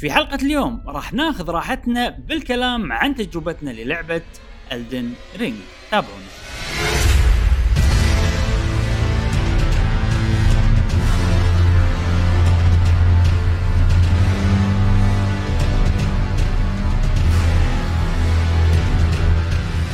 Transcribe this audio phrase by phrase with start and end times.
[0.00, 4.22] في حلقة اليوم راح ناخذ راحتنا بالكلام عن تجربتنا للعبة
[4.72, 5.56] Elden Ring
[5.90, 6.24] تابعونا.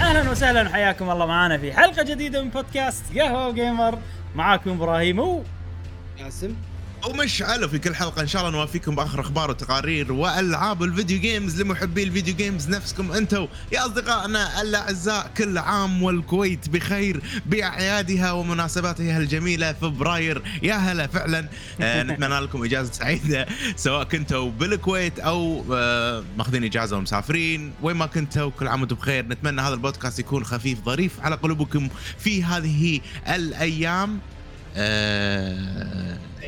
[0.01, 3.99] أهلا وسهلا حياكم الله معنا في حلقة جديدة من بودكاست قهوة gamer
[4.35, 5.43] معاكم إبراهيم و
[6.19, 6.57] قاسم.
[7.07, 8.23] ومشعل في كل حلقة.
[8.23, 12.69] إن شاء الله نوافيكم بآخر أخبار وتقارير وألعاب ال video games لمحبي ال video games
[12.69, 17.21] نفسكم أنتم يا أصدقائنا الأعزاء كل عام والكويت بخير.
[17.47, 20.43] باعيادها ومناسباتها الجميلة فبراير.
[20.63, 21.49] يا هلا فعلا.
[21.81, 27.73] آه نتمنى لكم إجازة سعيدة سواء كنتوا بالكويت أو آه ماخذين إجازة ومسافرين.
[27.83, 29.27] وين ما كنتوا كل عام وأنتم بخير.
[29.27, 31.89] نتمنى هذا البودكاست يكون خفيف ظريف على قلوبكم
[32.19, 34.21] في هذه الأيام.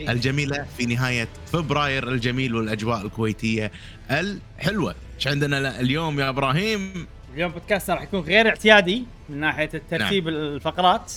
[0.08, 3.72] الجميلة في نهاية فبراير الجميل والأجواء الكويتية
[4.10, 4.94] الحلوة.
[5.16, 10.36] إيش عندنا اليوم يا إبراهيم؟ اليوم بودكاست راح يكون غير اعتيادي من ناحية الترتيب نعم.
[10.36, 11.12] الفقرات.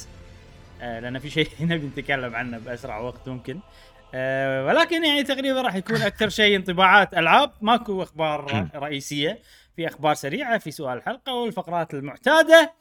[0.82, 3.60] آه لأن في شيء نبي نتكلم عنه بأسرع وقت ممكن.
[4.14, 9.40] آه ولكن يعني تقريبا راح يكون أكثر شيء انطباعات ألعاب ماكو أخبار رئيسية.
[9.76, 12.81] في أخبار سريعة في سؤال الحلقة والفقرات المعتادة.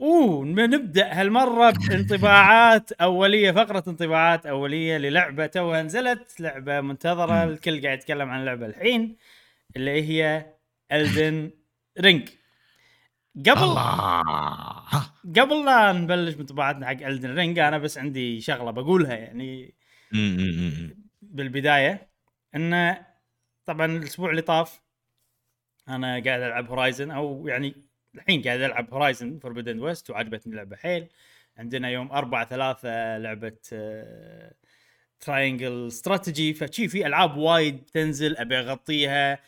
[0.00, 5.46] أوه نبدأ هالمرة بانطباعات أولية فقرة انطباعات أولية للعبة.
[5.46, 7.44] توها نزلت لعبة منتظرة.
[7.44, 9.16] الكل قاعد يتكلم عن اللعبة الحين
[9.76, 10.54] اللي هي
[10.92, 11.50] Elden
[12.00, 12.28] Ring
[13.46, 14.22] قبل الله.
[15.38, 19.74] قبل لا نبلش بانطباعاتنا حق Elden Ring أنا بس عندي شغلة بقولها يعني.
[21.22, 22.10] بالبداية
[22.56, 23.06] انه
[23.66, 24.80] طبعا الأسبوع اللي طاف
[25.88, 31.06] أنا قاعد ألعب Horizon أو يعني الحين قاعد ألعب Horizon Forbidden West وعجبتني اللعبه حيل
[31.58, 33.52] عندنا يوم 4 3 لعبة
[35.20, 39.38] Triangle Strategy فشي في ألعاب وايد تنزل أبي أغطيها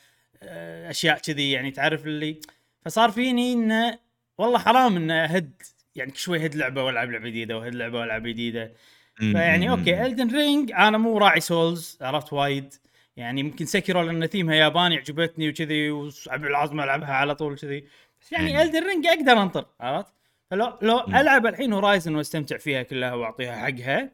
[0.42, 2.40] آه، أشياء كذي يعني تعرف اللي.
[2.84, 3.98] فصار فيني انه
[4.38, 5.62] والله حرام انه أهد
[5.94, 8.72] يعني شوي هد لعبة وألعب لعبة جديدة وهد لعبة وألعب جديدة.
[9.16, 12.74] فيعني okay Elden Ring أنا مو راعي souls عرفت وايد.
[13.16, 17.84] يعني ممكن Sekiro لأن ثيمها ياباني عجبتني وكذي والعظم ألعبها على طول كذي.
[18.30, 20.14] يعني Elden Ring أقدر أنطر عرفت؟
[20.50, 24.12] فلو لو ألعب الحين Horizon وأستمتع فيها كلها وأعطيها حقها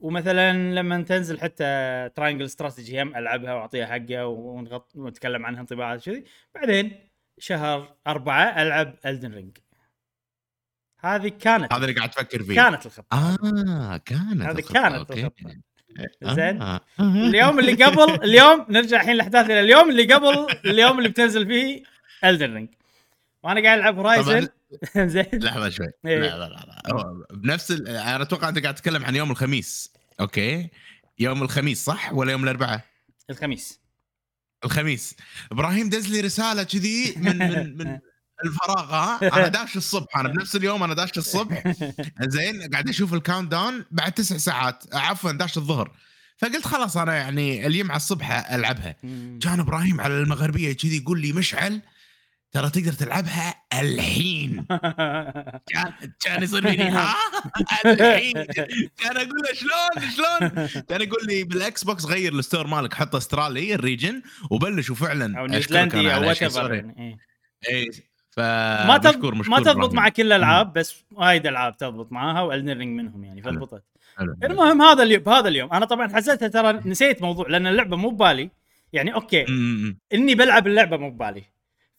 [0.00, 1.64] ومثلا لما تنزل حتى
[2.14, 6.24] Triangle Strategy هم ألعبها وأعطيها حقها ونغط ونتكلم عنها انطباعات كذي
[6.54, 7.08] بعدين
[7.38, 9.58] شهر أربعة ألعب Elden Ring
[11.00, 12.54] هذه كانت هذا اللي قاعد تفكر فيه.
[12.54, 13.06] كانت الخطة.
[13.12, 15.60] آه كانت هذه كانت الخطة.
[16.22, 16.62] زين.
[16.62, 16.80] آه.
[17.00, 21.82] اليوم اللي قبل اليوم نرجع الحين الاحداث إلى اليوم اللي قبل اليوم اللي بتنزل فيه
[22.24, 22.68] Elden Ring
[23.42, 24.48] وأنا قاعد العب Horizon
[24.96, 25.26] زين.
[25.32, 25.86] لحظة شوي.
[26.06, 26.18] إيه.
[26.18, 26.48] لا لا
[26.88, 27.70] لا بنفس.
[27.70, 29.92] أنا أتوقع أنت قاعد تتكلم عن يوم الخميس.
[30.20, 30.68] okay؟
[31.18, 32.84] يوم الخميس صح ولا يوم الأربعاء؟
[33.30, 33.80] الخميس.
[34.64, 35.14] الخميس.
[35.52, 37.98] إبراهيم دز لي رسالة كذي من من من
[38.44, 38.94] الفراغ.
[38.94, 40.16] ها أنا داش الصبح.
[40.18, 41.72] أنا بنفس اليوم أنا داش الصبح.
[42.34, 44.84] زين قاعد أشوف ال count down بعد تسع ساعات.
[44.94, 45.92] عفوا داش الظهر.
[46.38, 48.96] فقلت خلاص أنا يعني اليوم على الصبح ألعبها.
[49.42, 51.80] كان إبراهيم على المغربية كذي يقول لي مشعل.
[52.52, 54.66] ترى تقدر تلعبها الحين.
[55.70, 57.14] كان كان يصير فيني ها؟
[57.84, 58.32] الحين.
[58.98, 63.14] كان أقول له شلون؟ شلون؟ كان يقول لي بال Xbox غير ال store مالك حط
[63.14, 67.16] استرالي ال region وبلش وفعلا أو نيوزيلندي أو whatever اي
[67.68, 67.90] إيه.
[68.30, 68.40] ف
[68.86, 73.00] ما تضبط ما تضبط مع كل الألعاب بس وايد ألعاب تضبط معاها و Elden Ring
[73.00, 73.82] منهم يعني فضبطت
[74.44, 75.72] المهم هذا اليوم بهذا اليوم.
[75.72, 78.50] أنا طبعا حسيتها ترى نسيت موضوع لأن اللعبة مو ببالي.
[78.92, 79.44] يعني okay
[80.14, 81.44] إني بلعب اللعبة مو ببالي.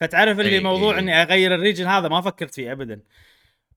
[0.01, 1.00] فتعرف اللي أي موضوع أي.
[1.00, 3.01] إني أغير ال region هذا ما فكرت فيه ابدا.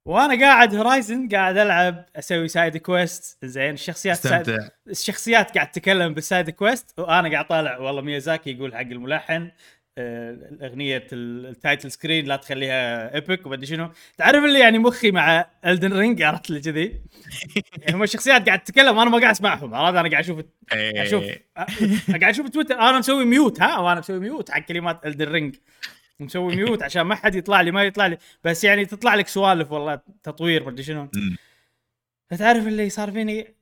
[0.04, 4.58] وأنا قاعد Horizon قاعد ألعب أسوي side quest زين الشخصيات side
[4.88, 9.50] الشخصيات قاعد تتكلم بال side quest وأنا قاعد طالع والله ميازاكي يقول حق الملحن
[9.98, 13.90] آه، الاغنيه ال title screen لا تخليها epic وما شنو.
[14.18, 17.00] تعرف اللي يعني مخي مع Elden Ring عرفت اللي كذي؟
[17.90, 19.74] هم الشخصيات قاعد تتكلم وأنا ما قاعد أسمعهم.
[19.74, 21.44] عرفت؟ أنا قاعد أشوف أشوف إيه.
[22.08, 25.54] قاعد أشوف تويتر أنا مسوي mute ها؟ وأنا مسوي mute حق كلمات Elden Ring
[26.20, 28.18] مسوي mute عشان ما حد يطلع لي ما يطلع لي.
[28.44, 31.10] بس يعني تطلع لك سوالف والله تطوير ما شنو.
[32.30, 33.54] فتعرف اللي صار فيني؟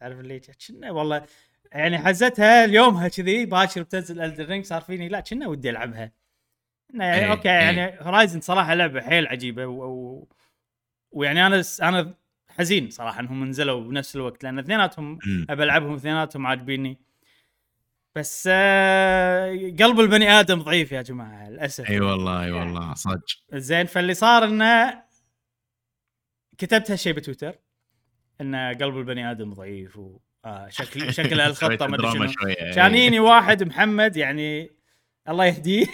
[0.00, 1.26] تعرف اللي كنا والله
[1.72, 6.12] يعني حزتها اليومها كذي باكر بتنزل Elden Ring صار فيني لا كنا ودي ألعبها.
[6.94, 8.02] يعني إيه okay يعني إيه.
[8.02, 9.84] Horizon صراحة لعبة حيل عجيبة و...
[9.84, 10.28] و...
[11.12, 12.14] ويعني أنا أنا
[12.48, 15.18] حزين صراحة إنهم نزلوا بنفس الوقت لأن اثنيناتهم
[15.50, 16.98] ابى ألعبهم اثنيناتهم عاجبيني.
[18.18, 23.86] بس آه قلب البني آدم ضعيف يا جماعة للأسف أي والله أي والله صدق زين
[23.86, 25.02] فاللي صار إنه
[26.58, 27.54] كتبت هالشيء بتويتر
[28.40, 30.18] إن قلب البني آدم ضعيف و...
[30.44, 32.74] آه شكل الخطه ما أدري شنو إيه.
[32.74, 34.70] كان واحد محمد يعني
[35.28, 35.86] الله يهديه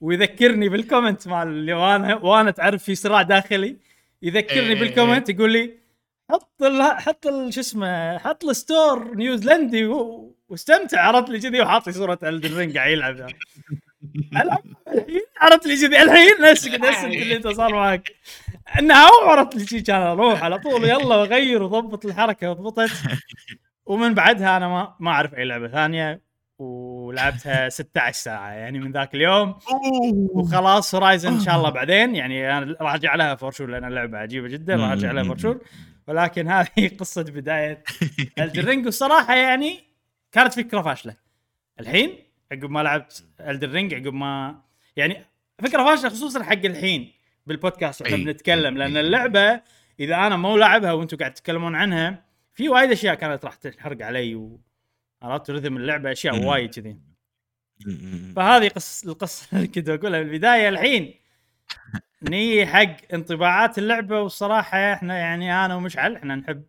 [0.00, 3.76] ويذكرني بال comment مال اللي وأنا وأنا تعرف في صراع داخلي
[4.22, 4.80] يذكرني إيه.
[4.80, 5.74] بال comment يقول لي
[6.30, 9.86] حط ال حط شو اسمه حط ال store نيوزيلندي
[10.48, 13.16] واستمتع عرضت لي كذي وحاط لي صورة Elden Ring قاعد يلعب.
[14.94, 18.12] الحين عرضت لي كذي الحين نفس نفس اللي انت صار معك.
[18.78, 22.90] انها عرضت لي شي كان أروح على طول يلا واغير وضبط الحركة وضبطت.
[23.86, 26.20] ومن بعدها أنا ما ما أعرف أي لعبة ثانية
[26.58, 29.54] ولعبتها 16 ساعة يعني من ذاك اليوم.
[30.34, 34.18] وخلاص Horizon إن شاء الله بعدين يعني أنا راح ارجع لها for sure لأن اللعبة
[34.18, 35.60] عجيبة جدا راح ارجع لها for sure
[36.10, 37.82] ولكن هذه قصة بداية
[38.38, 39.84] Elden Ring والصراحه يعني
[40.32, 41.16] كانت فكرة فاشلة.
[41.80, 42.18] الحين
[42.52, 44.62] عقب ما لعبت Elden Ring عقب ما
[44.96, 45.24] يعني
[45.62, 47.12] فكرة فاشلة خصوصا حق الحين
[47.46, 49.60] بالبودكاست إحنا بنتكلم لأن اللعبة
[50.00, 52.24] إذا أنا مو لاعبها وأنتم قاعد تتكلمون عنها
[52.54, 54.60] في وايد أشياء كانت راح تحرق علي و...
[55.22, 56.96] عرفت؟ rhythm اللعبة أشياء وايد كذي.
[58.36, 60.68] فهذه قص القصة اللي كنت أقولها بالبداية.
[60.68, 61.14] الحين
[62.22, 66.64] نبي حق انطباعات اللعبة والصراحة إحنا يعني أنا ومشعل إحنا نحب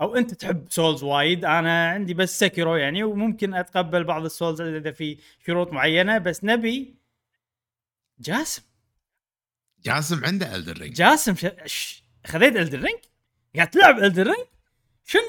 [0.00, 4.60] أو أنت تحب souls وايد أنا عندي بس Sekiro يعني وممكن أتقبل بعض ال souls
[4.60, 6.94] إذا في شروط معينة بس نبي
[8.18, 8.62] جاسم.
[9.84, 11.34] جاسم عنده Elden Ring جاسم
[11.66, 12.02] ش...
[12.26, 12.98] خذيت Elden Ring
[13.56, 14.46] قاعد تلعب Elden Ring
[15.04, 15.22] شنو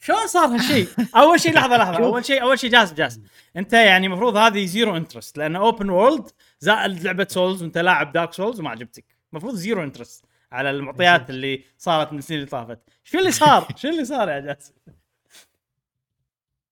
[0.00, 3.22] شلون صار هالشيء؟ أول شيء لحظة لحظة أول شيء أول شيء جاسم جاسم.
[3.56, 6.30] أنت يعني المفروض هذه zero interest لأن open world
[6.60, 9.04] زائد لعبة souls وانت لاعب Dark Souls وما عجبتك.
[9.32, 12.78] المفروض zero interest على المعطيات اللي صارت من السنين اللي طافت.
[13.04, 14.74] شو اللي صار؟ شو اللي صار يا جاسم؟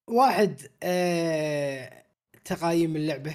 [0.08, 2.02] واحد آه...
[2.44, 3.34] تقايم اللعبة.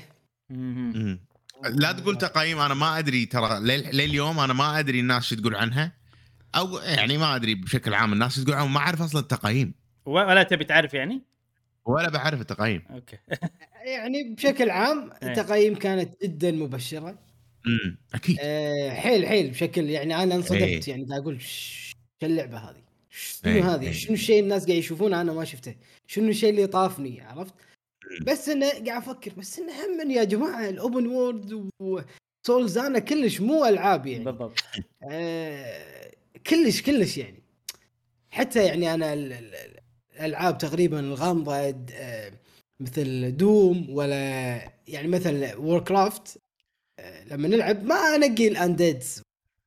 [1.64, 3.60] لا تقول تقايم أنا ما أدري ترى
[3.94, 5.92] لليوم أنا ما أدري الناس شو تقول عنها.
[6.56, 9.74] أو يعني ما أدري بشكل عام الناس تقول عنها ما أعرف أصلا التقايم.
[10.06, 11.22] ولا تبي تعرف يعني؟
[11.88, 13.18] ولا بعرف التقايم okay
[13.96, 15.30] يعني بشكل عام إيه.
[15.30, 17.20] التقايم كانت جدا مبشره
[17.68, 20.82] امم أكيد أه حيل حيل بشكل يعني أنا انصدمت إيه.
[20.88, 23.76] يعني أقول شو اللعبة هذه؟ شنو إيه.
[23.76, 25.76] هذه؟ شنو الشيء الناس قاعد يشوفونه أنا ما شفته؟
[26.08, 27.54] شنو الشيء اللي طافني عرفت؟
[28.22, 33.00] بس إنه قاعد أفكر بس إنه هم يا جماعة ال open world و souls أنا
[33.00, 34.64] كلش مو ألعاب يعني بالضبط
[35.12, 36.12] آه
[36.48, 37.44] كلش كلش يعني
[38.30, 39.14] حتى يعني أنا
[40.20, 41.56] الألعاب تقريبا الغامضة
[41.94, 42.32] آه
[42.80, 44.56] مثل Doom ولا
[44.88, 46.42] يعني مثل Warcraft
[47.00, 49.22] آه لما نلعب ما أنقي ال Undeads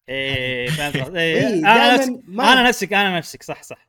[0.09, 1.59] إيه فهمت إيه.
[1.59, 3.89] أنا نفسك أنا نفسك أنا نفسك صح صح.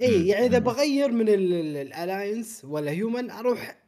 [0.00, 3.78] اي يعني إذا بغير من ال Alliance ولا Human أروح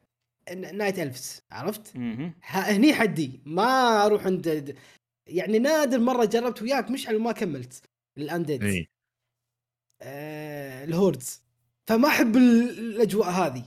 [0.56, 1.96] Night Elves عرفت؟
[2.43, 4.76] هني حدي ما أروح عند
[5.26, 7.82] يعني نادر مرة جربت وياك مشعل وما كملت.
[8.19, 8.64] الأنديد.
[8.64, 8.87] إيه.
[10.02, 11.43] آه الهوردز.
[11.90, 13.64] فما أحب الأجواء هذه.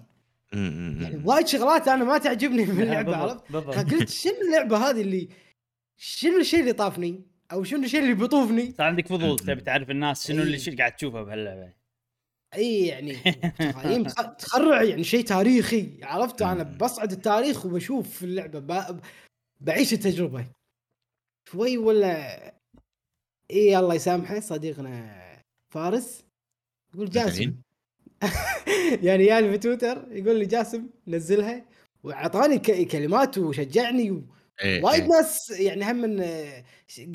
[0.54, 5.30] يعني وايد شغلات أنا ما تعجبني من اللعبة عرفت؟ فقلت شنو اللعبة هذه اللي
[5.98, 10.28] شنو الشيء اللي طافني؟ أو شنو الشيء اللي بيطوفني؟ صار عندك فضول تبي تعرف الناس
[10.28, 11.74] شنو اللي قاعد تشوفه بهاللعبة.
[12.56, 13.14] اي يعني
[14.40, 19.00] تخرع يعني شيء تاريخي عرفت؟ أنا بصعد التاريخ وبشوف اللعبة
[19.62, 20.46] بعيش التجربة.
[21.50, 22.38] شوي ولا؟
[23.52, 25.24] اي الله يسامحه صديقنا
[25.74, 26.24] فارس.
[26.94, 27.63] يقول جاسم.
[29.08, 31.66] يعني يعني في تويتر يقول لي جاسم نزلها
[32.04, 34.24] وأعطاني كلمات وشجعني
[34.64, 35.10] إيه وايد إيه.
[35.10, 36.24] ناس يعني هم من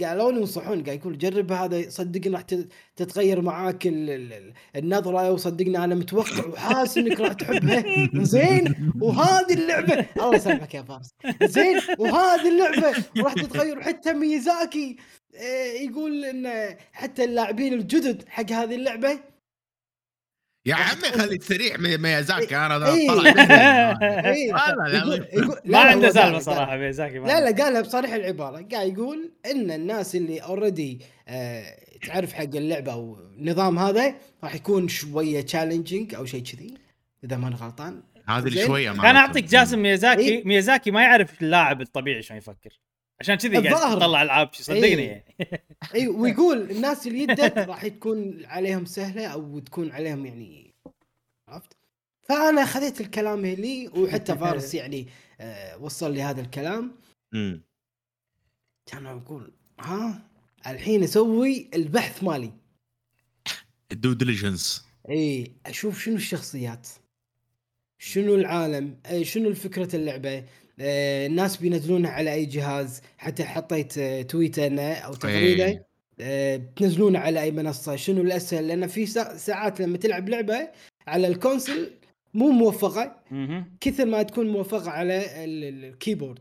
[0.03, 2.43] قالوا لي ينصحون قاعد يقول جرب هذا صدقني راح
[2.97, 3.83] تتغير معاك
[4.77, 7.85] النظرة وصدقني أنا متوقع وحاسس إنك راح تحبها
[8.25, 11.15] زين وهذه اللعبة الله يسامحك يا فارس.
[11.43, 13.81] زين وهذه اللعبة راح تتغير.
[13.81, 14.97] حتى ميزاكي
[15.37, 19.19] آه، يقول إن حتى اللاعبين الجدد حق هذه اللعبة
[20.69, 23.09] يا عمي خليك سريع ميازاكي أنا إيه.
[23.09, 23.31] طلع
[24.25, 24.53] إيه.
[25.73, 28.67] ما عنده سالفة صراحة ميازاكي لا لا قالها بصريح العبارة.
[28.73, 34.89] قاعد يقول إن الناس اللي اوريدي آه تعرف حق اللعبة أو النظام هذا راح يكون
[34.89, 36.75] شوية challenging أو شيء كذي
[37.25, 38.03] إذا ماني غلطان.
[38.29, 42.81] هذه اللي شوية أنا أعطيك جاسم ميازاكي إيه؟ ميازاكي ما يعرف اللاعب الطبيعي شلون يفكر.
[43.21, 45.09] عشان كذي قاعد تطلع العاب صدقني إيه.
[45.09, 45.25] يعني.
[45.95, 50.75] اي ويقول الناس اللي يدت راح تكون عليهم سهلة أو تكون عليهم يعني
[51.49, 51.77] عرفت؟
[52.23, 55.09] فأنا خذيت الكلام لي وحتى فارس يعني
[55.41, 56.97] آه وصل لي هذا الكلام.
[57.35, 57.63] امم
[58.87, 60.29] كان أقول ها؟
[60.67, 62.53] الحين أسوي البحث مالي.
[63.93, 66.89] ال due diligence اي أشوف شنو الشخصيات
[67.99, 70.45] شنو العالم شنو فكرة اللعبة آه،
[70.81, 73.03] الناس بينزلونها على أي جهاز.
[73.19, 75.87] حتى حطيت آه، تويتر أو تغريده إيه.
[76.21, 77.97] آه، تنزلونه على أي منصة.
[77.97, 79.07] شنو الأسهل؟ لأن في
[79.37, 80.69] ساعات لما تلعب لعبة
[81.07, 81.91] على ال console
[82.35, 83.23] مو موفقة.
[83.81, 86.39] كثر ما تكون موفقة على ال keyboard.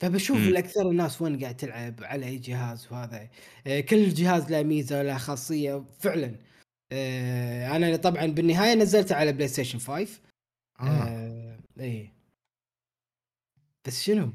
[0.00, 3.28] فبشوف الأكثر الناس وين قاعد تلعب على أي جهاز وهذا.
[3.66, 6.34] آه، كل جهاز له ميزة له خاصية فعلا.
[6.92, 10.20] آه، أنا طبعا بالنهاية نزلته على PlayStation 5
[10.80, 10.84] آه.
[10.84, 12.21] آه إيه.
[13.84, 14.32] بس شنو؟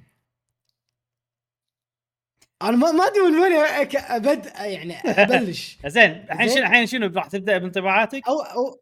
[2.61, 3.53] أنا ما ما أدري من وين
[3.95, 5.77] ابد يعني أبلش.
[5.85, 8.81] زين الحين الحين شنو راح تبدأ بانطباعاتك؟ أو أو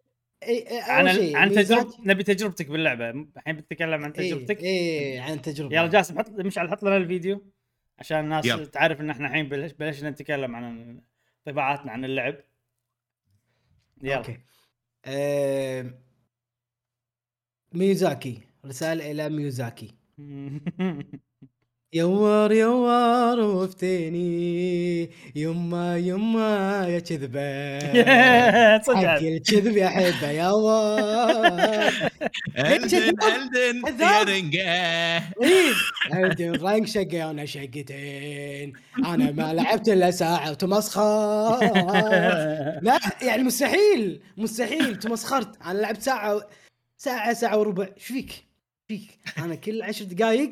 [0.72, 1.36] عن.
[1.36, 3.10] عن تجربة نبي تجربتك باللعبة.
[3.10, 5.76] الحين بتتكلم عن تجربتك؟ اي إيه عن تجربة.
[5.76, 7.46] يلا جاسم حط مشعل حط لنا الفيديو
[8.00, 8.66] عشان الناس يلا.
[8.66, 11.00] تعرف إن إحنا الحين بلش بلشنا نتكلم عن
[11.48, 12.36] انطباعاتنا عن اللعب.
[14.02, 14.16] يلا.
[14.18, 14.40] okay.
[15.06, 15.94] آه...
[17.74, 19.96] ميازاكي رسالة إلى ميازاكي
[21.94, 27.80] you are you are وفتيني يما يما يا كذبة.
[28.80, 31.94] حق الكذب يا حبة يوار
[32.58, 35.24] ألدن ألدن يا رنقة
[36.14, 38.74] ألدن رنق شقة وأنا شقتين.
[39.06, 41.60] أنا ما لعبت إلا ساعة وتمسخر
[42.88, 45.62] لا يعني مستحيل مستحيل تمسخرت.
[45.66, 46.42] أنا لعبت ساعة
[46.98, 47.84] ساعة ساعة وربع.
[47.98, 48.46] إيش فيك؟
[48.88, 49.20] فيك.
[49.38, 50.52] أنا كل عشر دقائق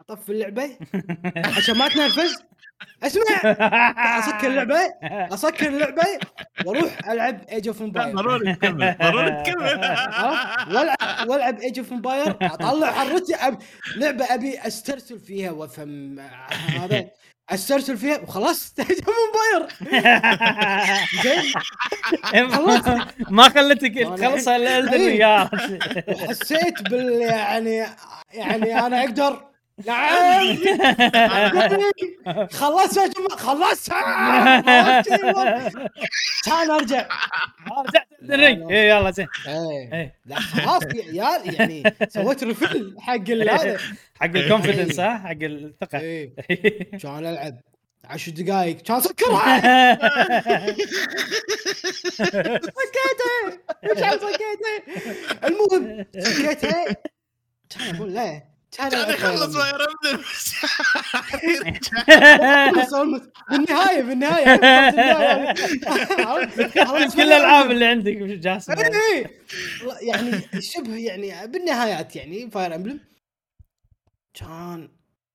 [0.00, 0.76] أطفي اللعبة
[1.56, 2.42] عشان ما تنرفز.
[3.02, 3.24] أسمع!
[4.18, 4.78] أسكر اللعبة.
[5.34, 6.02] أسكر اللعبة
[6.66, 8.96] وأروح ألعب Age of Empire ضروري تكمل.
[9.02, 9.96] ضروري تكمل.
[10.76, 13.58] والعب وألعب Age of Empire أطلع حرتي أب...
[13.96, 16.20] لعبة أبي أسترسل فيها وأفهم
[16.80, 17.10] هذا.
[17.50, 19.68] استرسل فيها وخلاص Age of Empire
[21.22, 21.52] زين
[23.36, 25.50] ما خلتك تخلصها الا إيه.
[26.28, 27.86] حسيت بال يعني
[28.32, 29.53] يعني أنا أقدر
[29.86, 30.56] نعم.
[32.52, 33.90] خلصت يا جماعة خلصت
[36.44, 37.08] كان أرجع.
[37.78, 39.26] رجعت ال Ring اي يلا زين.
[39.48, 39.92] إيه.
[39.92, 40.14] إيه.
[40.26, 43.78] لا خلاص يا عيال يعني سويت refill حق هذا.
[44.20, 45.98] حق ال confidence ها؟ حق الثقة.
[46.00, 46.26] اي
[47.02, 47.60] كان ألعب.
[48.04, 49.60] عشر دقائق كان سكرها
[52.80, 54.82] سكيته إيش سكيته
[55.46, 56.96] المهم سكيته
[57.70, 58.42] كان أقول لا.
[58.76, 60.24] كان يخلص فاير امبلم
[63.50, 64.56] بالنهاية بالنهاية.
[67.14, 68.72] كل الألعاب اللي عندك جاسم.
[68.72, 69.26] إيه.
[70.02, 73.00] يعني شبه يعني بالنهايات يعني فاير امبلم
[74.34, 74.88] كان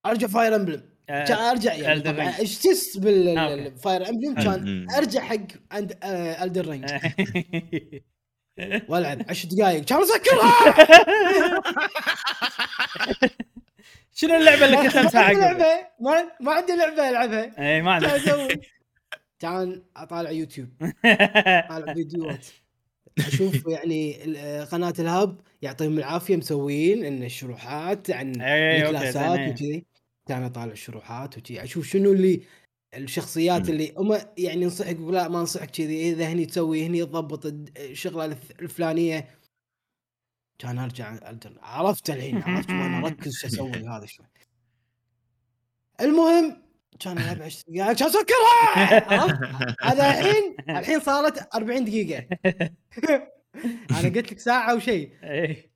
[0.06, 5.38] أرجع فاير امبلم آه، كان أرجع يعني اشتست بالفاير امبلم كان أرجع حق
[5.72, 6.90] Elden Ring
[8.88, 10.54] والعب 10 دقائق كان اسكرها
[14.16, 15.88] شنو اللعبة اللي ختمتها عقب؟ لعبة.
[16.00, 17.52] ما ما عندي لعبة ألعبها.
[17.60, 18.08] اي ما عندي
[19.40, 20.70] كان أطالع يوتيوب.
[21.06, 22.46] أطالع فيديوهات.
[23.20, 24.14] أشوف يعني
[24.72, 29.86] قناة ال Hub يعطيهم العافية مسوين إن الشروحات عن الكلاسات وكذي.
[30.28, 31.64] كان أطالع الشروحات وكذي.
[31.64, 32.42] أشوف شنو اللي
[32.94, 37.46] الشخصيات اللي هم يعني انصحك لا ما أنصحك كذي إذا هني تسوي هني تضبط
[37.78, 38.26] الشغلة
[38.62, 39.40] الفلانية.
[40.60, 41.20] كان أرجع
[41.62, 44.26] عرفت الحين عرفت وين أركز شو أسوي هذا شوي
[46.02, 46.64] المهم
[47.00, 48.98] كان العب 10 دقائق كان سكرها
[49.82, 52.28] هذا الحين الحين صارت 40 دقيقة.
[53.92, 55.72] أنا قلت لك ساعة وشيء إيه.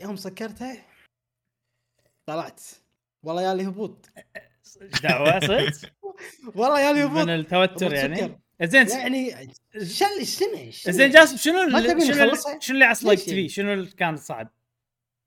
[0.00, 0.86] يوم سكرتها
[2.26, 2.60] طلعت.
[3.22, 4.08] والله يا لي هبوط
[5.02, 5.92] دعوة صدق؟
[6.56, 9.48] والله يا لي من التوتر يعني زين يعني
[9.82, 14.48] شل شنو زين جاسم شنو اللي شنو, شنو اللي عصلك فيه؟ شنو اللي كان صعب؟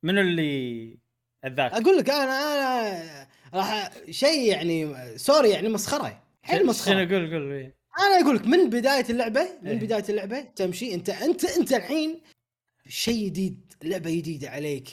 [0.03, 0.97] منو اللي
[1.45, 7.33] أذاك؟ أقول لك أنا أنا راح شيء يعني سوري يعني مسخرة حيل مسخرة شنو قول
[7.33, 7.75] قول إيه.
[7.99, 9.79] أنا أقول لك من بداية اللعبه من إيه.
[9.79, 12.21] بداية اللعبة تمشي انت انت أنت الحين
[12.87, 14.89] شيء جديد لعبة جديدة عليك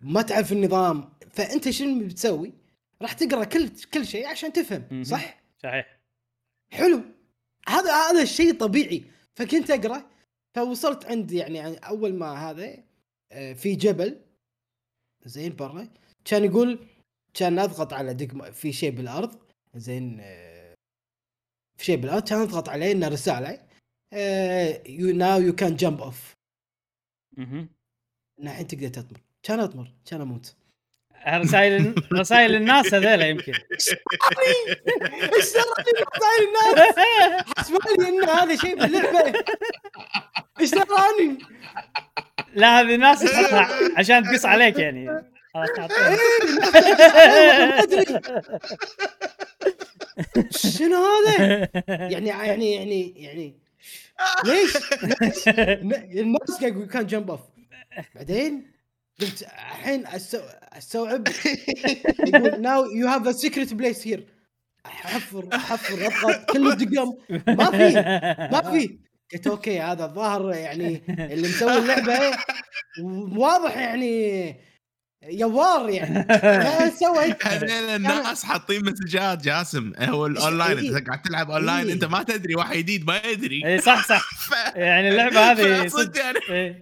[0.00, 2.65] ما تعرف النظام فأنت شنو بتسوي؟
[3.02, 6.00] راح تقرأ كل كل شيء عشان تفهم صح؟ صحيح.
[6.72, 7.02] حلو.
[7.68, 9.04] هذا هذا الشيء طبيعي.
[9.34, 10.10] فكنت أقرأ
[10.54, 12.84] فوصلت عند يعني أول ما هذا
[13.32, 14.20] آه، في جبل
[15.24, 15.88] زين برا.
[16.24, 16.86] كان يقول
[17.34, 19.42] كان أضغط على دق في شيء بالأرض
[19.74, 20.74] زين آه،
[21.78, 23.66] في شيء بالأرض كان أضغط عليه إنه رساله
[24.88, 26.34] you now you كان jump off
[27.38, 27.68] أها
[28.40, 29.20] الحين تقدر تطمر.
[29.42, 30.56] كان أطمر كان أموت.
[31.28, 33.90] رسائل رسائل الناس هذيلا يمكن إيش
[35.52, 36.94] دراني رسائل الناس؟
[37.58, 39.32] حسبالي إن هذا شيء باللعبه
[40.60, 41.38] إيش دراني؟
[42.54, 43.68] لا هذه الناس تحطها
[43.98, 45.22] عشان تقص عليك يعني
[50.50, 53.54] شنو هذا؟ يعني يعني يعني يعني
[54.44, 54.76] ليش؟
[56.20, 57.40] الناس كان jump off
[58.14, 58.75] بعدين
[59.20, 60.06] قلت الحين
[60.72, 61.28] أستوعب.
[62.26, 64.26] يقول now you have a secret place here
[64.86, 67.14] احفر احفر اضغط كل الدقم.
[67.30, 67.94] ما في
[68.52, 68.98] ما في.
[69.32, 72.38] قلت okay هذا الظاهر يعني اللي مسوي اللعبة.
[73.36, 74.46] واضح يعني
[75.22, 76.26] you are يعني.
[77.00, 79.92] سويت هذول الناس حاطين مسجات جاسم.
[79.98, 83.66] هو الاونلاين انت قاعد تلعب اونلاين أنت ما تدري واحد جديد ما يدري.
[83.66, 84.30] اي صح صح.
[84.76, 86.20] يعني اللعبة هذه صدق.
[86.20, 86.80] يعني.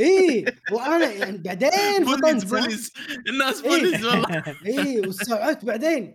[0.00, 2.92] اي وأنا يعني بعدين إبليس إبليس
[3.28, 4.44] الناس إبليس والله.
[4.66, 6.14] اي واستوعبت بعدين.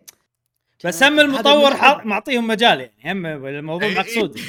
[0.86, 1.75] بس هم المطور
[2.06, 4.39] معطيهم مجال يعني هم الموضوع مقصود.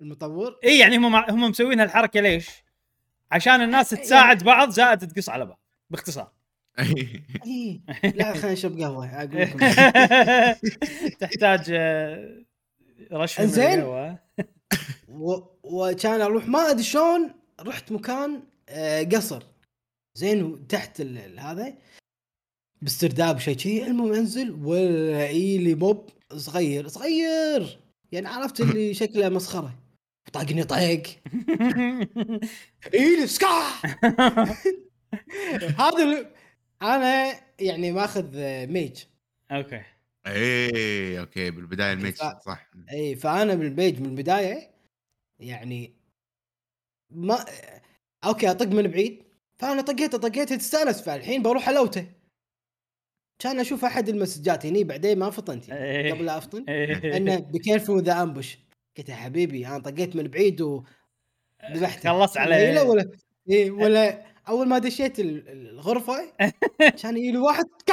[0.00, 2.46] المطور؟ اي يعني هم هم مسوين هالحركة ليش؟
[3.32, 6.32] عشان الناس تساعد بعض زائد تقص على بعض باختصار.
[7.46, 7.80] إي
[8.16, 9.58] لا خلينا نشرب قهوة أقول لكم.
[11.20, 12.44] تحتاج آه،
[13.12, 14.18] رش من القهوه
[15.62, 17.30] وكان أروح ما أدري شلون
[17.60, 19.42] رحت مكان آه، قصر.
[20.14, 21.00] زين تحت
[21.38, 21.74] هذا
[22.82, 27.80] باسترداب شيء شيء المهم أنزل ولاقي لي موب صغير صغير
[28.12, 29.85] يعني عرفت اللي شكله مسخرة.
[30.32, 31.02] طاقني طيق
[32.94, 33.62] اي سكا
[35.78, 36.30] هذا
[36.82, 39.04] أنا يعني ماخذ mage.
[39.50, 39.82] أوكي.
[40.26, 42.70] إيه أوكي بالبداية ال mage صح.
[42.92, 44.70] اي فأنا بال mage من البداية
[45.40, 45.96] يعني
[47.10, 47.44] ما
[48.24, 49.22] أوكي أطق من بعيد.
[49.58, 52.06] فأنا طقيته طقيته تستأنس فالحين بروح ألوته.
[53.38, 57.16] كان أشوف أحد المسجات هني بعدين ما فطنت يعني قبل لا أفطن إيه.
[57.16, 58.58] إنه be careful the ambush
[58.98, 62.80] قلت يا حبيبي أنا طقيت من بعيد وذبحته خلصت عليه.
[62.80, 63.10] ولا
[63.50, 66.32] إيه ولا أول ما دشيت الغرفة
[67.02, 67.64] كان يجي واحد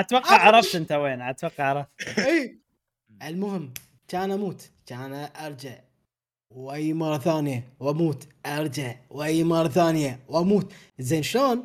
[0.00, 2.18] أتوقع عرفت أنت وين أتوقع عرفت.
[2.18, 2.58] اي
[3.22, 3.74] المهم
[4.08, 5.78] كان أموت كان أرجع
[6.50, 10.72] وأي مرة ثانية وأموت أرجع وأي مرة ثانية وأموت.
[10.98, 11.64] زين شلون؟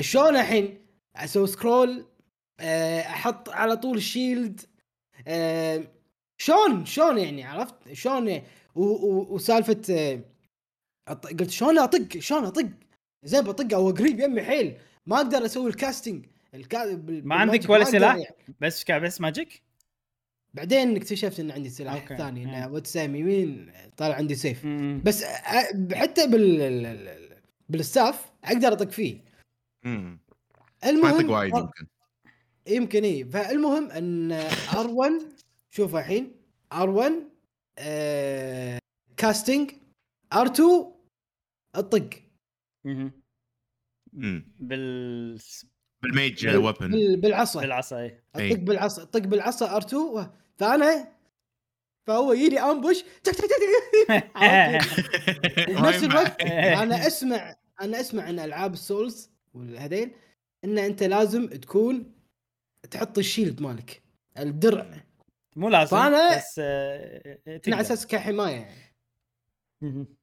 [0.00, 0.78] شلون الحين
[1.16, 2.06] أسوي scroll
[2.60, 4.60] آه، أحط على طول ال shield
[6.38, 8.42] شلون شلون يعني عرفت؟ شلون
[8.74, 9.82] وسالفة
[11.08, 12.68] آه، قلت شلون أطق؟ شلون أطق؟
[13.24, 14.76] زين بطق هو قريب يمي حيل.
[15.06, 16.26] ما أقدر أسوي ال casting.
[16.54, 16.96] الكا...
[17.06, 18.36] ما عندك ولا سلاح؟ يعني.
[18.60, 19.62] بس بس magic؟
[20.54, 22.16] بعدين اكتشفت إن عندي سلاح أوكي.
[22.16, 24.64] ثاني إنه واتسام يمين طالع عندي سيف.
[24.64, 25.02] مم.
[25.04, 25.24] بس
[25.92, 27.32] حتى بال
[27.68, 29.20] بال staff أقدر أطق فيه.
[29.86, 30.18] امم
[30.84, 31.86] المهم ما وايد يمكن.
[32.68, 35.24] يمكن اي فالمهم أن R1
[35.70, 36.32] شوف الحين
[36.74, 37.12] R1
[37.78, 38.78] آه
[39.16, 39.70] casting
[40.34, 40.60] R2
[41.76, 42.10] الطق.
[44.60, 45.38] بال
[46.02, 47.60] بال mage ويبن بالعصا.
[47.60, 49.02] بالعصا اي الطق بالعصا.
[49.02, 49.94] الطق بالعصا R2
[50.56, 51.12] فأنا
[52.06, 53.02] فهو يجي ambush.
[53.02, 54.32] تك تك تك
[55.68, 60.10] بنفس الوقت أنا اسمع أنا أسمع أن ألعاب السولز والهذيل
[60.64, 62.21] إن أنت لازم تكون
[62.90, 64.02] تحط الشيلد مالك
[64.38, 65.04] الدرع.
[65.56, 68.54] مو لازم فأنا بس آه على أساس كحماية.
[68.54, 68.92] يعني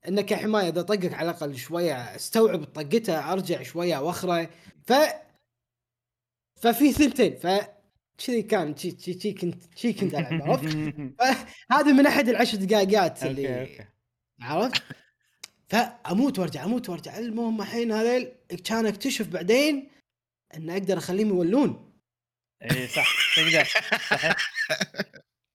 [0.08, 4.50] إنه كحماية إذا طقك على الأقل شوية استوعب طقته أرجع شوية واخره
[4.84, 4.94] ف
[6.62, 7.48] ففي ثنتين ف
[8.28, 10.78] كذي كان شي شي شي كنت شي كنت ألعب عرفت؟
[11.72, 13.86] هذا من أحد العشر دقائقات اللي أوكي.
[14.42, 14.84] عرفت؟
[15.68, 17.18] فاموت وأرجع أموت وأرجع.
[17.18, 18.32] المهم الحين هذيل
[18.64, 19.90] كان أكتشف بعدين
[20.56, 21.89] إن أقدر أخليهم يولون.
[22.64, 24.36] اي صح تقدر صحيح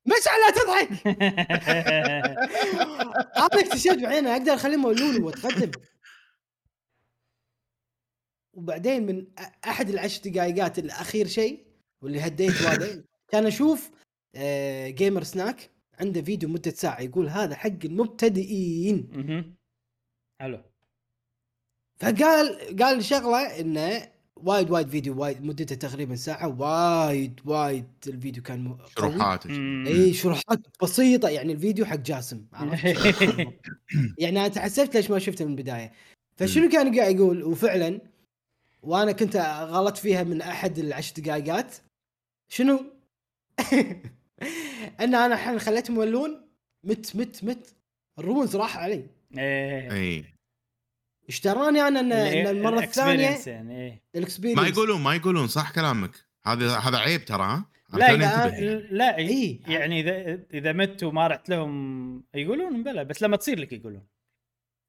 [0.06, 1.06] مشعل لا تضحك.
[3.36, 5.70] أنا اكتشفت بعدين أقدر اخليهم يولون وأتقدم.
[8.52, 9.26] وبعدين من
[9.64, 11.66] أحد العشر دقائقات الأخير شيء
[12.02, 13.90] واللي هديت هذا كان أشوف
[14.34, 15.70] آه Gamer Snack
[16.00, 19.08] عنده فيديو مدة ساعة يقول هذا حق المبتدئين.
[20.40, 20.64] حلو.
[22.00, 28.76] فقال قال شغلة إنه وايد وايد فيديو وايد مدته تقريبا ساعة وايد وايد الفيديو كان
[28.98, 29.46] شروحات.
[29.86, 32.44] إي شروحات بسيطة يعني الفيديو حق جاسم
[34.18, 35.92] يعني أنا تحسفت ليش ما شفته من البداية.
[36.36, 38.00] فشنو كان قاعد يقول؟ وفعلا
[38.82, 39.36] وأنا كنت
[39.70, 41.74] غلط فيها من أحد العشر دقائقات
[42.48, 42.84] شنو؟
[45.00, 46.48] إن أنا الحين خليتهم يولون
[46.84, 47.74] مت مت مت.
[48.18, 49.06] ال runes راح علي.
[49.38, 50.33] إيه.
[51.28, 54.02] اشتراني أنا ان, إن المرة الثانية يعني إيه.
[54.14, 56.10] ال experience ما يقولون ما يقولون صح كلامك
[56.46, 58.48] هذا هذا عيب ترى ها لا إذا
[58.90, 63.72] لا إيه؟ يعني اذا إذا مت وما رحت لهم يقولون بلا بس لما تصير لك
[63.72, 64.02] يقولون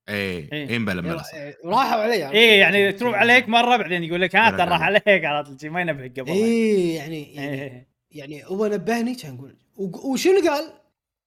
[0.09, 0.69] إيه إيه.
[0.69, 1.23] إيه مبلا مبلا
[1.65, 4.81] راحوا علي إيه يعني تروح عليك مرة بعدين يقول لك ها ترى راح.
[4.81, 7.87] عليك على طول ما ينبهك قبل إيه يعني يعني, إيه.
[8.11, 10.73] يعني هو نبهني كان يقول وشنو قال؟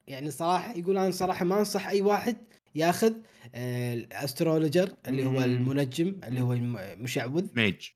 [0.07, 2.37] يعني صراحة يقول أنا صراحة ما أنصح أي واحد
[2.75, 3.13] ياخذ
[3.55, 5.41] آه، ال astrologer اللي هو.
[5.41, 7.89] المنجم اللي هو المشعوذ mage.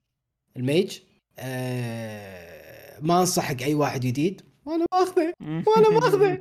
[0.57, 0.99] ال mage.
[1.39, 4.41] آه، ما أنصح حق أي واحد جديد.
[4.65, 6.33] وأنا ماخذه وأنا ماخذه.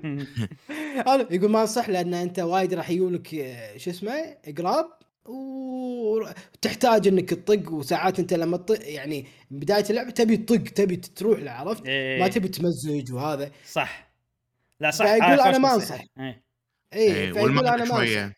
[1.15, 4.13] أنا يقول ما أنصح لأن أنت وايد راح يجونك آه، شو اسمه
[4.45, 4.87] اقراب
[5.25, 7.73] وتحتاج إنك تطق.
[7.73, 12.21] وساعات أنت لما تطق يعني بداية اللعبه تبي تطق تبي تروح له عرفت؟ إيه.
[12.21, 13.51] ما تبي تمزج وهذا.
[13.67, 14.13] صح.
[14.81, 15.07] لا صح.
[15.07, 16.05] أنا خوش ما نصيحة.
[16.93, 17.13] إيه.
[17.13, 18.37] اي إيه فيقول أنا شوية.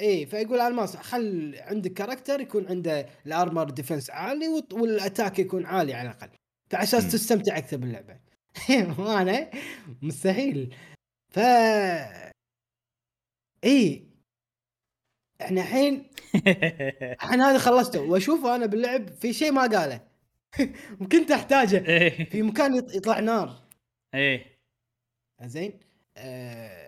[0.00, 5.38] اي فيقول أنا ما خل عندك character يكون عنده ال armor defense عالي وال attack
[5.38, 6.28] يكون عالي على الأقل.
[6.72, 7.10] مم.
[7.10, 8.20] تستمتع أكثر باللعبة.
[8.98, 9.50] وأنا
[10.02, 10.74] مستحيل.
[11.34, 11.38] ف
[13.64, 14.08] اي
[15.40, 16.10] إحنا الحين
[17.22, 18.00] إحنا هذا خلصته.
[18.00, 20.00] واشوفه أنا باللعب في شيء ما قاله.
[21.00, 21.88] وكنت أحتاجه.
[21.88, 22.24] إيه.
[22.30, 23.68] في مكان يط- يطلع نار.
[24.14, 24.58] إيه.
[25.42, 25.80] زين؟
[26.16, 26.87] أه...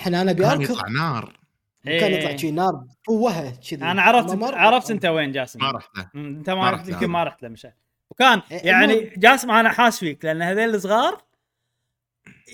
[0.00, 1.40] إحنا أنا ابي كان نار
[1.86, 2.04] إيه.
[2.04, 4.54] يطلع شي نار فوهه كذي أنا عرفت ممر.
[4.54, 7.06] عرفت أنت وين جاسم ما رحت له أنت ما رحت يمكن.
[7.06, 7.72] ما رحت له مشان
[8.10, 9.10] وكان إيه، يعني المهم.
[9.16, 11.22] جاسم أنا حاس فيك لأن هذول الصغار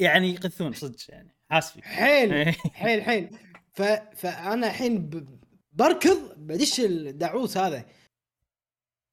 [0.00, 2.52] يعني يقثون صدق يعني حاس فيك حيل إيه.
[2.72, 3.30] حيل حيل
[3.72, 3.82] ف...
[4.16, 5.28] فأنا الحين ب...
[5.72, 7.84] بركض بدش الدعوس هذا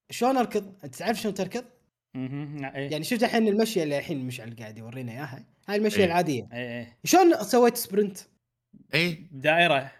[0.10, 1.66] شلون أركض؟ أنت تعرف شلون تركض؟
[2.16, 2.92] إيه.
[2.92, 6.06] يعني شفت الحين المشيه اللي الحين مشعل قاعد يورينا إياها هاي المشيه إيه.
[6.06, 6.50] العادية.
[6.54, 6.98] إيه إيه.
[7.04, 8.18] شلون سويت sprint؟
[8.94, 9.28] إيه.
[9.32, 9.92] دائرة.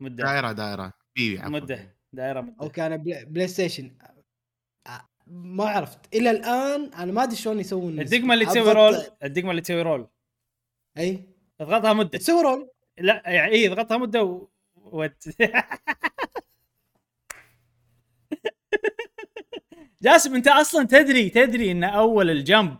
[0.00, 0.24] مدة.
[0.24, 0.92] دائرة دائرة.
[1.16, 1.38] B.
[1.38, 1.96] مدة.
[2.12, 2.54] دائرة مدة.
[2.60, 3.90] أوكي أنا Play, PlayStation.
[5.26, 6.14] ما عرفت.
[6.14, 10.08] إلى الآن أنا ما أدري شلون يسوون الدقمة اللي تسوي رول الدقمة اللي تسوي roll.
[10.98, 11.28] أي؟
[11.60, 12.18] اضغطها مدة.
[12.18, 14.48] تسوي roll؟ لا يعني اي اضغطها مدة و...
[14.76, 15.28] وت...
[20.02, 22.76] جاسم أنت أصلا تدري تدري إن أول ال jump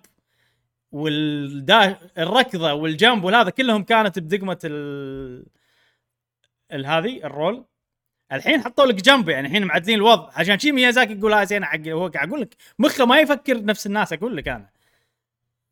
[0.93, 5.47] والدا الركضة والجمب والهذا كلهم كانت بدقمة ال
[6.73, 7.65] الهذه الرول.
[8.33, 10.31] الحين حطوا لك جنب يعني الحين معدلين الوضع.
[10.35, 13.87] عشان شي ميازاكي يقول هاي زين حق هو قاعد أقول لك مخه ما يفكر نفس
[13.87, 14.77] الناس أقول لك أنا.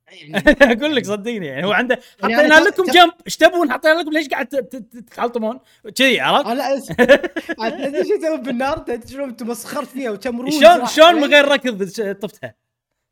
[0.21, 1.47] يعني أقول لك صدقني.
[1.47, 3.13] يعني هو عنده يعني حطينا لكم جنب.
[3.27, 5.61] إيش تبون؟ حطينا لكم ليش قاعد تتحلطمون
[5.95, 6.87] كذي عرفت؟ أنا أس...
[7.87, 11.89] تدري شو يسوي بالنار؟ تدري شلون تمسخرت فيها وكم روز؟ شلون شلون من؟ غير ركض
[12.13, 12.55] طفتها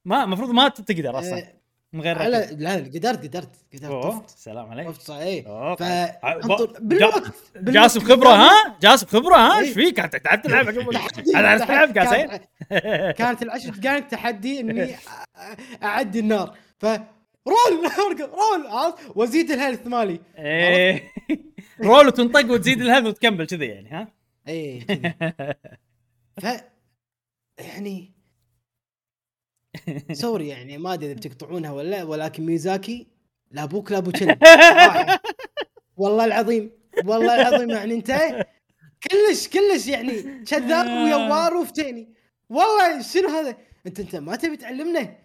[0.04, 1.38] ما المفروض ما تقدر أصلا.
[1.38, 1.61] آه،
[1.92, 4.28] من غير على لا قدرت قدرت قدرت طفت.
[4.38, 4.88] سلام عليك.
[4.88, 5.46] طفت صحيح.
[5.46, 5.74] أوه.
[5.76, 5.82] ف
[6.80, 9.64] بالوقت جاسم خبره ها؟ جاسم خبره ها؟ إيه.
[9.64, 11.98] إيش فيك قاعد قاعد تلعب قاعد تلعب.
[11.98, 12.28] قاسين
[13.12, 14.94] كانت- العشر دقائق تحدي إني
[15.82, 16.56] أعدي النار.
[16.78, 16.86] ف
[17.48, 20.20] roll roll عرفت؟ وأزيد ال health مالي.
[20.38, 21.12] إيه.
[21.84, 24.08] roll وتنطق وتزيد الهذا وتكمل كذي يعني ها؟
[24.48, 25.14] اي كذي.
[26.40, 26.46] ف
[27.58, 28.12] يعني
[30.12, 33.06] sorry يعني ما أدري إذا بتقطعونها ولا لا ولكن ميازاكي
[33.50, 34.10] لا أبوك لا ابو.
[35.96, 36.70] والله العظيم
[37.04, 38.10] والله العظيم يعني أنت
[39.10, 42.08] كلش كلش يعني كذاب ويوار وفتيني.
[42.48, 43.56] والله شنو هذا؟
[43.86, 45.16] أنت أنت ما تبي تعلمنا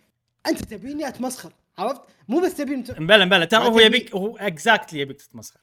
[0.48, 5.00] أنت تبيني أتمسخر عرفت؟ مو بس تبيني ت- مبلا مبلا ترى هو يبيك هو exactly
[5.00, 5.60] يبيك تتمسخر.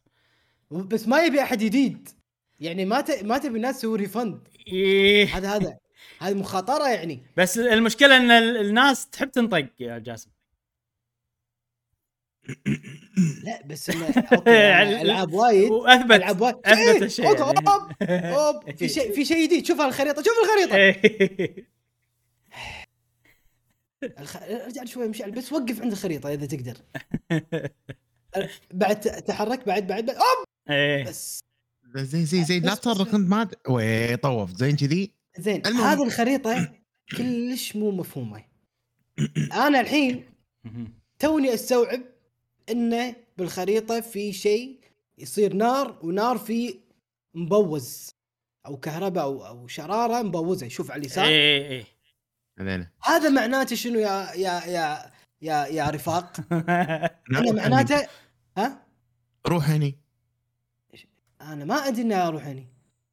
[0.70, 2.08] بس ما يبي أحد جديد.
[2.60, 3.24] يعني ما ت...
[3.24, 5.36] ما تبي الناس تسوي refund إيه.
[5.36, 5.76] هذا هذا.
[6.20, 7.22] هذه مخاطرة يعني.
[7.36, 10.30] بس المشكلة إن ال- الناس تحب تنطق يا جاسم.
[13.44, 15.70] لا بس أوكي يعني ألعاب وايد.
[15.70, 16.56] واثبت ألعاب وايد.
[16.64, 17.68] أثبت شيء، الشيء أوب، يعني.
[17.68, 17.90] أوب،
[18.66, 19.66] أوب، في شيء في شيء جديد.
[19.66, 20.76] شوف الخريطة شوف الخريطة.
[20.76, 21.74] إيه.
[24.20, 24.36] الخ...
[24.36, 26.76] ارجع شوي مشعل بس وقف عند الخريطة إذا تقدر.
[28.70, 30.16] بعد تحرك بعد بعد, بعد.
[30.16, 30.44] أوب!
[30.70, 31.04] إيه.
[31.04, 31.40] بس.
[31.96, 34.50] زين زين زين لا تصرخ أنت ما وي طوف.
[34.50, 35.12] زين كذي.
[35.38, 35.84] زين المهم.
[35.86, 36.72] هذه الخريطة
[37.16, 38.44] كلش مو مفهومة.
[39.52, 40.24] أنا الحين
[41.18, 42.00] توني أستوعب
[42.70, 44.80] انه بالخريطة في شيء
[45.18, 46.80] يصير نار ونار في
[47.34, 48.10] مبوز
[48.66, 50.68] أو كهرباء أو أو شرارة مبوزة.
[50.68, 51.24] شوف على اليسار.
[51.24, 51.84] إيه إيه
[52.60, 55.10] زين هذا معناته شنو يا يا يا
[55.42, 56.36] يا يا رفاق؟
[57.38, 58.08] أنا معناته
[58.58, 58.86] ها؟
[59.46, 59.98] روح هني.
[61.40, 62.68] أنا ما أدري إني أروح هني.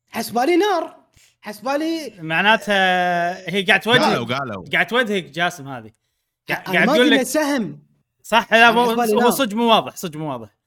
[0.07, 1.00] حسبالي نار.
[1.41, 5.91] حسبالي معناتها هي قاعد توجهك قالوا قاعد توجهك جاسم هذه.
[6.49, 7.83] قاعد تقول لك سهم.
[8.23, 9.29] صح لا هو.
[9.29, 10.57] صدق مو واضح صدق مو واضح.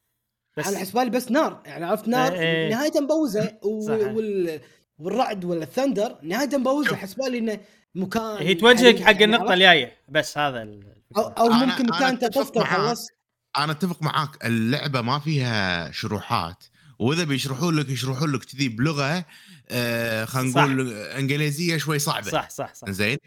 [0.57, 1.63] بس أنا حسبالي بس نار.
[1.67, 2.71] يعني عرفت نار إيه، إيه.
[2.71, 3.59] نهايته مبوزة.
[3.63, 4.61] وال
[4.99, 6.97] والرعد ولا الثندر نهايته مبوزة.
[6.97, 7.61] حسبالي إنه
[7.95, 9.93] مكان هي توجهك حق يعني النقطة؟ الجاية.
[10.09, 10.95] بس هذا ال...
[11.17, 12.57] أو, أو أنا- ممكن أنا مكان أنت معاك.
[12.57, 13.11] وخلصت
[13.57, 14.45] أنا أتفق معاك.
[14.47, 16.65] اللعبة ما فيها شروحات.
[16.99, 19.25] وإذا بيشرحوا لك يشرحوا لك كذي بلغة.
[19.71, 22.31] آه خلينا نقول إنجليزية شوي صعبة.
[22.31, 22.91] صح صح صح.
[22.91, 23.19] زين؟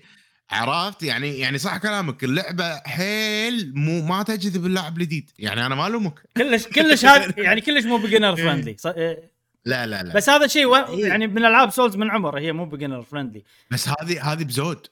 [0.49, 2.23] عرفت؟ يعني يعني صح كلامك.
[2.23, 5.31] اللعبة حيل مو ما تجذب اللاعب الجديد.
[5.39, 6.19] يعني أنا ما ألومك.
[6.37, 8.75] كلش كلش هذا يعني كلش مو beginner friendly
[9.65, 10.13] لا لا لا.
[10.13, 10.75] بس هذا شيء و...
[10.75, 11.05] إيه.
[11.07, 14.87] يعني من ألعاب Souls من عمر هي مو beginner friendly بس هذه هذه بزود.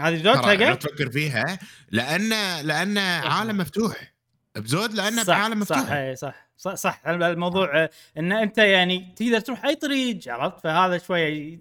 [0.00, 1.58] هذه بزود؟ حقا تفكر فيها
[1.90, 2.28] لأن
[2.66, 4.14] لأن عالم مفتوح.
[4.56, 6.49] بزود لأنه بعالم مفتوح صح إيه، صح.
[6.60, 11.60] صح صح الموضوع إن أنت يعني تقدر تروح أي طريق عرفت؟ فهذا شوية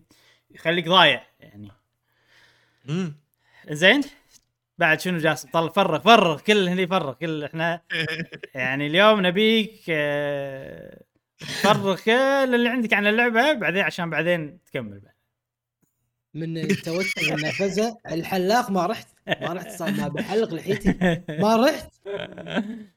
[0.52, 1.72] يخليك ضايع يعني.
[2.90, 3.16] امم
[3.70, 4.02] زين؟
[4.78, 7.82] بعد شنو جاسم طل فرغ فرغ كل هني فرغ كل إحنا.
[8.56, 11.04] يعني اليوم نبيك آه،
[11.64, 12.12] فرغ كل
[12.56, 15.14] اللي عندك عن اللعبة بعدين عشان بعدين تكمل بعد.
[16.34, 19.08] من التوتر والنرفزه الحلاق ما رحت.
[19.42, 21.22] ما رحت صار ما بحلق لحيتي.
[21.30, 21.92] ما رحت.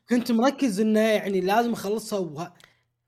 [0.09, 2.53] كنت مركز إنه يعني لازم أخلصها وه...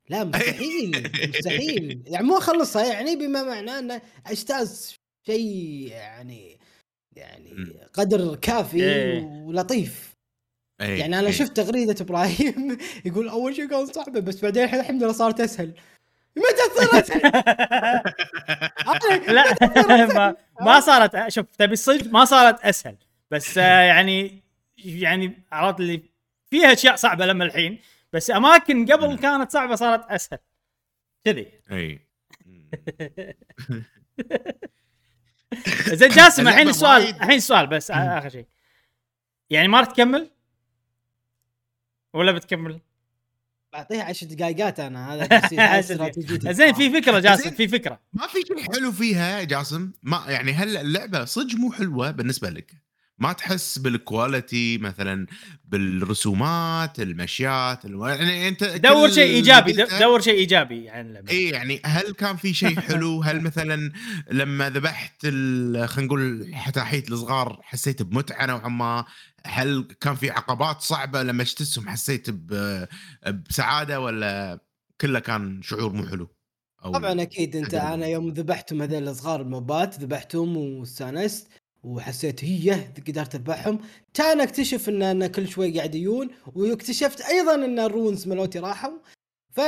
[0.09, 2.03] لا مستحيل مستحيل.
[2.07, 4.95] يعني مو أخلصها يعني بما معناه إنه أجتاز
[5.27, 6.59] شيء يعني
[7.17, 9.23] يعني قدر كافي إيه.
[9.23, 10.15] ولطيف.
[10.81, 11.01] أيه.
[11.01, 11.33] يعني أنا أيه.
[11.33, 15.75] شفت تغريدة إبراهيم يقول أول شيء كان صعبه بس بعدين الحمد لله صارت أسهل.
[16.37, 17.11] متى صارت؟
[19.29, 19.45] لا
[20.17, 22.97] ما, ما صارت شوف تبي الصدق ما صارت أسهل.
[23.31, 24.43] بس آه، يعني
[24.79, 26.03] يعني عرفت اللي
[26.51, 27.81] فيها أشياء صعبة لما الحين
[28.13, 30.39] بس أماكن قبل كانت صعبة صارت أسهل.
[31.25, 31.47] كذي.
[31.71, 32.01] أي.
[35.87, 38.47] زين جاسم الحين السؤال الحين السؤال بس آخر شيء.
[39.51, 40.31] يعني ما راح تكمل؟
[42.15, 42.81] ولا بتكمل؟
[43.73, 45.49] بعطيها 10 دقائقات أنا هذا
[46.53, 48.01] زين في فكرة جاسم في فكرة.
[48.13, 49.93] ما في شيء حلو فيها جاسم.
[50.03, 52.75] ما يعني هل اللعبة صدق مو حلوة بالنسبة لك.
[53.19, 55.27] ما تحس بالكواليتي مثلا
[55.65, 58.07] بالرسومات المشيات ألو...
[58.07, 62.81] يعني أنت دور شيء إيجابي دور شيء إيجابي عن إي يعني هل كان في شيء
[62.89, 63.93] حلو؟ هل مثلا
[64.31, 69.05] لما ذبحت خلينا نقول الحتاحيت الصغار حسيت بمتعة نوعا ما؟
[69.47, 72.31] هل كان في عقبات صعبة لما اجتزهم حسيت
[73.51, 74.61] بسعادة ولا
[75.01, 76.29] كله كان شعور مو حلو؟
[76.85, 81.49] أو طبعا أكيد أنت أنا يوم ذبحتهم هذول الصغار الموبات ذبحتهم واستانست
[81.85, 82.73] وحسيت هي
[83.09, 83.79] قدرت اذبحهم
[84.15, 88.99] كان اكتشف ان أنا كل شوي قاعد يجون واكتشفت أيضا إن الرونز ملوتي راحوا.
[89.51, 89.61] ف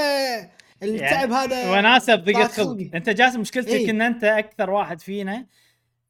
[0.83, 2.90] التعب يعني هذا وناسه بضيقه خلق.
[2.94, 5.46] أنت جاسم مشكلتك إيه؟ إن أنت أكثر واحد فينا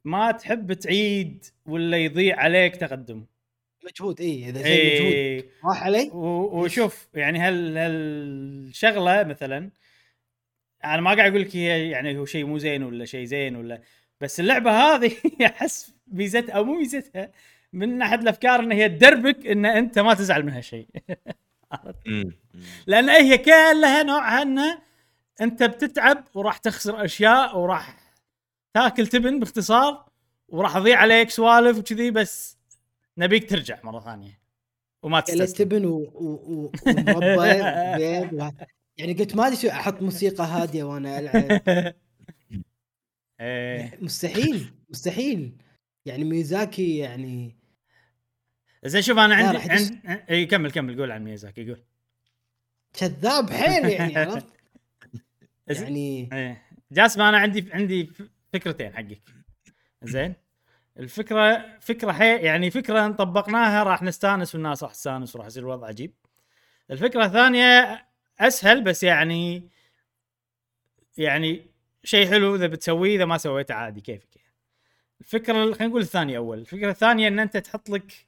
[0.05, 3.25] ما تحب تعيد ولا يضيع عليك تقدم.
[3.85, 5.37] مجهود اي إذا شيء إيه.
[5.39, 5.51] مجهود.
[5.65, 9.71] راح علي؟ وشوف يعني هل هالشغلة مثلا
[10.85, 13.81] أنا ما قاعد أقول لك هي يعني هو شيء مو زين ولا شيء زين ولا
[14.21, 15.13] بس اللعبة هذه
[15.47, 17.31] أحس ميزتها أو مو ميزتها
[17.73, 20.89] من أحد الأفكار إن هي تدربك إن أنت ما تزعل منها شيء
[22.87, 24.79] لأن هي كلها نوعها انه
[25.41, 27.97] أنت بتتعب وراح تخسر أشياء وراح
[28.75, 30.07] تاكل تبن باختصار
[30.49, 32.59] وراح تضيع عليك سوالف وكذي بس
[33.19, 34.41] نبيك ترجع مرة ثانية
[35.03, 35.69] وما تستسلم.
[35.69, 37.63] تبن ومربى
[37.97, 38.53] بيض
[38.97, 41.63] يعني قلت ما أدري أحط موسيقى هادية وأنا ألعب.
[43.41, 45.57] إيه مستحيل مستحيل.
[46.07, 47.57] يعني ميزاكي يعني
[48.85, 51.85] زين شوف أنا عندي عند إي كمل كمل قول عن ميزاكي قول.
[52.93, 54.47] كذاب حيل يعني عرفت؟
[55.69, 58.11] يعني إيه جاسم أنا عندي عندي
[58.53, 59.21] فكرتين حقك.
[60.03, 60.35] زين.
[60.99, 65.87] الفكرة فكرة حي يعني فكرة ان طبقناها راح نستانس والناس راح تستانس وراح يصير الوضع
[65.87, 66.15] عجيب.
[66.91, 68.07] الفكرة الثانية
[68.41, 69.71] أسهل بس يعني
[71.17, 71.67] يعني
[72.07, 74.53] شيء حلو إذا بتسويه إذا ما سويته عادي كيفك يعني.
[75.21, 76.59] الفكرة خلينا نقول الثانية أول.
[76.59, 78.27] الفكرة الثانية إن أنت تحط لك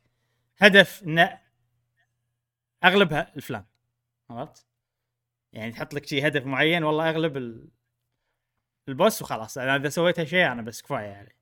[0.58, 1.28] هدف إن
[2.84, 3.64] أغلبها الفلان.
[4.30, 4.66] عرفت؟
[5.52, 7.68] يعني تحط لك شيء هدف معين والله أغلب ال...
[8.88, 9.58] البوس وخلاص.
[9.58, 11.36] أنا إذا سويت هالشيء أنا بس كفاية يعني.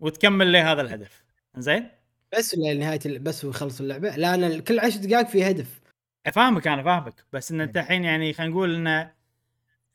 [0.00, 1.24] وتكمل لي هذا الهدف.
[1.56, 1.90] زين
[2.38, 4.16] بس لنهايه بس ويخلص اللعبة.
[4.16, 5.80] لا أنا كل عشر دقائق في هدف.
[6.26, 7.24] أفهمك أنا فاهمك.
[7.32, 9.10] بس إن أنت الحين يعني خلينا نقول إن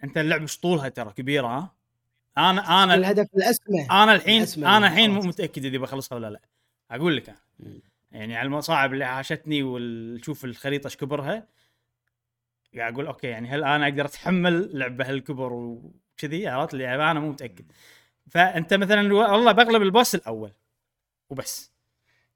[0.04, 1.74] انت اللعبه مش طولها ترى كبيرة ها؟
[2.38, 3.88] أنا أنا الهدف الأسمى.
[3.92, 6.42] أنا الحين الأسمى أنا الحين مو متأكد إذا بخلصها ولا لا.
[6.92, 7.40] أقول لك أنا.
[8.12, 11.48] يعني على المصاعب اللي عاشتني وشوف الخريطة إيش كبرها
[12.78, 17.30] قاعد أقول أوكي يعني هل أنا أقدر أتحمل لعبه هالكبر وكذي؟ عرفت؟ اللي أنا مو
[17.30, 17.66] متأكد.
[18.30, 20.52] فأنت مثلا والله بغلب ال boss الأول
[21.30, 21.72] وبس.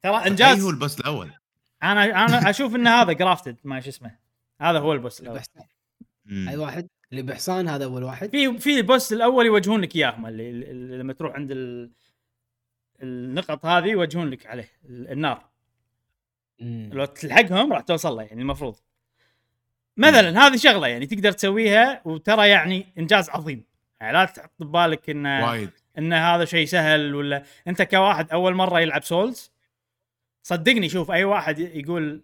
[0.01, 1.31] ترى انجاز هو ال boss الأول؟
[1.83, 4.15] أنا أنا أشوف إن هذا Grafted ما شو اسمه.
[4.61, 5.41] هذا هو البوس الأول.
[6.31, 8.29] أي واحد؟ اللي بحصان هذا أول واحد.
[8.29, 11.91] في في البوس الأول يوجهون لك إياهم اللي, اللي لما تروح عند ال...
[13.03, 15.49] النقط هذه يوجهون لك عليه النار.
[16.59, 16.89] مم.
[16.93, 18.75] لو تلحقهم راح توصل له يعني المفروض.
[19.97, 23.63] مثلا هذه شغلة يعني تقدر تسويها وترى يعني إنجاز عظيم.
[24.01, 25.69] يعني لا تحط ببالك انه وايد.
[25.97, 29.51] إن هذا شيء سهل ولا أنت كواحد أول مرة يلعب سولز
[30.43, 32.23] صدقني شوف أي واحد يقول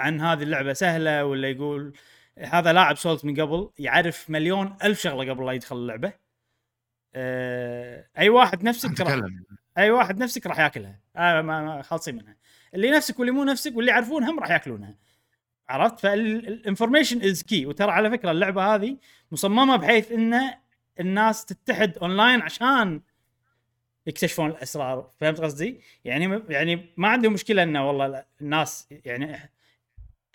[0.00, 1.92] عن هذه اللعبة سهلة ولا يقول
[2.40, 6.12] هذا لاعب Souls من قبل يعرف مليون ألف شغلة قبل لا يدخل اللعبة.
[7.14, 9.20] أه أي واحد نفسك راح
[9.78, 11.00] أي واحد نفسك راح ياكلها.
[11.16, 12.36] آه ما خالصين منها.
[12.74, 14.94] اللي نفسك واللي مو نفسك واللي يعرفونهم راح ياكلونها.
[15.68, 18.96] عرفت؟ فال information is key وترى على فكرة اللعبة هذه
[19.32, 20.40] مصممة بحيث إن
[21.00, 23.00] الناس تتحد اونلاين عشان
[24.06, 25.10] يكتشفون الأسرار.
[25.20, 29.50] فهمت قصدي؟ يعني يعني ما عندي مشكلة إنه والله الناس يعني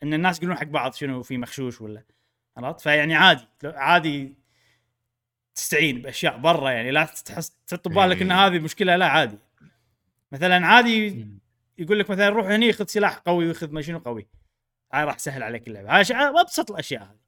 [0.05, 2.03] إن الناس يقولون حق بعض شنو في مخشوش ولا
[2.57, 4.35] عرفت؟ فيعني عادي عادي
[5.55, 8.47] تستعين بأشياء برا يعني لا تحس تحط ببالك إن إيه.
[8.47, 9.37] هذه مشكلة لا عادي
[10.31, 11.27] مثلا عادي
[11.77, 14.27] يقول لك مثلا روح هني خذ سلاح قوي وخذ ما شنو قوي
[14.93, 17.19] هاي راح تسهل عليك اللعبة هاي أبسط الأشياء هذه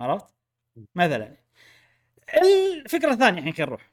[0.00, 0.34] عرفت؟
[0.94, 1.36] مثلا
[2.84, 3.90] الفكرة الثانية الحين خلينا نروح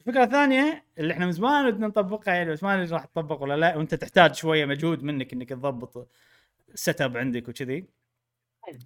[0.00, 3.76] الفكرة الثانية اللي إحنا من زمان بدنا نطبقها يعني بس ما راح تطبق ولا لا
[3.76, 6.08] وأنت تحتاج شوية مجهود منك إنك تضبط
[6.74, 7.84] ال setup عندك وكذي.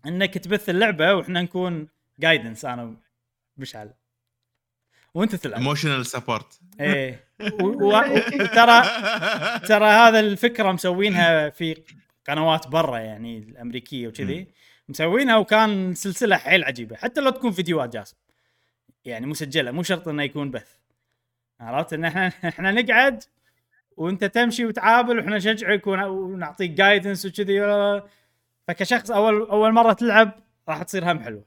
[0.06, 2.96] إنك تبث اللعبة وإحنا نكون guidance أنا
[3.56, 3.94] مشعل
[5.14, 5.60] وأنت تلعب.
[5.60, 7.28] emotional support إيه.
[7.60, 8.82] وترى
[9.58, 11.82] ترى هذا الفكرة مسوينها في
[12.28, 14.46] قنوات برا يعني الأمريكية وكذي.
[14.88, 16.96] مسوينها وكان سلسلة حيل عجيبة.
[16.96, 18.16] حتى لو تكون فيديوهات جاسم.
[19.04, 20.76] يعني مسجله مو شرط إنه يكون بث.
[21.60, 23.24] عرفت؟ إن إحنا إحنا نقعد
[23.96, 27.60] وانت تمشي وتعابل وإحنا نشجعك ونعطيك جايدنس وكذي.
[28.68, 30.32] فكشخص اول أول مرة تلعب
[30.68, 31.44] راح تصير هم حلوة.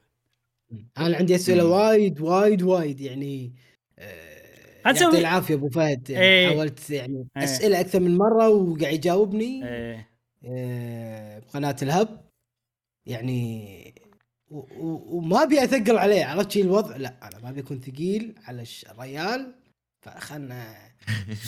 [0.98, 3.52] أنا عندي أسئلة وايد وايد وايد يعني
[3.98, 4.40] آه
[4.86, 6.10] يعطيه العافية أبو فهد.
[6.10, 6.48] يعني إيه.
[6.48, 7.44] حاولت يعني إيه.
[7.44, 9.68] أسئلة أكثر من مرة وقاعد يجاوبني.
[9.68, 10.10] إيه.
[10.44, 12.20] آه بقناة الهب.
[13.06, 13.94] يعني
[14.50, 16.24] وما أبي أثقل عليه.
[16.24, 19.54] عرفت شي الوضع؟ لا أنا ما أبي أكون ثقيل على الريال.
[20.00, 20.89] فخلنا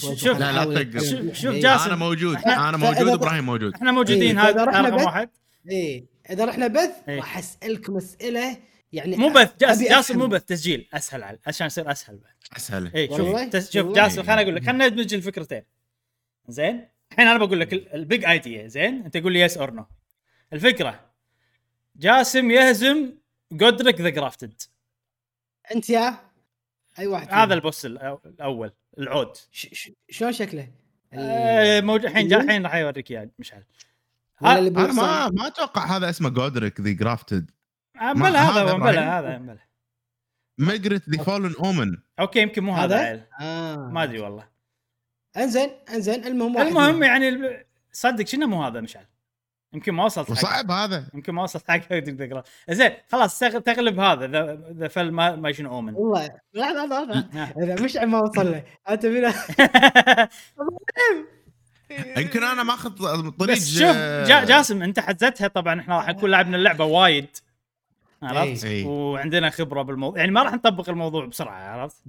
[0.01, 1.85] شوف لا لا شوف, شوف جاسم.
[1.85, 2.37] أنا موجود.
[2.37, 3.75] أنا موجود إبراهيم موجود.
[3.75, 5.31] إحنا موجودين إيه هذا رقم واحد.
[5.69, 7.17] إيه إذا رحنا بث إيه.
[7.17, 8.57] راح أسألكم أسئلة
[8.93, 10.89] يعني مو بث جاسم جاسم مو بث تسجيل.
[10.95, 12.35] أسهل على عشان يصير أسهل بعد.
[12.57, 12.91] أسهل.
[12.97, 13.71] اي شوف.
[13.71, 15.63] شوف جاسم خليني أقول لك خلينا ندمج الفكرتين.
[16.49, 19.87] زين؟ الحين أنا بقول لك ال big idea زين؟ أنت تقول لي yes or no
[20.53, 21.13] الفكرة.
[21.97, 23.13] جاسم يهزم
[23.53, 24.63] Godrick the Grafted
[25.75, 26.19] أنت يا؟
[26.99, 28.73] أي واحد هذا ال boss الأول.
[28.99, 29.37] العود.
[30.11, 30.69] شلون شكله؟
[31.13, 33.65] آه موجود الحين الحين راح يوريك إياه مشعل.
[34.45, 37.51] أنا ما ما أتوقع هذا اسمه Godrick the Grafted
[37.95, 39.59] بلا هذا بلا هذا بلا.
[40.59, 43.77] ميجريت ذا فولن اومن أوكي يمكن مو هذا آه.
[43.77, 44.49] ما أدري والله.
[45.37, 47.59] انزين انزين المهم المهم يعني
[47.93, 49.07] صدق شنو مو هذا مشعل؟
[49.75, 51.09] يمكن ما وصلت صعب هذا.
[51.15, 52.43] يمكن ما وصلت حق تقرا.
[52.71, 54.27] زين خلاص تغلب هذا
[54.73, 55.95] ذا فل ما ما شنو أومن.
[55.95, 56.31] والله.
[56.53, 57.29] لا لا لا
[57.65, 59.33] إذا مش ما وصل له أنت من
[62.17, 62.91] يمكن أنا ماخذ
[63.31, 63.97] طريق بس شوف
[64.29, 67.37] جا جاسم أنت حزتها طبعا إحنا راح نكون لعبنا اللعبة وايد.
[68.23, 68.85] عرفت؟ أي.
[68.85, 70.19] وعندنا خبرة بالموضوع.
[70.19, 72.03] يعني ما راح نطبق الموضوع بسرعة عرفت؟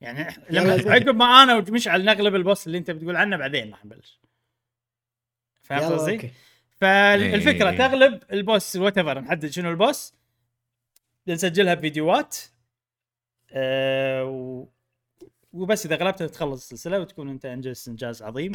[0.00, 3.84] يعني لما عقب ما أنا ومشعل نغلب ال boss اللي أنت بتقول عنه بعدين راح
[3.84, 4.20] نبلش.
[5.62, 6.30] فهمت قصدي؟
[6.82, 7.78] فالفكرة إيه.
[7.78, 10.14] تغلب ال boss whatever نحدد شنو ال boss.
[11.28, 12.36] نسجلها بفيديوهات
[13.50, 14.66] أه و...
[15.52, 18.52] وبس إذا غلبتها تخلص السلسلة وتكون أنت أنجزت إنجاز عظيم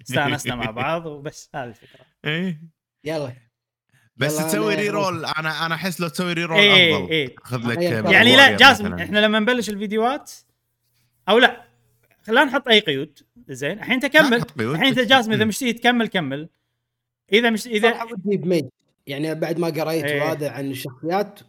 [0.00, 2.06] واستانسنا مع بعض وبس هذه الفكرة.
[2.24, 2.60] إيه.
[3.04, 3.32] يلا.
[4.16, 7.10] بس تسوي reroll أنا أنا أحس لو تسوي reroll إيه أفضل.
[7.10, 7.34] إيه.
[7.38, 7.82] خذ لك
[8.12, 10.32] يعني لا جاسم إحنا لما نبلش الفيديوهات
[11.28, 11.64] أو لا
[12.28, 13.18] لا نحط أي قيود.
[13.48, 16.48] زين الحين تكمل الحين أنت جاسم إذا مشتي تكمل كمل.
[17.32, 18.64] إذا مش إذا ودي ب mage.
[19.06, 20.22] يعني بعد ما قريت إيه.
[20.22, 21.40] وهذا عن الشخصيات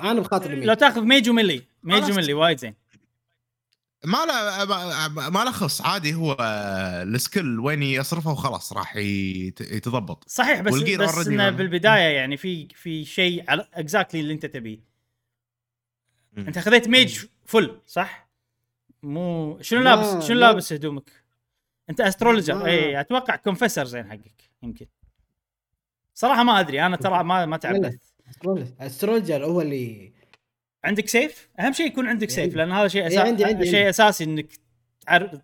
[0.00, 2.74] أنا بخاطر لو تاخذ mage و melee mage و melee وايد زين.
[4.04, 4.64] ما له
[5.30, 6.36] ما له خص عادي هو
[7.06, 10.24] السكيل وين يصرفه وخلاص راح يتضبط.
[10.28, 14.78] صحيح بس بس إنه بالبداية يعني في في شيء على اكزاكتلي اللي أنت تبيه.
[16.38, 18.28] أنت خذيت ميج فل صح؟
[19.02, 21.10] مو شنو لابس؟ شنو لابس هدومك؟
[21.90, 24.86] أنت استرولوجر اي أتوقع كونفسر زين حقك يمكن.
[26.14, 27.98] صراحة ما أدري أنا ترى ما ما تعبت.
[28.80, 30.12] استرولوجر هو اللي
[30.84, 34.24] عندك سيف؟ أهم شيء يكون عندك سيف لأن هذا شيء اساسي عندي عندي شيء أساسي
[34.24, 34.46] إنك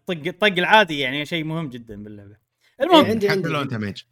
[0.06, 2.36] طق الطق العادي يعني شيء مهم جدا باللعبة.
[2.80, 3.48] المهم عندي عندي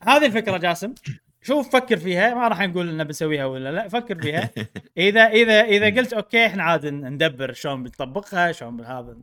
[0.03, 0.95] هذه الفكرة جاسم.
[1.43, 4.51] شوف فكر فيها ما راح نقول إنه بنسويها ولا لا فكر فيها.
[4.97, 9.17] إذا إذا إذا قلت أوكي إحنا عاد ندبر شلون بنطبقها شلون هذا.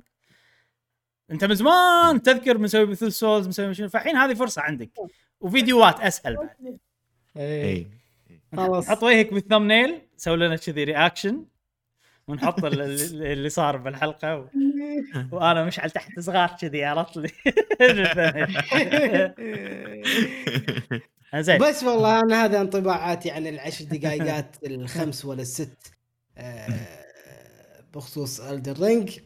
[1.31, 3.89] أنت من زمان تذكر بنسوي مثل Souls بنسوي شنو.
[3.89, 4.89] فالحين هذه فرصة عندك.
[5.39, 6.77] وفيديوهات أسهل بعد.
[7.37, 7.87] اي
[8.57, 8.89] خلاص.
[8.89, 11.45] حط وجهك بال thumbnail سوي لنا كذي reaction
[12.27, 14.47] ونحط اللي صار بالحلقة و...
[15.31, 17.29] وأنا مشعل تحت صغار كذي عرفت لي؟
[21.41, 21.57] زين.
[21.57, 25.93] بس والله أنا هذا انطباعاتي عن العشر دقائقات الخمس ولا الست
[26.37, 26.87] آه،
[27.93, 29.19] بخصوص الدر رينج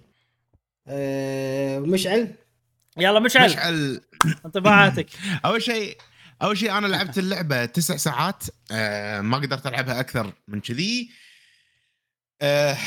[1.92, 2.34] مشعل
[2.98, 3.46] يلا مشعل.
[3.46, 4.02] مشعل.
[4.46, 5.08] انطباعاتك.
[5.46, 5.98] أول شيء
[6.42, 11.10] أول شيء أنا لعبت اللعبة تسع ساعات آه ما قدرت ألعبها أكثر من كذي.
[12.42, 12.78] آه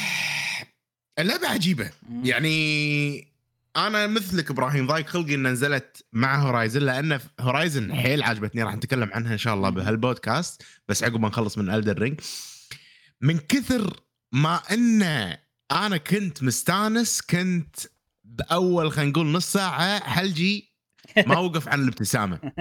[1.18, 1.90] اللعبة عجيبة.
[2.22, 3.30] يعني
[3.76, 9.11] أنا مثلك إبراهيم ضايق خلقي ان نزلت مع Horizon لأن Horizon حيل عجبتني راح نتكلم
[9.12, 12.20] عنها إن شاء الله بهالبودكاست بس عقب ما نخلص من Elden Ring
[13.20, 14.01] من كثر
[14.32, 15.38] ما انه
[15.72, 17.76] أنا كنت مستانس كنت
[18.24, 20.72] بأول خلينا نقول نص ساعة حلجي
[21.26, 22.38] ما وقف عن الابتسامة.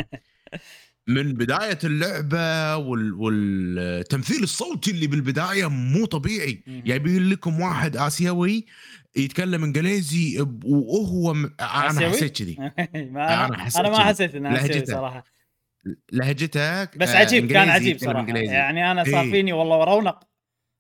[1.08, 3.14] من بداية اللعبة وال...
[3.14, 6.64] والتمثيل الصوتي اللي بالبداية مو طبيعي.
[6.68, 8.66] جايبين لكم واحد آسيوي
[9.16, 11.54] يتكلم إنجليزي وهو م...
[11.60, 12.58] أنا حسيت كذي.
[12.95, 15.24] أنا حسيت أنا ما حسيت إنه آسيوي صراحة.
[16.12, 18.20] لهجته بس عجيب كان عجيب صراحة.
[18.20, 18.54] إنجليزي.
[18.54, 20.20] يعني أنا صار فيني والله رونق.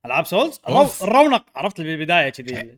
[0.05, 0.59] ألعاب سولز؟
[1.01, 2.77] الرونق عرفت بالبداية كذي.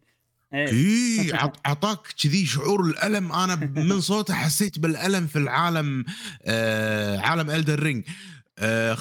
[0.53, 1.33] اي إيه،
[1.65, 3.31] اعطاك كذي شعور الألم.
[3.31, 6.05] أنا من صوته حسيت بالألم في العالم
[6.45, 8.03] آه عالم Elden Ring
[8.59, 8.97] آه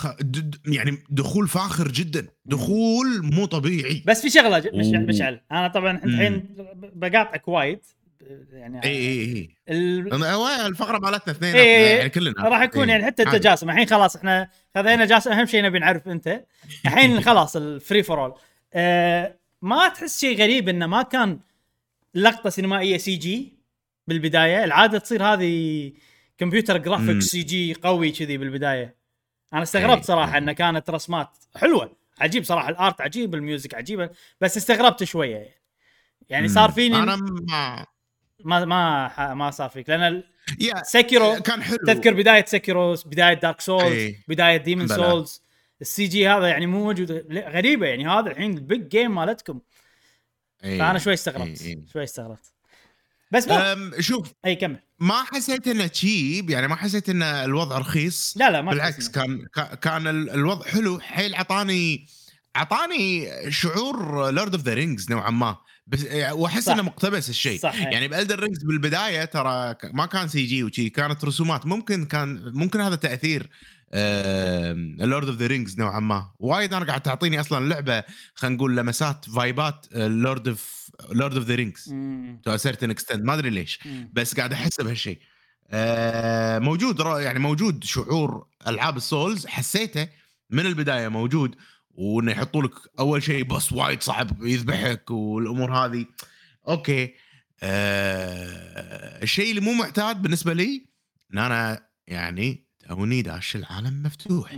[0.66, 2.26] يعني دخول فاخر جدا.
[2.44, 4.02] دخول مو طبيعي.
[4.06, 5.40] بس في شغلة مشعل مشعل.
[5.52, 6.44] أنا طبعا الحين
[6.94, 7.80] بقاطعك وايد.
[8.52, 10.24] يعني اي اي اي ال...
[10.66, 11.54] الفقرة مالتنا اثنين.
[11.54, 12.48] إيه يعني كلنا.
[12.48, 12.90] راح يكون إيه.
[12.90, 13.70] يعني حتى أنت جاسم.
[13.70, 15.32] الحين خلاص إحنا خذينا جاسم.
[15.32, 16.44] أهم شيء نبي نعرف أنت.
[16.84, 18.34] الحين خلاص الفري فور اول
[19.62, 21.40] ما تحس شيء غريب إنه ما كان
[22.14, 23.58] لقطة سينمائية CG
[24.06, 25.92] بالبداية؟ العادة تصير هذه
[26.38, 28.96] computer graphic CG قوي كذي بالبداية.
[29.52, 30.02] أنا استغربت إيه.
[30.02, 32.68] صراحة انه كانت رسمات حلوة عجيب صراحة.
[32.68, 35.60] ال art عجيب ال music عجيبة بس استغربت شوية.
[36.28, 37.86] يعني صار فيني أنا ما
[38.44, 39.90] ما ما ما صار فيك.
[39.90, 40.22] لأن.
[40.82, 41.76] Sekiro كان حلو.
[41.86, 44.16] تذكر بداية Sekiro بداية Dark Souls أي.
[44.28, 45.42] بداية Demon's Souls
[45.80, 49.60] ال CG هذا يعني مو موجود غريبة يعني هذا الحين ال big game مالتكم.
[50.64, 50.78] أي.
[50.78, 51.84] فأنا شوي استغربت أي.
[51.92, 52.52] شوي استغربت.
[53.32, 54.80] بس ما شوف إي كمل.
[54.98, 58.34] ما حسيت إنه cheap يعني ما حسيت إن الوضع رخيص.
[58.36, 59.46] لا لا ما بالعكس كان
[59.82, 61.00] كان الوضع حلو.
[61.00, 62.06] حيل عطاني
[62.56, 65.56] عطاني شعور Lord of the Rings نوعا ما.
[65.86, 67.58] بس وأحس إنه مقتبس الشيء.
[67.58, 71.66] صح يعني ب Elden Ring بالبداية ترى ما كان CG وشي كانت رسومات.
[71.66, 73.50] ممكن كان ممكن هذا تأثير
[75.04, 76.32] Lord of the Rings نوعا ما.
[76.38, 81.44] وايد أنا قاعد تعطيني أصلا اللعبه خلينا نقول لمسات vibe ات Lord of Lord of
[81.44, 81.94] the Rings
[82.42, 83.86] to certain extent ما أدري ليش.
[83.86, 84.10] مم.
[84.12, 85.18] بس قاعد أحس بهالشيء
[85.70, 90.08] أه موجود يعني موجود شعور ألعاب ال Souls حسيته
[90.50, 91.56] من البداية موجود.
[91.90, 96.06] وإنه يحطوا لك أول شيء بس وايد صعب يذبحك والأمور هذه.
[96.68, 97.14] أوكي.
[97.62, 100.86] أه الشيء اللي مو معتاد بالنسبة لي
[101.32, 104.56] إن أنا يعني توني داش العالم مفتوح.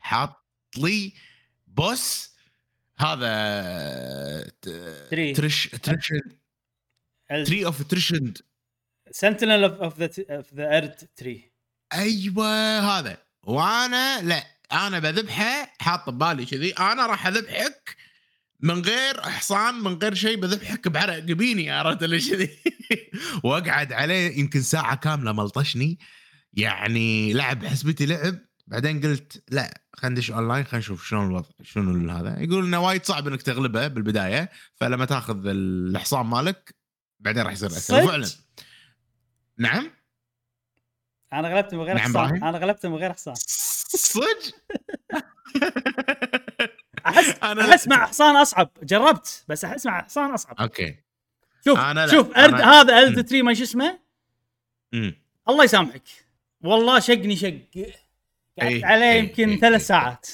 [0.00, 0.46] حاط
[0.76, 1.12] لي
[1.66, 2.32] boss
[2.98, 4.50] هذا
[5.10, 6.12] Trish Trish
[7.28, 8.38] Tree of Tree
[9.10, 11.52] Sentinel of the of the Erdtree
[11.92, 13.16] أيوه هذا.
[13.42, 16.72] وأنا لا أنا بذبحه حاط ببالي كذي.
[16.72, 17.96] أنا راح أذبحك
[18.60, 22.50] من غير حصان من غير شيء بذبحك بعرق جبيني عرفت اللي كذي.
[23.44, 25.98] وأقعد عليه يمكن ساعة كاملة ملطشني.
[26.52, 32.10] يعني لعب حسبتي لعب بعدين قلت لا خلينا ندش اونلاين خلينا نشوف شلون الوضع شنو
[32.10, 32.40] هذا.
[32.40, 36.74] يقول إنه وايد صعب إنك تغلبه بالبداية فلما تاخذ الحصان مالك
[37.20, 38.06] بعدين راح يصير أسهل.
[38.08, 38.28] فعلا
[39.58, 39.90] نعم؟
[41.32, 42.42] أنا غلبت من غير نعم حصان.
[42.42, 43.34] أنا غلبت من غير حصان.
[43.34, 44.54] صدق؟
[47.06, 48.70] احس أنا أحس مع حصان أصعب.
[48.82, 50.56] جربت بس أحس مع حصان أصعب.
[50.60, 50.96] أوكي.
[51.64, 52.72] شوف أنا شوف أرد أنا...
[52.72, 53.98] هذا Erdtree ما شو اسمه؟
[55.48, 56.02] الله يسامحك.
[56.62, 57.58] والله شقني شق.
[58.60, 60.26] قعدت إيه، عليه إيه، يمكن إيه، ثلاث ساعات.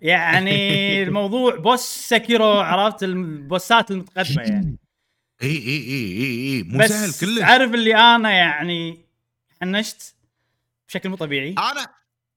[0.00, 4.78] يعني الموضوع boss Sekiro عرفت؟ ال boss ات المتقدمة يعني.
[5.42, 7.42] اي اي اي اي اي مو سهل كلش.
[7.42, 9.04] عارف اللي أنا يعني
[9.60, 10.14] حنشت
[10.88, 11.54] بشكل مو طبيعي.
[11.58, 11.86] أنا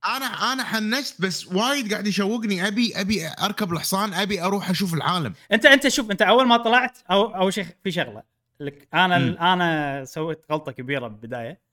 [0.05, 2.67] أنا أنا حنشت بس وايد قاعد يشوقني.
[2.67, 5.33] أبي أبي أركب الحصان أبي أروح أشوف العالم.
[5.51, 8.23] أنت أنت شوف أنت أول ما طلعت أو أول شيء في شغلة.
[8.59, 9.37] لك أنا م.
[9.37, 11.72] أنا سويت غلطة كبيرة بالبداية.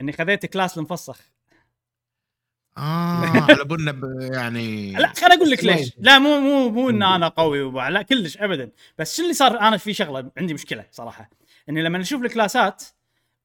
[0.00, 1.20] إني خذيت class المفسخ
[2.78, 2.80] آه
[3.50, 5.92] على بنا يعني لا خليني أقول لك ليش.
[5.98, 7.88] لا مو مو مو إن أنا قوي وبع...
[7.88, 8.70] لا كلش ابدا.
[8.98, 11.30] بس شو اللي صار؟ أنا في شغلة عندي مشكلة صراحة.
[11.68, 12.82] إني لما أشوف ال class ات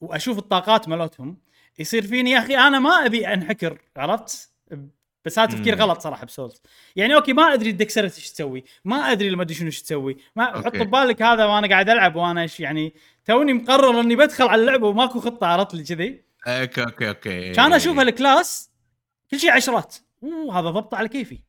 [0.02, 1.38] وأشوف الطاقات مالتهم
[1.80, 4.52] يصير فيني يا أخي أنا ما أبي أنحكر عرفت؟
[5.26, 5.76] بس هذا تفكير.
[5.76, 6.62] غلط صراحة ب Souls
[6.96, 10.18] يعني أوكي ما أدري ال dexterity إيش تسوي ما أدري لما أدري شنو إيش تسوي.
[10.36, 10.46] ما.
[10.46, 12.94] حط ببالك هذا وأنا قاعد ألعب وأنا إيش يعني
[13.26, 17.52] توني مقرر إني بدخل على اللعبة وماكو خطة عرفت لي كذي؟ أوكي أوكي أوكي.
[17.52, 18.72] كان أشوف الكلاس
[19.32, 19.96] كل شيء عشرات.
[20.24, 21.40] أوه هذا ضبط على كيفي.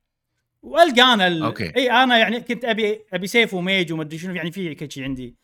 [0.63, 1.43] وألقى أنا ال...
[1.43, 1.77] أوكي.
[1.77, 4.91] إي أنا يعني كنت أبي أبي سيف و mage وما أدري شنو يعني في كل
[4.91, 5.37] شيء عندي.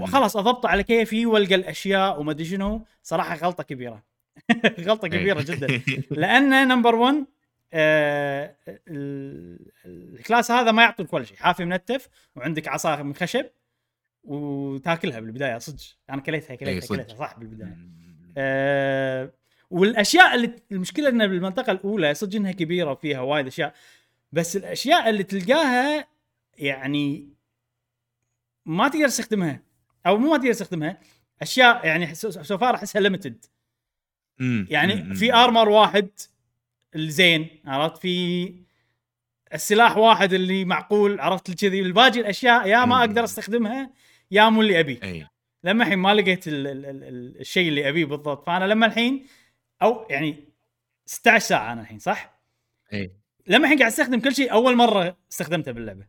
[0.00, 2.84] وخلاص اضبطه على كيفي وألقى الأشياء وما أدري شنو.
[3.02, 4.02] صراحة غلطة كبيرة.
[4.86, 5.44] غلطة كبيرة إيه.
[5.44, 5.80] جدا.
[6.20, 7.24] لأن number 1
[7.72, 8.56] آه
[8.88, 11.36] ال- ال class هذا ما يعطيك ولا شيء.
[11.36, 13.46] حافي منتف وعندك عصا من خشب
[14.24, 15.82] وتاكلها بالبداية صدق.
[16.10, 16.88] أنا كليتها إيه، كليتها.
[16.88, 17.16] كليتها.
[17.16, 17.76] صح بالبداية.
[18.36, 19.32] آه
[19.70, 23.74] والأشياء اللي المشكلة ان بالمنطقة الأولى صدق إنها كبيرة وفيها وايد أشياء
[24.32, 26.08] بس الأشياء اللي تلقاها
[26.58, 27.28] يعني
[28.66, 29.62] ما تقدر تستخدمها
[30.06, 31.00] أو مو ما تقدر تستخدمها
[31.42, 33.44] أشياء يعني so far أحسها limited.
[34.68, 35.14] يعني.
[35.14, 36.08] في armor واحد
[36.96, 38.54] الزين عرفت في
[39.54, 43.00] السلاح واحد اللي معقول عرفت كذي الباقي الأشياء يا ما.
[43.00, 43.90] أقدر أستخدمها
[44.30, 45.26] يا مو اللي ابيه أي
[45.64, 49.26] لما الحين ما لقيت ال ال ال ال الشيء اللي أبيه بالضبط فأنا لما الحين
[49.82, 50.36] أو يعني
[51.06, 52.40] 16 ساعة أنا الحين صح؟
[52.92, 53.10] إي
[53.46, 56.06] لما الحين قاعد أستخدم كل شيء أول مرة استخدمته باللعبة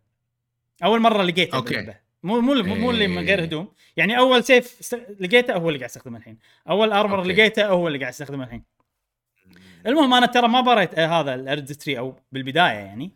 [0.83, 1.75] أول مرة لقيته أوكي.
[1.75, 3.43] باللعبة مو مو مو, مو اللي من غير.
[3.43, 4.95] هدوم يعني أول سيف است...
[5.19, 6.37] لقيته هو اللي قاعد أستخدمه الحين
[6.69, 7.33] أول armor أوكي.
[7.33, 8.63] لقيته هو اللي قاعد أستخدمه الحين
[9.87, 13.11] المهم أنا ترى ما بريت آه هذا ال Erdtree أو بالبداية يعني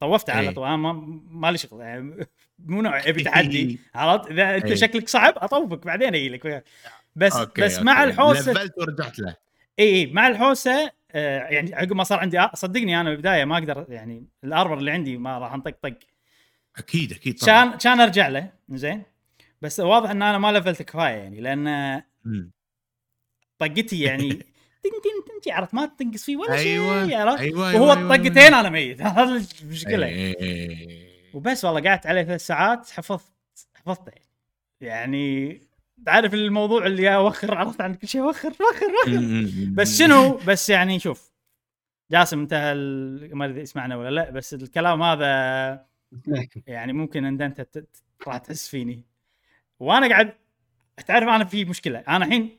[0.00, 0.52] طوفت على.
[0.52, 0.92] طول أنا ما
[1.30, 2.26] ما لي شغل يعني
[2.58, 4.74] مو نوع ابي تحدي عرفت؟ إذا أنت إيه.
[4.74, 6.64] شكلك صعب أطوفك بعدين أجي لك.
[7.16, 7.84] بس أوكي، بس أوكي.
[7.84, 9.36] مع الحوسة لفلت ورجعت له.
[9.78, 13.86] اي اي مع الحوسة آه يعني عقب ما صار عندي صدقني أنا بالبداية ما أقدر
[13.88, 15.74] يعني ال armor اللي عندي ما راح أنطق
[16.76, 17.64] أكيد أكيد طبعا.
[17.70, 19.02] كان كان أرجع له زين
[19.62, 22.02] بس واضح إن أنا ما لفلت كفاية يعني لأن.
[23.58, 24.28] طقتي يعني
[24.82, 28.16] تن تن تن عرفت؟ ما تنقص فيه ولا شيء أيوه عرفت؟ أيوه وهو أيوة، أيوة،
[28.16, 29.02] طقتين أنا ميت.
[29.18, 30.34] هذا المشكلة.
[31.36, 33.32] وبس والله قعدت عليه ثلاث ساعات حفظت
[33.74, 34.12] حفظته.
[34.80, 35.60] يعني
[36.06, 39.20] تعرف الموضوع اللي اوخر عرفت عن كل شيء اوخر اوخر اوخر.
[39.74, 41.32] بس شنو؟ بس يعني شوف
[42.10, 42.74] جاسم انتهى
[43.34, 45.86] ما أدري يسمعنا ولا لا بس الكلام هذا
[46.66, 49.04] يعني ممكن ان انت ت- ت- راح تحس فيني.
[49.78, 50.34] وأنا قاعد
[51.06, 51.98] تعرف أنا في مشكلة.
[51.98, 52.58] أنا الحين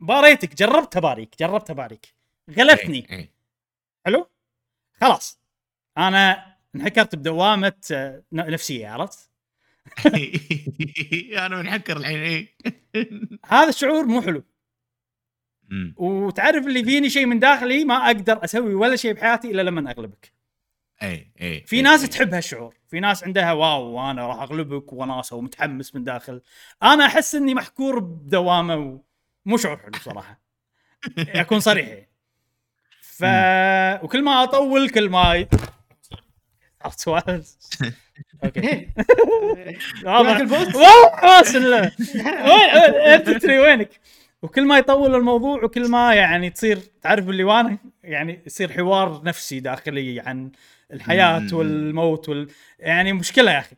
[0.00, 2.14] باريتك جربت أباريك جربت أباريك.
[2.50, 3.28] غلبتني إي، إي.
[4.06, 4.28] حلو؟
[5.00, 5.40] خلاص.
[5.98, 9.30] أنا انحكرت بدوامة آه، نفسية عرفت؟
[11.46, 12.56] أنا منحكر الحين اي
[13.46, 14.44] هذا الشعور مو حلو.
[15.96, 20.32] وتعرف اللي فيني شيء من داخلي ما أقدر أسوي ولا شيء بحياتي إلا لما أغلبك.
[21.02, 22.08] اي اي في إي، ناس إي.
[22.08, 22.74] تحب هالشعور.
[22.88, 26.42] في ناس عندها wow وأنا راح أغلبك وناسه ومتحمس من داخل.
[26.82, 28.76] أنا أحس إني محكور بدوامة
[29.46, 30.40] ومو شعور حلو صراحة.
[31.18, 32.08] أكون صريح.
[33.00, 33.24] ف
[34.04, 35.46] وكل ما أطول كل ما
[36.82, 37.44] عرفت سؤال
[38.44, 38.88] أوكي.
[40.04, 40.40] واضح.
[40.40, 40.90] وين
[43.14, 43.90] أنت تدري وينك؟
[44.42, 49.60] وكل ما يطول الموضوع وكل ما يعني تصير تعرف اللي وأنا يعني يصير حوار نفسي
[49.60, 50.50] داخلي عن
[50.92, 51.46] الحياة.
[51.52, 52.48] والموت وال
[52.78, 53.76] يعني مشكلة يا أخي.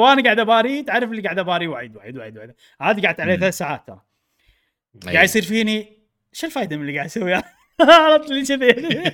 [0.00, 2.54] وأنا قاعد أباري تعرف اللي قاعد أباري وايد وايد وايد وايد.
[2.80, 3.36] هذه قعدت عليه.
[3.36, 4.00] ثلاث ساعات ترى.
[5.04, 5.92] قاعد يصير فيني
[6.32, 7.42] شو الفائده من اللي قاعد اسويه
[7.80, 8.66] عرفت لي كذي؟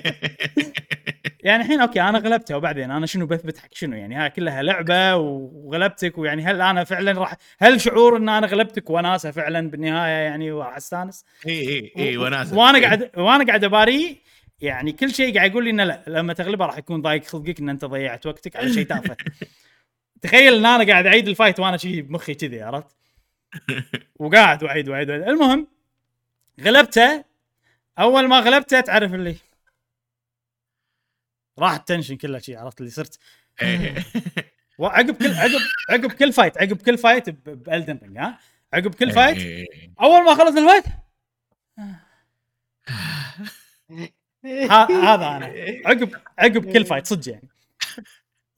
[1.44, 5.16] يعني الحين okay أنا غلبته وبعدين أنا شنو بثبت حق شنو يعني؟ هاي كلها لعبة
[5.16, 10.52] وغلبتك ويعني هل أنا فعلا راح هل شعور إن أنا غلبتك وناسة فعلا بالنهاية يعني؟
[10.52, 11.24] وراح أستانس.
[11.46, 12.58] إي إي إي وناسة.
[12.58, 14.20] وأنا قاعد وأنا قاعد أباري
[14.60, 17.68] يعني كل شيء قاعد يقول لي إنه لا لما تغلبه راح يكون ضايق خلقك إن
[17.68, 19.16] أنت ضيعت وقتك على شيء تافه.
[20.22, 22.96] تخيل إن أنا قاعد أعيد ال fight وأنا شي بمخي كذي عرفت؟
[24.18, 25.10] وقاعد وأعيد وأعيد.
[25.10, 25.66] المهم
[26.60, 27.29] غلبته
[28.00, 29.36] أول ما غلبته تعرف اللي
[31.58, 33.18] راح ال tension كله شي عرفت اللي صرت؟
[33.62, 33.94] إي.
[34.78, 38.38] وعقب كل عقب عقب كل fight عقب كل fight ب Elden Ring ها؟
[38.72, 39.68] عقب كل fight.
[40.00, 40.84] أول ما خلص ال fight
[44.46, 45.46] ه- هذا أنا.
[45.86, 47.48] عقب عقب كل fight صدق يعني.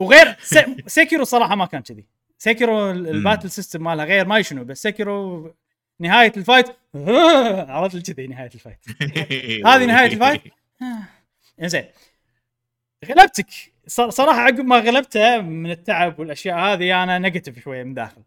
[0.00, 2.06] وغير Se- Sekiro صراحة ما كان كذي.
[2.38, 5.54] Sekiro ال- ال battle system مالها غير ما شنو بس Sekiro
[6.00, 6.66] نهاية ال fight.
[7.74, 8.78] عرفت كذي نهاية ال fight.
[9.68, 10.42] هذه نهاية ال fight؟
[11.72, 11.84] زين
[13.04, 13.46] غلبتك.
[13.86, 18.22] صراحة عقب ما غلبته من التعب والأشياء هذه أنا negative شوية من داخل.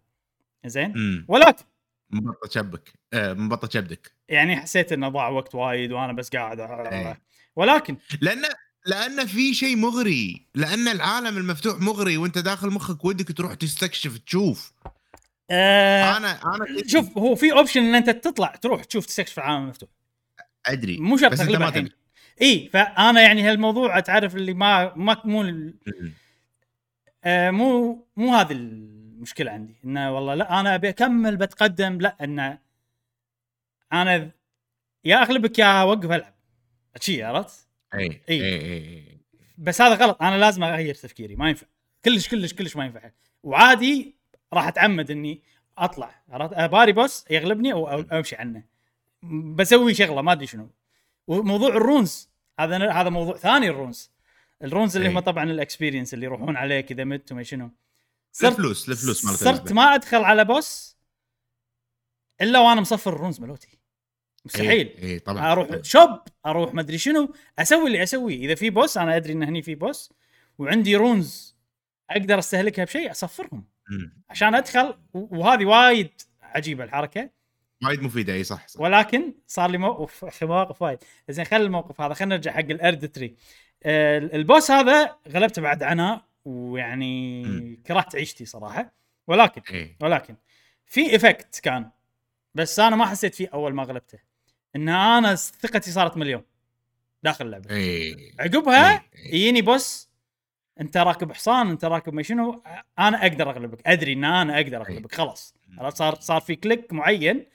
[0.65, 1.25] زين.
[1.27, 1.63] ولكن
[2.09, 2.93] مبطط شبدك.
[3.13, 4.11] آه، مبطط شبدك.
[4.29, 7.21] يعني حسيت إنه ضاع وقت وايد وأنا بس قاعد إيه.
[7.55, 8.43] ولكن لأن
[8.85, 10.47] لأن في شيء مغري.
[10.55, 14.73] لأن العالم المفتوح مغري وأنت داخل مخك ودك تروح تستكشف تشوف.
[15.51, 19.89] آه أنا أنا شوف هو في option إن أنت تطلع تروح تشوف تستكشف العالم المفتوح.
[20.65, 21.71] أدري مو شرط الحين.
[21.71, 21.91] تبي
[22.41, 25.71] إي فأنا يعني هالموضوع تعرف اللي ما ما مو
[27.23, 29.75] آه مو مو هذه المشكلة عندي.
[29.85, 32.59] إنه والله لا أنا أبي أكمل بتقدم لا إنه
[33.93, 34.31] أنا
[35.05, 36.33] يا أغلبك يا اوقف ألعب.
[36.99, 38.21] شي عرفت؟ إي.
[38.29, 39.17] إي إي.
[39.57, 40.21] بس هذا غلط.
[40.21, 41.67] أنا لازم أغير تفكيري ما ينفع.
[42.05, 43.11] كلش كلش كلش ما ينفع.
[43.43, 44.15] وعادي
[44.55, 45.41] راح اتعمد اني
[45.77, 48.63] اطلع عرفت؟ باري boss يغلبني أو أمشي عنه.
[49.55, 50.69] بسوي شغلة ما أدري شنو.
[51.27, 52.29] وموضوع ال runes
[52.59, 54.11] هذا هذا موضوع ثاني ال runes.
[54.63, 57.71] ال runes اللي هم طبعا ال experience اللي يروحون عليه كذا مت وما شنو.
[58.31, 60.97] صرت الفلوس الفلوس مالت صرت ما أدخل على boss
[62.41, 63.79] إلا وأنا مصفر ال runes ملوتي
[64.45, 64.69] مستحيل.
[64.69, 65.51] اي إيه طبعا.
[65.51, 69.43] أروح shop أروح ما أدري شنو أسوي اللي اسويه إذا في boss أنا أدري إن
[69.43, 70.13] هني في boss
[70.57, 71.55] وعندي runes
[72.09, 73.65] أقدر أستهلكها بشيء أصفرهم.
[74.29, 76.11] عشان ادخل وهذه وايد
[76.41, 77.29] عجيبة الحركة.
[77.85, 78.81] وايد مفيدة إي صح, صح.
[78.81, 80.99] ولكن صار لي موقف مواقف وايد.
[81.29, 83.35] زين خلي الموقف هذا خلينا نرجع حق ال Erdtree.
[83.85, 87.77] ال boss هذا غلبته بعد عناء ويعني م.
[87.87, 88.93] كرهت عيشتي صراحة.
[89.27, 89.97] ولكن إيه.
[89.99, 90.35] ولكن
[90.85, 91.91] في effect كان.
[92.55, 94.19] بس أنا ما حسيت فيه أول ما غلبته.
[94.75, 96.43] إن أنا ثقتي صارت مليون
[97.23, 97.69] داخل اللعبة.
[97.69, 98.31] إيه.
[98.39, 99.35] عقبها إيه.
[99.35, 100.09] يجيني boss
[100.81, 102.63] انت راكب حصان انت راكب ما شنو
[102.99, 103.87] أنا أقدر اغلبك.
[103.87, 105.15] ادري ان أنا أقدر اغلبك.
[105.15, 105.55] خلاص.
[105.89, 107.45] صار صار في click معين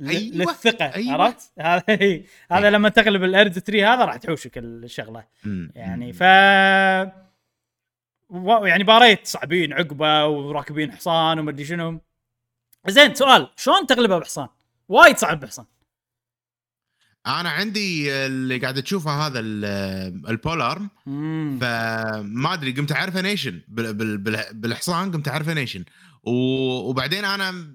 [0.00, 0.34] أيوة.
[0.34, 1.12] للثقة أيوة.
[1.12, 2.20] عرفت؟ هذا
[2.52, 5.24] هذا لما تغلب ال Erdtree هذا راح تحوشك الشغلة.
[5.74, 6.20] يعني ف
[8.62, 12.00] يعني باريت صعبين عقبة وراكبين حصان وما أدري شنو.
[12.86, 13.50] زين سؤال.
[13.56, 14.48] شلون تغلبه بحصان؟
[14.88, 15.64] وايد صعب بحصان.
[17.26, 19.40] أنا عندي اللي قاعد تشوفه هذا
[20.30, 20.88] ال polearm
[21.60, 23.60] فما أدري قمت أعرف أنيشن.
[24.52, 25.84] بالحصان قمت أعرف أنيشن.
[26.24, 27.74] وبعدين أنا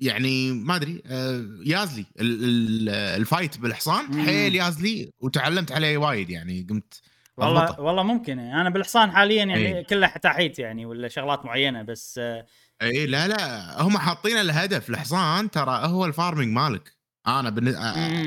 [0.00, 2.04] يعني ما أدري آه، يازلي.
[2.20, 4.24] ال fight بالحصان.
[4.24, 6.66] حيل يازلي وتعلمت عليه وايد يعني.
[6.70, 7.00] قمت
[7.36, 7.82] والله أضبطه.
[7.82, 8.38] والله ممكن.
[8.38, 9.84] أنا بالحصان حاليا يعني أي.
[9.84, 12.46] كله تحيت يعني ولا شغلات معينة بس آه،
[12.82, 13.82] اي لا لا.
[13.82, 16.93] هم حاطين الهدف الحصان ترى هو ال farming مالك.
[17.26, 17.68] أنا بن...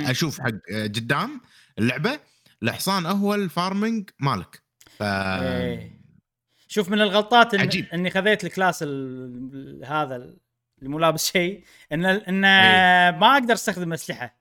[0.09, 1.41] أشوف حق قدام
[1.79, 2.19] اللعبة
[2.63, 4.63] الحصان هو ال farming مالك
[4.97, 6.01] ف إيه.
[6.67, 7.59] شوف من الغلطات إن...
[7.59, 7.85] عجيب.
[7.93, 9.85] إني خذيت ال class ال...
[9.85, 13.19] هذا اللي مو لابس شيء ان إن إيه.
[13.19, 14.37] ما أقدر أستخدم أسلحة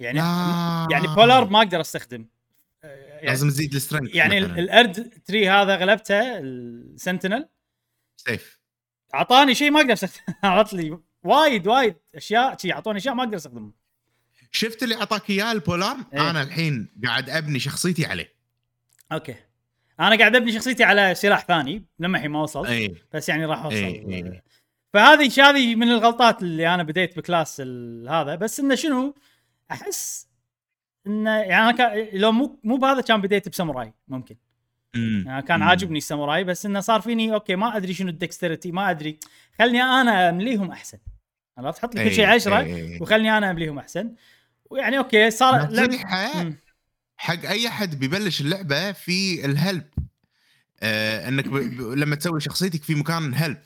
[0.00, 0.88] يعني آه.
[0.90, 2.26] يعني polearm ما أقدر أستخدم
[2.82, 4.38] يعني لازم تزيد ال strength يعني.
[4.38, 7.48] ال Erd tree هذا غلبته ال Sentinel
[8.16, 8.60] سيف
[9.14, 13.36] أعطاني شيء ما أقدر استخدمه عرفت لي وايد وايد أشياء شي اعطوني أشياء ما أقدر
[13.36, 13.72] استخدمها
[14.52, 18.34] شفت اللي أعطاك إياه ال polearm؟ إيه؟ أنا الحين قاعد أبني شخصيتي عليه.
[19.12, 19.34] okay.
[20.00, 23.64] أنا قاعد أبني شخصيتي على سلاح ثاني لما الحين ما وصلت إيه؟ بس يعني راح
[23.64, 23.76] أوصل.
[23.76, 24.44] إيه؟ إيه؟
[24.92, 27.60] فهذه هذه من الغلطات اللي أنا بديت ب class
[28.08, 28.34] هذا.
[28.34, 29.14] بس إنه شنو؟
[29.70, 30.28] أحس
[31.06, 34.36] إنه يعني أنا كان لو مو مو بهذا كان بديت بساموراي ممكن.
[34.94, 38.90] يعني كان عاجبني الساموراي بس إنه صار فيني okay ما أدري شنو ال dexterity ما
[38.90, 39.18] أدري.
[39.58, 40.98] خلني أنا أمليهم أحسن.
[41.66, 44.14] عرفت؟ تحط لي كل شيء 10 وخلني أنا امليهم أحسن.
[44.70, 46.50] ويعني okay صار نصيحه
[47.16, 47.44] حق.
[47.46, 49.88] أي حد بيبلش اللعبة في ال help
[50.82, 51.54] آه إنك ب...
[51.54, 51.80] ب...
[51.80, 53.62] لما تسوي شخصيتك في مكان help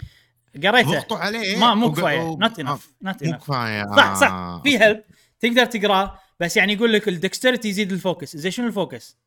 [0.64, 0.90] قريته.
[0.90, 1.56] ضغطوا عليه.
[1.56, 2.20] ما مو كفاية.
[2.20, 3.96] not enough not enough مو كفاية.
[3.96, 4.30] صح صح.
[4.30, 4.62] آه.
[4.62, 5.04] في help
[5.40, 6.18] تقدر تقراه.
[6.40, 8.36] بس يعني يقول لك ال dexterity يزيد ال focus.
[8.36, 9.18] زي شنو ال focus؟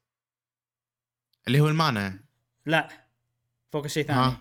[1.48, 2.20] اللي هو المانا
[2.66, 2.90] لا.
[3.72, 4.34] focus شيء ثاني.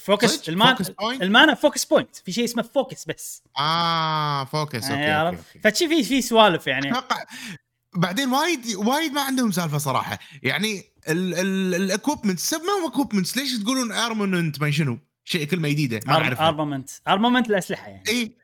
[0.00, 3.42] focus ال mana ال mana focus point في شيء اسمه focus بس.
[3.58, 5.58] آه focus okay, okay, okay.
[5.64, 6.90] فتشي في في سوالف يعني.
[6.90, 7.24] أتوقع
[7.94, 10.18] بعدين وايد وايد ما عندهم سالفة صراحة.
[10.42, 16.12] يعني ال equipments ما هو equipments ليش تقولون armament ما شنو؟ شيء كلمة جديدة ما
[16.12, 18.08] اعرف ارممنت ارممنت الأسلحة يعني.
[18.08, 18.34] اي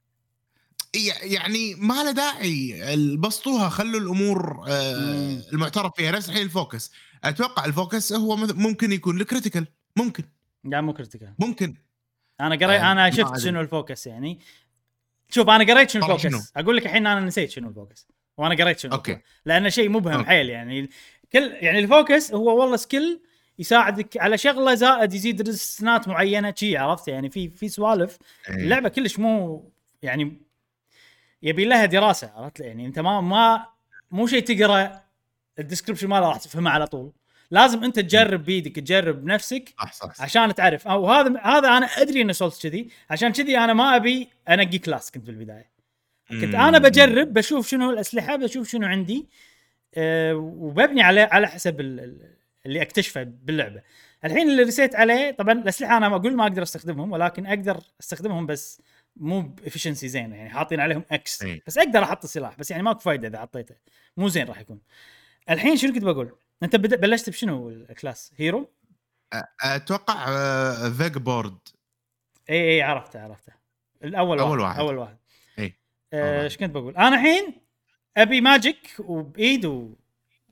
[1.23, 3.17] يعني ما له داعي.
[3.19, 6.13] بسطوها خلوا الأمور آه المعترف فيها.
[6.13, 6.93] نفس الحين ال focus
[7.25, 9.67] أتوقع ال focus هو ممكن يكون ال critical
[9.97, 10.25] ممكن.
[10.67, 11.75] لا مو critical ممكن.
[12.41, 14.39] أنا قريت آه أنا شفت شنو ال focus يعني.
[15.31, 16.23] شوف أنا قريت شنو ال focus.
[16.23, 19.19] شنو؟ أقول لك الحين أنا نسيت شنو ال focus وأنا قريت شنو okay.
[19.45, 20.91] لأنه شيء مبهم حيل يعني.
[21.33, 23.21] كل يعني ال focus هو والله skill
[23.59, 28.19] يساعدك على شغلة زائد يزيد resistance معينة شي عرفت؟ يعني في في سوالف.
[28.49, 28.55] إيه.
[28.55, 29.65] اللعبة كلش مو
[30.03, 30.43] يعني
[31.43, 33.67] يبي لها دراسة عرفت؟ يعني أنت ما ما
[34.11, 35.03] مو شيء تقرأ
[35.59, 37.13] ال description ماله راح تفهمه على طول.
[37.51, 40.23] لازم انت تجرب بيدك تجرب بنفسك صح صح, صح.
[40.23, 40.89] عشان تعرف.
[40.89, 45.11] أو هذا هذا أنا أدري ان Souls كذي عشان كذي أنا ما أبي أنقي class
[45.11, 45.71] كنت بالبدايه
[46.31, 49.27] كنت أنا بجرب بشوف شنو الأسلحة بشوف شنو عندي
[49.95, 51.81] أه وببني على على حسب
[52.67, 53.83] اللي أكتشفه باللعبة.
[54.25, 58.47] الحين اللي رسيت عليه طبعا الأسلحة أنا ما أقول ما أقدر أستخدمهم ولكن أقدر أستخدمهم
[58.47, 58.83] بس
[59.17, 61.63] مو ب efficiency زينه يعني حاطين عليهم X إيه.
[61.67, 63.75] بس أقدر أحط السلاح بس يعني ماكو فايدة إذا حطيته.
[64.17, 64.81] مو زين راح يكون.
[65.51, 66.33] الحين شنو كنت بقول؟
[66.63, 68.71] انت بلشت بشنو ال class؟ hero؟
[69.63, 71.59] أتوقع آه، Vagabond
[72.51, 73.53] إي إي عرفته عرفته
[74.05, 74.81] الأول أول واحد واحد.
[74.81, 75.17] أول واحد
[75.59, 75.75] إي.
[76.13, 77.55] آه، إيش كنت بقول؟ أنا الحين
[78.17, 79.95] أبي magic وبايد و...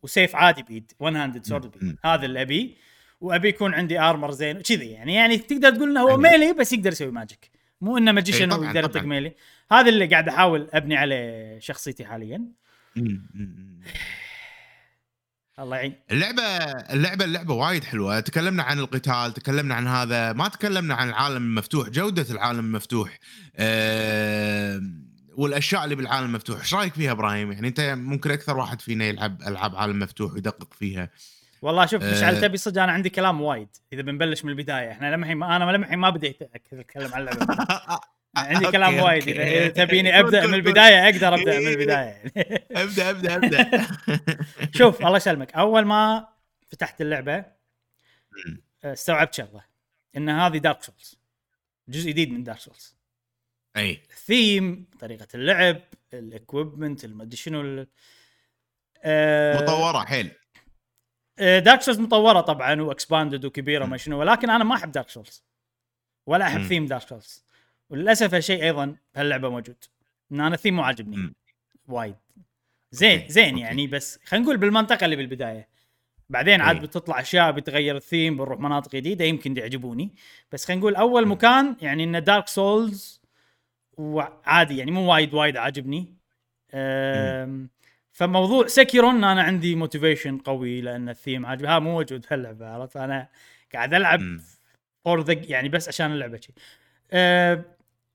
[0.03, 1.97] وسيف عادي بايد one handed sword بايد.
[2.05, 2.75] هذا اللي ابيه
[3.21, 6.21] وأبي يكون عندي armor زين وكذي يعني يعني تقدر تقول إنه هو أيوة.
[6.21, 9.03] melee بس يقدر يسوي magic مو إنه magician طبعاً، ويقدر يطق.
[9.03, 9.35] melee
[9.73, 12.45] هذا اللي قاعد أحاول أبني عليه شخصيتي حاليا.
[15.59, 15.95] الله يعين.
[16.11, 16.43] اللعبة
[16.93, 18.21] اللعبة اللعبة وايد حلوة.
[18.21, 20.33] تكلمنا عن القتال تكلمنا عن هذا.
[20.33, 23.19] ما تكلمنا عن العالم المفتوح جودة العالم المفتوح.
[23.57, 24.81] أه
[25.37, 26.61] والأشياء اللي بالعالم المفتوح.
[26.61, 30.75] إيش رأيك فيها إبراهيم؟ يعني أنت ممكن أكثر واحد فينا يلعب ألعاب عالم مفتوح ويدقق
[30.75, 31.11] فيها.
[31.63, 32.41] والله شوف مشعل آه.
[32.41, 34.91] تبي صدق أنا عندي كلام وايد إذا بنبلش من البداية.
[34.91, 37.47] إحنا لما الحين أنا لما الحين ما بديت أتكلم عن اللعبة.
[38.37, 39.29] عندي كلام وايد.
[39.29, 42.23] اذا تبيني أبدأ من البداية أقدر أبدأ من البداية.
[42.71, 43.87] أبدأ أبدأ أبدأ.
[44.75, 45.53] شوف الله يسلمك.
[45.55, 46.29] أول ما
[46.69, 47.37] فتحت اللعبة
[48.47, 48.63] مم.
[48.85, 49.65] استوعبت شغلة
[50.17, 51.19] إن هذه Dark Souls
[51.89, 52.97] جزء جديد من Dark Souls
[53.77, 54.03] أي.
[54.11, 55.81] الثيم طريقة اللعب
[56.15, 57.87] ال equipment المدري شنو
[59.07, 60.31] آه، مطورة حيل.
[61.39, 65.45] Dark Souls مطورة طبعا و expanded وكبيرة وما شنو ولكن أنا ما أحب Dark Souls
[66.27, 66.63] ولا أحب.
[66.63, 67.45] theme Dark Souls
[67.91, 69.85] وللأسف هالشيء أيضا بهاللعبه موجود.
[70.33, 71.33] إن أنا الثيم مو عاجبني.
[71.89, 72.15] وايد.
[72.91, 73.59] زين زين.
[73.59, 75.69] يعني بس خلينا نقول بالمنطقة اللي بالبداية.
[76.31, 76.83] بعدين عاد إيه.
[76.83, 80.11] بتطلع أشياء بتغير الثيم بنروح مناطق جديدة يمكن يعجبوني.
[80.53, 83.23] بس خلينا نقول أول مكان يعني إن Dark Souls
[83.93, 86.15] وعادي يعني مو وايد وايد عاجبني.
[88.13, 91.69] فموضوع Sekiro إن أنا عندي motivation قوي لأن الثيم عاجبني.
[91.69, 93.29] ها مو موجود في اللعبه عرفت؟ أنا
[93.75, 94.21] قاعد ألعب.
[95.05, 96.53] for the يعني بس عشان اللعبة شي.
[97.13, 97.65] أه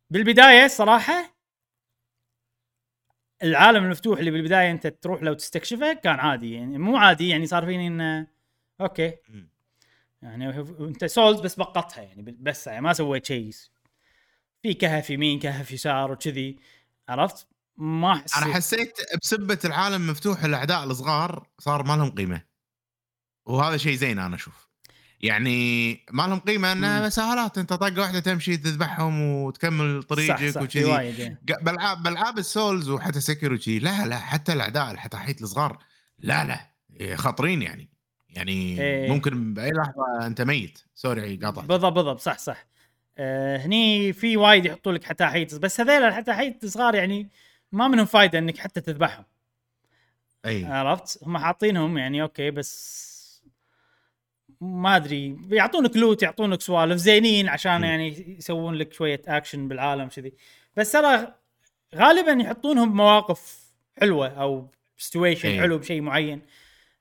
[0.09, 1.35] بالبداية صراحة
[3.43, 7.65] العالم المفتوح اللي بالبداية أنت تروح لو تستكشفه كان عادي يعني مو عادي يعني صار
[7.65, 8.27] فيني إنه
[8.81, 9.17] okay.
[10.21, 13.51] يعني أنت Souls بس بقطها يعني بس يعني ما سويت شيء.
[14.61, 16.59] في كهف يمين كهف يسار وكذي
[17.09, 17.47] عرفت؟
[17.77, 22.41] ما حسيت أنا حسيت بسبة العالم مفتوح الأعداء الصغار صار ما لهم قيمة.
[23.45, 24.68] وهذا شيء زين أنا أشوف.
[25.21, 27.05] يعني ما لهم قيمة انها.
[27.07, 30.89] مساهلات أنت طقه واحدة تمشي تذبحهم وتكمل طريقك وكذي.
[30.89, 31.37] يعني.
[31.51, 35.77] ق- بألعاب بألعاب ال Souls وحتى Sekiro لا لا حتى الأعداء الحتاحيت الصغار
[36.19, 36.59] لا لا
[36.99, 37.89] إيه، خطرين يعني.
[38.29, 39.09] يعني إيه.
[39.09, 40.79] ممكن بأي لحظة أنت ميت.
[40.95, 42.65] sorry قاطع بالضبط بالضبط صح صح.
[43.17, 47.29] آه هني في وايد يحطوا لك حتاحيت بس هذيل الحتاحيت صغار يعني
[47.71, 49.23] ما منهم فايدة إنك حتى تذبحهم.
[50.45, 50.65] أي.
[50.65, 53.08] عرفت؟ هم حاطينهم يعني okay بس
[54.61, 57.83] ما أدري يعطونك loot يعطونك سوالف زينين عشان.
[57.83, 60.33] يعني يسوون لك شوية اكشن بالعالم كذي
[60.77, 61.33] بس ترى
[61.95, 63.59] غالبا يحطونهم بمواقف
[63.99, 65.61] حلوة أو situation إيه.
[65.61, 66.41] حلو بشيء معين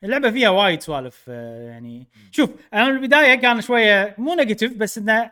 [0.04, 4.98] اللعبة فيها وايد سوالف آه، يعني شوف أنا من البداية كان شوية مو negative بس
[4.98, 5.30] إنه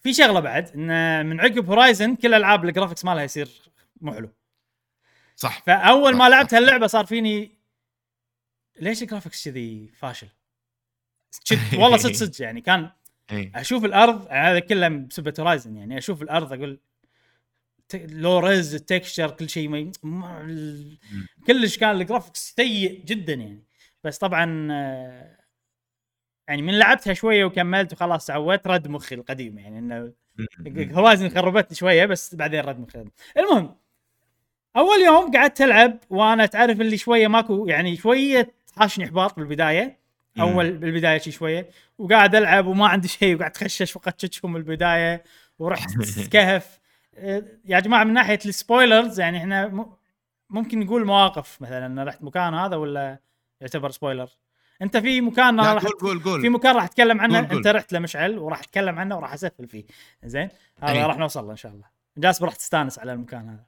[0.00, 3.48] في شغلة بعد انه من عقب Horizon كل ألعاب ال graphics مالها يصير
[4.00, 4.30] مو حلو
[5.36, 6.54] صح فأول صح، ما لعبت.
[6.54, 7.50] هاللعبة صار فيني
[8.80, 10.28] ليش ال graphics كذي فاشل؟
[11.80, 12.90] والله صدق صدق يعني كان
[13.32, 16.80] اي أشوف الأرض هذا كله بسبه Horizon يعني أشوف الأرض أقول
[17.94, 20.98] low res ال texture كل شيء ما ما- ال-
[21.46, 23.62] كلش كان ال graphics سيء جدا يعني.
[24.04, 25.36] بس طبعا آه،
[26.48, 30.12] يعني من لعبتها شوية وكملت وخلاص تعودت رد مخي القديم يعني إنه
[30.92, 33.04] Horizon خربتني شوية بس بعدين رد مخي.
[33.38, 33.76] المهم
[34.76, 40.03] أول يوم قعدت ألعب وأنا تعرف اللي شوية ماكو يعني شوية حاشني احباط بالبداية.
[40.40, 41.68] أول بالبداية شي شوية.
[41.98, 45.24] وقاعد ألعب وما عندي شيء وقاعد اتخشش وقتشهم بالبداية
[45.58, 45.90] ورحت
[46.32, 46.78] كهف.
[47.64, 49.86] يا جماعة من ناحية ال spoilers يعني إحنا
[50.50, 53.18] ممكن نقول مواقف مثلا أنا رحت مكان هذا ولا
[53.60, 54.28] يعتبر spoiler
[54.82, 56.40] أنت في مكان راح قول قول قول.
[56.40, 57.56] في مكان راح اتكلم عنه قول قول.
[57.56, 59.84] أنت رحت لمشعل وراح اتكلم عنه وراح أسفل فيه.
[60.24, 60.48] زين؟
[60.82, 61.06] هذا.
[61.06, 61.84] راح نوصل له إن شاء الله.
[62.18, 63.64] جاسم راح تستانس على المكان هذا.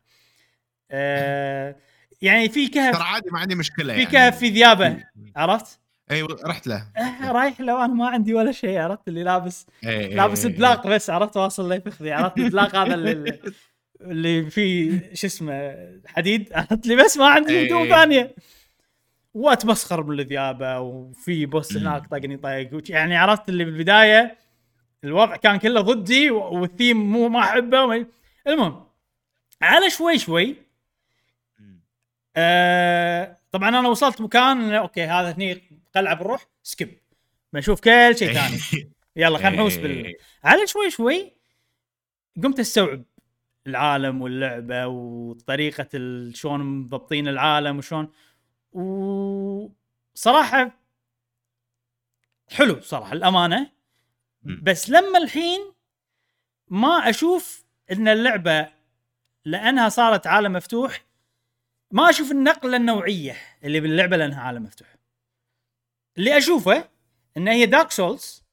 [0.90, 1.76] آه
[2.22, 4.12] يعني في ترى كهف عادي ما عندي مشكلة في يعني.
[4.12, 5.04] كهف في ذيابه
[5.36, 5.80] عرفت؟
[6.10, 6.86] اي رحت له.
[6.96, 10.52] آه رايح لو أنا ما عندي ولا شيء عرفت؟ اللي لابس إي، إي، لابس إي،
[10.52, 12.12] بلاق بس عرفت؟ واصل لي فخذي.
[12.12, 13.40] عرفت؟ البلاق هذا اللي,
[14.00, 15.76] اللي فيه شو اسمه
[16.06, 16.52] حديد.
[16.52, 17.66] عرفت؟ لي بس ما عندي.
[17.66, 18.34] هدوم ثانية.
[19.34, 21.76] واتمسخر من الذيابة وفي بوس.
[21.76, 24.36] هناك طقني طق يعني عرفت؟ اللي بالبداية
[25.04, 28.06] الوضع كان كله ضدي والثيم مو ما أحبه
[28.46, 28.86] المهم
[29.62, 30.56] على شوي شوي.
[32.36, 35.62] آه طبعا أنا وصلت مكان أوكي هذا هني
[35.96, 36.98] قلعه بنروح skip
[37.52, 38.58] بنشوف كل شيء ثاني.
[39.16, 40.16] يلا خلينا نحوس بال إي.
[40.44, 41.36] على شوي شوي
[42.42, 43.04] قمت أستوعب
[43.66, 45.88] العالم واللعبة وطريقة
[46.34, 48.12] شلون مضبطين العالم وشلون.
[50.14, 50.70] وصراحة
[52.48, 53.70] حلو صراحة الأمانة.
[54.42, 55.72] بس لما الحين
[56.68, 58.68] ما أشوف إن اللعبة
[59.44, 61.04] لأنها صارت عالم مفتوح
[61.90, 64.95] ما أشوف النقلة النوعية اللي باللعبة لأنها عالم مفتوح.
[66.18, 66.88] اللي أشوفه
[67.36, 68.44] إن هي دارك سولز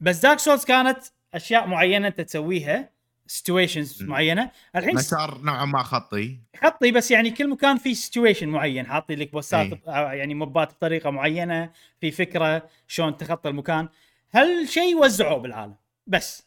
[0.00, 0.98] بس دارك سولز كانت
[1.34, 2.90] أشياء معينة انت تسويها
[3.26, 4.50] situations معينة.
[4.76, 6.38] الحين مسار نوعا ما خطي.
[6.64, 8.86] خطي بس يعني كل مكان فيه situation معين.
[8.86, 10.18] حاطي لك boss ات أي.
[10.18, 13.88] يعني موبات بطريقة معينة في فكرة شلون تخطى المكان.
[14.32, 15.74] هالشيء وزعوه بالعالم؟
[16.06, 16.46] بس.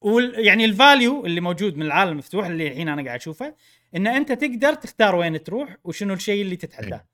[0.00, 3.54] وال يعني ال value اللي موجود من العالم المفتوح اللي الحين أنا قاعد أشوفه
[3.96, 7.04] إن أنت تقدر تختار وين تروح وشنو الشيء اللي تتحداه.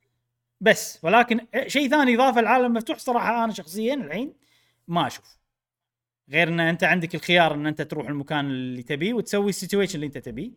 [0.64, 4.32] بس ولكن شيء ثاني إضافة العالم المفتوح صراحة أنا شخصيا الحين
[4.88, 5.38] ما أشوف.
[6.30, 10.06] غير إن أنت عندك الخيار إن أنت تروح المكان اللي تبيه وتسوي ال situation اللي
[10.06, 10.50] أنت تبيه.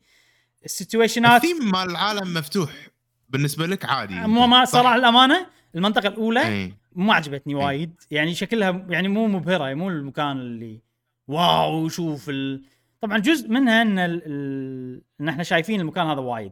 [0.66, 2.72] ال situation ات ال theme مال العالم مفتوح
[3.30, 6.74] بالنسبة لك عادي مو ما صراحة الامانه المنطقة الأولى أي.
[6.95, 7.93] ما عجبتني وايد.
[8.12, 10.82] يعني شكلها يعني مو مبهرة مو المكان اللي
[11.28, 12.64] wow شوف ال...
[13.01, 13.99] طبعا جزء منها إن.
[13.99, 15.01] ال...
[15.22, 16.51] إن إحنا شايفين المكان هذا وايد.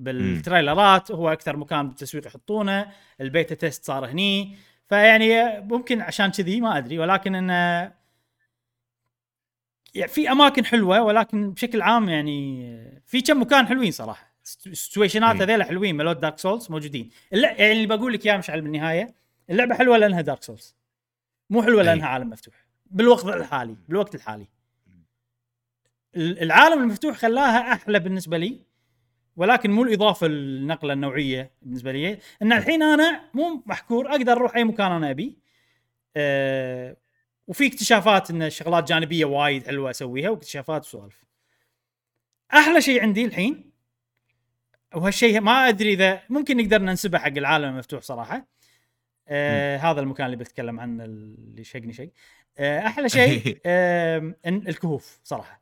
[0.00, 4.56] بال trailer ات هو أكثر مكان بالتسويق يحطونه ال beta test صار هني.
[4.88, 7.92] فيعني ممكن عشان كذي ما أدري ولكن إنه
[9.94, 14.30] يعني في أماكن حلوة ولكن بشكل عام يعني في كم مكان حلوين صراحة.
[14.66, 17.10] ال situation ات هذيلا حلوين مالوت دارك سولز موجودين.
[17.32, 19.14] يعني اللي بقول لك اياه مشعل بالنهاية
[19.50, 20.76] اللعبة حلوة لأنها دارك سولز
[21.50, 22.54] مو حلوة لأنها عالم مفتوح.
[22.86, 24.48] بالوقت الحالي بالوقت الحالي.
[26.16, 28.69] العالم المفتوح خلاها أحلى بالنسبة لي.
[29.36, 32.18] ولكن مو الإضافة النقلة النوعية بالنسبة لي.
[32.42, 35.38] إن الحين أنا مو محكور أقدر أروح أي مكان أنا أبي.
[36.16, 36.96] أه
[37.46, 41.24] وفي اكتشافات إن شغلات جانبية وايد حلوة أسويها واكتشافات وسوالف.
[42.54, 43.70] أحلى شيء عندي الحين
[44.94, 48.46] وهالشيء ما أدري إذا ممكن نقدر ننسبه حق العالم المفتوح صراحة.
[49.28, 52.12] آه هذا المكان اللي بتكلم عنه اللي شقني شيء.
[52.58, 55.59] آه أحلى شيء آه الكهوف صراحة.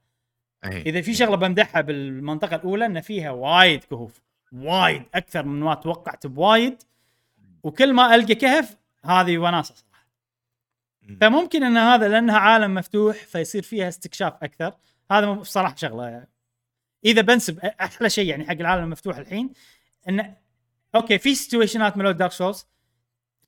[0.65, 6.27] إذا في شغلة بمدحها بالمنطقة الأولى إن فيها وايد كهوف وايد أكثر من ما توقعت
[6.27, 6.83] بوايد.
[7.63, 10.07] وكل ما ألقى كهف هذه وناسة صراحة.
[11.21, 14.73] فممكن إن هذا لأنها عالم مفتوح فيصير فيها استكشاف أكثر.
[15.11, 16.27] هذا بصراحة شغلة.
[17.05, 19.53] إذا بنسب أحلى شيء يعني حق العالم المفتوح الحين
[20.09, 20.37] انه
[20.95, 22.67] أوكي في situation ات مالو دارك سولز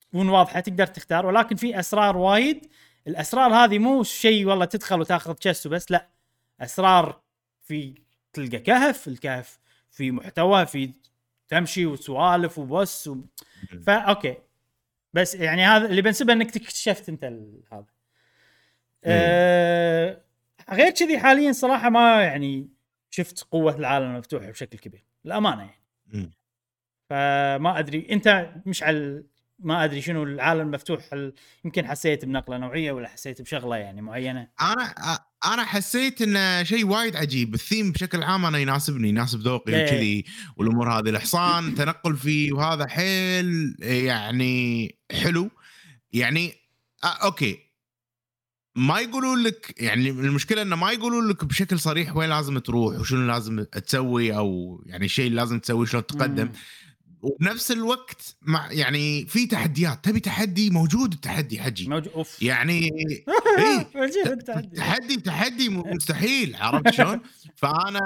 [0.01, 2.67] تكون واضحه تقدر تختار ولكن في أسرار وايد.
[3.07, 6.20] الأسرار هذه مو شيء والله تدخل وتاخذ chest بس لا.
[6.61, 7.23] أسرار
[7.63, 7.95] في
[8.33, 9.59] تلقى كهف الكهف
[9.91, 10.93] في محتوى في
[11.49, 13.17] تمشي وسوالف وبس و...
[13.87, 14.37] فا أوكي.
[15.13, 17.25] بس يعني هذا اللي بنسبه إنك اكتشفت أنت
[17.73, 17.87] هذا.
[19.05, 20.21] أه
[20.71, 22.69] غير كذي حاليا صراحة ما يعني
[23.11, 25.81] شفت قوة العالم المفتوح بشكل كبير الامانه يعني.
[27.11, 29.25] فما أدري أنت مشعل
[29.59, 31.35] ما أدري شنو العالم المفتوح هل
[31.65, 34.95] يمكن حسيت بنقلة نوعية ولا حسيت بشغلة يعني معينة؟ أنا
[35.45, 37.55] أنا حسيت إنه شيء وايد عجيب.
[37.55, 39.85] الثيم بشكل عام أنا يناسبني يناسب ذوقي إيه.
[39.85, 40.25] وكذي
[40.57, 45.51] والأمور هذه الحصان تنقل فيه وهذا حيل يعني حلو.
[46.13, 46.55] يعني
[47.05, 47.59] آه أوكي.
[48.77, 53.27] ما يقولون لك يعني المشكلة إنه ما يقولون لك بشكل صريح وين لازم تروح وشنو
[53.27, 56.51] لازم تسوي أو يعني الشيء اللي لازم تسويه شلون تقدم.
[57.23, 60.05] وبنفس الوقت مع يعني في تحديات.
[60.05, 61.89] تبي تحدي؟ موجود التحدي حجي.
[61.89, 62.13] موجود.
[62.13, 62.43] أوف.
[62.43, 62.91] يعني
[63.59, 63.83] إيه.
[64.77, 67.21] تحدي تحدي مستحيل عرفت شلون؟
[67.61, 67.99] فانا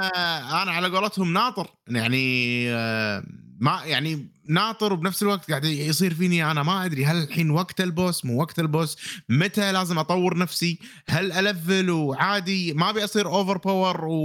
[0.63, 1.67] أنا على قولتهم ناطر.
[1.89, 3.25] يعني آه،
[3.59, 7.90] ما يعني ناطر وبنفس الوقت قاعد يصير فيني أنا ما أدري هل الحين وقت ال
[7.90, 10.79] boss مو وقت ال boss متى لازم أطور نفسي؟
[11.09, 14.17] هل أ level وعادي ما أبي أصير overpower و...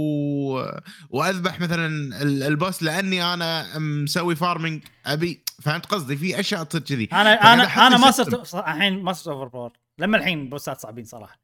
[1.10, 7.08] وأذبح مثلا ال boss لأني أنا مسوي farming أبي فهمت قصدي؟ في أشياء تصير كذي.
[7.12, 11.40] أنا أنا أنا ما صرت الحين ما صرت overpower لما الحين boss ات صعبين صراحة.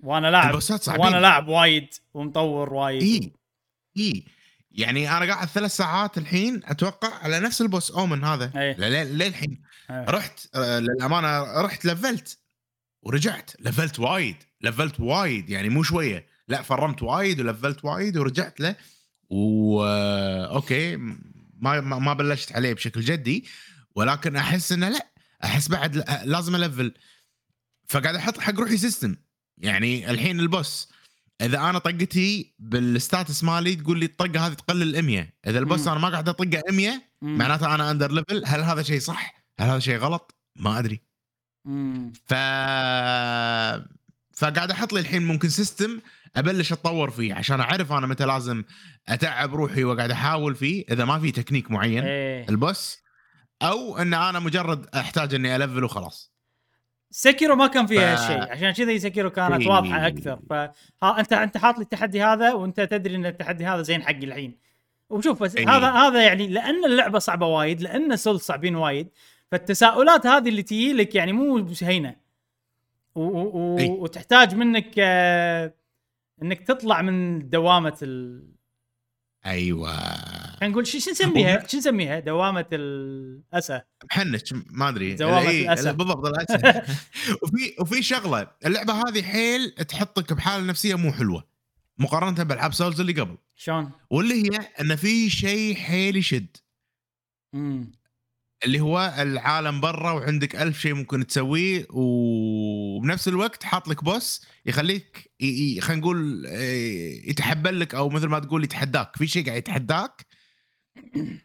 [0.00, 0.60] وأنا لاعب.
[0.88, 3.02] وأنا لاعب وايد ومطور وايد.
[3.02, 3.32] اي
[3.96, 4.24] اي
[4.74, 8.52] يعني أنا قاعد ثلاث ساعات الحين أتوقع على نفس ال boss أومن هذا.
[8.56, 9.04] أيه.
[9.04, 9.62] للحين.
[9.90, 10.04] أيه.
[10.04, 12.38] رحت آه، للأمانة رحت لفلت
[13.02, 13.50] ورجعت.
[13.60, 16.26] لفلت وايد لفلت وايد يعني مو شوية.
[16.48, 18.76] لا فرمت وايد ولفلت وايد ورجعت له.
[19.30, 23.44] و آه، أوكي ما ما بلشت عليه بشكل جدي.
[23.94, 25.06] ولكن أحس إنه لا
[25.44, 26.94] أحس بعد لازم أ level
[27.88, 29.16] فقاعد أحط حق روحي system
[29.58, 30.88] يعني الحين ال boss.
[31.40, 35.88] إذا أنا طقتي بال stats مالي تقول لي الطقة هذه تقلل 100 إذا ال boss
[35.88, 39.78] أنا ما قاعد اطقه 100 معناته أنا under level هل هذا شيء صح؟ هل هذا
[39.78, 41.00] شيء غلط؟ ما أدري.
[41.64, 42.12] مم.
[42.26, 42.34] ف
[44.32, 46.00] فقاعد أحط لي الحين ممكن system
[46.36, 48.64] أبلش أتطور فيه عشان أعرف أنا متى لازم
[49.08, 52.04] أتعب روحي واقعد أحاول فيه إذا ما في تكنيك معين.
[52.04, 52.48] إيه.
[52.48, 52.98] ال boss
[53.62, 56.31] أو إن أنا مجرد أحتاج إني أ level وخلاص.
[57.14, 59.66] سيكيرو ما كان فيها ف- هالشيء عشان كذا سيكيرو كانت.
[59.66, 60.72] واضحة أكثر فها
[61.20, 64.58] أنت أنت حاط لي التحدي هذا وأنت تدري إن التحدي هذا زين حقي الحين
[65.10, 65.58] وشوف بس.
[65.58, 69.08] هذا هذا يعني لأن اللعبة صعبة وايد لأن سولز صعبين وايد
[69.50, 72.16] فالتساؤلات هذه اللي تجي لك يعني مو هينة
[73.14, 74.02] و- و- و-.
[74.02, 75.74] وتحتاج منك آه،
[76.42, 78.42] إنك تطلع من دوامة ال...
[79.46, 79.96] أيوه.
[80.56, 83.80] خلينا نقول شو نسميها شو نسميها؟ دوامة الأسى.
[84.10, 85.14] محنك ما أدري.
[85.14, 85.92] دوامة إيه، الأسى.
[85.92, 86.82] بالضبط الاسى
[87.42, 88.50] وفي وفي شغلة.
[88.66, 91.44] اللعبة هذه حيل تحطك بحالة نفسية مو حلوة.
[91.98, 93.36] مقارنة بألعاب سولز اللي قبل.
[93.56, 96.56] شلون؟ واللي هي إن في شيء حيل يشد.
[97.54, 97.92] امم
[98.64, 105.30] اللي هو العالم برا وعندك ألف شيء ممكن تسويه وبنفس الوقت حاط لك بوس يخليك
[105.80, 109.16] خلينا نقول إيه، يتحبل لك أو مثل ما تقول يتحداك.
[109.16, 110.26] في شيء قاعد يتحداك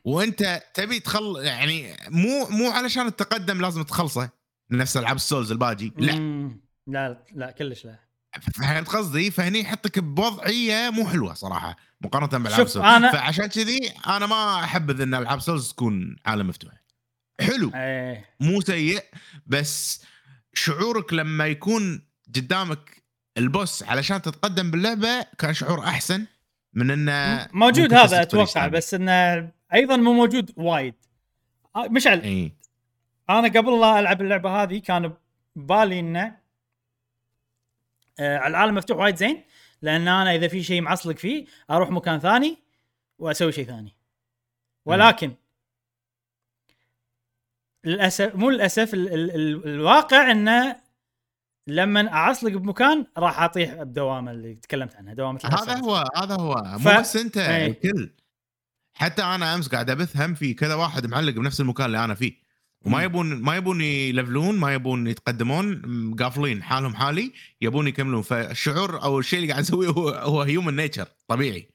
[0.06, 4.30] وأنت تبي تخل يعني مو مو علشان التقدم لازم تخلصه
[4.72, 6.12] نفس ألعاب السولز الباجي لا.
[6.88, 8.00] لا لا كلش لا.
[8.56, 14.26] فهمت قصدي؟ فهني يحطك بوضعية مو حلوة صراحة مقارنة بألعاب سولز أنا- فعشان كذي أنا
[14.26, 16.72] ما احبذ إن ألعاب سولز تكون عالم مفتوح.
[17.42, 17.72] حلو.
[17.76, 18.26] إيه.
[18.40, 19.04] مو سيء
[19.48, 20.06] بس
[20.54, 23.04] شعورك لما يكون قدامك
[23.38, 26.26] البوس علشان تتقدم باللعبة كان شعور أحسن
[26.74, 28.68] من إنه موجود هذا أتوقع.
[28.68, 30.94] بس إنه أيضا مو موجود وايد.
[31.76, 32.52] آه، مشعل اي
[33.30, 35.14] أنا قبل لا ألعب اللعبة هذه كان
[35.56, 36.38] ببالي إنه
[38.20, 39.44] آه، العالم مفتوح وايد زين
[39.82, 42.58] لأن أنا إذا في شيء معصلق فيه أروح مكان ثاني
[43.20, 43.96] وأسوي شيء ثاني.
[44.86, 45.34] ولكن
[47.88, 50.76] للاسف مو للأسف ال ال ال الواقع إنه
[51.68, 55.78] لما اعصلق بمكان راح أطيح بدوامه اللي تكلمت عنها دوامه هذا.
[55.78, 57.68] هو هذا هو ف- مو بس أنت إيه.
[57.68, 58.10] الكل
[58.94, 62.48] حتى أنا أمس قاعد أبث هم في كذا واحد معلق بنفس المكان اللي أنا فيه
[62.86, 63.04] وما.
[63.04, 65.82] يبون ما يبون يلفلون ما يبون يتقدمون
[66.16, 71.08] قافلين حالهم حالي يبون يكملون فالشعور أو الشيء اللي قاعد اسويه هو هو هيومن نيتشر
[71.28, 71.70] طبيعي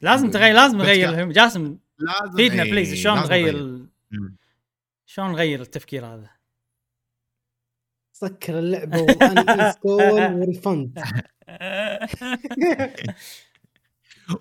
[0.00, 3.86] لازم تغير لازم نغير جاسم لازم فيدنا إيه، please شلون نغير.
[5.12, 6.30] شلون نغير التفكير هذا؟
[8.12, 10.98] سكر اللعبة و uninstall و refund.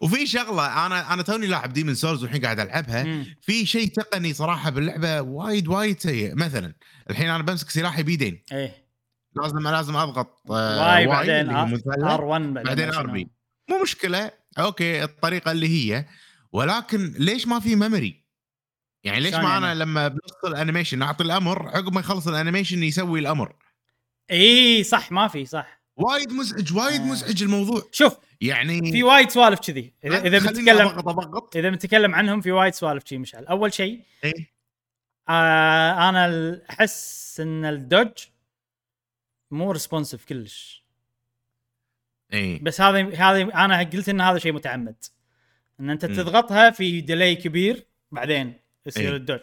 [0.01, 3.03] وفي شغلة أنا أنا توني لاعب Demon's Souls والحين قاعد ألعبها.
[3.03, 3.26] مم.
[3.41, 6.36] في شيء تقني صراحة باللعبة وايد وايد سيء.
[6.36, 6.74] مثلا
[7.09, 8.89] الحين أنا بمسك سلاحي بيدين إيه.
[9.36, 11.49] لازم لازم أضغط آه، واي بعدين.
[11.50, 13.32] R 1 بعدين RB.
[13.70, 14.32] مو مشكلة.
[14.60, 16.05] okay الطريقة اللي هي.
[16.51, 18.29] ولكن ليش ما في memory؟
[19.04, 22.33] يعني ليش ما يعني؟ أنا لما بنص ال animation اعطي الامر عقب ما يخلص ال
[22.33, 23.56] animation يسوي الامر.
[24.32, 25.82] إي صح ما في صح.
[25.95, 27.06] وايد مزعج وايد آه.
[27.06, 27.82] مزعج الموضوع.
[27.91, 29.93] شوف يعني في وايد سوالف كذي.
[30.04, 30.88] اذا بنتكلم
[31.56, 33.45] إذا بنتكلم عنهم في وايد سوالف شي مشعل.
[33.45, 34.52] أول شيء إيه.
[35.30, 38.12] آه أنا أحس إن ال dodge
[39.52, 40.86] مو responsive كلش.
[42.34, 45.04] اي بس هذه هذه أنا قلت إن هذا شيء متعمد.
[45.80, 46.16] إن أنت مم.
[46.16, 48.68] تضغطها في delay كبير بعدين.
[48.90, 49.16] يصير إيه.
[49.16, 49.39] ال dodge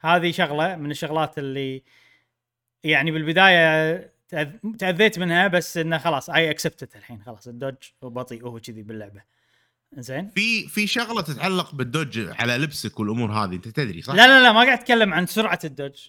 [0.00, 1.82] هذه شغلة من الشغلات اللي
[2.84, 4.12] يعني بالبداية
[4.78, 9.22] تأذيت منها بس إنه خلاص I accepted الحين خلاص ال dodge بطيء وهو كذي باللعبة.
[9.98, 14.26] زين في في شغلة تتعلق بال dodge على لبسك والأمور هذه أنت تدري صح؟ لا
[14.26, 16.08] لا لا ما قاعد أتكلم عن سرعة ال dodge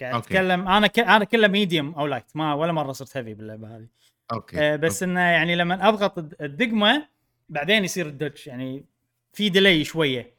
[0.00, 0.26] قاعد okay.
[0.26, 0.98] أتكلم أنا ك...
[0.98, 3.86] أنا كله medium أو light ما ولا مرة صرت heavy باللعبة هذه.
[4.32, 7.08] okay آه بس إنه يعني لما أضغط الد- الدقمة
[7.48, 8.84] بعدين يصير ال dodge يعني
[9.32, 10.37] في delay شوية.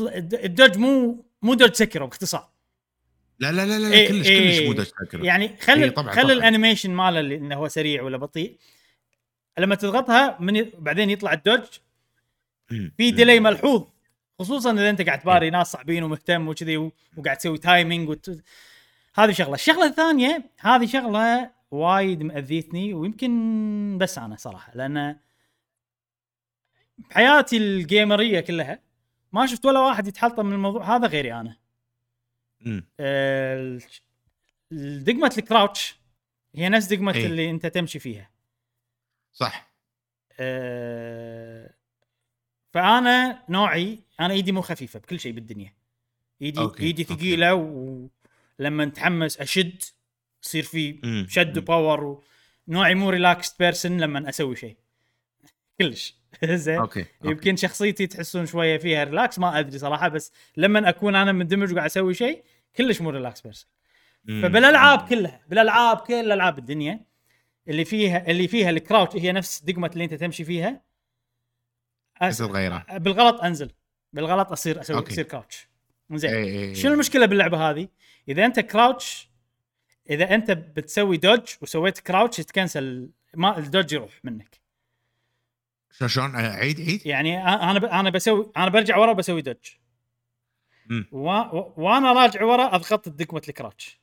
[0.00, 2.48] ال dodge مو مو dodge سكره باختصار.
[3.38, 4.58] لا لا لا لا إيه، كلش إيه.
[4.58, 6.30] كلش مو dodge سكر يعني خل إيه، طبعاً، خل.
[6.30, 8.56] ال animation ماله اللي إنه هو سريع ولا بطيء.
[9.58, 10.72] لما تضغطها من ي...
[10.78, 11.62] بعدين يطلع ال dodge
[12.68, 13.84] في delay ملحوظ
[14.38, 16.76] خصوصا إذا أنت قاعد تباري ناس صعبين ومهتم وكذي
[17.16, 18.42] وقاعد تسوي timing وت...
[19.14, 25.16] هذه شغلة، الشغلة الثانية هذه شغلة وايد مأذيتني ويمكن بس أنا صراحة لأن
[26.98, 28.78] بحياتي ال gamerية كلها
[29.34, 31.56] ما شفت ولا واحد يتحلطم من الموضوع هذا غيري أنا.
[33.00, 33.80] ال-
[35.04, 35.96] دقمة ال crouch
[36.54, 37.26] هي نفس دقمة إيه.
[37.26, 38.30] اللي أنت تمشي فيها.
[39.32, 39.70] صح
[40.40, 41.74] آه،
[42.72, 45.74] فأنا نوعي أنا إيدي مو خفيفة بكل شيء بالدنيا
[46.42, 46.82] ايدي okay،.
[46.82, 47.04] إيدي.
[47.04, 49.82] ثقيلة ولما نتحمس أشد
[50.44, 51.00] يصير في.
[51.28, 51.58] شد.
[51.58, 52.24] و power.
[52.68, 54.76] نوعي مو relaxed person لما أسوي شيء
[55.80, 57.10] كلش زين okay okay.
[57.24, 61.86] يمكن شخصيتي تحسون شوية فيها relax ما أدري صراحة بس لما أكون أنا مندمج وقاعد
[61.86, 62.44] أسوي شيء
[62.76, 63.70] كلش مو relaxed person.
[64.26, 67.00] فبالألعاب كلها بالألعاب كل ألعاب الدنيا
[67.68, 70.82] اللي فيها اللي فيها ال crouch هي نفس دقمة اللي أنت تمشي فيها
[72.22, 73.70] بس تغيرها بالغلط أنزل
[74.12, 75.12] بالغلط أصير أسوي okay.
[75.12, 75.68] أصير crouch
[76.12, 76.94] زين إيه، إيه، شنو إيه.
[76.94, 77.88] المشكلة باللعبة هذه؟
[78.28, 79.28] إذا أنت crouch
[80.10, 84.63] إذا أنت بتسوي dodge وسويت crouch تcancel ما ال dodge يروح منك
[85.98, 87.84] شلون شلون؟ آه، عيد عيد؟ يعني أ- أنا ب...
[87.84, 89.42] أنا بسوي أنا برجع ورا بسوي
[90.86, 91.06] مم.
[91.12, 91.30] و...
[91.30, 91.74] و...
[91.76, 94.00] وأنا راجع ورا أضغط دقمه ال crouch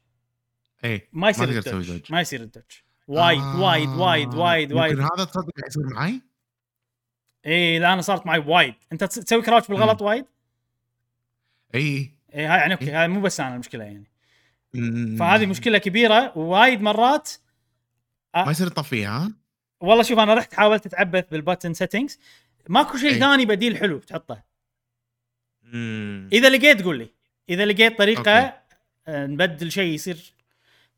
[0.84, 1.10] إيه.
[1.14, 2.12] ما يصير تقدر تسوي dodge.
[2.12, 2.64] ما يصير ال dodge.
[3.08, 4.92] وايد آه، وايد وايد وايد وايد.
[4.98, 6.22] يمكن هذا تصدق يصير معي
[7.46, 8.76] اي لا أنا صارت معي وايد.
[8.92, 10.26] أنت تس- تسوي crouch بالغلط وايد؟
[11.76, 11.82] اي
[12.36, 14.12] اي هاي يعني okay هاي مو بس أنا المشكلة يعني.
[14.74, 15.16] مم.
[15.20, 17.30] فهذه مشكلة كبيرة ووايد مرات
[18.36, 19.32] ما يصير تطفيها ها؟
[19.82, 22.20] والله شوف أنا رحت حاولت أتعبث بال button settings
[22.70, 23.20] ماكو شيء أي.
[23.20, 24.44] ثاني بديل حلو تحطه
[25.64, 26.30] مم.
[26.34, 27.10] إذا لقيت قول لي
[27.50, 28.58] إذا لقيت طريقة okay.
[29.08, 30.34] آه، نبدل شيء يصير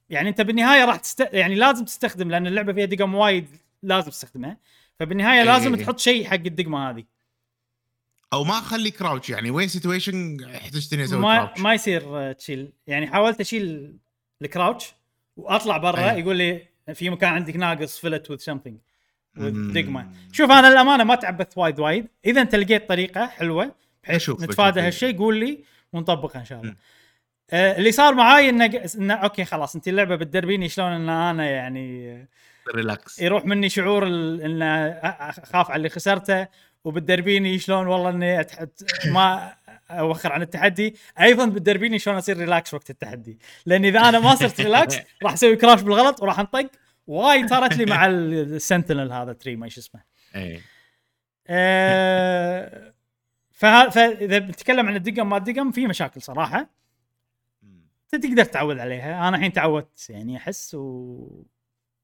[0.09, 1.29] يعني أنت بالنهاية راح تست...
[1.33, 3.47] يعني لازم تستخدم لأن اللعبة فيها دقم وايد
[3.83, 4.57] لازم تستخدمها
[4.99, 5.45] فبالنهاية أي.
[5.45, 7.03] لازم تحط شيء حق الدقمة هذه
[8.33, 13.07] أو ما اخلي crouch يعني وين situation احتجتني أسوي ما crouch ما يصير تشيل يعني
[13.07, 13.97] حاولت أشيل
[14.41, 14.93] ال crouch
[15.37, 16.19] وأطلع برا أي.
[16.19, 18.77] يقول لي في مكان عندك ناقص fill it with something.
[19.73, 24.79] دقمه شوف أنا للامانه ما تعبثت وايد وايد إذا أنت لقيت طريقة حلوة بحيث نتفادى.
[24.79, 25.63] هالشيء قول لي
[25.93, 26.75] ونطبقها إن شاء الله.
[27.51, 28.65] آه اللي صار معاي إنه
[28.95, 32.27] إنه okay خلاص أنت اللعبة بتدربيني شلون إن أنا يعني
[32.75, 36.47] relax يروح مني شعور إن أخاف على اللي خسرته
[36.83, 38.45] وبتدربيني شلون والله إني
[39.05, 39.53] ما
[39.99, 43.39] أوخر عن التحدي أيضا بتدربيني شلون أصير relax وقت التحدي.
[43.65, 46.69] لأن إذا أنا ما صرت relax راح أسوي crouch بالغلط وراح أنطق.
[47.07, 50.01] وايد صارت لي مع ال sentinel هذا تري ما شو اسمه.
[50.35, 50.61] إيه.
[51.47, 52.93] آه،
[53.51, 56.69] فه- فإذا بنتكلم عن الدقم ما الدقم في مشاكل صراحة.
[58.09, 59.27] تقدر تتعود عليها.
[59.27, 61.43] أنا الحين تعودت يعني أحس و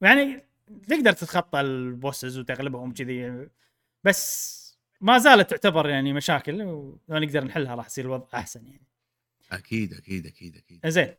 [0.02, 0.44] يعني
[0.88, 3.48] تقدر تتخطى ال bosses وتغلبهم كذي
[4.04, 4.59] بس
[5.02, 8.82] ما زالت تعتبر يعني مشاكل ولو نقدر نحلها راح يصير الوضع أحسن يعني.
[9.52, 10.88] أكيد أكيد أكيد أكيد.
[10.88, 11.14] زين.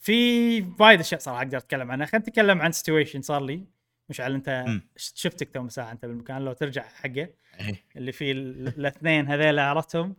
[0.00, 2.06] في وايد أشياء صراحة أقدر أتكلم عنها.
[2.06, 3.64] خلينا نتكلم عن situation صار لي.
[4.08, 4.64] مشعل أنت.
[4.96, 7.28] شفتك تو مساحة أنت بالمكان لو ترجع حقه.
[7.60, 7.84] إيه.
[7.96, 10.16] اللي فيه ال- الاثنين هذيلا عرفتهم؟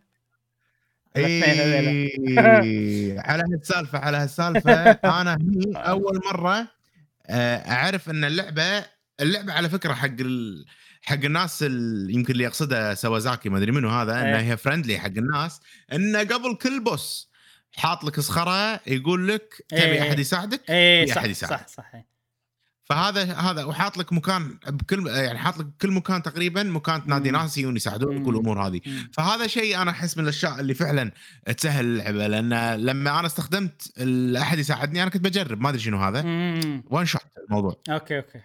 [1.17, 3.19] الاثنين هذيلا إيه.
[3.29, 4.71] على هالسالفة على هالسالفة
[5.21, 6.67] أنا هني أول مرة
[7.27, 8.85] آه، أعرف إن اللعبة
[9.19, 10.65] اللعبة على فكرة حق ال...
[11.01, 12.07] حق الناس ال...
[12.15, 14.21] يمكن اللي يقصدها سوازاكي ما أدري منو هذا إيه.
[14.21, 15.61] انها هي فرندلي حق الناس
[15.93, 17.31] إنه قبل كل بوس
[17.75, 20.01] حاط لك صخرة يقول لك تبي إيه.
[20.01, 21.67] أحد يساعدك اي صح أحد يساعدك.
[21.67, 22.11] صح صح إيه.
[22.83, 27.31] فهذا هذا وحاط لك مكان بكل يعني حاط لك كل مكان تقريبا مكان تنادي.
[27.31, 28.27] ناس يجون يساعدونك.
[28.27, 28.81] والامور هذه.
[29.13, 31.11] فهذا شيء أنا أحس من الأشياء اللي فعلا
[31.57, 33.99] تسهل اللعبة لأن لما أنا استخدمت
[34.37, 36.21] أحد يساعدني أنا كنت بجرب ما أدري شنو هذا.
[36.85, 38.41] one shot الموضوع okay okay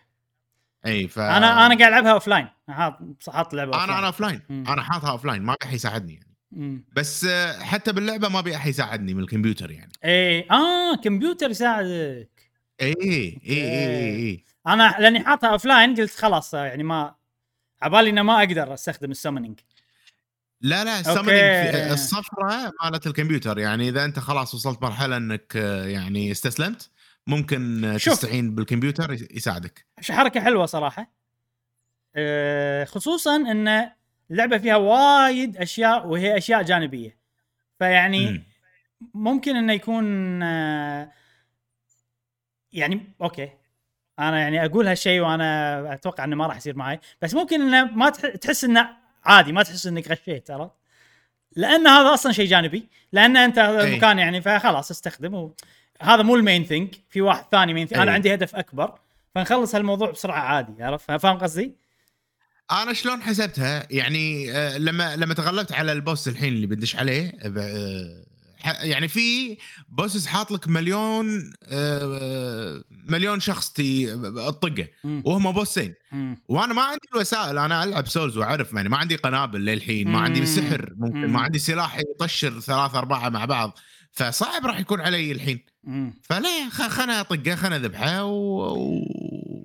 [0.86, 4.64] إي ف أنا أنا قاعد ألعبها offline حاط حاط لعبة أنا أنا offline مم.
[4.68, 6.26] أنا حاطها offline ما في احد يساعدني يعني.
[6.52, 9.92] line بس آه، حتى باللعبة ما بي احد يساعدني من الكمبيوتر يعني.
[10.04, 12.30] إي آه كمبيوتر يساعدك.
[12.80, 17.14] إي إي إي إي أنا لأني حاطها offline قلت خلاص يعني ما
[17.82, 19.60] عبالي انه ما أقدر أستخدم ال summoning.
[20.60, 21.00] لا لا.
[21.00, 26.90] ال summoning الصفرة مالت الكمبيوتر يعني إذا أنت خلاص وصلت مرحلة إنك آه، يعني استسلمت
[27.26, 28.14] ممكن آه، شوف.
[28.14, 29.86] تستعين بالكمبيوتر يس- يساعدك.
[30.10, 31.10] حركة حلوة صراحة.
[32.16, 33.90] أه خصوصا إن
[34.30, 37.16] اللعبة فيها وايد أشياء وهي أشياء جانبية.
[37.78, 38.42] فيعني مم.
[39.14, 41.12] ممكن إنه يكون آه،
[42.72, 43.50] يعني okay.
[44.18, 47.00] أنا يعني أقول هالشيء وأنا أتوقع إنه ما راح يصير معي.
[47.22, 48.88] بس ممكن إنه ما تح- تحس إنه
[49.24, 50.72] عادي ما تحس إنك غشيت عرفت؟
[51.56, 52.88] لأن هذا أصلا شيء جانبي.
[53.12, 53.90] لأن أنت هذا أي.
[53.92, 55.54] المكان يعني فخلاص استخدمه.
[56.02, 58.14] هذا مو ال main thing في واحد ثاني main أنا أي.
[58.14, 58.92] عندي هدف أكبر
[59.34, 61.74] فنخلص هالموضوع بسرعة عادي عرفت فاهم قصدي؟
[62.70, 67.32] أنا شلون حسبتها يعني آه، لما لما تغلبت على ال boss الحين اللي بدش عليه
[67.42, 68.24] آه،
[68.82, 69.56] يعني في
[69.88, 74.88] bosses حاط لك مليون آه، مليون شخص تي- تطقه.
[75.04, 75.94] وهم boss ين.
[76.48, 80.46] وأنا ما عندي الوسائل أنا ألعب Souls وأعرف يعني ما عندي قنابل للحين ما عندي.
[80.46, 81.32] سحر ممكن مم.
[81.32, 83.78] ما عندي سلاح يطشر ثلاثة أربعة مع بعض
[84.16, 85.60] فصعب راح يكون علي الحين.
[85.84, 86.14] مم.
[86.22, 88.60] فلا خ- خلنا اطقه خلنا اذبحه و...
[88.74, 89.02] و...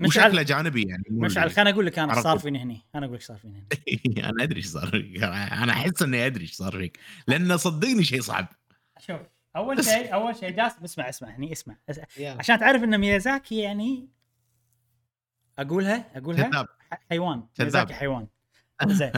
[0.06, 2.40] وشكله جانبي يعني مشعل خليني أقول لك أنا إيش صار.
[2.40, 2.82] فيني هني.
[2.96, 4.24] أنا أقول لك صار فيني هني.
[4.30, 5.24] أنا أدري إيش صار فيك.
[5.24, 7.00] أنا أحس إني أدري إيش صار فيك.
[7.28, 8.48] لأن صدقني شيء صعب.
[9.00, 9.20] شوف
[9.56, 11.76] أول شيء أول شيء جاس اسمع اسمع هني اسمع.
[12.20, 14.08] عشان تعرف إن ميازاكي يعني
[15.60, 16.68] أقولها أقولها؟ كذاب.
[17.10, 17.44] حيوان.
[17.56, 17.72] كذاب.
[17.74, 18.28] ميازاكي حيوان.
[18.88, 19.12] زين.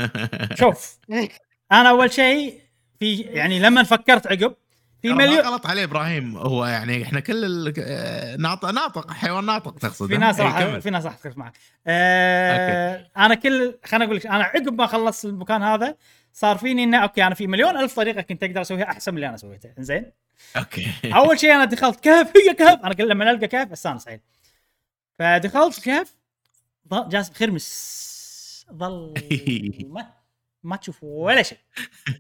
[0.56, 1.00] شوف
[1.72, 2.62] أنا أول شيء
[3.00, 4.56] في يعني لما فكرت عقب
[5.04, 9.76] في مليون غلط عليه إبراهيم هو يعني إحنا كل ال- آه، ناطق ناطق حيوان ناطق
[9.80, 10.78] تقصد في؟ ناس إيه، راح.
[10.80, 11.54] في ناس راح تختلف معك.
[11.88, 15.96] آه أنا كل خليني أقول لك أنا عقب ما خلصت المكان هذا
[16.34, 19.30] صار فيني انه okay أنا في مليون ألف طريقة كنت أقدر أسويها أحسن من اللي
[19.30, 19.70] أنا سويته.
[19.78, 20.12] زين
[20.58, 20.88] okay.
[21.16, 22.80] أول شيء أنا دخلت كهف هي كهف.
[22.86, 24.20] أنا كل لما ألقى كهف أستانس عيل
[25.20, 26.16] فدخلت الكهف
[26.88, 27.94] ض- جاسم خرمس
[28.74, 29.14] ظل
[29.90, 30.08] ما
[30.64, 31.58] ما تشوف ولا شيء.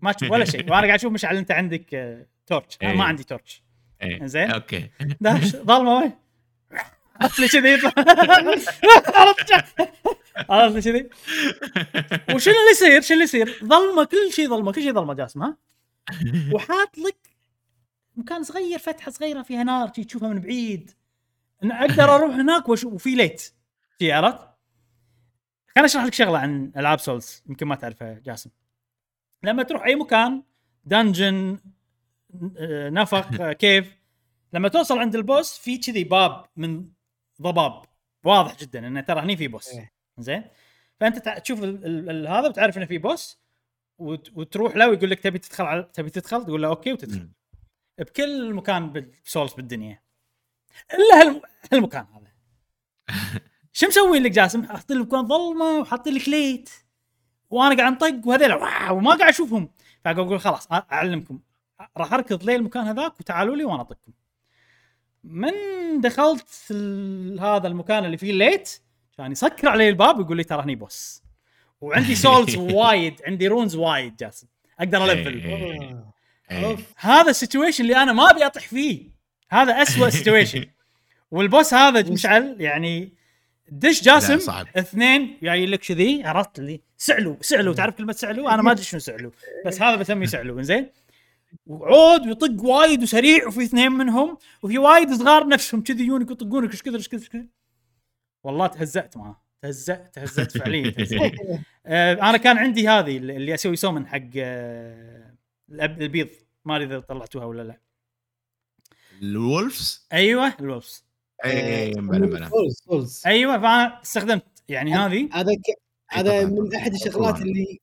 [0.01, 0.61] ما تشوف ولا شيء.
[0.63, 3.07] وأنا قاعد أشوف مشعل أنت عندك torch أنا ما إيه.
[3.07, 3.63] عندي تورش
[4.01, 4.25] إيه.
[4.25, 4.51] زين.
[4.51, 4.89] أوكي
[5.21, 6.11] داش ظلمة وين
[7.21, 7.73] عرفت لي كذي
[9.15, 9.53] عرفت
[10.49, 11.09] عرفت لي كذي
[12.35, 15.57] وشنو اللي يصير؟ شنو اللي يصير؟ ظلمة كل شيء ظلمة كل شيء ظلمة جاسم ها
[16.53, 17.17] وحاط لك
[18.15, 20.91] مكان صغير فتحة صغيرة فيها نار تشوفها من بعيد
[21.63, 23.53] أنا أقدر أروح هناك وأشوف وفي light
[24.01, 24.53] عرفت؟
[25.75, 28.49] خليني أشرح لك شغلة عن العاب Souls يمكن ما تعرفها جاسم
[29.43, 30.43] لما تروح أي مكان
[30.85, 31.59] dungeon
[32.91, 33.97] نفق آه، كيف؟
[34.53, 36.85] لما توصل عند ال boss في كذي باب من
[37.41, 37.81] ضباب
[38.25, 39.67] واضح جدا إنه ترى هني في boss.
[39.69, 39.93] إيه.
[40.17, 40.43] زين؟
[40.99, 43.39] فأنت تشوف ال- ال- ال- هذا وتعرف إنه في boss
[43.97, 47.29] وت- وتروح له ويقول لك تبي تدخل على تبي تدخل؟ تقول له okay وتدخل.
[47.97, 50.01] بكل مكان ب Souls بالدنيا.
[50.93, 51.41] إلا هالم-
[51.73, 52.31] هالمكان هذا.
[53.73, 56.69] شو مسوي لك جاسم؟ حاطين لك مكان ظلمة وحاطين لك light.
[57.49, 58.53] وأنا قاعد أنطق وهذول
[58.91, 59.69] وما قاعد أشوفهم.
[60.05, 61.39] فاقول خلاص أعلمكم.
[61.97, 64.11] راح اركض لي المكان هذاك وتعالوا لي وأنا اطقكم.
[65.23, 65.51] من
[66.01, 66.71] دخلت
[67.41, 68.81] هذا المكان اللي فيه ال light
[69.17, 71.23] كان يسكر علي الباب ويقول لي ترى هني boss
[71.81, 74.47] وعندي souls وايد عندي runes وايد جاسم.
[74.79, 76.13] أقدر ألفل إيه.
[76.51, 76.77] إيه.
[76.97, 79.09] هذا ال situation اللي أنا ما أبي أطيح فيه.
[79.49, 80.65] هذا أسوأ situation
[81.31, 83.13] وال boss هذا مشعل يعني
[83.69, 84.67] دش جاسم صعب.
[84.77, 88.99] اثنين جاي لك كذي عرفت اللي؟ سعلو سعلو تعرف كلمة سعلو؟ أنا ما أدري شنو
[88.99, 89.31] سعلو
[89.65, 90.89] بس هذا بسميه سعلو زين
[91.65, 96.81] وعود ويطق وايد وسريع وفي اثنين منهم وفي وايد صغار نفسهم كذي يجونك يطقونك إيش
[96.81, 97.45] كثر إيش كثر إيش كثر.
[98.43, 99.43] والله تهزأت معاه.
[99.61, 101.31] تهزأت تهزأت فعليا تهزأت.
[101.85, 105.35] آه، أنا كان عندي هذه اللي أسوي summon حق آه،
[105.71, 106.29] البيض.
[106.65, 107.79] ما أدري إذا طلعتوها ولا لا.
[109.21, 111.05] ال wolves؟ أيوه ال wolves.
[111.45, 112.49] اي بلا بلا.
[112.49, 115.29] سولز سولز أيوه فأنا استخدمت يعني هذه.
[115.33, 115.67] هذا ك...
[115.67, 116.45] إيه هذا.
[116.45, 117.41] من أحد الشغلات.
[117.41, 117.79] اللي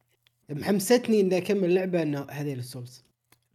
[0.51, 3.10] محمستني إني أكمل لعبة إنه هذيل ال souls.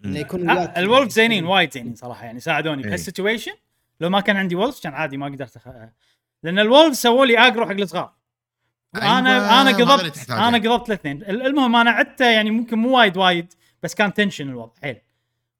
[0.05, 2.83] إنه يكون آه وياك ال wolf زينين وايد زينين صراحة يعني ساعدوني.
[2.83, 2.89] إيه.
[2.89, 3.51] بهال situation
[3.99, 5.67] لو ما كان عندي wolf كان عادي ما قدرت أخ...
[6.43, 8.13] لأن ال wolf سووا لي اجرو حق الصغار.
[8.95, 10.29] أيوة، أنا أنا قضبت.
[10.29, 11.21] أنا قضبت الاثنين.
[11.21, 13.53] ال- المهم أنا عدته يعني ممكن مو وايد وايد
[13.83, 15.01] بس كان tension الوضع حيل.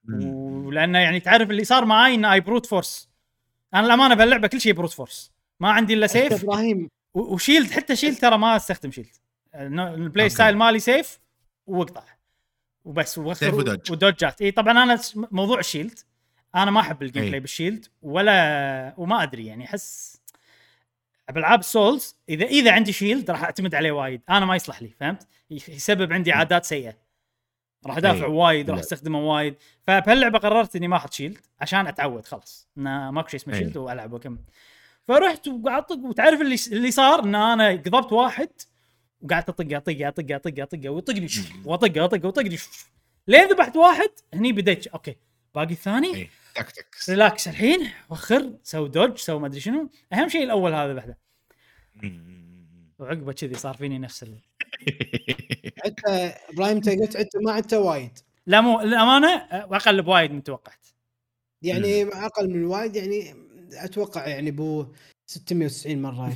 [0.10, 3.10] ولأنه يعني تعرف اللي صار معاي إنه اي brute force
[3.74, 6.90] أنا الأمانة بهاللعبة كل شيء brute force ما عندي إلا سيف إبراهيم.
[7.14, 9.16] و shield حتى shield ترى ما أستخدم shield
[9.56, 10.30] ال play.
[10.30, 11.20] style مالي سيف
[11.68, 12.04] واقطع
[12.86, 13.92] وبس سيف و dodge.
[13.92, 16.00] ودوجات اي طبعا أنا موضوع ال shield
[16.56, 17.26] أنا ما أحب ال game.
[17.26, 20.22] play بال shield ولا وما أدري يعني أحس
[21.32, 25.28] بالعاب Souls إذا إذا عندي shield راح أعتمد عليه وايد أنا ما يصلح لي فهمت
[25.52, 26.94] يس- يسبب عندي عادات سيئة
[27.86, 28.32] راح أدافع إي.
[28.32, 28.80] وايد راح.
[28.80, 29.56] أستخدمه وايد
[29.88, 33.58] فبهاللعبة قررت إني ما أحط shield عشان أتعود خلاص انه ماكو شيء اسمه.
[33.58, 34.38] shield وألعب واكمل
[35.08, 38.50] فرحت وقعدت وتعرف اللي اللي صار إن أنا قضبت واحد
[39.26, 41.28] وقعدت اطق اطق اطق اطق اطق ويطقني.
[41.66, 42.70] واطق اطق وطقني شو-
[43.28, 44.88] لين ذبحت واحد هني بديت.
[44.88, 45.16] okay.
[45.56, 49.90] باقي الثاني؟ اي تكتكس relax الحين وخر سوي dodge سوي ما أدري شنو.
[50.14, 51.18] أهم شيء الأول هذا بحده
[53.00, 54.38] وعقبة كذي صار فيني نفس ال...
[55.86, 56.00] انت
[56.54, 58.20] إبراهيم انت قلت انت ما عدت وايد.
[58.48, 60.86] لا مو للأمانة أقل بوايد من توقعت.
[61.62, 63.36] يعني أقل من وايد يعني
[63.74, 64.86] أتوقع يعني بو
[65.26, 66.34] 690 مرة.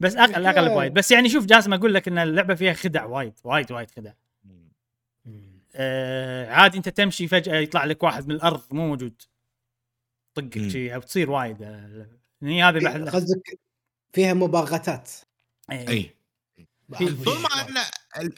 [0.00, 0.94] بس أقل أقل بوايد.
[0.94, 4.12] بس يعني شوف جاسم أقول لك إن اللعبة فيها خدع وايد وايد وايد خدع.
[5.74, 9.22] آه عادي أنت تمشي فجأة يطلع لك واحد من الأرض مو موجود.
[10.34, 10.70] طقك مم.
[10.70, 11.62] شي أو تصير وايد.
[11.62, 12.06] آه،
[12.42, 13.58] هني هذه بحد قصدك
[14.12, 15.10] فيها مباغتات.
[15.70, 15.88] إيه.
[15.88, 16.16] إي.
[16.98, 18.32] طول ما ان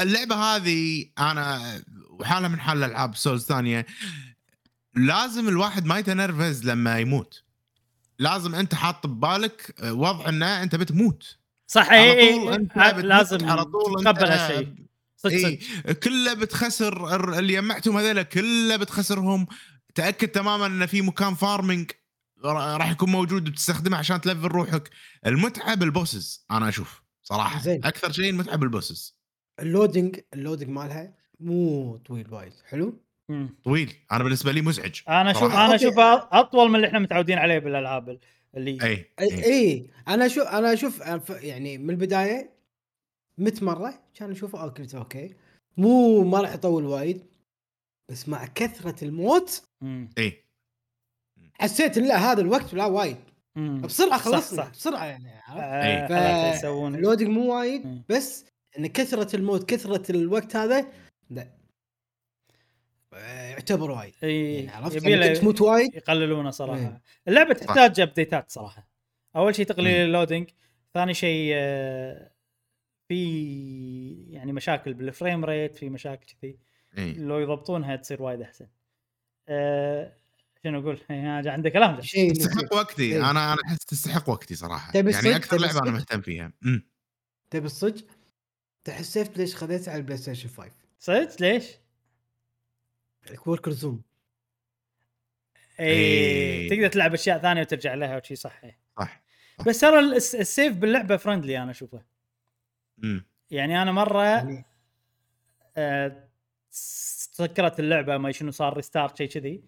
[0.00, 1.60] اللعبة هذه أنا
[2.10, 3.86] وحاله من حال ألعاب Souls ثانية.
[4.94, 7.42] لازم الواحد ما يتنرفز لما يموت.
[8.18, 11.38] لازم أنت حاط ببالك وضع إنه أنت بتموت.
[11.66, 14.74] صح اي اي بتموت، لازم على طول تتقبل هالشيء.
[15.16, 15.92] صدق اي صدق.
[15.92, 19.46] كله بتخسر الر- اللي جمعتهم هذول كله بتخسرهم.
[19.94, 21.90] تأكد تماما إن في مكان farming
[22.44, 24.90] راح يكون موجود بتستخدمه عشان تـ level روحك.
[25.26, 27.60] المتعة بال bosses أنا أشوف صراحة.
[27.60, 27.84] زين.
[27.84, 29.16] أكثر شيء المتعة بال bosses
[29.60, 32.52] ال loading ال loading مالها مو طويل وايد.
[32.68, 33.02] حلو.
[33.64, 33.92] طويل.
[34.12, 35.52] أنا بالنسبة لي مزعج أنا أشوف.
[35.54, 35.74] أنا.
[35.74, 38.18] أشوف أطول من اللي إحنا متعودين عليه بالألعاب
[38.56, 39.90] اللي أي اي إي.
[40.08, 41.00] أنا أشوف أنا أشوف
[41.30, 42.50] يعني من البداية
[43.38, 45.34] مت مرة كان اشوفه okay قلت أوكي.
[45.76, 47.22] مو ما راح يطول وايد
[48.10, 49.62] بس مع كثرة الموت
[50.18, 50.44] اي
[51.52, 53.16] حسيت لا هذا الوقت لا وايد.
[53.56, 54.68] بسرعة خلصنا.
[54.68, 58.44] بسرعة يعني عرفت؟ آه يسوون ال loading مو وايد بس
[58.78, 60.86] إن كثرة الموت كثرة الوقت هذا
[61.30, 61.61] لا.
[63.12, 64.14] يعتبر وايد.
[64.22, 66.80] يعني عرفت؟ يعني تموت وايد؟ يقللونه صراحة.
[66.80, 67.02] إيه.
[67.28, 68.88] اللعبة تحتاج update ات صراحة.
[69.36, 70.50] أول شيء تقليل ال loading
[70.94, 72.30] ثاني شيء آه،
[73.08, 76.58] في يعني مشاكل بال frame rate في مشاكل كذي.
[76.98, 77.18] إيه.
[77.18, 78.66] لو يضبطونها تصير وايد أحسن.
[79.48, 80.12] أه
[80.64, 81.00] شنو أقول؟
[81.50, 83.02] عنده كلام تستحق وقتي.
[83.02, 83.30] إيه.
[83.30, 84.92] أنا أنا أحس تستحق وقتي صراحة.
[84.94, 86.52] يعني أكثر لعبة أنا مهتم فيها.
[87.50, 88.04] تبي الصدق؟
[88.84, 91.64] تحسفت ليش خذيتها على البلاي ستيشن 5 صدق؟ ليش؟
[93.46, 94.02] وركر زوم
[95.80, 96.68] اي إيه.
[96.68, 98.62] تقدر تلعب أشياء ثانية وترجع لها وشي صح.
[98.98, 99.22] صح.
[99.66, 102.02] بس ترى السيف باللعبة فرندلي أنا أشوفه.
[103.50, 104.64] يعني أنا مرة.
[105.76, 106.28] آه
[106.70, 109.64] سكرت اللعبة ما شنو صار restart شيء كذي.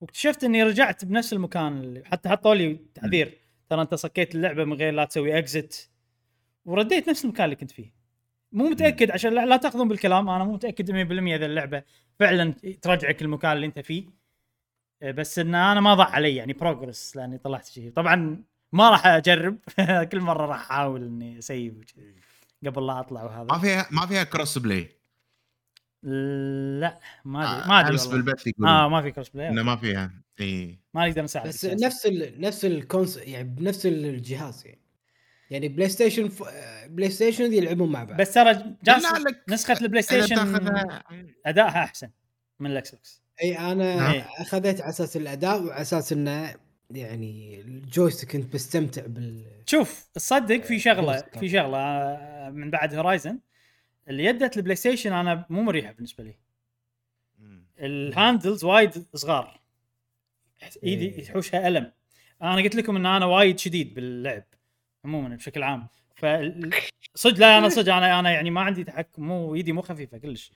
[0.00, 3.38] واكتشفت إني رجعت بنفس المكان اللي حتى حطوا لي تحذير
[3.68, 5.90] ترى أنت صكيت اللعبة من غير لا تسوي exit
[6.64, 7.95] ورديت نفس المكان اللي كنت فيه.
[8.52, 10.94] مو متأكد عشان لا, لا تأخذون بالكلام أنا مو متأكد 100%
[11.36, 11.82] إذا اللعبة
[12.18, 14.04] فعلا ترجعك المكان اللي أنت فيه.
[15.02, 19.06] آه، بس إن أنا ما ضاع علي يعني progress لأني طلعت شيء طبعا ما راح
[19.06, 19.58] أجرب.
[20.12, 21.74] كل مرة راح أحاول إني أ save
[22.66, 23.44] قبل لا أطلع وهذا.
[23.44, 24.88] ما فيها ما فيها cross-play
[26.02, 30.22] لا ما ادري ما أدري أمس بالبث يقول آه ما في cross-play إنه ما فيها.
[30.40, 34.80] اي ما نقدر نساعد بس نفس ال نفس ال console يعني بنفس الجهاز يعني.
[35.50, 36.42] يعني بلاي ستيشن ف...
[36.88, 38.20] بلاي ستيشن يلعبون مع بعض.
[38.20, 38.76] بس ترى
[39.48, 40.38] نسخة البلاي ستيشن
[41.46, 42.10] ادائها أحسن
[42.60, 44.22] من الاكس بوكس أي أنا نعم.
[44.38, 46.54] أخذت على أساس الأداء وعلى أساس إنه
[46.90, 52.94] يعني ال joystick كنت بستمتع بال شوف تصدق في شغله في شغلة آه، من بعد
[52.94, 53.38] هورايزن
[54.08, 56.34] اللي يدت البلاي ستيشن أنا مو مريحة بالنسبة لي.
[57.80, 59.60] ال handles وايد صغار.
[60.84, 61.20] إيدي إيه.
[61.20, 61.92] يحوشها ألم.
[62.42, 64.44] أنا قلت لكم إن أنا وايد شديد باللعب.
[65.06, 65.88] عموما بشكل عام.
[66.16, 66.26] ف
[67.14, 70.52] صدق لا أنا صدق أنا أنا يعني ما عندي تحكم مو ايدي مو خفيفة كلش.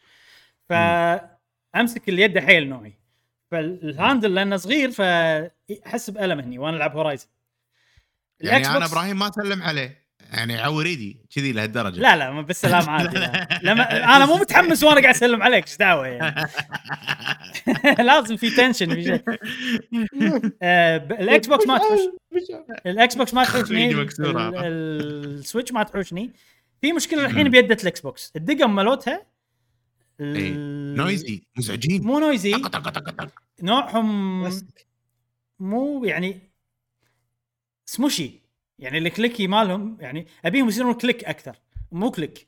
[0.68, 2.94] فامسك اليد حيل نوعي.
[3.50, 7.26] فال handle لأنه صغير فأحس بألم هني وأنا ألعب هورايزن
[8.40, 9.99] يعني أنا إبراهيم ما سلم عليه.
[10.30, 12.00] يعني عور ايدي كذي لهالدرجة.
[12.00, 13.18] لا لا بالسلام عادي
[13.62, 13.82] لما
[14.16, 16.50] أنا مو متحمس وأنا قاعد أسلم عليك إيش دعوة يعني؟
[18.08, 19.22] لازم في tension في شيء.
[20.62, 22.00] آه، الإكس بوكس ما تحوش.
[22.86, 26.30] الإكس بوكس ما تحوشني السويتش ما تحوشني.
[26.80, 28.32] في مشكلة الحين بيده الإكس بوكس.
[28.36, 29.26] الدقم مالتها
[30.20, 32.02] noisy مزعجين.
[32.02, 32.62] مو noisy.
[33.62, 34.50] نوعهم
[35.60, 36.40] مو يعني
[37.86, 38.40] سموشي.
[38.80, 41.56] يعني ال clicky مالهم يعني أبيهم يصيرون click أكثر
[41.92, 42.46] مو click.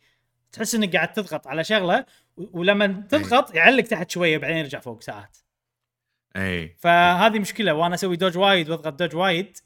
[0.52, 2.06] تحس إنك قاعد تضغط على شغلة
[2.36, 5.36] ولما تضغط يعلق تحت شوية بعدين يرجع فوق ساعات.
[6.36, 9.58] اي فهذه مشكلة وأنا أسوي dodge وايد وأضغط dodge وايد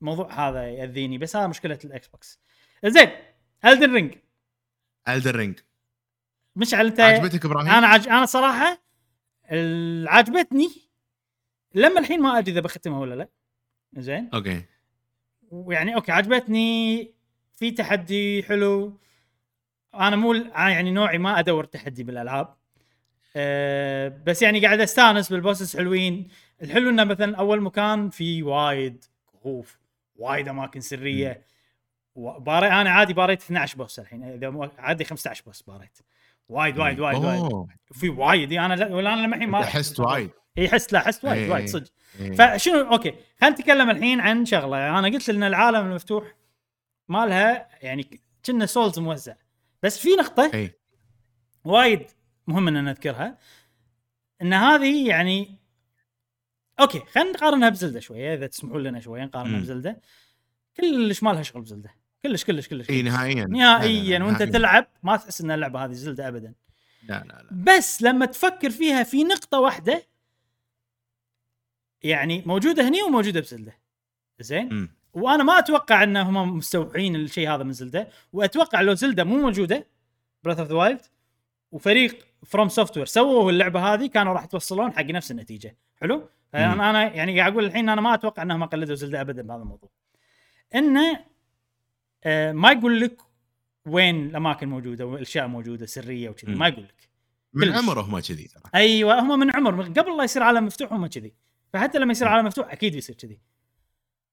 [0.00, 2.40] الموضوع هذا يأذيني بس هذا مشكلة الاكس بوكس
[2.84, 3.08] زين
[3.64, 4.14] Elden Ring
[5.08, 5.58] Elden Ring
[6.56, 8.08] مشعل أنت؟ عجبتك إبراهيم؟ أنا عج...
[8.08, 8.82] أنا صراحة
[10.06, 10.70] عجبتني
[11.74, 13.28] لما الحين ما أدري إذا بختمها ولا لا.
[13.96, 14.64] زين؟ okay.
[15.54, 17.14] ويعني okay عجبتني.
[17.56, 18.98] في تحدي حلو.
[19.94, 22.54] أنا مو يعني نوعي ما أدور تحدي بالألعاب.
[23.36, 26.28] أه بس يعني قاعد أستانس بال bosses حلوين.
[26.62, 29.78] الحلو إنه مثلا أول مكان في وايد كهوف
[30.16, 31.42] وايد أماكن سرية.
[32.16, 34.24] باري أنا عادي باريت 12 boss الحين.
[34.24, 35.98] إذا عادي 15 boss باريت.
[36.48, 37.66] وايد وايد وايد وايد.
[37.92, 40.30] في وايد أنا ولا أنا الحين ما حست وايد.
[40.58, 41.90] إي حست لا حست وايد وايد صدق.
[42.38, 44.98] فشنو okay خلينا نتكلم الحين عن شغلة.
[44.98, 46.34] أنا قلت ان العالم المفتوح
[47.08, 49.34] مالها يعني كنا Souls موزع.
[49.82, 50.78] بس في نقطة أي.
[51.64, 52.06] وايد
[52.46, 53.38] مهم إن نذكرها.
[54.42, 55.58] إن هذه يعني
[56.80, 60.00] أوكي خلينا نقارنها بزلدة شوية إذا تسمحوا لنا شوية نقارنها بزلدة.
[60.76, 61.94] كلش ما لها شغل بزلدة.
[62.22, 63.44] كلش كلش كلش إي نهائيا.
[63.44, 66.54] نهائيا وأنت تلعب ما تحس إن اللعبة هذه زلدة ابدا.
[67.02, 67.48] لا لا لا.
[67.52, 70.13] بس لما تفكر فيها في نقطة واحدة
[72.04, 73.78] يعني موجودة هني وموجودة بزلدة.
[74.40, 78.08] زين؟ وأنا ما أتوقع انهم مستوعبين الشيء هذا من زلدة.
[78.32, 79.86] وأتوقع لو زلدة مو موجودة
[80.42, 81.00] Breath of the Wild
[81.72, 85.76] وفريق FromSoftware سووا اللعبة هذه كانوا راح يتوصلون حق نفس النتيجة.
[86.00, 89.62] حلو؟ فانا أنا يعني قاعد أقول الحين أنا ما أتوقع إنهم قلدوا زلدة ابدا بهذا
[89.62, 89.90] الموضوع.
[90.74, 91.24] إنه
[92.24, 93.16] آه ما يقول لك
[93.86, 96.54] وين الأماكن موجودة والأشياء موجودة سرية وكذي.
[96.54, 97.08] ما يقول لك.
[97.52, 101.32] من عمر هم كذي أيوه هم من عمر قبل لا يصير عالم مفتوح هم كذي.
[101.74, 103.38] فحتى لما يصير عالم مفتوح أكيد بيصير كذي.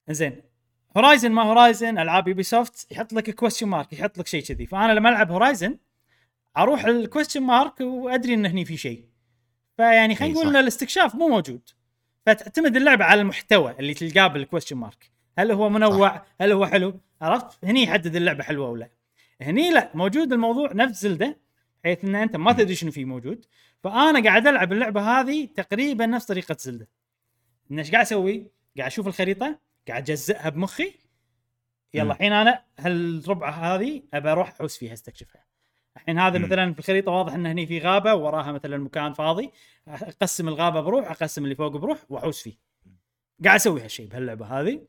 [0.10, 0.42] زين
[0.98, 4.66] هورايزن ما هورايزن ألعاب يوبي سوفت يحط لك question mark يحط لك شيء كذي.
[4.66, 5.78] فأنا لما ألعب هورايزن
[6.58, 9.06] أروح ال question mark وأدري إن هني في شيء.
[9.78, 11.70] فيعني خلينا نقول إن الاستكشاف مو موجود.
[12.26, 16.26] فتعتمد اللعبة على المحتوى اللي تلقاه بال question mark هل هو منوع؟ صح.
[16.42, 18.90] هل هو حلو؟ عرفت؟ هني يحدد اللعبة حلوة ولا
[19.42, 21.38] هني لا موجود الموضوع نفس Zelda
[21.84, 23.46] حيث إن أنت ما تدري شنو فيه موجود.
[23.84, 26.88] فأنا قاعد ألعب اللعبة هذه تقريبا نفس طريقة Zelda.
[27.72, 30.94] ان إيش قاعد أسوي؟ قاعد أشوف الخريطة قاعد أجزئها بمخي.
[31.94, 35.46] يلا الحين أنا هالربعه هذه ابى أروح احوس فيها أستكشفها.
[35.98, 36.42] الحين هذا م.
[36.42, 39.52] مثلا في الخريطة واضح إن هني في غابة وراها مثلا مكان فاضي.
[39.88, 42.54] أقسم الغابة بروح أقسم اللي فوق بروح واحوس فيه.
[43.44, 44.82] قاعد أسوي هالشيء بهاللعبة هذه.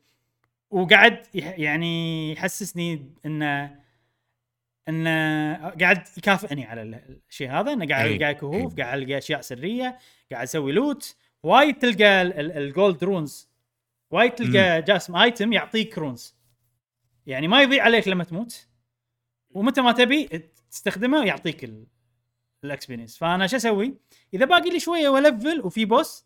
[0.69, 3.79] وقاعد يعني يحسسني انه
[4.89, 6.81] انه قاعد يكافئني على
[7.29, 7.73] الشيء هذا.
[7.73, 9.97] إنه قاعد ألقى كهوف قاعد ألقى أشياء سرية
[10.31, 13.49] قاعد أسوي loot وايد تلقى ال gold runes
[14.11, 16.35] وايد تلقى جاسم item يعطيك runes
[17.25, 18.67] يعني ما يضيع عليك لما تموت.
[19.49, 21.71] ومتى ما تبي تستخدمه يعطيك
[22.63, 23.97] ال experience فأنا شو أسوي؟
[24.33, 26.25] إذا باقي لي شوية وأ level وفي boss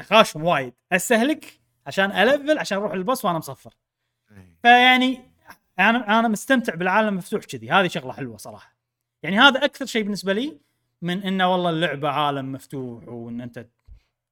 [0.00, 0.74] خاشم وايد.
[0.92, 3.74] أستهلك عشان أ level عشان أروح لل boss وأنا مصفر.
[4.62, 5.20] فيعني
[5.78, 7.70] أنا أنا مستمتع بالعالم المفتوح كذي.
[7.70, 8.76] هذه شغلة حلوة صراحة.
[9.22, 10.60] يعني هذا أكثر شيء بالنسبة لي
[11.02, 13.66] من إنه والله اللعبه عالم مفتوح وإن أنت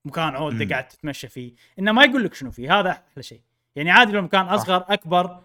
[0.05, 1.53] مكان عود قاعد تتمشى فيه.
[1.79, 3.41] إنه ما يقول لك شنو فيه هذا أحلى شيء.
[3.77, 5.45] يعني عادي لو مكان أصغر أكبر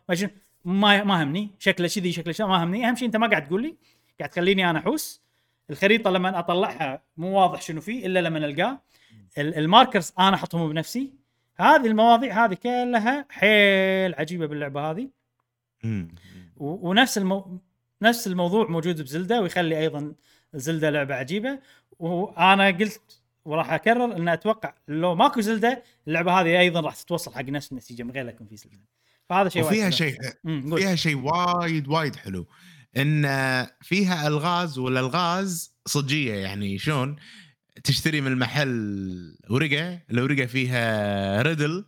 [0.66, 3.62] ما ما همني شكله كذي شكله شا ما همني أهم شيء أنت ما قاعد تقول
[3.62, 3.76] لي
[4.20, 5.22] قاعد تخليني أنا أحوس.
[5.70, 8.82] الخريطة لما أطلعها مو واضح شنو فيه إلا لما ألقاه.
[9.38, 11.14] الماركرز أنا أحطهم بنفسي.
[11.56, 15.10] هذه المواضيع هذه كلها حيل عجيبة باللعبة هذه.
[16.58, 17.60] ونفس المو...
[18.02, 20.14] نفس الموضوع موجود بزلدة ويخلي أيضا
[20.54, 21.60] زلدة لعبة عجيبة.
[22.00, 27.42] وأنا قلت وراح أكرر إن أتوقع لو ماكو زلدة اللعبة هذه أيضا راح تتوصل حق
[27.42, 28.78] نفس النتيجة من غير لا يكون في زلدة.
[29.30, 30.18] فهذا شيء وفيها شيء
[30.76, 32.48] فيها شيء وايد وايد حلو.
[32.98, 33.28] إن
[33.82, 37.16] فيها ألغاز والألغاز صجية يعني شلون؟
[37.84, 41.86] تشتري من المحل ورقة الورقه فيها ريدل.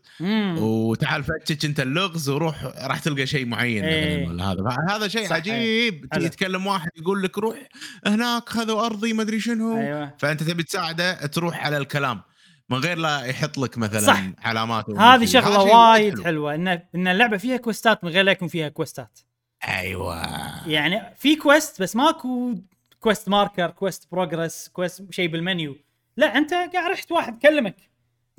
[0.57, 4.51] وتعال فتش انت اللغز وروح راح تلقى شيء معين إيه.
[4.51, 4.77] هذا.
[4.89, 6.07] هذا شيء عجيب.
[6.17, 7.57] يتكلم واحد يقول لك روح
[8.05, 9.77] هناك خذوا أرضي ما أدري شنو.
[9.77, 10.13] أيوة.
[10.19, 12.21] فأنت تبي تساعده تروح على الكلام
[12.69, 14.23] من غير لا يحط لك مثلا صح.
[14.39, 16.23] علامات هذه شغلة وايد حلو.
[16.23, 19.19] حلوة إن إن اللعبة فيها quest ات من غير لا يكون فيها quest ات.
[19.67, 20.21] أيوه.
[20.67, 22.55] يعني في quest بس ماكو
[23.01, 25.77] quest marker quest progress quest شيء بالمنيو.
[26.17, 27.75] لا أنت قاعد رحت واحد كلمك.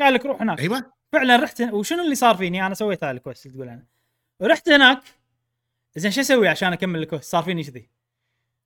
[0.01, 0.61] قال لك روح هناك.
[0.61, 0.93] أيوه.
[1.13, 3.87] فعلا رحت وشنو اللي صار فيني؟ أنا سويت هذا ال quest تقول أنا.
[4.43, 5.01] رحت هناك.
[5.97, 7.89] زين شو أسوي عشان أكمل ال quest صار فيني كذي.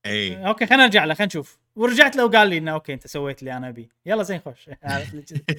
[0.06, 0.46] أي.
[0.46, 1.58] أوكي خلينا نرجع له خلينا نشوف.
[1.76, 3.88] ورجعت له وقال لي إنه أوكي أنت سويت اللي أنا أبي.
[4.06, 4.70] يلا زين خوش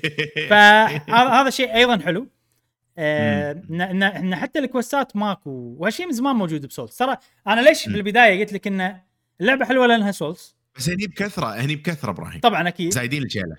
[0.50, 2.28] فهذا شيء أيضا حلو.
[2.98, 7.62] آه، ان حتى ال quest ات ماكو وهالشيء من زمان موجود ب Souls ترى أنا
[7.62, 9.02] ليش بالبداية قلت لك ان
[9.42, 12.40] اللعبة حلوة لأنها Souls بس هني بكثرة هني بكثرة إبراهيم.
[12.40, 12.94] طبعا أكيد.
[12.94, 13.56] زايدين الجيلة.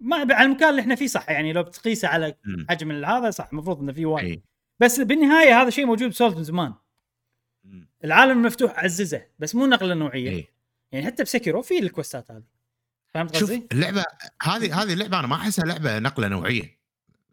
[0.00, 2.34] ما على المكان اللي إحنا فيه صح يعني لو بتقيسه على
[2.68, 4.42] حجم هذا صح المفروض إنه في وايد.
[4.80, 6.74] بس بالنهاية هذا شيء موجود ب Souls من زمان.
[8.04, 10.30] العالم المفتوح عززه بس مو نقلة نوعية.
[10.30, 10.48] أي.
[10.92, 12.42] يعني حتى ب Sekiro في ال quest ات هذه.
[13.14, 14.04] فهمت قصدي؟ شوف اللعبة
[14.42, 16.78] هذه هذه اللعبة أنا ما أحسها لعبة نقلة نوعية.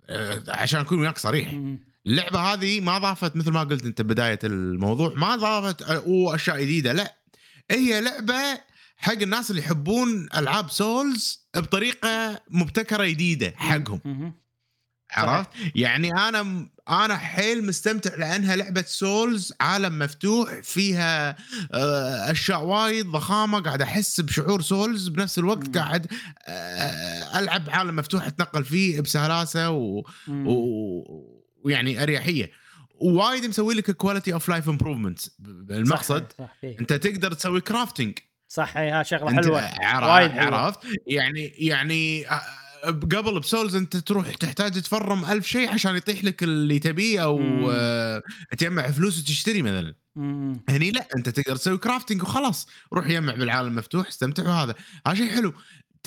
[0.10, 1.54] أه عشان أكون وياك صريح.
[2.06, 6.94] اللعبة هذه ما ضافت مثل ما قلت أنت بداية الموضوع ما ضافت أو أشياء جديدة
[6.94, 7.17] لا.
[7.72, 8.62] هي لعبة
[8.98, 14.34] حق الناس اللي يحبون ألعاب Souls بطريقة مبتكرة جديدة حقهم.
[15.12, 21.38] عرفت؟ يعني أنا أنا حيل مستمتع لأنها لعبة Souls عالم مفتوح فيها
[21.74, 26.08] آه، أشياء وايد ضخامة قاعد أحس بشعور Souls بنفس الوقت قاعد
[26.48, 30.04] آه، ألعب عالم مفتوح أتنقل فيه بسلاسة و...
[30.30, 31.04] و...
[31.64, 32.52] ويعني أريحية.
[33.00, 35.20] ووايد مسوي لك quality of life improvement
[35.70, 39.64] المقصد صح صح انت تقدر تسوي crafting صح هي شغلة حلوة.
[40.14, 42.42] وايد عرفت؟ يعني يعني آه،
[42.86, 47.24] قبل ب Souls انت تروح تحتاج ت farm ألف شيء عشان يطيح لك اللي تبيه
[47.24, 47.42] أو
[47.72, 48.24] آه
[48.58, 49.96] تجمع فلوس وتشتري مثلا.
[50.16, 50.64] مم.
[50.70, 52.68] هني لا انت تقدر تسوي crafting وخلاص.
[52.94, 54.76] روح يجمع بالعالم المفتوح استمتع وهذا
[55.08, 55.54] هذا شيء حلو.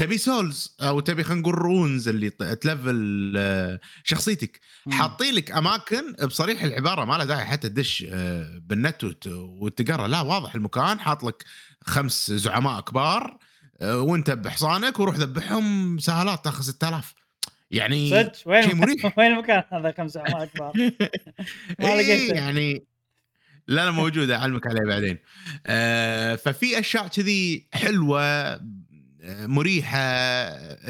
[0.00, 4.60] تبي souls أو تبي خلينا نقول runes اللي ت level آه، شخصيتك.
[4.90, 10.08] حاطين لك أماكن بصريح العبارة ما له داعي حتى تدش آه، بالنت وتقرأ.
[10.08, 11.00] لا واضح المكان.
[11.00, 11.44] حاط لك
[11.84, 13.38] خمس زعماء كبار
[13.80, 17.14] آه، وانت بحصانك وروح ذبحهم سهالات تاخذ 6000
[17.70, 19.12] يعني صدق؟ وين شيء مريح.
[19.18, 20.72] وين المكان هذا خمس زعماء كبار؟
[21.80, 22.84] ما لقيته يعني
[23.68, 25.18] لا لا موجوده أعلمك عليه بعدين.
[25.66, 28.60] آه ففي أشياء كذي حلوة
[29.24, 29.98] مريحة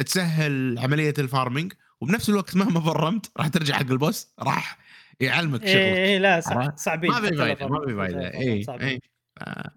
[0.02, 4.78] تسهل عملية الفارمنج وبنفس الوقت مهما فرمت راح ترجع حق البوس راح
[5.20, 5.76] يعلمك شغلك.
[5.76, 6.40] اي إيه لا
[6.76, 8.34] صعبين ما في فايدة ما في فايدة.
[8.80, 9.00] اي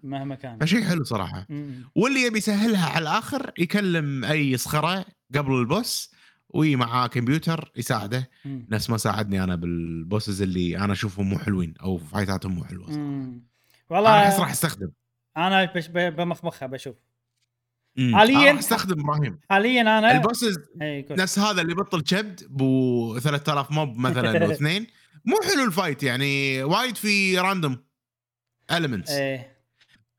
[0.02, 0.58] مهما كان.
[0.58, 1.46] فشيء حلو صراحة.
[1.94, 5.04] واللي يبي يسهلها على الآخر يكلم أي صخرة
[5.34, 6.14] قبل البوس
[6.48, 8.30] وي معاه كمبيوتر يساعده.
[8.44, 8.66] مم.
[8.70, 12.90] نفس ما ساعدني أنا بالبوسز اللي أنا أشوفهم مو حلوين أو فايتاتهم مو حلوة.
[12.90, 13.42] مم.
[13.90, 14.90] أنا أحس والله راح أستخدم.
[15.36, 16.96] أنا بمخمخها بشوف.
[16.96, 17.13] مم.
[17.98, 19.40] حالياً- أستخدم إبراهيم.
[19.50, 20.58] حاليا أنا البوسز
[21.10, 24.86] نفس هذا اللي بطل كبد بو 3000 موب مثلا واثنين
[25.24, 27.84] مو حلو الفايت يعني وايد في راندوم
[28.72, 29.54] المنتس إيه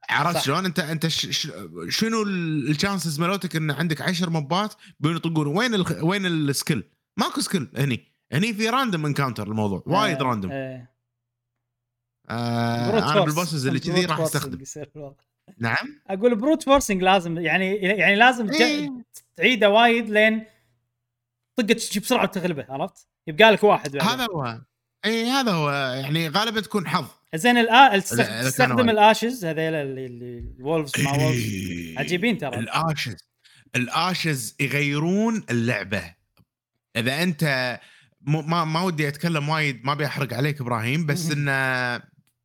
[0.10, 0.40] عرفت.
[0.44, 1.52] شلون؟ انت أنت ش ش
[1.90, 6.84] شنو الشانسز مالوتك إن عندك 10 موبات بينو يطقون وين ال وين السكيل؟
[7.18, 8.12] ماكو سكيل هني.
[8.32, 10.96] هني في راندوم انكاونتر الموضوع وايد راندوم إيه.
[12.30, 13.22] آه أنا.
[13.26, 14.64] بالبوسز اللي كذي راح أستخدم.
[15.60, 18.90] نعم أقول بروت فورسنج لازم يعني يعني لازم إيه.
[19.36, 20.46] تعيده وايد لين
[21.56, 24.10] طقه تجي بسرعة وتغلبه عرفت؟ يبقى لك واحد بعدين.
[24.10, 24.62] هذا هو
[25.06, 28.00] إي هذا هو يعني غالبا تكون حظ زين الآ...
[28.00, 28.90] تستخدم.
[28.90, 31.98] الأشز هذيل اللي, الولفز مع وولفز.
[31.98, 33.16] عجيبين ترى الأشز
[33.76, 36.14] الأشز يغيرون اللعبة
[36.96, 37.80] إذا أنت
[38.22, 41.32] ما ما ودي أتكلم وايد ما بيحرق عليك إبراهيم بس.
[41.32, 41.98] انه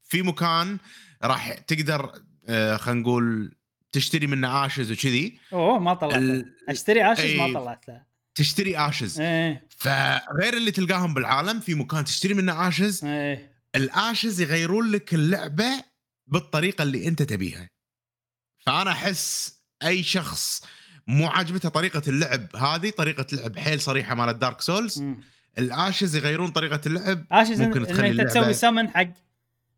[0.03, 0.79] في مكان
[1.25, 2.13] راح تقدر
[2.49, 3.55] خلينا نقول
[3.93, 5.39] تشتري منه اشز وكذي.
[5.53, 6.15] أوه ما طلعت.
[6.19, 7.41] ال- أشتري اشز إيه.
[7.53, 8.03] ما طلعت له.
[8.35, 9.67] تشتري ashes إيه.
[9.79, 13.53] فغير اللي تلقاهم بالعالم في مكان تشتري منه ashes إيه.
[13.75, 15.85] ال ashes يغيرون لك اللعبة
[16.27, 17.69] بالطريقة اللي أنت تبيها.
[18.67, 20.65] فأنا أحس أي شخص
[21.07, 25.05] مو عاجبته طريقة اللعب هذه طريقة لعب حيل صريحة مالت Dark Souls.
[25.59, 27.25] ال ashes يغيرون طريقة اللعب.
[27.33, 29.07] ashes ممكن ان تخلي انت تسوي سمن حق.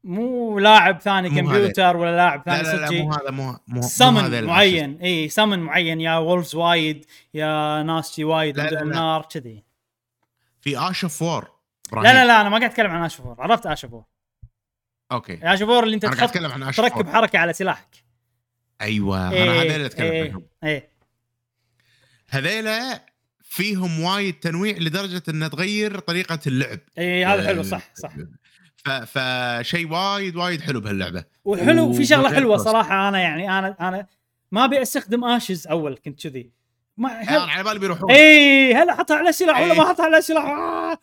[0.04, 3.58] مو لاعب ثاني مو كمبيوتر ولا لاعب لا ثاني لا لا صجي مو هذا مو
[3.66, 4.44] مو سمن.
[4.44, 4.98] معين.
[5.02, 6.00] إي سمن معين.
[6.00, 7.04] يا wolves وايد
[7.34, 9.00] يا ناس شي وايد لا لا عندهم لا.
[9.00, 9.64] نار كذي.
[10.60, 11.50] في ash of war
[11.92, 14.04] لا لا لا أنا ما قاعد أتكلم عن ash of war عرفت ash of war
[15.12, 15.38] أوكي.
[15.42, 18.04] ash of war اللي أنت أنا قاعد تحط أتكلم عن ash تركب حركة على سلاحك.
[18.80, 20.46] أيوه أنا إيه، هذول اللي أتكلم إيه، عنهم.
[20.64, 20.88] إيه.
[22.28, 23.02] هذيلا
[23.42, 26.78] فيهم وايد تنويع لدرجة انه تغير طريقة اللعب.
[26.98, 27.60] إيه هذا حلو.
[27.60, 28.12] آه، صح صح.
[29.06, 31.24] فشيء وايد وايد حلو بهاللعبة.
[31.44, 32.56] وحلو في شغلة حلوة.
[32.56, 34.06] صراحة أنا يعني أنا أنا
[34.52, 36.50] ما أبي أستخدم ashes أول كنت كذي.
[36.96, 37.40] ما يعني هل...
[37.40, 38.10] على بالي بيروحون.
[38.10, 39.74] إي هلا أحطها على سلاح ولا.
[39.74, 40.98] ما أحطها على سلاح؟ آه.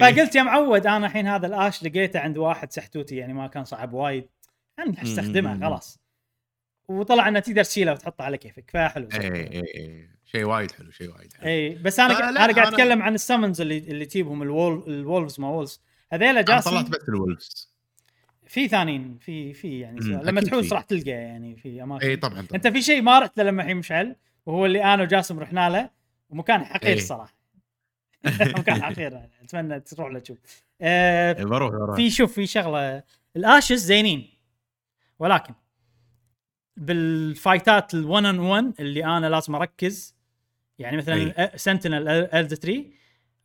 [0.00, 3.64] فقلت يا معود أنا الحين هذا ال ash لقيته عند واحد سحتوتي يعني ما كان
[3.64, 4.28] صعب وايد.
[4.78, 5.64] يعني حستخدمه مم.
[5.64, 5.98] خلاص.
[6.88, 11.32] وطلع إنه تقدر تشيله وتحطه على كيفك فحلو إي إي شيء وايد حلو شيء وايد
[11.32, 11.48] حلو.
[11.48, 15.11] إي بس أنا أنا قاعد أتكلم عن ال summons اللي اللي تجيبهم ال wol- ال
[15.11, 15.80] wolves ما wolves
[16.12, 17.70] هذيلا جاسم طلعت بس الولفز.
[18.46, 20.72] في ثانيين في في يعني لما تحوس.
[20.72, 22.06] راح تلقى يعني في أماكن.
[22.06, 22.48] إي طبعا طبعا.
[22.54, 24.16] أنت في شيء ما رحت له لما الحين مشعل؟
[24.46, 25.90] وهو اللي أنا وجاسم رحنا له
[26.30, 26.96] ومكان حقير.
[26.96, 27.34] الصراحه
[28.58, 30.38] مكان حقير أتمنى تروح له تشوف.
[30.80, 31.96] آه بروح بروح.
[31.96, 33.02] في شوف في شغلة.
[33.36, 34.28] الآشز زينين.
[35.18, 35.54] ولكن
[36.76, 40.14] بالفايتات ال1 أن 1 اللي أنا لازم أركز
[40.78, 42.84] يعني مثلا سنتينل الد 3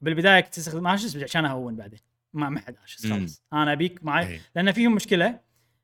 [0.02, 2.00] بالبداية كنت أستخدم ashes عشان أهون بعدين.
[2.36, 3.12] ما ما حد ashes.
[3.14, 4.42] خلاص أنا أبيك معي إيه.
[4.56, 5.40] لأن فيهم مشكلة.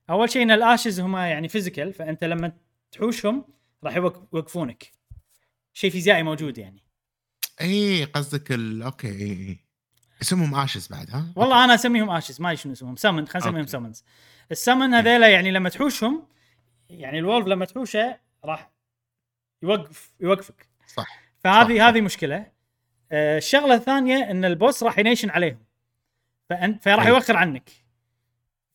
[0.09, 2.51] أول شيء إن ال ashes هم يعني physical فأنت لما
[2.91, 3.45] تحوشهم
[3.83, 4.91] راح يوق- يوقفونك.
[5.73, 6.83] شيء فيزيائي موجود يعني.
[7.61, 8.81] اي قصدك ال...
[8.83, 9.57] okay اي اي
[10.21, 13.71] اسمهم ashes بعد ها؟ والله أنا أسميهم ashes ما شنو اسمهم summon خلينا نسميهم okay.
[13.71, 14.03] summons
[14.51, 16.27] ال summon هذيلا يعني لما تحوشهم
[16.89, 18.71] يعني ال wolf لما تحوشه راح
[19.63, 20.69] يوقف يوقفك.
[20.87, 21.21] صح.
[21.39, 21.83] فهذه صح.
[21.83, 22.51] هذه مشكلة.
[23.11, 25.65] آه، الشغلة الثانية إن ال boss راح ينيشن عليهم.
[26.51, 27.09] فانت فراح أي.
[27.09, 27.69] يوخر عنك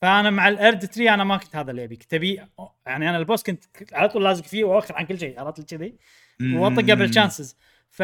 [0.03, 2.43] فأنا مع الأرد 3 أنا ما كنت هذا اللي ابي كنت ابي
[2.86, 5.94] يعني أنا البوس كنت على طول لازق فيه واوخر عن كل شيء عرفت كذي
[6.43, 6.94] واطقه مم.
[6.94, 7.57] بالشانسز
[7.90, 8.03] ف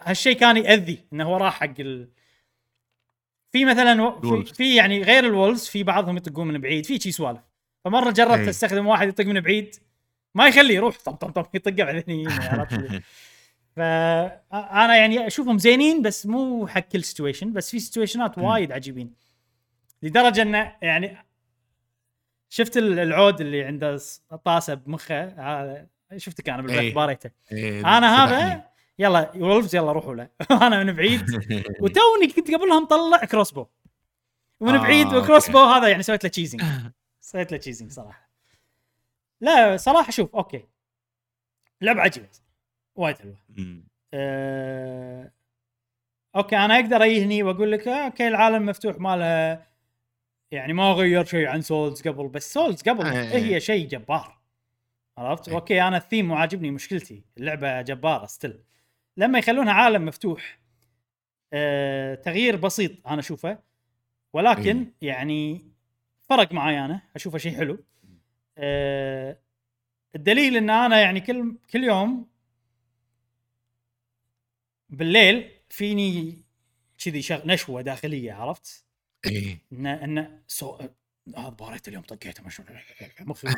[0.00, 2.08] هالشيء كان يأذي إنه هو راح حق ال...
[3.52, 4.42] في مثلا و...
[4.42, 4.54] في.
[4.54, 7.40] في يعني غير ال wolves في بعضهم يطقون من بعيد في شي سوالف
[7.84, 8.50] فمرة جربت أي.
[8.50, 9.74] أستخدم واحد يطق من بعيد
[10.34, 13.02] ما يخليه يروح طم طم طم يطقه بعدين لي
[13.76, 18.38] فأنا يعني أشوفهم زينين بس مو حق كل situation بس في situation ات.
[18.38, 19.14] وايد عجيبين.
[20.02, 21.16] لدرجة انه يعني
[22.48, 23.98] شفت ال- العود اللي عنده
[24.44, 25.86] طاسه بمخه؟ هذا
[26.16, 26.94] شفتك أنا بالبث إيه.
[26.94, 27.30] parry ته.
[27.52, 28.24] إيه، أنا.
[28.24, 28.64] هذا
[28.98, 30.28] يلا wolves يلا روحوا له.
[30.66, 31.30] أنا من بعيد.
[31.82, 33.66] وتوني كنت قبلها مطلع crossbow
[34.60, 35.06] ومن آه، بعيد.
[35.14, 36.62] و crossbow هذا يعني سويت له cheesing
[37.20, 38.30] سويت له cheesing صراحة.
[39.40, 40.64] لا صراحة شوف okay.
[41.80, 42.28] لعبة عجيبة.
[43.00, 43.36] وايد حلوة.
[44.14, 45.32] أه...
[46.36, 49.66] okay أنا أقدر أجي وأقول لك آه، أوكي العالم مفتوح مالها
[50.50, 53.54] يعني ما غير شيء عن Souls قبل بس Souls قبل إيه.
[53.54, 54.40] هي شيء جبار.
[55.18, 55.54] عرفت؟ إيه.
[55.54, 58.60] okay أنا الثيم مو عاجبني مشكلتي اللعبة جبارة still
[59.16, 60.58] لما يخلونها عالم مفتوح
[61.52, 62.14] أه...
[62.14, 63.58] تغيير بسيط أنا أشوفه.
[64.32, 65.70] ولكن يعني
[66.22, 67.84] فرق معي أنا أشوفه شيء حلو.
[68.58, 69.38] أه
[70.14, 72.29] الدليل إن أنا يعني كل كل يوم
[74.90, 76.38] بالليل فيني
[77.04, 78.84] كذي شغ نشوة داخلية عرفت؟
[79.26, 79.58] إيه.
[79.72, 80.78] ان إن so
[81.36, 82.60] هذا parry ت اليوم طقيته مش
[83.20, 83.48] مخي.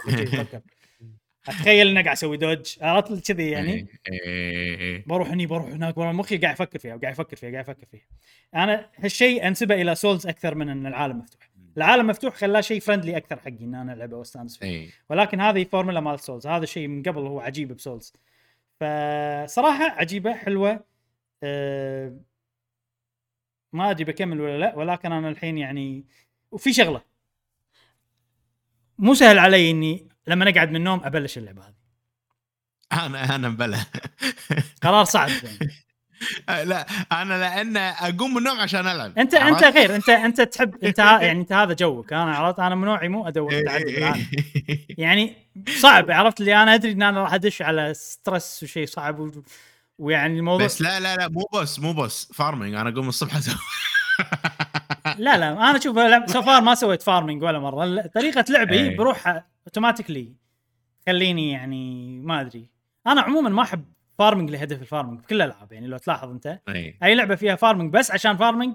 [1.48, 3.72] أتخيل إني قاعد أسوي dodge عرفت؟ كذي يعني.
[3.72, 5.04] إيه، إيه، إيه.
[5.06, 8.06] بروح هني بروح هناك بروح مخي قاعد أفكر فيها قاعد أفكر فيها قاعد أفكر فيها.
[8.54, 11.50] أنا هالشيء أنسبه إلى Souls أكثر من إن العالم مفتوح.
[11.76, 14.88] العالم مفتوح خلاه شيء friendly أكثر حقي إن أنا ألعبه وأستانس فيه.
[15.10, 18.12] ولكن هذه فورمولا مال Souls هذا الشيء من قبل هو عجيب ب Souls
[18.80, 20.91] فصراحة عجيبة حلوة.
[21.42, 22.20] أه
[23.72, 26.04] ما أدري بكمل ولا لا ولكن أنا الحين يعني
[26.50, 27.02] وفي شغلة.
[28.98, 31.74] مو سهل علي إني لما اقعد من النوم أبلش اللعبة هذه.
[33.06, 33.78] أنا أنا بلا.
[34.82, 35.28] قرار صعب.
[35.28, 35.74] يعني.
[36.64, 39.18] لا أنا لأن أقوم من النوم عشان ألعب.
[39.18, 42.12] انت أنت غير انت أنت تحب أنت يعني أنت هذا جوك.
[42.12, 43.52] أنا عرفت أنا من نوعي مو أدور
[44.98, 45.36] يعني
[45.68, 49.30] صعب عرفت اللي أنا أدري إن أنا راح أدش على stress وشيء صعب.
[50.02, 52.32] ويعني الموضوع بس لا لا لا مو بس مو بس.
[52.34, 53.54] farming أنا اقوم الصبح أسوي.
[55.24, 55.96] لا لا أنا شوف
[56.30, 58.06] so far ما سويت farming ولا مرة.
[58.06, 58.96] طريقة لعبي إيه.
[58.96, 60.32] بروح automatically
[61.06, 62.70] خليني يعني ما أدري.
[63.06, 63.84] أنا عموما ما أحب
[64.18, 66.58] farming لهدف ال farming بكل الألعاب يعني لو تلاحظ أنت.
[66.68, 66.98] إيه.
[67.02, 68.74] أي لعبة فيها farming بس عشان farming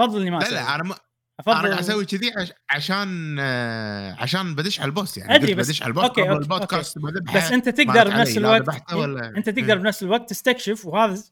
[0.00, 0.94] أفضل إني ما لا لا أنا ما
[1.40, 5.50] أفضل أنا قاعد أسوي كذي عش- عشان آه، عشان بدش على ال boss يعني قلت
[5.50, 8.96] بس- بدش على ال boss okay، قبل okay، البودكاست بس أنت تقدر بنفس الوقت ذبحته
[8.96, 9.82] ولا- أنت تقدر مم.
[9.82, 11.22] بنفس الوقت تستكشف وهذا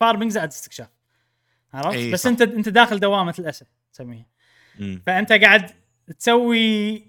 [0.00, 0.88] farming زائد استكشاف
[1.74, 2.30] عرفت إي بس صح.
[2.30, 4.26] أنت أنت داخل دوامة الاسد تسميها.
[5.06, 5.70] فأنت قاعد
[6.18, 7.08] تسوي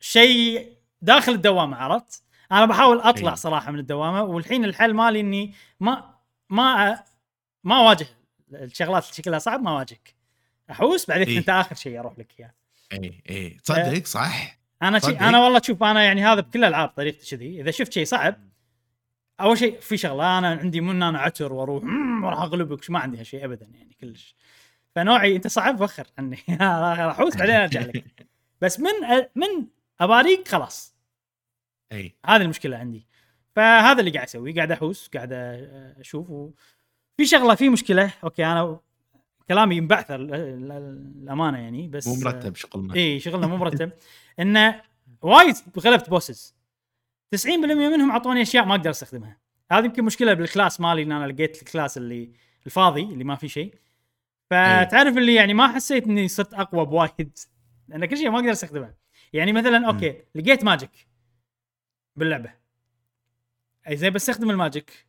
[0.00, 0.72] شيء
[1.02, 2.22] داخل الدوامة عرفت
[2.52, 3.36] أنا بحاول أطلع إي.
[3.36, 6.14] صراحة من الدوامة والحين الحل مالي إني ما
[6.50, 6.98] ما
[7.64, 8.06] ما أواجه
[8.52, 10.14] الشغلات اللي شكلها صعب ما أواجهك
[10.70, 11.38] أحوس؟ بعدين إي.
[11.38, 12.54] أنت آخر شيء أروح لك إياه.
[12.92, 14.58] اي اي تصدق؟ صح.
[14.82, 15.10] أنا شي.
[15.10, 17.60] أنا والله شوف أنا يعني هذا بكل الألعاب طريقتي كذي.
[17.60, 18.48] إذا شفت شيء صعب
[19.40, 22.90] أول شيء في شغلة أنا عندي مو ان أنا عتر وأروح "مم، راح أغلبك.
[22.90, 24.36] ما عندي هالشيء ابدا يعني كلش.
[24.94, 26.38] فنوعي أنت صعب وخر عني.
[26.60, 28.26] راح أحوس بعدين أرجع لك.
[28.60, 28.90] بس من
[29.34, 29.66] من
[30.00, 30.94] ا parry ك خلاص.
[31.92, 32.14] إي.
[32.26, 33.06] هذه المشكلة عندي.
[33.56, 34.54] فهذا اللي قاعد أسويه.
[34.54, 35.32] قاعد أحوس قاعد
[36.00, 36.30] أشوف.
[36.30, 36.50] و...
[37.16, 38.12] في شغلة في مشكلة.
[38.24, 38.80] okay أنا
[39.48, 40.34] كلامي ل-
[41.22, 43.92] الامانه يعني بس مو مرتب شغلنا إي شغلنا مو مرتب.
[44.40, 44.82] إنه
[45.22, 46.54] وايد غلبت bosses.
[47.36, 49.38] 90% منهم أعطوني أشياء ما أقدر أستخدمها.
[49.72, 52.32] هذه يمكن مشكلة بال class مالي إن أنا لقيت ال class اللي
[52.66, 53.74] الفاضي اللي ما فيه شيء.
[54.50, 57.38] فتعرف اللي يعني ما حسيت إني صرت أقوى بوايد.
[57.88, 58.94] لأن كل شيء ما أقدر أستخدمه.
[59.32, 60.90] يعني مثلا okay لقيت magic
[62.16, 62.50] باللعبة.
[63.88, 65.07] أي زين بستخدم ال magic.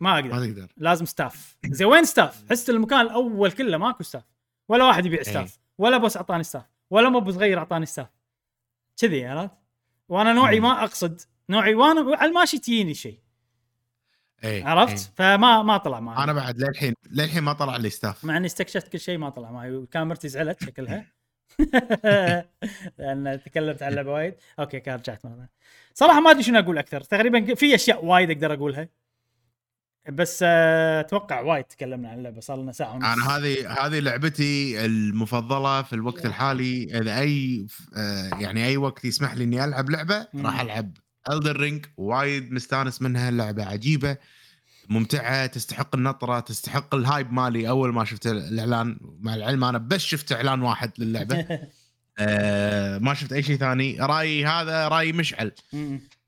[0.00, 0.28] ما أقدر.
[0.28, 0.72] ما تقدر.
[0.76, 4.24] لازم staff زين وين staff؟ حست المكان الأول كله ماكو staff
[4.68, 8.08] ولا واحد يبيع staff ولا boss أعطاني staff ولا mob صغير أعطاني staff
[8.96, 9.54] كذي عرفت؟
[10.08, 10.60] وأنا نوعي.
[10.60, 11.20] ما أقصد
[11.50, 13.20] نوعي وأنا على الماشي تجيني شيء.
[14.44, 16.24] اي عرفت؟ فما ما طلع معي.
[16.24, 19.50] أنا بعد للحين للحين ما طلع لي staff مع إني استكشفت كل شيء ما طلع
[19.50, 21.06] معي وكاميرتي زعلت شكلها.
[22.98, 24.34] لأن تكلمت عن اللعبة وايد.
[24.58, 25.48] okay كان رجعت مرة.
[25.94, 27.00] صراحة ما أدري شنو أقول أكثر.
[27.00, 28.88] تقريبا في أشياء وايد أقدر أقولها.
[30.08, 33.04] بس آه، أتوقع وايد تكلمنا عن اللعبة صار لنا ساعة ونص.
[33.04, 37.00] أنا هذه هذه لعبتي المفضلة في الوقت الحالي.
[37.00, 37.66] إذا أي
[37.96, 40.26] آه، يعني أي وقت يسمح لي إني ألعب لعبة.
[40.34, 40.96] راح ألعب
[41.30, 44.16] Elden Ring وايد مستانس منها اللعبه عجيبة
[44.88, 47.68] ممتعة تستحق النطرة تستحق ال hype مالي.
[47.68, 51.46] أول ما شفت الإعلان مع العلم أنا بس شفت إعلان واحد للعبة.
[52.18, 54.00] آه ما شفت أي شيء ثاني.
[54.00, 55.52] رأيي هذا رأيي مشعل.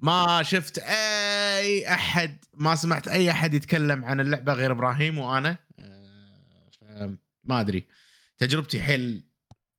[0.01, 5.57] ما شفت أي أحد ما سمعت أي أحد يتكلم عن اللعبة غير إبراهيم وأنا.
[6.81, 7.11] ف-
[7.45, 7.87] ما أدري.
[8.39, 9.25] تجربتي حيل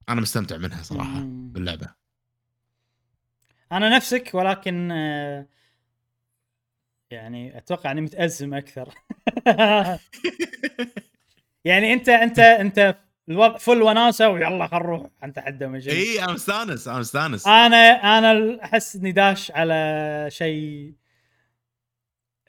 [0.10, 1.88] أنا مستمتع منها صراحة باللعبة.
[3.72, 5.46] أنا نفسك ولكن آه،
[7.12, 8.94] يعني أتوقع أني متأزم أكثر.
[11.66, 12.98] يعني أنت أنت أنت
[13.30, 15.10] الوضع فل وناسه ويلا خل نروح.
[15.24, 17.78] نتحدى مجال إي أنا مستانس أنا مستانس أنا
[18.18, 20.94] أنا احس اني داش على شيء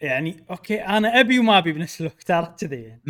[0.00, 3.00] يعني okay أنا ابي وما ابي بنفس الوقت عرفت كذي يعني.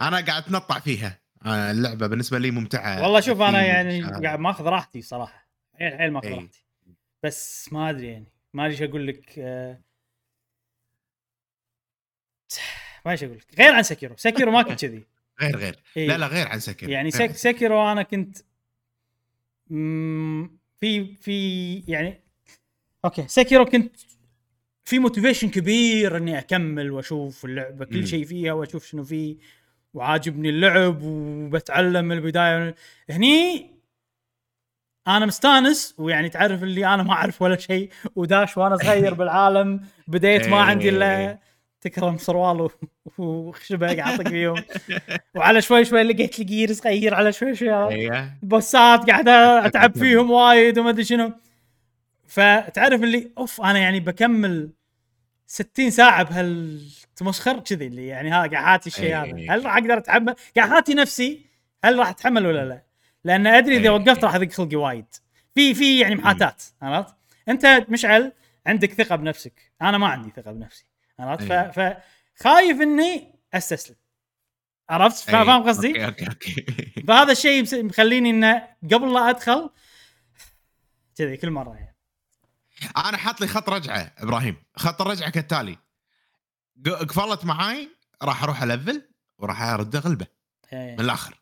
[0.00, 1.18] أنا قاعد اتنطع فيها.
[1.46, 3.02] آه، اللعبة بالنسبة لي ممتعة.
[3.02, 4.02] والله شوف أنا يعني.
[4.02, 5.48] قاعد ماخذ راحتي صراحة.
[5.78, 6.28] حيل حيل ماخذ.
[6.28, 6.64] راحتي.
[7.22, 8.32] بس ما أدري يعني.
[8.54, 9.80] ما أدري إيش أقول لك آه،
[13.06, 13.58] ما إيش أقول لك.
[13.58, 14.16] غير عن Sekiro.
[14.16, 15.15] Sekiro ما كنت كذي.
[15.40, 16.06] غير غير إي.
[16.06, 18.36] لا لا غير عن سكر يعني عن سك سكيرو أنا كنت
[20.80, 22.20] في في يعني
[23.04, 23.96] okay Sekiro كنت
[24.84, 27.84] في motivation كبير إني أكمل وأشوف اللعبة.
[27.84, 29.36] كل شيء فيها وأشوف شنو فيه
[29.94, 32.74] وعاجبني اللعب وبتعلم من البداية
[33.10, 33.70] هني
[35.06, 40.48] أنا مستانس ويعني تعرف اللي أنا ما أعرف ولا شيء وداش وأنا صغير بالعالم بديت
[40.48, 41.40] ما عندي إلا إيه.
[41.80, 42.68] تكرم سروال
[43.18, 44.62] وخشبه قاعد اطق فيهم.
[45.34, 50.30] وعلى شوي شوي لقيت لي gear صغير على شوي شوي أيوه بوسات قاعد أتعب فيهم
[50.30, 51.32] وايد وما أدري شنو.
[52.28, 54.70] فتعرف اللي أوف أنا يعني بكمل
[55.46, 59.16] 60 ساعة بهالتمسخر كذي اللي يعني ها قاعد حاتي الشيء.
[59.16, 61.40] هذا هل راح أقدر أتحمل؟ قاعد حاتي نفسي
[61.84, 62.82] هل راح أتحمل ولا لا؟
[63.24, 63.88] لأن أدري إذا أي.
[63.88, 65.06] وقفت راح اضيق خلقي وايد.
[65.54, 67.14] في في يعني محاتاه عرفت؟
[67.48, 68.32] أنت مشعل
[68.66, 69.72] عندك ثقة بنفسك.
[69.82, 70.84] أنا ما عندي ثقة بنفسي.
[71.20, 71.72] عرفت؟ أي.
[71.72, 71.80] ف-
[72.40, 73.96] فخايف إني أستسلم
[74.90, 75.32] عرفت؟ أي.
[75.32, 79.70] فاهم قصدي؟ okay okay okay فهذا الشيء مخليني إنه قبل لا أدخل
[81.16, 81.96] كذي كل مرة يعني
[82.96, 85.78] أنا حاط لي خط رجعة إبراهيم خط الرجعة كالتالي
[86.86, 87.88] قفلت معاي
[88.22, 90.26] راح أروح ألفل وراح أرد غلبه
[90.72, 90.92] إيه.
[90.94, 91.38] من الآخر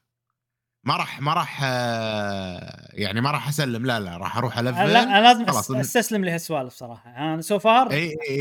[0.85, 4.93] ما راح ما راح آه، يعني ما راح أسلم لا لا راح أروح ألفل.
[4.93, 5.71] لا أنا لازم خلاص.
[5.71, 7.11] أستسلم لهالسوالف صراحة.
[7.11, 7.89] أنا so far.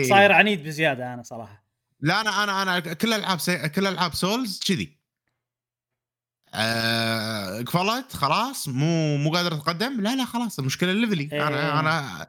[0.09, 1.63] صاير عنيد بزيادة أنا صراحة.
[2.01, 3.69] لا أنا أنا أنا كل ألعاب سي...
[3.69, 4.97] كل ألعاب Souls كذي.
[6.53, 10.01] آه، قفلت خلاص مو مو قادر أتقدم.
[10.01, 11.47] لا لا خلاص المشكلة ال level إيه.
[11.47, 12.27] أنا أنا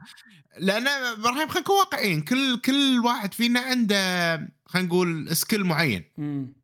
[0.59, 4.35] لأن إبراهيم خلينا نكون واقعيين كل كل واحد فينا عنده
[4.67, 6.05] خلينا نقول skill معين.
[6.19, 6.64] امم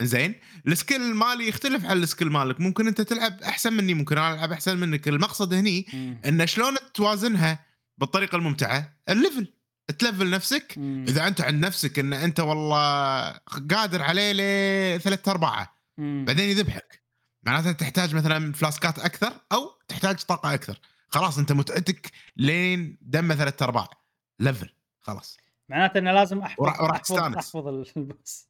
[0.00, 0.34] زين؟
[0.66, 2.60] ال skill مالي يختلف عن ال skill مالك.
[2.60, 5.08] ممكن أنت تلعب أحسن مني ممكن أنا ألعب أحسن منك.
[5.08, 5.86] المقصد هني.
[6.26, 7.66] إن شلون توازنها
[7.98, 9.52] بالطريقة الممتعة؟ ال level.
[9.98, 10.74] تلفل نفسك.
[10.76, 11.04] أمم.
[11.08, 13.30] إذا أنت عند نفسك إن أنت والله
[13.70, 14.32] قادر عليه
[14.96, 15.74] لثلاث ارباعه.
[15.98, 17.02] بعدين يذبحك.
[17.42, 20.78] معناته تحتاج مثلا فلاسكات أكثر أو تحتاج طاقة أكثر.
[21.08, 23.88] خلاص أنت متعتك لين دمه ثلاث ارباع
[24.40, 24.68] ليفل
[25.00, 25.36] خلاص.
[25.68, 27.18] معناته إنه لازم احفظ وراح- احفظ.
[27.18, 27.66] أحفظ
[27.96, 28.48] البوس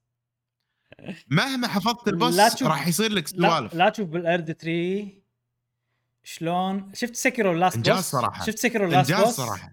[1.28, 3.74] مهما حفظت لا البوس راح يصير لك لا سوالف.
[3.74, 5.18] لا تشوف بالارد تري
[6.22, 8.44] شلون شفت سكرو اللاست إنجاز بوس صراحة.
[8.46, 9.72] شفت سكرو اللاست إنجاز بوس صراحة.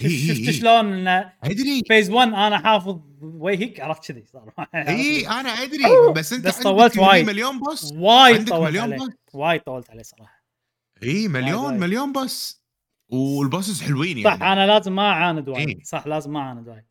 [0.00, 0.50] شفت.
[0.50, 1.82] شلون أدري.
[1.88, 4.52] phase 1 أنا حافظ وجهك عرفت كذي صار.
[4.74, 7.26] إي أنا أدري بس أنت بس طولت وايد.
[7.26, 10.44] مليون boss؟ وايد طولت مليون boss؟ وايد طولت عليه صراحة.
[11.02, 11.80] إي مليون وايد.
[11.80, 12.62] مليون boss.
[13.08, 14.52] وال bosses حلوين صح يعني.
[14.52, 15.68] أنا لازم ما أعاند وايد.
[15.68, 15.84] إيه.
[15.84, 16.84] صح لازم ما أعاند وايد.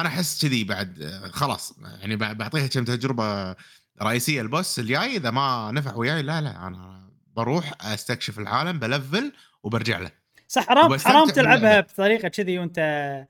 [0.00, 3.56] أنا أحس كذي بعد خلاص يعني بعطيها كم تجربة
[4.02, 9.32] رئيسية ال boss الجاي إذا ما نفع وياي لا لا أنا بروح أستكشف العالم بلفل
[9.62, 10.10] وبرجع له.
[10.48, 11.80] صح حرام حرام تلعبها.
[11.80, 13.26] بطريقة كذي وأنت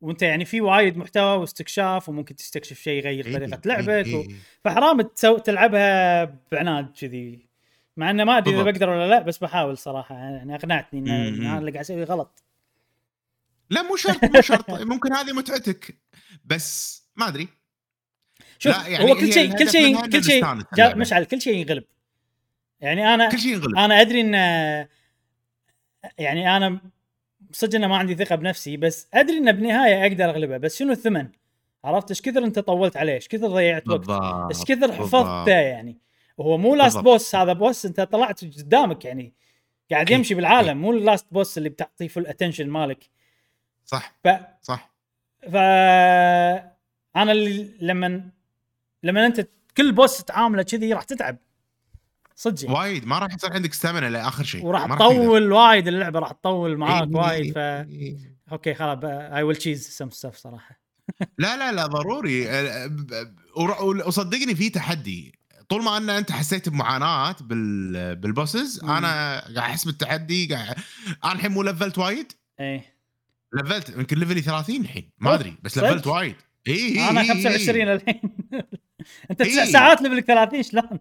[0.00, 4.16] وأنت يعني في وايد محتوى واستكشاف وممكن تستكشف شيء يغير إيه، طريقة إيه، لعبك إيه،
[4.16, 4.24] و...
[4.64, 5.38] فحرام تسو...
[5.38, 7.48] تلعبها بعناد كذي.
[7.96, 8.62] مع إنه ما أدري إذا.
[8.62, 12.42] بقدر ولا لا بس بحاول صراحة يعني أقنعتني إن هذا اللي قاعد أسويه غلط.
[13.70, 14.70] لا مو شرط مو شرط.
[14.70, 15.98] ممكن هذه متعتك.
[16.44, 17.48] بس ما أدري
[18.58, 20.44] شوف يعني هو كل شيء كل شيء كل شيء.
[20.96, 21.84] مشعل كل شيء ينغلب
[22.80, 24.34] يعني أنا كل شيء ينغلب أنا أدري ان
[26.18, 26.80] يعني أنا
[27.52, 31.28] صدق إنه ما عندي ثقة بنفسي بس أدري إن بالنهاية أقدر اغلبه بس شنو الثمن؟
[31.84, 34.10] عرفت إيش كثر أنت طولت عليه؟ إيش كثر ضيعت وقت؟
[34.56, 34.92] إيش كثر.
[34.92, 35.98] حفظته يعني؟
[36.38, 36.98] وهو مو last.
[36.98, 39.34] boss هذا boss أنت طلعت قدامك يعني
[39.90, 40.10] قاعد.
[40.10, 43.10] يمشي بالعالم مو ال last boss اللي بتعطيه full attention مالك
[43.84, 44.28] صح ف
[44.62, 44.93] صح
[45.52, 45.56] ف
[47.16, 48.30] أنا اللي لما
[49.02, 51.36] لما انت كل بوس تعامله كذي راح تتعب.
[52.36, 52.64] صدق.
[52.64, 52.76] يعني.
[52.78, 53.06] وايد.
[53.06, 54.64] ما راح يصير عندك stamina لآخر شيء.
[54.64, 54.94] وراح.
[54.94, 57.58] تطول وايد اللعبة راح تطول معاك إيه، وايد ف.
[58.52, 60.80] okay خلاص I will cheese some stuff صراحة.
[61.38, 62.46] لا لا لا ضروري.
[64.06, 65.38] وصدقني في تحدي.
[65.68, 68.84] طول ما أن أنت حسيت بمعاناة بال بال bosses.
[68.84, 70.76] أنا قاعد أحس بالتحدي قاعد
[71.24, 72.32] أنا الحين مو لفلت وايد.
[72.60, 72.93] إيه.
[73.54, 76.36] لفلت يمكن ليفلي 30 الحين ما أدري بس؟ لفلت وايد
[76.68, 77.92] إي إي أنا إي، 25 إي.
[77.94, 78.20] الحين
[79.30, 79.72] أنت تسع إيه.
[79.72, 80.98] ساعات ليفلك 30 شلون؟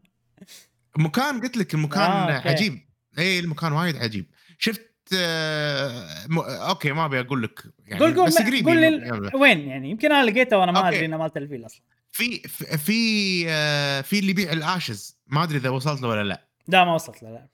[0.98, 2.50] مكان قلت لك المكان آه، أوكي.
[2.50, 2.80] عجيب
[3.20, 4.26] إي المكان وايد عجيب
[4.58, 6.40] شفت آه م...
[6.40, 8.98] أوكي ما أبي أقول لك يعني قول قول بس قريب قول يعني.
[9.20, 10.90] لي وين يعني يمكن أنا لقيته وأنا ما.
[10.90, 11.82] أدري إنه مال تلفيل أصلا
[12.12, 16.48] في في في, آه في اللي يبيع الأشز ما أدري إذا وصلت له ولا لا
[16.68, 17.48] لا ما وصلت له لا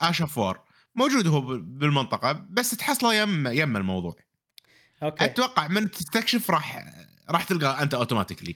[0.00, 0.60] أش اوف وور
[0.94, 4.16] موجود هو بال- بالمنطقة بس تحصله يم يم الموضوع
[5.02, 6.84] أوكي أتوقع من تستكشف راح
[7.30, 8.54] راح تلقى أنت اوتوماتيكلي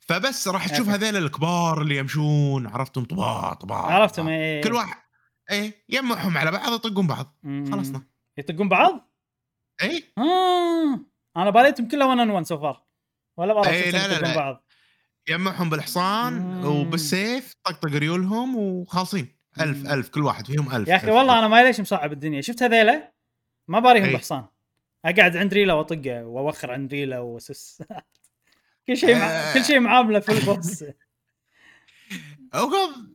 [0.00, 0.88] فبس راح تشوف.
[0.88, 4.36] هذول الكبار اللي يمشون عرفتهم طباع طباع عرفتهم طباع.
[4.36, 4.96] إيه كل واحد
[5.50, 7.36] إيه يجمعهم على بعض يطقون بعض.
[7.44, 8.02] خلصنا.
[8.38, 9.10] يطقون بعض؟
[9.82, 11.00] إيه آه.
[11.36, 12.82] أنا باريتهم كلها 1 ان 1 سو فار
[13.36, 14.36] ولا إيه، شفتهم لا، لا، لا.
[14.36, 14.64] بعض
[15.28, 16.64] يجمعهم بالحصان مم.
[16.64, 19.86] وبالسيف طقطق ريولهم وخالصين ألف.
[19.86, 21.38] ألف كل واحد فيهم ألف يا أخي والله.
[21.38, 23.12] أنا ما ليش مصعب الدنيا شفت هذيلا
[23.68, 24.14] ما باريهم إيه.
[24.14, 24.44] بحصان
[25.04, 27.82] أقعد عند ريلا وأطقه وأوخر عند ريلا وأسس.
[28.86, 29.26] كل شيء مع...
[29.26, 29.54] آه.
[29.54, 30.84] كل شيء معامله في البوس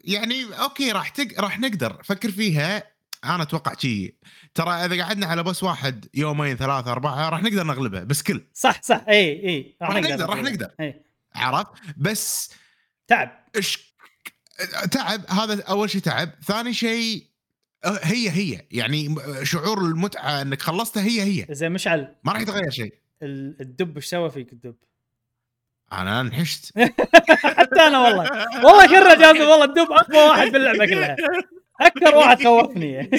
[0.03, 1.41] يعني أوكي راح تق...
[1.41, 2.03] راح نقدر.
[2.03, 2.95] فكر فيها.
[3.23, 4.15] أنا أتوقع شيء
[4.53, 8.03] ترى إذا قعدنا على بس واحد يومين ثلاثة أربعة راح نقدر نغلبه.
[8.03, 8.47] بس كل.
[8.53, 9.05] صح صح.
[9.09, 9.77] إي إي.
[9.81, 10.93] راح نقدر راح نقدر.
[11.35, 12.53] عرفت؟ بس
[13.07, 13.45] تعب.
[13.55, 13.95] إيش
[14.91, 15.21] تعب.
[15.29, 16.29] هذا أول شيء تعب.
[16.43, 17.34] ثاني شيء
[17.85, 18.61] هي هي.
[18.71, 21.45] يعني شعور المتعة إنك خلصتها هي هي.
[21.49, 22.15] زين مشعل.
[22.23, 22.93] ما راح يتغير شيء.
[23.21, 24.75] الدب إيش سوى فيك الدب؟
[25.93, 26.73] أنا انحشت
[27.57, 28.47] حتى أنا والله.
[28.65, 31.15] والله كرة جاسم والله الدب أقوى واحد باللعبه كلها.
[31.81, 33.09] أكثر واحد خوفني.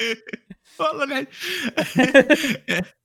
[0.80, 1.26] والله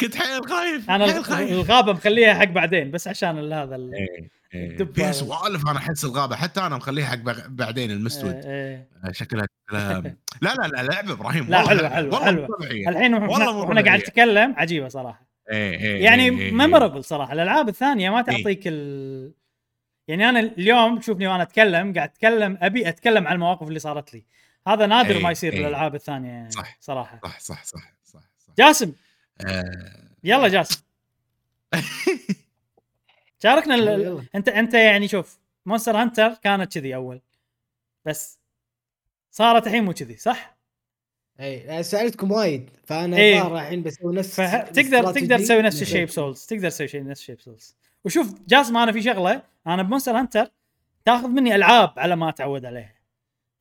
[0.00, 1.04] كنت حيل خايف أنا
[1.40, 4.84] الغابة مخليها حق بعدين بس عشان هذا إيه، إيه.
[4.84, 9.46] فيها سوالف أنا أحس الغابة حتى أنا مخليها حق بعدين المستود إيه، آه، شكلها
[10.42, 11.46] لا لا لا لعبه إبراهيم.
[11.48, 12.48] لا حلوة حلوة حلوة.
[12.88, 15.26] الحين وإحنا قاعد نتكلم عجيبة صراحة.
[15.48, 17.32] يعني ميموربل صراحة.
[17.32, 19.32] الألعاب الثانية ما تعطيك ال
[20.08, 24.24] يعني أنا اليوم تشوفني وأنا أتكلم قاعد أتكلم أبي أتكلم عن المواقف اللي صارت لي.
[24.68, 27.20] هذا نادر ما يصير بالالعاب الثانية صح صراحة.
[27.22, 28.54] صح صح صح صح, صح.
[28.58, 28.92] جاسم.
[30.24, 30.82] يلا جاسم.
[33.42, 34.22] شاركنا ال...
[34.34, 37.20] انت انت يعني شوف Monster Hunter كانت كذي أول.
[38.04, 38.40] بس
[39.30, 40.56] صارت الحين مو كذي صح؟
[41.40, 43.46] اي سألتكم وايد فأنا إيه.
[43.46, 44.62] الحين بسوي نفس فه...
[44.62, 48.34] تقدر تقدر تسوي نفس الشيء ب Souls تقدر تسوي شيء نفس الشيء ب Souls وشوف
[48.48, 50.50] جاسم أنا في شغلة أنا ب Monster Hunter
[51.04, 52.94] تاخذ مني ألعاب على ما أتعود عليها.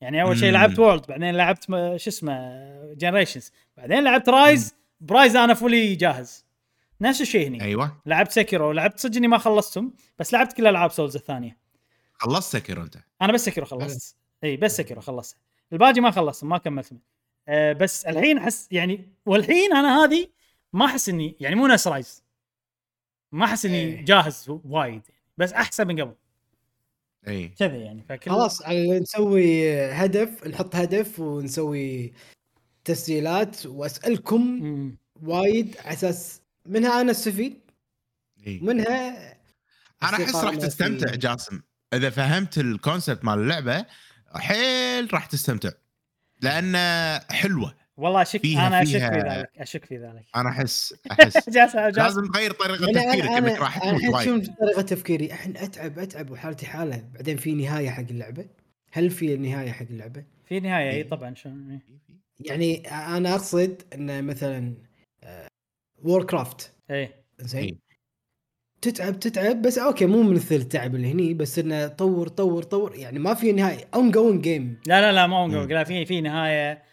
[0.02, 1.64] يعني أول شيء لعبت World بعدين لعبت
[1.96, 6.46] شو اسمه Generations بعدين لعبت Rise ب Rise أنا fully جاهز.
[7.02, 7.62] نفس الشيء هني.
[7.62, 8.02] أيوه.
[8.06, 11.58] لعبت Sekiro لعبت صدق إني ما خلصتهم بس لعبت كل ألعاب Souls الثانية.
[12.14, 14.16] خلصت Sekiro أنت؟ أنا بس Sekiro خلصت.
[14.44, 14.58] أي.
[14.58, 15.38] بس Sekiro خلصت.
[15.74, 17.00] الباقي ما خلصتهم ما كملتهم
[17.48, 20.28] أه بس الحين أحس يعني والحين أنا هذه
[20.74, 22.24] ما أحس إني يعني مو نفس Rise.
[23.32, 24.04] ما أحس إني.
[24.04, 25.02] جاهز وايد
[25.38, 26.16] بس أحسن من قبل.
[27.28, 27.48] أي.
[27.48, 32.14] كذا يعني فكل خلاص نسوي هدف نحط هدف ونسوي
[32.86, 34.98] تسجيلات وأسألكم مم.
[35.22, 37.60] وايد على أساس منها أنا استفيد
[38.48, 39.32] إيه؟ منها
[40.04, 41.62] أنا أحس راح تستمتع جاسم.
[41.94, 43.86] إذا فهمت الكونسبت مال اللعبة
[44.36, 45.70] حيل راح تستمتع.
[46.42, 46.76] لأن
[47.32, 47.76] حلوة.
[47.98, 50.26] والله اشك فيها أنا أشك في ذلك أشك في ذلك.
[50.36, 51.50] أنا احس أحس.
[51.98, 54.56] لازم تغير طريقة تفكيرك إنك راح تموت وايد.
[54.60, 57.10] طريقة تفكيري؟ الحين اتعب أتعب وحالتي حالة.
[57.14, 58.46] بعدين في نهاية حق اللعبة.
[58.92, 61.80] هل في نهاية حق اللعبة؟ في نهاية إي طبعا شلون
[62.40, 64.74] يعني أنا أقصد انه مثلا
[66.04, 67.24] Warcraft إيه.
[67.40, 67.80] زين.
[68.82, 73.20] تتعب تتعب بس okay مو مثل التعب اللي هني بس إنه طور طور طور يعني
[73.20, 73.88] ما في نهاية.
[73.96, 76.84] Ongoing game لا لا لا ما on لا في في نهاية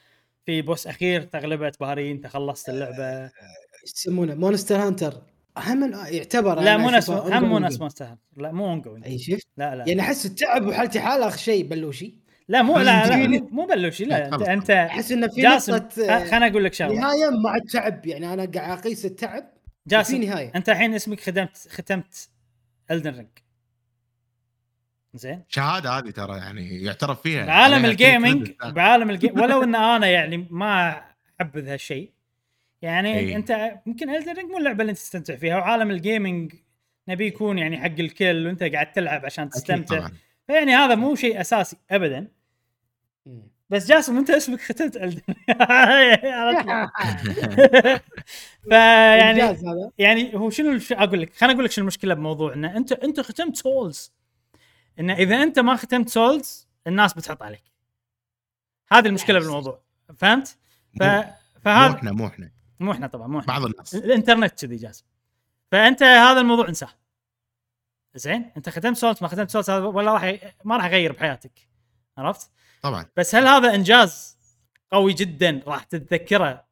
[0.47, 3.25] في boss أخير تغلبه بهارين أنت خلصت اللعبة.
[3.25, 5.23] إيش يسمونه Monster Hunter
[5.59, 9.75] هم يعتبر لا مو نفس هم مو نفس Monster لا مو ongoing أي شفت؟ لا
[9.75, 9.85] لا.
[9.89, 12.26] يعني أحس التعب وحالتي حالة اخر شيء بلوشي.
[12.49, 15.89] لا مو لا, لا مو بلوشي لا انت أنت أحس انه في نقطة
[16.25, 16.95] خليني أقول لك شغلة.
[16.95, 19.53] نهاية مع التعب يعني أنا قاعد أقيس التعب
[19.87, 20.53] جاسم في نهاية.
[20.55, 22.29] أنت الحين اسمك خدمت ختمت
[22.91, 23.29] Elden Ring
[25.15, 27.47] زين؟ شهادة هذه ترى يعني يعترف فيها.
[27.47, 31.03] بعالم ال gaming بعالم ال game ولو إن أنا يعني ما
[31.41, 32.13] احبذ هالشيء
[32.83, 33.37] يعني أي.
[33.37, 36.53] أنت يمكن Elden Ring مو اللعبة اللي أنت تستمتع فيها وعالم ال gaming
[37.09, 40.09] نبي يكون يعني حق الكل وأنت قاعد تلعب عشان تستمتع.
[40.47, 42.36] فيعني هذا مو شيء أساسي ابدا.
[43.71, 45.23] بس جاسم أنت اسمك ختمت Elden.
[48.69, 49.59] فيعني
[49.99, 53.57] يعني هو شنو أقول لك خليني أقول لك شنو المشكلة بموضوع انه أنت أنت ختمت
[53.57, 54.13] Souls.
[55.01, 57.63] انه إذا أنت ما ختمت Souls الناس بتحط عليك.
[58.93, 59.83] هذه المشكلة بالموضوع.
[60.17, 60.57] فهمت؟
[61.01, 61.03] ف...
[61.65, 62.51] فهذا مو إحنا مو إحنا.
[62.81, 63.53] مو إحنا طبعا مو إحنا.
[63.53, 63.95] بعض الناس.
[63.95, 65.05] الإنترنت كذي جاسم.
[65.73, 66.91] فأنت هذا الموضوع انساه.
[68.15, 71.69] زين؟ أنت ختمت Souls ما ختمت Souls ولا راح ما راح يغير بحياتك.
[72.19, 72.51] عرفت؟
[72.83, 73.07] طبعا.
[73.17, 74.37] بس هل هذا إنجاز
[74.93, 76.65] قوي جدا راح تتذكره؟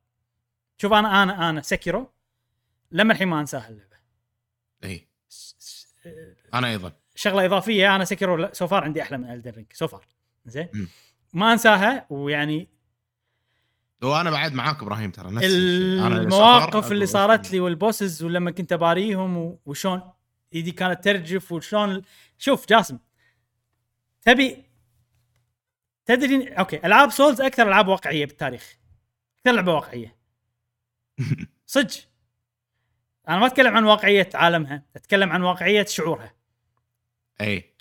[0.79, 2.11] شوف أنا أنا أنا Sekiro
[2.93, 3.97] لما الحين ما انساها اللعبة.
[4.85, 5.09] اي
[6.55, 6.93] أنا أيضا.
[7.15, 10.07] شغلة إضافية أنا Sekiro so far عندي أحلى من Elden Ring so far
[10.47, 10.69] زين؟
[11.33, 12.69] ما أنساها ويعني
[14.03, 19.59] وأنا بعد معاك إبراهيم ترى نفس المواقف اللي صارت لي وال bosses ولما كنت أباريهم
[19.67, 20.03] وشون
[20.55, 22.03] إيدي كانت ترجف وشلون
[22.39, 22.99] شوف جاسم
[24.23, 24.64] تبي
[26.07, 28.79] تدري okay ألعاب Souls أكثر ألعاب واقعية بالتاريخ.
[29.39, 30.17] أكثر لعبة واقعية.
[31.67, 31.95] صدق.
[33.29, 36.35] أنا ما أتكلم عن واقعية عالمها أتكلم عن واقعية شعورها.
[37.41, 37.75] أي.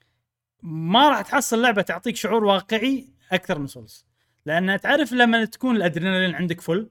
[0.64, 4.06] ما راح تحصل لعبة تعطيك شعور واقعي أكثر من سولز
[4.46, 6.90] لأن تعرف لما تكون الأدرينالين عندك فل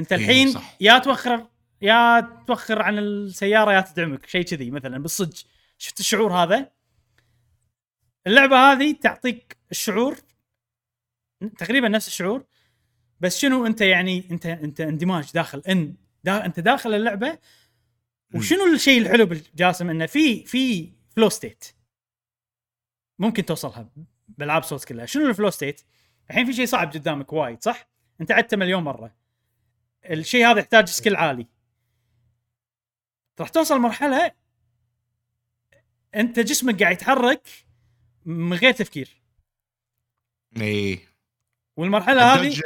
[0.00, 0.76] أنت الحين صح.
[0.80, 1.46] يا توخر
[1.82, 5.36] يا توخر عن السيارة يا تدعمك شيء كذي مثلا بالصدق.
[5.78, 6.70] شفت الشعور هذا؟
[8.26, 10.16] اللعبة هذه تعطيك الشعور
[11.58, 12.44] تقريبا نفس الشعور
[13.20, 15.94] بس شنو أنت يعني أنت أنت اندماج داخل in
[16.24, 17.38] the أنت داخل اللعبة
[18.34, 21.64] وشنو الشيء الحلو بالجاسم؟ إنه في في flow state
[23.18, 23.90] ممكن توصلها
[24.28, 25.06] بالعاب Souls كلها.
[25.06, 25.80] شنو ال flow state
[26.30, 27.88] الحين في شيء صعب قدامك وايد صح؟
[28.20, 29.14] أنت عدته مليون مرة.
[30.04, 31.46] الشيء هذا يحتاج skill عالي.
[33.40, 34.32] راح توصل مرحلة
[36.14, 37.48] أنت جسمك قاعد يتحرك
[38.24, 39.17] من غير تفكير.
[40.60, 41.00] اي
[41.76, 42.60] والمرحلة هذه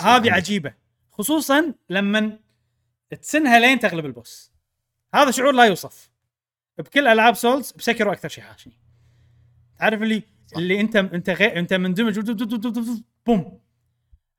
[0.00, 0.74] هذه عجيبة
[1.10, 2.38] خصوصا لما
[3.22, 4.52] تسنها لين تغلب ال boss.
[5.14, 6.10] هذا شعور لا يوصف.
[6.78, 8.78] بكل ألعاب Souls ب Sekiro أكثر شيء حاشني.
[9.78, 10.56] تعرف اللي صح.
[10.56, 12.18] اللي انت أنت غير أنت مندمج
[13.26, 13.60] boom.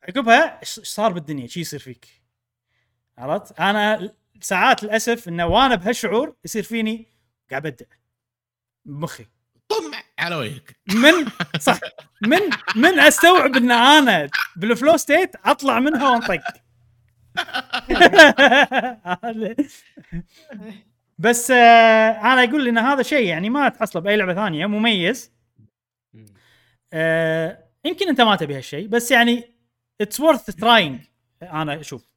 [0.04, 2.08] عقبها إيش صار بالدنيا؟ شي يصير فيك.
[3.18, 7.06] عرفت؟ أنا ساعات للأسف انه وأنا بهالشعور يصير فيني
[7.50, 7.86] قاعد ابدع
[8.86, 9.26] بمخي
[10.20, 11.26] على وجهك من
[11.60, 11.80] صح.
[12.22, 12.40] من
[12.76, 16.42] من أستوعب إن أنا بال flow state أطلع منها وأنطق.
[21.18, 25.32] بس آه أنا أقول إن هذا شيء يعني ما تحصله بأي لعبة ثانية مميز.
[26.94, 29.44] آه يمكن أنت ما تبي هالشيء بس يعني
[30.02, 31.00] it's worth trying
[31.44, 32.08] أنا أشوف.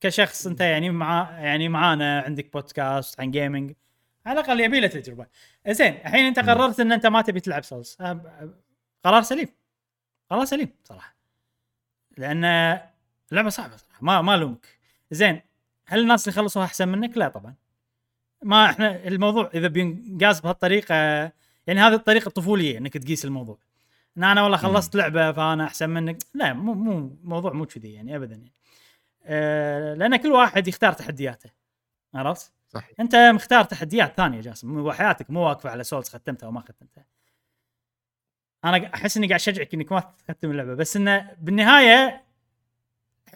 [0.00, 3.72] كشخص أنت يعني مع يعني معانا عندك بودكاست عن gaming
[4.26, 5.26] على الأقل يبي له تجربة.
[5.68, 7.96] زين الحين أنت قررت إن أنت ما تبي تلعب Souls.
[9.04, 9.48] قرار سليم.
[10.30, 11.16] قرار سليم صراحة.
[12.16, 12.44] لأن
[13.30, 14.78] اللعبة صعبة صراحة ما ما لومك
[15.10, 15.40] زين
[15.86, 17.54] هل الناس اللي خلصوها أحسن منك؟ لا طبعا.
[18.42, 20.94] ما إحنا الموضوع إذا بينقاس بهالطريقة
[21.66, 23.58] يعني هذه الطريقة الطفولية إنك تقيس الموضوع.
[24.18, 26.18] إن أنا والله خلصت لعبة فأنا أحسن منك.
[26.34, 28.52] لا مو مو موضوع مو كذي يعني ابدا يعني.
[29.24, 31.50] أه لأن كل واحد يختار تحدياته.
[32.14, 32.88] عرفت؟ صح.
[33.00, 37.04] انت مختار تحديات ثانية جاسم وحياتك مو واقفة على سولز ختمتها أو ما ختمتها.
[38.64, 42.24] أنا أحس إني قاعد أشجعك إنك ما تختم اللعبة بس إنه بالنهاية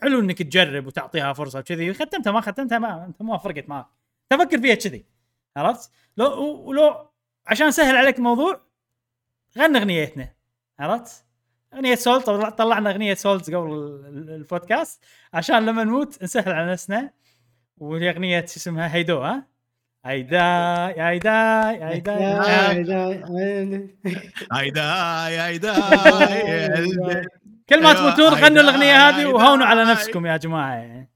[0.02, 1.94] حلو إنك تجرب وتعطيها فرصة وكذي.
[1.94, 3.86] ختمتها ما ختمتها ما أنت ما فرقت معك
[4.30, 5.04] تفكر فيها كذي
[5.56, 7.10] عرفت؟ لو ولو
[7.46, 8.60] عشان سهل عليك الموضوع
[9.58, 10.34] غنى أغنيتنا
[10.78, 11.24] عرفت؟
[11.74, 13.72] أغنية سولز طلعنا أغنية سولز قبل
[14.14, 17.12] البودكاست عشان لما نموت نسهل على نفسنا.
[17.82, 19.46] وهي أغنية شو اسمها؟ هيدو ها؟
[20.04, 20.36] هيدا
[20.96, 22.14] يا هيدا يا هيدا
[24.52, 24.82] هيدا
[25.28, 25.74] يا هيدا
[27.68, 31.06] كل ما تموتون غنوا الأغنية هذه وهونوا على نفسكم يا جماعة.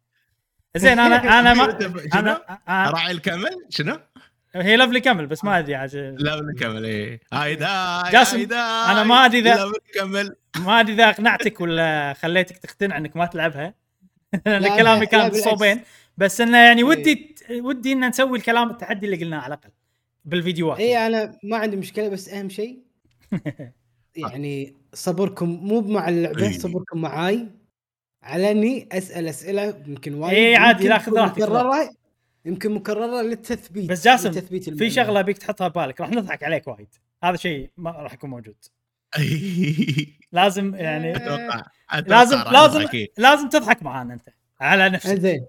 [0.77, 1.79] زين أنا أنا ما
[2.15, 3.99] أنا راعي الكمل؟ شنو؟
[4.55, 9.39] هي لفلي كمل بس ما أدري عاد لفلي كمل اي هيدا جاسم أنا ما أدري
[9.39, 10.37] اذا كمل.
[10.59, 13.75] ما أدري إذا أقنعتك ولا خليتك تقتنع إنك ما تلعبها.
[14.47, 15.81] لأن كلامي كان صوبين
[16.17, 19.71] بس إنه يعني ودي ودي إن نسوي الكلام التحدي اللي قلناه على الأقل
[20.25, 20.81] بالفيديوهات.
[20.81, 22.79] اي أنا ما عندي مشكلة بس أهم شيء
[24.17, 27.49] يعني صبركم مو مع اللعبة صبركم معاي
[28.23, 31.91] على إني أسأل أسئلة يمكن وايد اي عادي لا خذ راحتك مكررة
[32.45, 36.89] يمكن مكررة للتثبيت بس جاسم للتثبيت في شغلة بيك تحطها ببالك راح نضحك عليك وايد.
[37.23, 38.57] هذا شيء ما راح يكون موجود.
[40.33, 41.63] لازم يعني أتوقع.
[41.91, 44.29] أتوقع لازم لازم لازم تضحك معانا أنت
[44.61, 45.15] على نفسك.
[45.21, 45.47] زين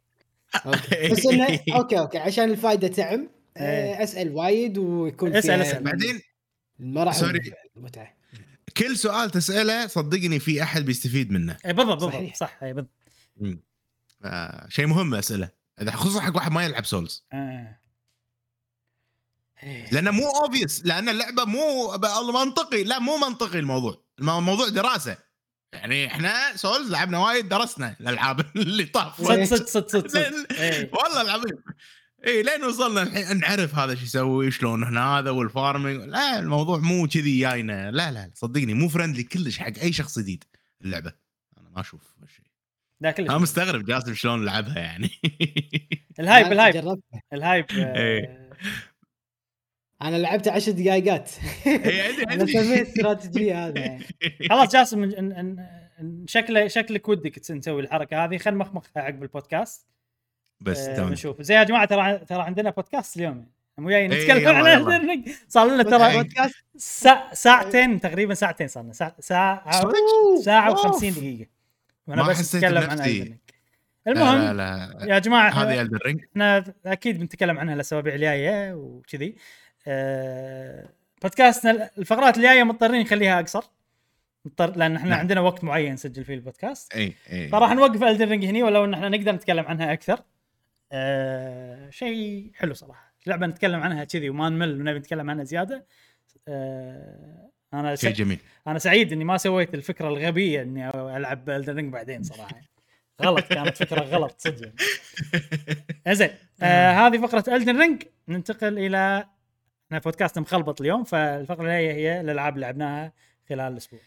[1.12, 2.18] بس انه okay okay.
[2.18, 4.04] عشان الفائده تعم إيه.
[4.04, 5.84] أسأل وايد ويكون اسأل اسأل.
[5.84, 6.22] بعدين؟
[6.80, 8.18] المراحل المتعه
[8.78, 11.58] كل سؤال تسأله صدقني في أحد بيستفيد منه.
[11.66, 12.36] اي بالضبط بالضبط.
[12.36, 12.92] صح اي بالضبط.
[14.26, 15.50] آه شيء مهم اسئله
[15.82, 17.80] إذا خصوصا حق واحد ما يلعب Souls آه.
[19.92, 21.92] لأنه مو obvious لأن اللعبة مو
[22.34, 22.84] منطقي.
[22.84, 24.04] لا مو منطقي الموضوع.
[24.20, 25.18] الموضوع دراسة.
[25.78, 29.22] يعني إحنا Souls لعبنا وايد درسنا الألعاب اللي طاف.
[29.22, 31.58] صدق صدق صدق صدق والله العظيم.
[32.28, 36.78] اي لين وصلنا الحين نعرف هذا شو يسوي شلون هنا هذا وال farming لا الموضوع
[36.78, 37.92] مو كذي جاينا.
[37.92, 40.44] لا لا صدقني مو friendly كلش حق أي شخص جديد
[40.82, 41.14] اللعبة.
[41.58, 42.46] أنا ما أشوف هالشيء
[43.02, 43.30] لا كلش.
[43.30, 45.10] أنا مستغرب جاسم شلون لعبها يعني.
[46.20, 47.02] ال hype ال hype.
[47.34, 48.48] ال hype آه،
[50.02, 51.32] أنا لعبت 10 دقائقات
[52.32, 54.00] أنا سويت استراتيجية هذا
[54.50, 55.12] خلاص جاسم
[56.28, 58.38] شكله شكلك ودك نسوي الحركة هذه.
[58.38, 59.88] خل نمخمخها عقب البودكاست
[60.62, 61.42] بس آه نشوف.
[61.42, 63.48] زي يا جماعة ترى ترى عندنا بودكاست اليوم.
[63.78, 66.30] مو جايين نتكلم عن صار لنا ترى
[67.34, 68.94] ساعتين تقريبا ساعتين صار لنا.
[68.94, 69.22] ساعه
[70.42, 71.50] ساعه و50 دقيقة.
[72.08, 73.38] وأنا بس أتكلم عن
[74.08, 75.14] المهم لا لا لا.
[75.14, 75.90] يا جماعة هذه
[76.32, 79.36] إحنا أكيد بنتكلم عنها الأسابيع الجاية وكذي.
[81.22, 83.64] بودكاستنا الفقرات الجاية مضطرين نخليها أقصر.
[84.46, 85.20] مضطر لأن إحنا نعم.
[85.20, 86.94] عندنا وقت معين نسجل فيه البودكاست.
[86.94, 87.48] إي إي.
[87.48, 90.20] فراح نوقف Elden Ring هني ولو إن إحنا نقدر نتكلم عنها أكثر.
[90.92, 93.14] آه شيء حلو صراحة.
[93.28, 95.86] لعبة نتكلم عنها كذي وما نمل ونبي نتكلم عنها زيادة.
[96.48, 98.40] آه أنا شيء جميل.
[98.68, 102.62] أنا سعيد إني ما سويت الفكرة الغبية إني ألعب Elden Ring بعدين صراحة.
[103.22, 104.72] غلط كانت فكرة غلط صدق.
[106.10, 106.30] زين
[106.62, 109.26] آه هذه فقرة Elden Ring ننتقل إلى
[109.88, 113.14] إحنا بودكاست مخلبط اليوم فالفقرة اللي هي هي الألعاب اللي لعبناها
[113.50, 114.00] خلال الأسبوع.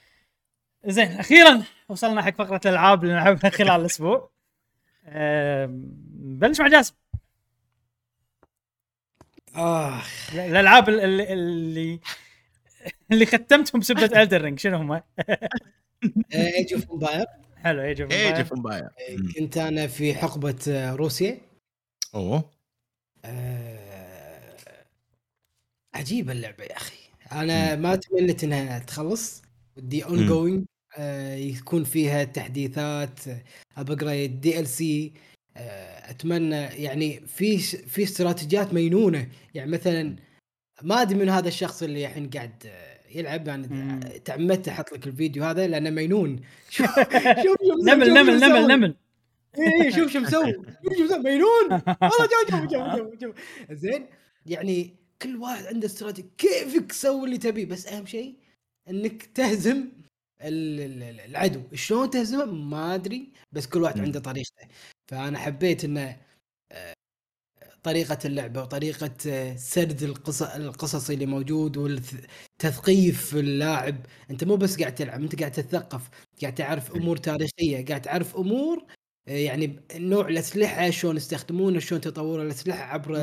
[0.84, 4.30] زين أخيرا وصلنا حق فقرة الألعاب اللي نلعبها خلال الأسبوع.
[6.38, 6.94] بلش مع جاسم.
[9.54, 10.34] آخ.
[10.34, 12.00] الألعاب اللي اللي,
[13.12, 15.02] اللي ختمتهم بسبة Elden Ring شنو هم؟
[16.34, 17.26] Age of Empire
[17.56, 18.88] حلو Age of Age of Empire
[19.38, 21.38] كنت أنا في حقبة آه، روسيا.
[22.14, 22.50] أوه.
[23.24, 23.89] آه،
[25.94, 26.96] عجيبة اللعبة يا أخي.
[27.32, 29.42] أنا ما تمنيت إنها تخلص.
[29.76, 30.64] ودي ongoing
[31.36, 33.20] يكون فيها تحديثات
[33.76, 35.12] upgrade DLC
[35.56, 39.28] أتمنى يعني في في استراتيجيات مينونة.
[39.54, 40.16] يعني مثلا
[40.82, 43.48] ما أدري من هذا الشخص اللي الحين قاعد آه، يلعب.
[43.48, 46.40] يعني تعمدت أحط لك الفيديو هذا لأنه مينون.
[46.70, 48.96] شوف شوف نمل نمل نمل نمل.
[49.58, 50.52] اي شوف شو مسوي.
[50.84, 51.18] شوف شو مسوي.
[51.18, 51.70] مينون!
[51.70, 53.34] والله شوف شوف شوف شوف
[53.70, 54.06] زين
[54.46, 58.36] يعني كل واحد عنده استراتيجي كيفك تسوي اللي تبيه؟ بس أهم شيء
[58.88, 59.88] إنك تهزم
[60.42, 61.62] العدو.
[61.74, 64.68] شلون تهزمه؟ ما أدري بس كل واحد عنده طريقته.
[65.10, 66.20] فأنا حبيت إنه
[66.72, 66.94] آه،
[67.82, 74.06] طريقة اللعبة وطريقة آه، سرد القصص القصصي اللي موجود والتثقيف اللاعب.
[74.30, 76.10] أنت مو بس قاعد تلعب أنت قاعد تتثقف
[76.42, 78.84] قاعد تعرف أمور تاريخية قاعد تعرف أمور
[79.30, 83.16] يعني نوع الأسلحة شلون يستخدمونه شلون تطور الأسلحة عبر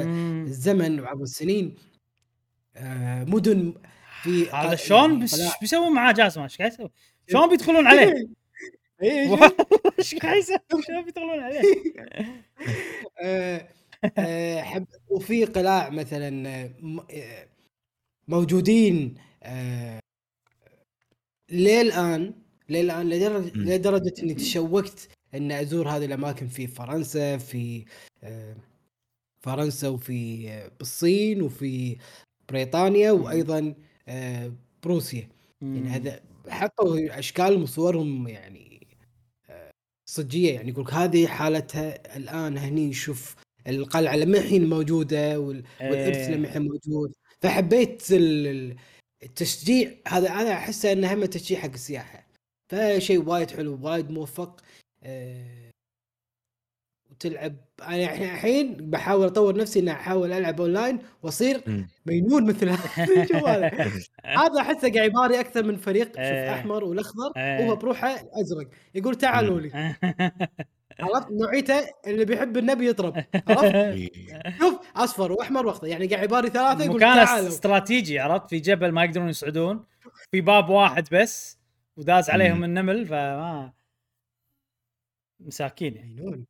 [0.47, 1.75] الزمن وعبر السنين
[3.27, 3.73] مدن
[4.23, 5.25] في هذا شلون
[5.61, 6.89] بيسوون معاه جاسم إيش قاعد يسوي؟
[7.31, 8.13] شلون بيدخلون عليه؟
[9.99, 10.57] إيش قاعد يسوي؟
[10.87, 11.61] شلون بيدخلون عليه؟
[13.21, 13.67] آه،
[14.17, 16.49] آه، حب وفي قلاع مثلا
[17.11, 17.47] آه،
[18.27, 19.15] موجودين
[21.51, 22.33] للان
[22.69, 27.85] للان لدرجه لدرجة إني تشوقت إن أزور هذه الأماكن في فرنسا في
[29.39, 30.49] فرنسا وفي
[30.79, 31.97] بالصين وفي
[32.49, 33.73] بريطانيا وأيضا
[34.83, 35.27] بروسيا.
[35.61, 38.87] يعني هذا حطوا أشكال وصورهم يعني
[39.49, 39.71] آه،
[40.09, 40.53] صجية.
[40.53, 43.35] يعني يقول هذه حالتها الآن هني شوف
[43.67, 47.13] القلعة لما الحين موجودة والإرث لما الحين موجود.
[47.41, 48.03] فحبيت
[49.23, 49.91] التشجيع.
[50.07, 52.27] هذا أنا احسه انه هم تشجيع حق السياحة.
[52.71, 54.61] فشيء وايد حلو وايد موفق.
[57.11, 57.55] وتلعب.
[57.81, 62.79] أنا الحين بحاول أطور نفسي إني أحاول ألعب أونلاين وأصير مجنون مثل هذا
[64.41, 66.07] هذا أحسه قاعد يباري أكثر من فريق.
[66.07, 66.53] شوف إيه.
[66.53, 67.65] أحمر والأخضر إيه.
[67.65, 68.67] وهو بروحه أزرق.
[68.95, 69.71] يقول تعالوا لي.
[70.99, 74.11] عرفت؟ نوعيته اللي بيحب النبي يطرب عرفت؟
[74.59, 75.87] شوف أصفر وأحمر وأخضر.
[75.87, 77.47] يعني قاعد يباري ثلاثة يقول تعالوا.
[77.47, 79.85] استراتيجي عرفت؟ في جبل ما يقدرون يصعدون.
[80.31, 81.59] في باب واحد بس
[81.97, 83.76] وداز عليهم النمل فما
[85.39, 86.45] مساكين يعني.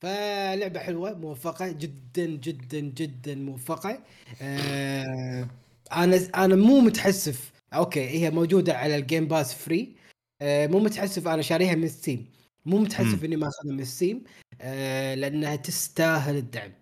[0.00, 4.04] فلعبة حلوة موفقة جدا جدا جدا موفقة.
[4.42, 5.48] آه
[5.92, 7.52] أنا أنا مو متحسف.
[7.74, 9.96] okay هي موجودة على ال Game Pass free
[10.42, 12.26] آه مو متحسف أنا شاريها من Steam
[12.66, 14.24] مو متحسف إني ما أخذها من Steam
[14.60, 16.72] آه لأنها تستاهل الدعم.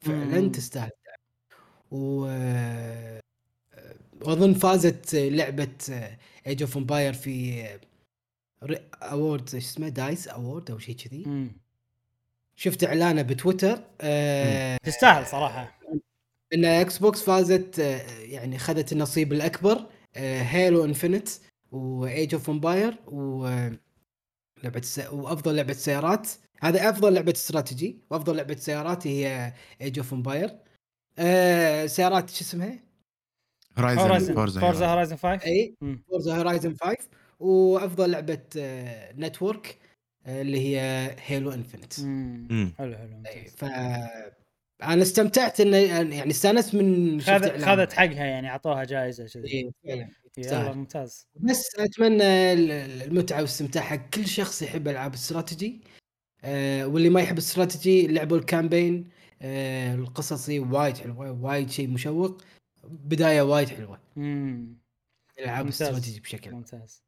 [0.00, 1.18] فعلا تستاهل الدعم.
[1.90, 3.20] و آه،
[4.22, 5.68] وأظن فازت لعبة
[6.46, 7.64] Age of Empire في
[9.02, 11.50] award إيش اسمه؟ DICE Award أو شيء كذي.
[12.56, 15.78] شفت إعلانه بتويتر آه تستاهل صراحة.
[16.54, 19.86] ان Xbox فازت آه يعني اخذت النصيب الأكبر
[20.16, 21.28] آه Halo Infinite
[21.70, 23.46] و Age of Empire و
[24.62, 24.98] لعبة س...
[24.98, 26.28] وأفضل لعبة سيارات.
[26.60, 30.58] هذا أفضل لعبة استراتيجي وأفضل لعبة سيارات هي Age of Empire
[31.86, 32.78] سيارات شو اسمها؟
[33.78, 35.74] Horizon Forza Horizon 5 إي
[36.08, 36.96] Forza Horizon 5
[37.42, 38.38] وأفضل لعبة
[39.18, 39.78] network
[40.26, 41.92] آه، اللي هي Halo Infinite
[42.78, 43.22] حلو حلو
[43.56, 43.64] ف
[44.82, 49.72] أنا استمتعت انه يعني استانست من خذت حقها يعني أعطوها جائزه كذي.
[49.88, 50.72] اي فعلا.
[50.72, 51.26] ممتاز.
[51.36, 55.80] بس أتمنى المتعة والإستمتاع حق كل شخص يحب ألعاب الاستراتيجي
[56.44, 59.08] آه واللي ما يحب الاستراتيجي لعبوا ال campaign
[59.42, 62.42] آه القصصي وايد حلوة وايد شيء مشوق.
[62.84, 64.00] بداية وايد حلوة.
[64.16, 64.76] امم
[65.38, 67.02] العاب الاستراتيجي بشكل ممتاز.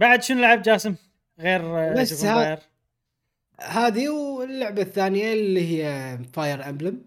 [0.00, 0.94] بعد شنو لعب جاسم؟
[1.40, 2.24] غير بس
[3.60, 7.04] هذه واللعبة الثانية اللي هي Fire Emblem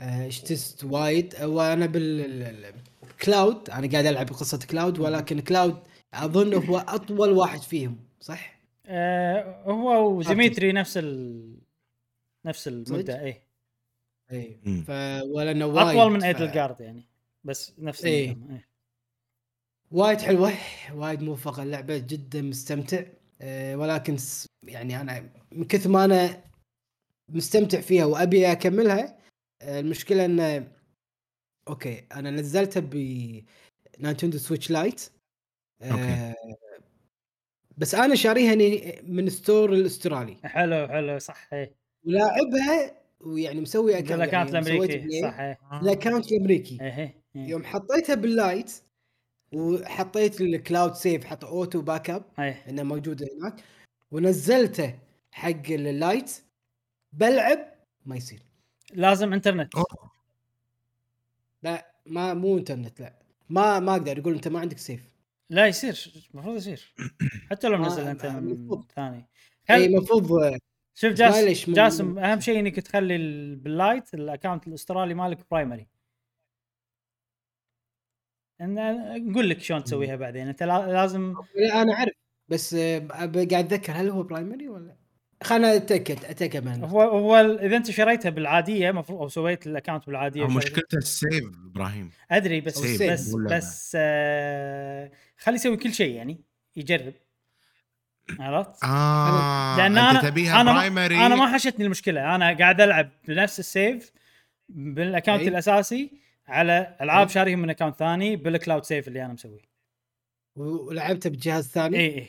[0.00, 1.34] اشتست وايد.
[1.42, 5.82] وأنا بال Claude أنا قاعد ألعب قصه Claude ولكن Claude
[6.14, 11.54] أظن هو أطول واحد فيهم صح؟ آه هو وديمتري نفس ال...
[12.44, 13.42] نفس المده اي
[14.32, 14.90] اي ف
[15.34, 16.54] ولأنه وايد اطول من ايدل ف...
[16.54, 17.08] جارد يعني
[17.44, 18.36] بس نفس اي
[19.90, 20.52] وايد حلوة
[20.94, 23.02] وايد موفقة اللعبة جدا مستمتع.
[23.40, 24.16] أه ولكن
[24.66, 26.44] يعني أنا من كثر ما أنا
[27.28, 29.18] مستمتع فيها وأبي أكملها
[29.62, 30.72] أه المشكلة إنه
[31.68, 32.94] أوكي أنا نزلتها ب
[34.00, 35.10] Nintendo Switch Lite.
[35.82, 36.34] أه
[37.76, 38.54] بس أنا شاريها
[39.02, 40.36] من store الأسترالي.
[40.44, 41.48] حلو حلو صح
[42.04, 45.40] ولاعبها ويعني مسوي account ال account يعني الأمريكي صح
[45.82, 46.78] ال account الأمريكي.
[47.34, 48.72] يوم حطيتها بال Lite
[49.52, 53.64] وحطيت ال cloud save حط auto backup إنه موجود هناك.
[54.10, 54.98] ونزلته
[55.30, 56.42] حق ال Lite
[57.12, 57.58] بلعب
[58.06, 58.42] ما يصير.
[58.92, 60.10] لازم انترنت أوه.
[61.62, 63.14] لا ما مو انترنت لا.
[63.48, 65.10] ما ما أقدر يقول أنت ما عندك save
[65.50, 66.12] لا يصير.
[66.34, 66.94] المفروض يصير.
[67.50, 69.28] حتى لو نزل أنت من ثاني.
[69.70, 70.58] إي المفروض
[70.94, 73.18] شوف جاسم جاسم أهم شيء إنك تخلي
[73.56, 75.86] بال Lite ال account الأسترالي مالك primary
[78.60, 80.48] نقول لك شلون تسويها بعدين.
[80.48, 82.12] أنت لازم لا أنا أعرف.
[82.48, 84.96] بس قاعد أتذكر هل هو primary ولا؟
[85.42, 90.06] خلنا أتأكد أتأكد من هو هو إذا أنت شريتها بالعادية مفروض أو سويت ال account
[90.06, 92.10] بالعادية مشكلته ال save إبراهيم.
[92.30, 96.40] أدري بس بس بس آه خلي يسوي كل شيء يعني
[96.76, 97.12] يجرب.
[98.40, 102.34] عرفت؟ آه لأن أنا تبيها أنا primary ما أنا ما حشتني المشكلة.
[102.34, 104.12] أنا قاعد ألعب بنفس ال save
[104.68, 106.10] بال account الأساسي
[106.50, 109.70] على ألعاب شاريهم من account ثاني بال cloud save اللي أنا مسويه.
[110.56, 112.28] ولعبته بجهاز ثاني؟ اي اي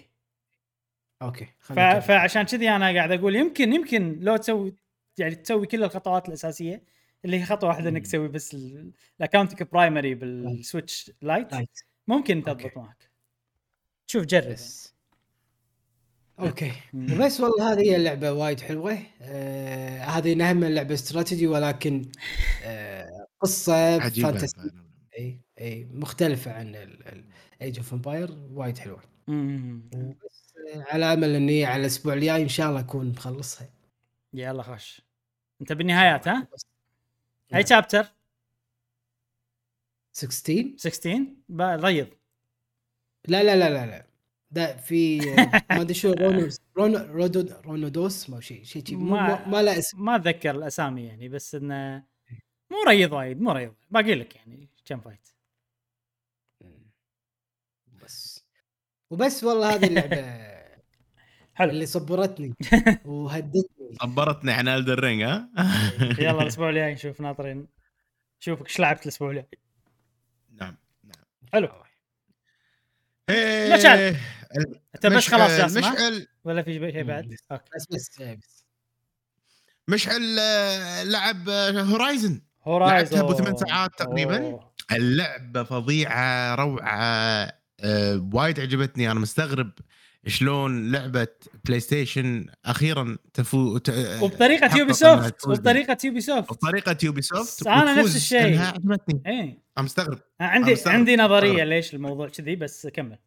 [1.22, 1.73] okay ف...
[1.80, 4.76] فعشان كذي أنا قاعد أقول يمكن يمكن لو تسوي
[5.18, 6.84] يعني تسوي كل الخطوات الأساسية
[7.26, 8.57] اللي هي خطوة واحدة إنك تسوي بس
[9.19, 11.47] ال account ك primary بال Switch Lite
[12.07, 13.11] ممكن تضبط معك.
[14.07, 14.56] شوف جرب
[16.39, 16.72] okay.
[16.93, 18.98] بس والله هذه هي اللعبة وايد حلوة.
[19.22, 22.11] آه هذه نهم لعبه استراتيجي ولكن
[22.64, 24.72] آه قصة fantasy
[25.18, 26.76] إي إي مختلفة عن
[27.61, 29.01] ايج اوف امباير وايد حلوة.
[29.27, 33.69] بس على أمل إني على الأسبوع الجاي إن شاء الله أكون مخلصها.
[34.34, 35.01] يلا خش.
[35.61, 36.47] أنت بالنهايات ها؟
[37.55, 38.05] أي شابتر؟
[40.13, 41.26] 16 16
[41.61, 42.07] ريض
[43.27, 44.05] لا لا لا لا لا.
[44.51, 45.19] ده في
[45.69, 50.15] ما أدري شو رونوس رون رودو رونودوس ما شيء شيء ما ما له اسم ما
[50.15, 52.03] أتذكر الأسامي يعني بس إنه
[52.72, 55.27] مو ريض وايد مو ريض باقي لك يعني كم fight
[58.03, 58.45] بس.
[59.10, 60.15] وبس والله هذه اللعبة
[61.56, 61.69] حلو.
[61.69, 62.53] اللي صبرتني
[63.06, 63.95] وهدتني.
[64.02, 65.49] صبرتني عن Elden Ring ها؟
[66.19, 67.68] يلا الأسبوع الجاي نشوف ناطرين.
[68.41, 69.48] نشوفك إيش لعبت الأسبوع الجاي.
[70.52, 71.23] نعم نعم.
[71.53, 71.69] حلو.
[73.30, 74.15] إيه مشعل
[74.95, 77.63] أنت بس خلاص جاسم مشعل ولا في شيء بعد؟ okay.
[77.76, 78.65] بس بس بس.
[79.88, 84.71] مشعل آه، لعب Horizon Horizon لعبتها ابو ثمان ساعات تقريبا؟ أوه.
[84.91, 86.97] اللعبة فظيعة روعة
[87.79, 89.11] أه وايد عجبتني.
[89.11, 89.71] أنا مستغرب
[90.27, 91.27] شلون لعبة
[91.65, 93.89] PlayStation أخيرا تفو ت...
[94.21, 98.59] وبطريقة Ubisoft وبطريقة Ubisoft وبطريقة Ubisoft أنا نفس الشيء.
[98.61, 99.21] عجبتني.
[99.27, 99.63] إيه.
[99.77, 100.19] أنا مستغرب.
[100.39, 100.95] عندي مستغرب.
[100.95, 103.17] عندي نظرية ليش الموضوع كذي بس كمل.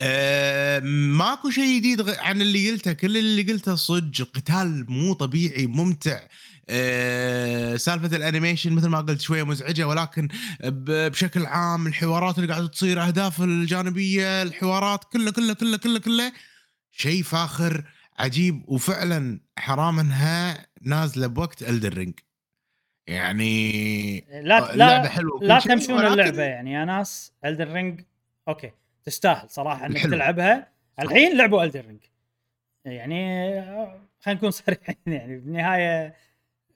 [0.00, 0.80] آه
[1.18, 2.92] ماكو شيء جديد عن اللي قلته.
[2.92, 6.20] كل اللي قلته صدق القتال مو طبيعي ممتع.
[6.68, 10.28] آه سالفة ال animation مثل ما قلت شوية مزعجة ولكن
[10.64, 16.32] بشكل عام الحوارات اللي قاعدة تصير أهداف الجانبية الحوارات كله كله كله كله كله
[16.90, 17.84] شيء فاخر
[18.18, 22.14] عجيب وفعلا حرام إنها نازلة بوقت Elden Ring
[23.06, 27.32] يعني لا لا حلوة لا تمشون اللعبة يعني يا ناس.
[27.44, 28.00] Elden Ring
[28.48, 28.70] okay.
[29.06, 30.10] تستاهل صراحة إنك حلو.
[30.10, 30.68] تلعبها.
[31.00, 32.00] الحين لعبوا Elden Ring
[32.84, 33.60] يعني
[34.20, 36.14] خلينا نكون صريحين يعني بالنهاية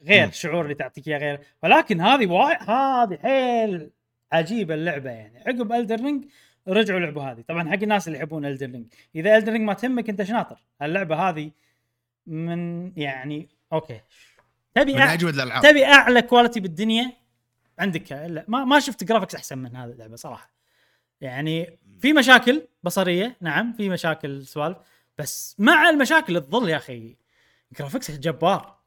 [0.03, 1.41] غير الشعور اللي تعطيك إياه غير.
[1.63, 3.91] ولكن هذه وايد هذه حيل
[4.33, 5.39] عجيبة اللعبة يعني.
[5.39, 6.25] عقب Elden Ring
[6.69, 7.41] رجعوا لعبوا هذه.
[7.49, 10.59] طبعا حق الناس اللي يحبون Elden Ring إذا Elden Ring ما تهمك أنت شناطر.
[10.83, 11.51] اللعبة هذه
[12.27, 14.01] من يعني okay.
[14.75, 15.63] تبي من أجود الألعاب.
[15.63, 17.13] تبي أعلى quality بالدنيا؟
[17.79, 18.13] عندك.
[18.13, 20.60] لا ما ما شفت graphics أحسن من هذه اللعبة صراحة.
[21.21, 24.77] يعني في مشاكل بصرية نعم في مشاكل سوالف
[25.19, 27.17] بس مع المشاكل تظل يا أخي
[27.79, 28.81] graphics جبار.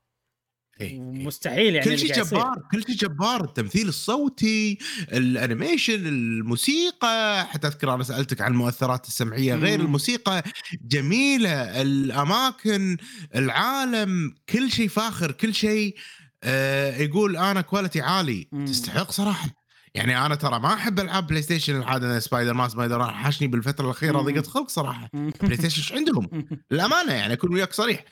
[0.82, 1.00] إيه، إيه.
[1.00, 4.78] مستحيل يعني كل شيء جبار كل شيء جبار التمثيل الصوتي
[5.14, 10.44] ال animation الموسيقى حتى أذكر أنا سألتك عن المؤثرات السمعية غير الموسيقى
[10.82, 12.98] جميلة الأماكن
[13.36, 15.96] العالم كل شيء فاخر كل شيء
[16.44, 18.48] آه يقول أنا quality عالي.
[18.52, 18.66] مم.
[18.66, 19.63] تستحق صراحة.
[19.96, 24.70] يعني أنا ترى ما أحب ألعاب PlayStation العادة Spider-Man Spider-Man حاشني بالفترة الأخيرة ضيقه خلق
[24.70, 25.10] صراحة.
[25.14, 26.30] PlayStation إيش عندهم؟
[26.72, 28.04] للأمانة يعني اكون وياك صريح.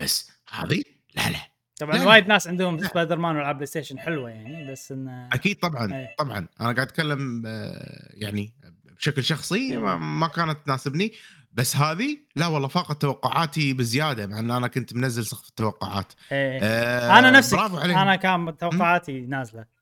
[0.00, 0.82] بس هذه
[1.14, 1.38] لا لا.
[1.80, 6.08] طبعا وايد ناس عندهم سبايدر مان وألعاب PlayStation حلوة يعني بس انه أكيد طبعا أي.
[6.18, 6.38] طبعا.
[6.38, 8.54] أنا قاعد أتكلم آه، يعني
[8.98, 11.12] بشكل شخصي ما, كانت تناسبني.
[11.52, 16.12] بس هذه لا والله فاقت توقعاتي بزيادة مع إن أنا كنت منزل سقف التوقعات.
[16.32, 16.60] إيه.
[16.62, 19.77] آه أنا نفسي أنا كان توقعاتي نازلة.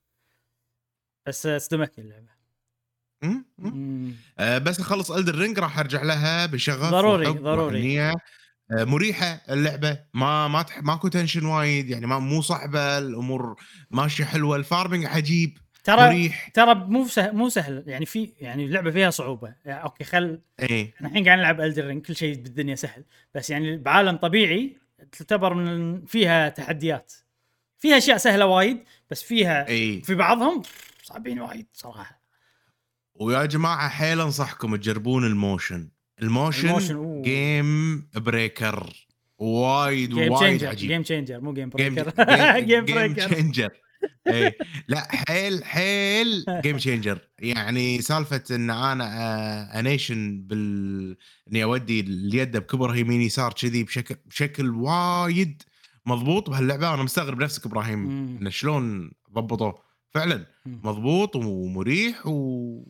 [1.27, 2.37] بس صدمتني اللعبة.
[4.39, 8.01] آه بس أخلص Elden Ring راح أرجع لها بشغف ضروري ضروري.
[8.01, 8.15] آه
[8.71, 9.99] مريحة اللعبة.
[10.15, 10.83] ما ما تح...
[10.83, 13.57] ماكو tension وايد يعني ما مو صعبة الأمور
[13.91, 14.57] ماشية حلوة.
[14.57, 16.49] ال farming عجيب ترى مريح.
[16.49, 19.55] ترى مو سهل مو سهل يعني في يعني اللعبة فيها صعوبة.
[19.65, 20.95] يعني أوكي خل إيه.
[21.01, 23.05] الحين قاعد نلعب Elden Ring كل شيء بالدنيا سهل.
[23.35, 24.77] بس يعني بعالم طبيعي
[25.13, 27.13] تعتبر من فيها تحديات.
[27.79, 30.03] فيها أشياء سهلة وايد بس فيها إيه.
[30.03, 30.63] في بعضهم
[31.07, 32.23] صعبين وايد صراحة.
[33.15, 35.89] ويا جماعة حيل أنصحكم تجربون ال motion.
[36.23, 39.07] ال motion, ال motion game breaker
[39.39, 40.89] وايد وايد عجيب.
[40.89, 42.11] جيم تشينجر مو جيم بريكر
[42.61, 43.71] game breaker game changer
[44.89, 51.17] لا حيل حيل game changer يعني سالفة إن أنا انيشن بال
[51.49, 55.63] إني أودي اليد بكبر يمين يسار كذي بشكل بشكل وايد
[56.07, 56.95] مضبوط بهاللعبة.
[56.95, 58.09] أنا مستغرب نفسك إبراهيم
[58.41, 59.86] انه شلون ضبطوه.
[60.17, 60.47] فعلا.
[60.67, 62.83] مضبوط ومريح و...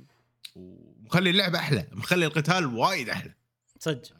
[0.54, 3.34] ومخلي اللعبه أحلى مخلي القتال وايد أحلى.
[3.78, 4.16] صدق.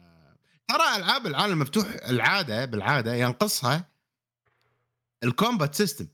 [0.67, 3.89] ترى ألعاب العالم المفتوح العادة بالعادة ينقصها
[5.23, 6.07] ال combat system.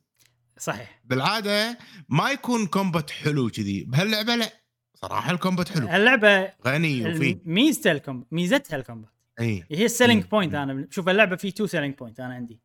[0.60, 1.02] صحيح.
[1.06, 1.78] بالعادة
[2.10, 3.84] ما يكون combat حلو كذي.
[3.84, 4.50] بهاللعبة لا
[4.96, 5.90] صراحة ال combat حلو.
[5.90, 7.40] اللعبة غني وفي.
[7.46, 9.12] ميزتها الكومبات ميزتها الكومبات.
[9.40, 10.88] اي هي ال selling point أنا.
[10.90, 12.60] شوف اللعبة في two selling point أنا عندي.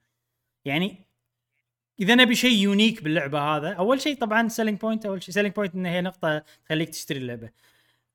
[0.64, 1.07] يعني
[2.00, 5.74] إذا نبي شيء unique باللعبة هذا أول شيء طبعا selling point أول شيء selling point
[5.74, 7.50] إن هي نقطة تخليك تشتري اللعبة.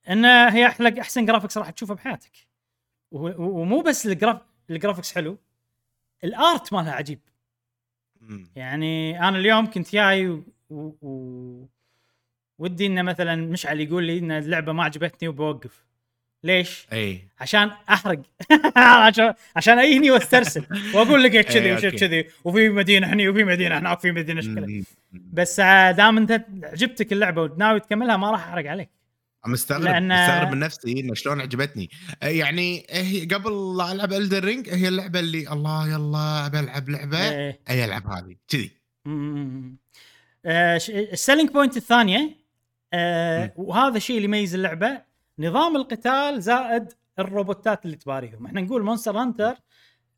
[0.09, 2.31] إن هي أحلى أحسن graphics راح تشوفه بحياتك.
[3.11, 5.37] ومو بس ال graph ال graphics حلو
[6.23, 7.19] ال art مالها عجيب.
[8.55, 10.43] يعني أنا اليوم كنت جاي و...
[10.69, 11.67] و...
[12.59, 15.85] ودي إنه مثلا مشعل يقول لي إن اللعبة ما عجبتني وبوقف.
[16.43, 17.27] ليش؟ أي.
[17.39, 18.21] عشان أحرق.
[18.77, 20.65] عشان عشان ايهني وأسترسل.
[20.93, 22.27] وأقول لك كذي وشفت كذي.
[22.43, 24.83] وفي مدينة هني وفي مدينة هناك وفي مدينة شكلها
[25.13, 25.59] بس
[25.97, 28.89] دام أنت عجبتك اللعبة وناوي تكملها ما راح أحرق عليك.
[29.47, 30.23] مستغرب لأن...
[30.23, 31.89] مستغرب من نفسي إنه شلون عجبتني.
[32.21, 37.55] يعني هي قبل لا ألعب Elden Ring هي اللعبة اللي الله يلا بلعب لعبة أي
[37.69, 37.85] إيه.
[37.85, 38.35] ألعب هذه.
[38.47, 38.71] كذي.
[41.11, 42.35] ال selling point الثانية
[42.93, 48.45] آه وهذا الشيء اللي يميز اللعبة نظام القتال زائد الروبوتات اللي تباريهم.
[48.45, 49.55] إحنا نقول مونستر هانتر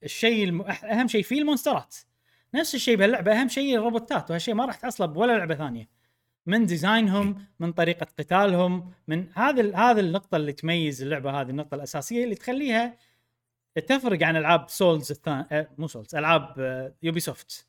[0.03, 0.61] الشيء الم...
[0.61, 1.95] أهم شيء فيه المونسترات.
[2.53, 5.89] نفس الشيء بهاللعبة أهم شيء الروبوتات وهالشيء ما راح تحصله بولا لعبة ثانية.
[6.45, 12.23] من ديزاينهم من طريقة قتالهم من هذا هذه النقطة اللي تميز اللعبة هذه النقطة الأساسية
[12.23, 12.97] اللي تخليها
[13.87, 17.67] تفرق عن ألعاب سولز الثانية أه مو سولز ألعاب يوبي سوفت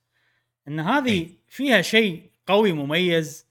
[0.68, 3.45] إن هذه فيها شيء قوي مميز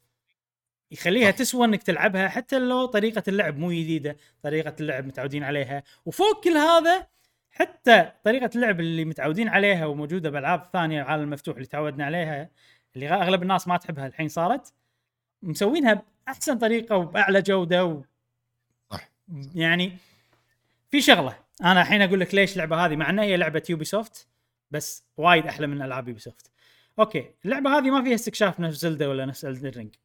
[0.96, 5.84] يخليها تسوى إنك تلعبها حتى لو طريقة اللعب مو جديدة طريقة اللعب متعودين عليها.
[6.06, 7.08] وفوق كل هذا
[7.52, 12.50] حتى طريقة اللعب اللي متعودين عليها وموجودة بالالعاب الثانية العالم المفتوح اللي تعودنا عليها
[12.96, 14.74] اللي أغلب الناس ما تحبها الحين صارت
[15.44, 18.02] مسوينها بأحسن طريقة وبأعلى جودة و...
[18.92, 19.10] صح.
[19.56, 19.98] يعني
[20.92, 21.38] في شغلة.
[21.64, 24.28] أنا الحين أقول لك ليش اللعبة هذه مع انها هي لعبة يوبي سوفت
[24.72, 26.52] بس وايد أحلى من ألعاب يوبي سوفت
[27.00, 29.96] أوكي اللعبة هذه ما فيها استكشاف نفس زلدا ولا نفس Elden Ring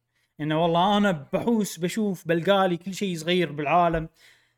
[0.41, 4.09] إنه والله أنا بحوس بشوف بلقالي كل شيء صغير بالعالم.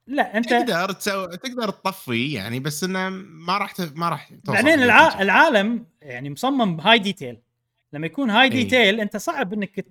[0.07, 3.81] لا أنت تقدر تسوي تقدر تطفي يعني بس إنه ما راح ت...
[3.95, 5.21] ما راح بعدين الع...
[5.21, 7.37] العالم يعني مصمم high detail
[7.93, 9.85] لما يكون high detail أنت صعب إنك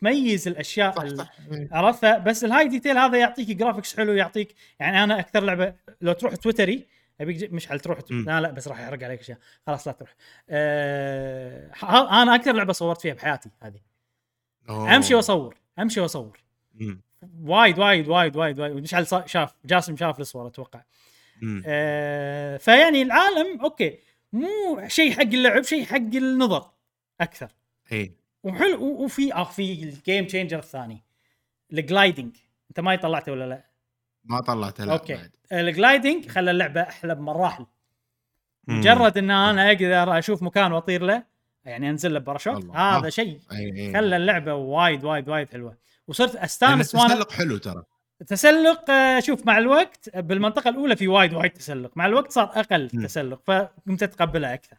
[0.00, 1.32] تميز الأشياء صح صح.
[1.72, 6.12] عرفتها بس ال high detail هذا يعطيك graphics حلو يعطيك يعني أنا أكثر لعبة لو
[6.12, 6.86] تروح تويتري
[7.20, 9.38] أبيك مشعل تروح لا لا بس راح يحرق عليك أشياء.
[9.66, 10.14] خلاص لا تروح.
[10.50, 13.91] أه أنا أكثر لعبة صورت فيها بحياتي هذه.
[14.68, 14.96] أوه.
[14.96, 16.40] أمشي وأصور أمشي وأصور.
[17.42, 18.76] وايد وايد وايد وايد وايد.
[18.76, 20.82] مشعل شاف جاسم شاف الصور أتوقع.
[21.66, 23.98] أه فيعني العالم أوكي
[24.32, 26.70] مو شيء حق اللعب شيء حق النظر
[27.20, 27.48] أكثر.
[27.92, 28.12] إي.
[28.42, 31.02] وحلو وفي آه في ال game changer الثاني
[31.72, 32.36] ال gliding
[32.70, 33.64] أنت ما طلعته ولا لا؟
[34.24, 35.30] ما طلعته لا أوكي.
[35.52, 37.66] ال gliding خلى اللعبة أحلى بمراحل.
[38.68, 41.31] مجرد إن أنا أقدر أشوف مكان وأطير له
[41.64, 43.40] يعني انزل له باراشوت؟ هذا شيء.
[43.94, 45.76] خلى اللعبة وايد وايد وايد حلوة.
[46.08, 47.82] وصرت أستانس وأنا التسلق حلو ترى.
[48.20, 51.90] التسلق آه، شوف مع الوقت بالمنطقة الأولى في وايد وايد تسلق.
[51.96, 54.76] مع الوقت صار أقل تسلق فقمت اتقبلها أكثر.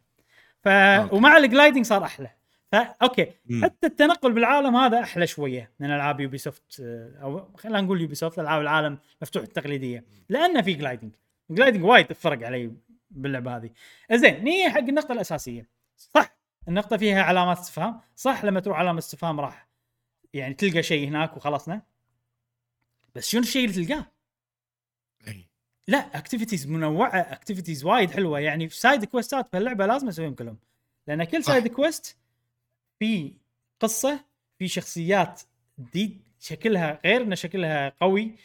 [0.64, 1.16] ف أوكي.
[1.16, 2.30] ومع ال gliding صار أحلى.
[2.72, 3.32] فا أوكي.
[3.46, 3.64] مم.
[3.64, 6.80] حتى التنقل بالعالم هذا أحلى شوية من ألعاب يوبي سوفت
[7.22, 10.04] أو خلينا نقول يوبي سوفت ألعاب العالم مفتوح التقليدية.
[10.30, 11.12] لأنه في gliding.
[11.50, 12.72] gliding وايد فرق علي
[13.12, 13.70] باللعبة هذه.
[14.12, 15.68] زين نيجي حق النقطة الأساسية.
[15.98, 16.43] صح.
[16.68, 19.68] النقطة فيها علامات استفهام صح لما تروح علامة استفهام راح
[20.34, 21.82] يعني تلقى شيء هناك وخلصنا
[23.16, 24.06] بس شنو الشيء اللي تلقاه؟
[25.88, 30.58] لا activities منوعة activities وايد حلوة يعني side questات بهاللعبة لازم أسويهم كلهم
[31.08, 31.44] لأن كل.
[31.44, 32.18] side quest
[33.00, 33.34] في
[33.80, 34.26] قصة
[34.60, 35.42] في شخصيات
[35.78, 38.36] دي شكلها غير إن شكلها قوي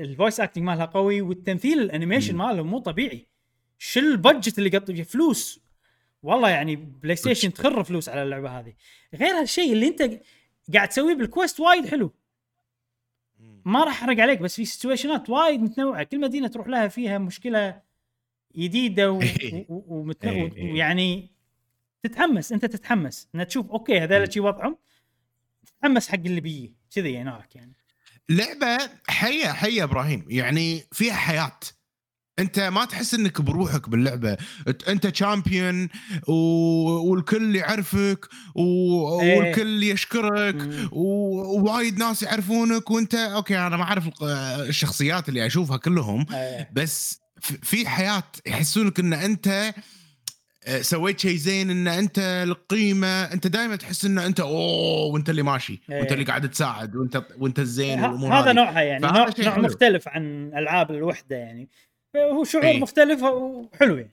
[0.00, 2.38] ال voice acting مالها قوي والتمثيل ال animation مم.
[2.38, 3.26] ماله مو طبيعي
[3.78, 5.60] شو ال budget اللي قط فيه فلوس
[6.24, 7.52] والله يعني بلاي ستيشن.
[7.52, 8.72] تخر فلوس على اللعبة هذه.
[9.14, 10.20] غير هالشيء اللي انت
[10.74, 12.12] قاعد تسويه بال quest وايد حلو.
[13.64, 16.02] ما راح أحرق عليك بس في situationات وايد متنوعة.
[16.02, 17.80] كل مدينة تروح لها فيها مشكلة
[18.56, 19.18] جديده و-
[19.52, 20.72] و- و- ومتن- إيه، إيه.
[20.72, 21.30] ويعني
[22.02, 23.28] تتحمس انت تتحمس.
[23.34, 24.76] ان تشوف أوكي هذول شي وضعهم
[25.66, 26.74] تتحمس حق اللي بيجي.
[26.94, 27.72] كذي هناك يعني.
[28.28, 28.78] لعبة
[29.08, 30.24] حية حية إبراهيم.
[30.28, 31.58] يعني فيها حياة.
[32.38, 34.36] أنت ما تحس إنك بروحك باللعبة
[34.88, 35.88] أنت champion
[36.28, 36.32] و...
[37.10, 39.20] والكل يعرفك و...
[39.20, 39.38] إيه.
[39.38, 40.56] والكل يشكرك
[40.92, 44.10] ووايد ناس يعرفونك وأنت أوكي أنا ما أعرف
[44.68, 49.74] الشخصيات اللي أشوفها كلهم آه، بس في حياة يحسونك إن أنت
[50.66, 55.42] آه، سويت شيء زين إن أنت القيمة أنت دائما تحس إن أنت أوه وأنت اللي
[55.42, 55.98] ماشي إيه.
[55.98, 58.52] وأنت اللي قاعد تساعد وأنت وأنت الزين والامور هذا.
[58.52, 59.58] نوعها يعني نوع.
[59.58, 61.68] مختلف عن ألعاب الوحدة يعني
[62.16, 62.80] هو شعور إيه.
[62.80, 64.10] مختلف وحلو يعني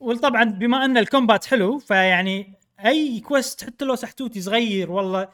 [0.00, 2.52] وطبعا بما أن الكومبات حلو فيعني
[2.84, 5.28] أي كويست حتى لو سحتوتي صغير والله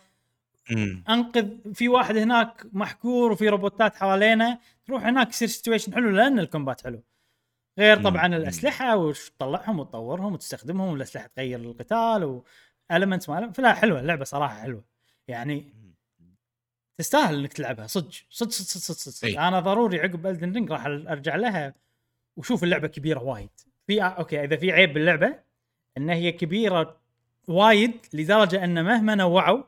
[0.71, 1.05] مم.
[1.09, 6.45] أنقذ في واحد هناك محكور وفي روبوتات حوالينا تروح هناك يصير situation حلو لأن ال
[6.45, 7.03] combat حلو
[7.79, 8.35] غير طبعا مم.
[8.35, 12.43] الأسلحة وش تطلعهم وتطورهم وتستخدمهم والاسلحه تغير القتال
[12.91, 14.85] وال mounts مالهم فلا حلوة اللعبة صراحة حلوة
[15.29, 15.65] يعني
[16.99, 19.29] تستاهل إنك تلعبها صدق صدق صدق صدق صدق, صدق.
[19.29, 19.39] أي.
[19.49, 21.75] أنا ضروري عقب Elden Ring راح أرجع لها
[22.37, 23.51] وشوف اللعبة كبيرة وايد
[23.87, 25.35] في okay إذا في عيب باللعبة
[25.99, 26.97] إن هي كبيرة
[27.49, 29.63] وايد لدرجة إن مهما نوعوا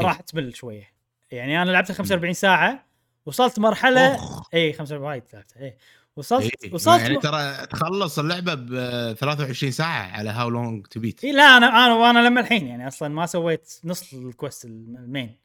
[0.00, 0.04] أي.
[0.04, 0.92] راح تمل شوية
[1.30, 2.86] يعني أنا لعبتها 45 ساعة
[3.26, 4.18] وصلت مرحلة.
[4.54, 5.76] اي 45 وايد لعبتها اي
[6.16, 6.74] وصلت إيه.
[6.74, 8.68] وصلت يعني ترى تخلص اللعبة ب
[9.12, 12.88] 23 ساعة على How Long to Beat إيه لا أنا أنا وأنا لما الحين يعني
[12.88, 15.38] أصلا ما سويت نص ال quest ال main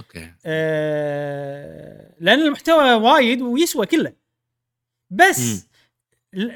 [0.00, 4.12] okay آه لأن المحتوى وايد ويسوى كله
[5.10, 5.62] بس مم.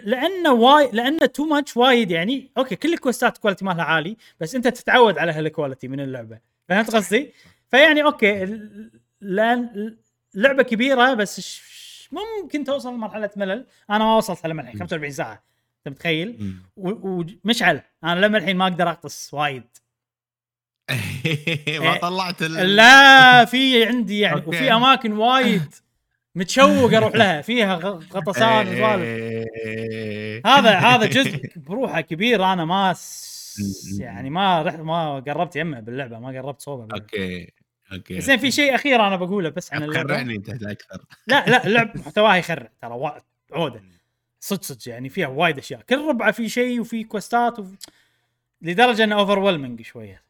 [0.04, 4.16] لأنه وايد لأنه too much وايد يعني okay كل ال quest ات quality مالها عالي
[4.40, 6.38] بس أنت تتعود على هال quality من اللعبة
[6.68, 7.32] فهمت قصدي؟
[7.70, 8.60] فيعني okay
[9.20, 9.96] لأن
[10.34, 11.60] لعبة كبيرة بس
[12.12, 14.80] ممكن توصل لمرحلة ملل أنا ما وصلت لما الحين مم.
[14.80, 15.42] 45 ساعة
[15.86, 19.64] أنت متخيل؟ ومشعل أنا لما الحين ما أقدر اقتص وايد
[21.84, 22.76] ما طلعت ال...
[22.76, 24.48] لا في عندي يعني okay.
[24.48, 25.74] وفي أماكن وايد
[26.34, 27.42] متشوق أروح لها.
[27.42, 27.74] فيها
[28.12, 30.42] غطسان وسوالف إيه.
[30.46, 32.44] هذا هذا جزء بروحه كبير.
[32.44, 33.98] أنا ما س...
[34.00, 36.94] يعني ما رحت ما قربت يمه باللعبة ما قربت صوبة.
[36.94, 37.52] okay
[37.92, 40.08] okay زين في شيء أخير أنا بقوله بس عن اللعبة.
[40.08, 41.04] خرعني أنت أكثر.
[41.26, 43.20] لا لا اللعب محتواها يخرع ترى
[43.52, 43.82] عودة.
[44.40, 45.80] صدق صدق يعني فيها وايد أشياء.
[45.80, 47.66] كل ربعة في شيء وفي quest ات وف...
[48.62, 50.25] لدرجة إنه over شوية.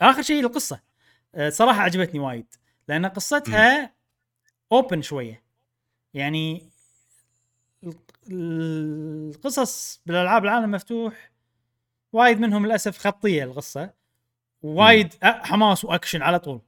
[0.00, 0.80] آخر شيء القصة.
[1.34, 2.46] أه، صراحة عجبتني وايد
[2.88, 3.92] لأن قصتها
[4.72, 5.42] open شوية.
[6.14, 6.68] يعني
[7.84, 11.30] الق- القصص بالألعاب العالم مفتوح
[12.12, 13.90] وايد منهم للأسف خطية القصة
[14.62, 16.60] وايد حماس وأكشن على طول.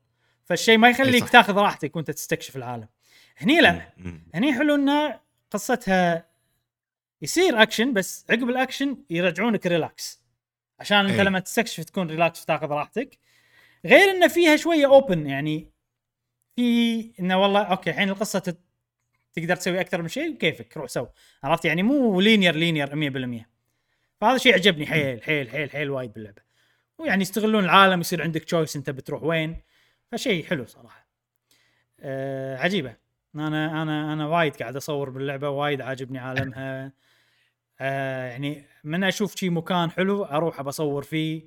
[0.44, 1.28] فالشيء ما يخليك.
[1.28, 2.88] تاخذ راحتك وأنت تستكشف العالم.
[3.36, 3.92] هني لا.
[4.34, 5.18] هني حلو إن
[5.50, 6.26] قصتها
[7.22, 10.23] يصير أكشن بس عقب الأكشن يرجعونك relax.
[10.80, 11.24] عشان انت أي.
[11.24, 13.18] لما تستكشف تكون relax وتاخذ راحتك.
[13.84, 15.70] غير إنه فيها شوية open يعني
[16.56, 18.58] في إنه والله okay الحين القصة تت...
[19.32, 21.06] تقدر تسوي أكثر من شيء كيفك؟ روح سو.
[21.42, 23.44] عرفت؟ يعني مو linear linear 100%
[24.20, 26.42] فهذا شيء عجبني حيل حيل حيل حيل وايد باللعبة.
[26.98, 29.62] ويعني يستغلون العالم يصير عندك choice أنت بتروح وين.
[30.12, 31.08] فشيء حلو صراحة.
[32.00, 32.96] أه عجيبة.
[33.34, 36.92] أنا أنا أنا وايد قاعد أصور باللعبة وايد عاجبني عالمها.
[37.80, 41.42] آه يعني من أشوف شي مكان حلو أروح بصور فيه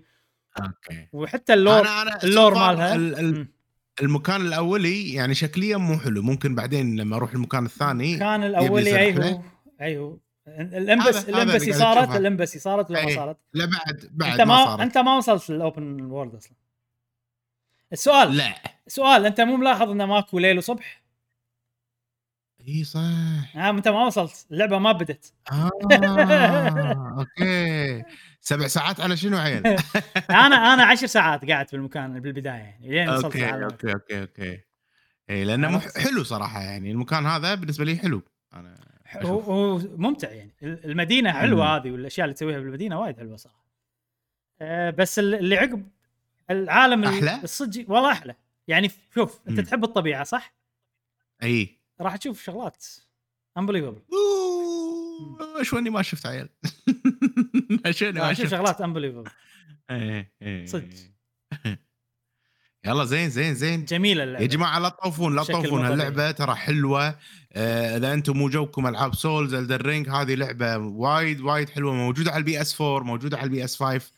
[0.59, 3.47] okay وحتى ال lore أنا أنا اللور مالها ال-.
[4.01, 8.97] المكان الأولي يعني شكليا مو حلو ممكن بعدين لما أروح المكان الثاني كان يبي الأولي
[8.97, 9.43] أيوه.
[9.81, 12.15] أيوه ال emba- ال embassy صارت.
[12.15, 13.15] ال embassy صارت ولا ما أي.
[13.15, 16.53] صارت؟ لا بعد بعد انت ما, ما صارت أنت ما وصلت لل open world أصلا
[17.93, 18.55] السؤال لا
[18.87, 21.01] سؤال أنت مو ملاحظ انه ماكو ليل وصبح؟
[22.67, 22.99] اي صح
[23.57, 25.69] ها انت ما وصلت اللعبة ما بدت آه
[27.19, 28.03] okay
[28.41, 29.63] سبع ساعات على شنو عيل؟
[30.29, 34.61] أنا أنا عشر ساعات قاعد بالمكان بالبداية يعني لين وصلت okay okay okay okay
[35.29, 38.21] اي لأنه مح-؟ حلو صراحة يعني المكان هذا بالنسبة لي حلو
[38.53, 38.75] أنا
[39.23, 41.71] هو ممتع يعني المدينة حلوة مم.
[41.71, 43.67] هذه والأشياء اللي تسويها بالمدينة وايد حلوة صراحة
[44.61, 45.87] أه بس ال- اللي عقب
[46.49, 48.35] العالم أحلى؟ الصجي والله أحلى
[48.67, 49.65] يعني شوف أنت مم.
[49.65, 50.53] تحب الطبيعة صح؟
[51.43, 52.85] إي راح تشوف شغلات.
[53.57, 56.49] unbelievable أوه، شواني ما شفت عيل
[57.91, 59.23] شواني راح ما شفت؟ شغلات unbelievable
[59.91, 60.65] إيه، إيه.
[60.65, 60.89] صدق.
[62.85, 63.85] يلا زين زين زين.
[63.85, 64.43] جميلة اللعبة.
[64.43, 65.85] يا جماعة لا تطوفون لا تطوفون.
[65.85, 67.15] هاللعبه ترى حلوة.
[67.53, 71.93] آه، إذا أنتم مو جوكم ألعاب Souls Ring هذه لعبة وايد وايد حلوة.
[71.93, 74.11] موجودة على ال PS 4 موجودة على ال PS 5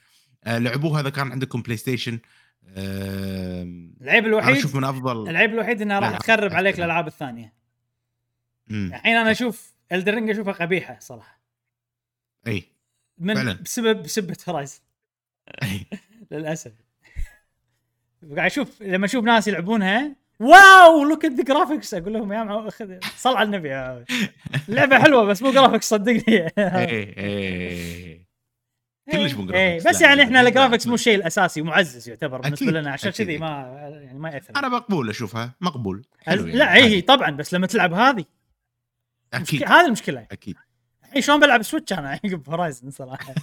[0.43, 2.19] آه، لعبوها إذا كان عندكم PlayStation
[2.67, 3.63] آه،
[4.01, 6.85] العيب الوحيد أشوف من أفضل العيب الوحيد إنها راح تخرب عليك لا.
[6.85, 7.58] الألعاب الثانية.
[8.71, 11.41] الحين أنا أشوف Elden Ring أشوفها قبيحة صراحة.
[12.47, 12.63] أي
[13.17, 13.53] من فعلاً.
[13.53, 14.79] بسبب بسبه Horizon.
[16.31, 16.71] للأسف.
[18.35, 22.69] قاعد أشوف لما أشوف ناس يلعبونها wow look at the graphics أقول لهم يا معو
[22.69, 23.69] خذ صل على النبي.
[23.75, 24.05] يا
[24.69, 26.47] اللعبه حلوة بس مو graphics صدقني.
[26.57, 28.25] أي أي
[29.11, 30.87] كلش مو إيه، graphics، بس يعني إحنا ال graphics.
[30.87, 32.91] مو الشيء الأساسي معزز يعتبر بالنسبة لنا.
[32.91, 33.11] عشان.
[33.11, 33.47] كذي ما
[34.03, 34.53] يعني ما يأثر.
[34.55, 36.05] أنا مقبول أشوفها مقبول.
[36.19, 37.01] حلو يعني، لا هي عادي.
[37.01, 38.25] طبعا بس لما تلعب هذه
[39.33, 39.63] أكيد.
[39.63, 40.27] هذه المشكلة.
[40.31, 40.55] أكيد.
[41.05, 43.33] الحين شلون بلعب Switch أنا؟ عقب Horizon صراحة.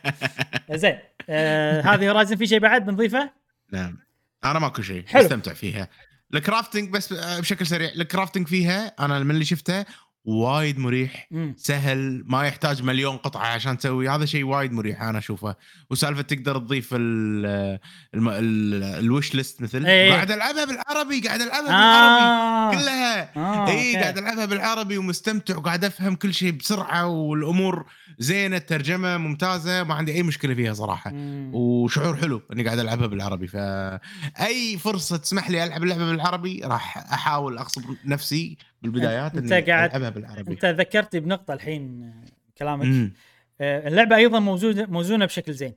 [0.82, 0.98] زين.
[1.28, 3.30] آه هذه Horizon في شيء بعد بنضيفه؟
[3.72, 3.98] نعم.
[4.44, 5.04] أنا ماكو شيء.
[5.14, 5.88] أستمتع فيها.
[6.34, 7.88] ال crafting بس آه، بشكل سريع.
[7.88, 9.84] ال crafting فيها أنا من اللي شفته
[10.26, 11.54] وايد مريح مم.
[11.58, 15.56] سهل ما يحتاج مليون قطعة عشان تسوي هذا شيء وايد مريح أنا أشوفه
[15.90, 17.78] وسالفة تقدر تضيف ال
[18.14, 18.28] الم...
[18.28, 18.84] ال...
[18.84, 20.12] الوش ليست مثل إيه.
[20.12, 22.70] قاعد ألعبها بالعربي قاعد ألعبها بالعربي آه.
[22.70, 23.96] كلها آه، اي.
[23.96, 27.86] قاعد ألعبها بالعربي ومستمتع وقاعد أفهم كل شيء بسرعة والأمور
[28.18, 31.50] زينة الترجمه ممتازة ما عندي أي مشكلة فيها صراحة مم.
[31.54, 37.58] وشعور حلو إني قاعد ألعبها بالعربي فأي فرصة تسمح لي ألعب اللعبة بالعربي راح أحاول
[37.58, 38.56] أغصب نفسي
[38.90, 40.52] بالبدايات أنت اني قاعد- العبها بالعربي.
[40.52, 42.12] أنت ذكرتني بنقطة الحين
[42.58, 43.12] كلامك.
[43.60, 45.74] آه، اللعبة أيضا موزونه موزونة بشكل زين.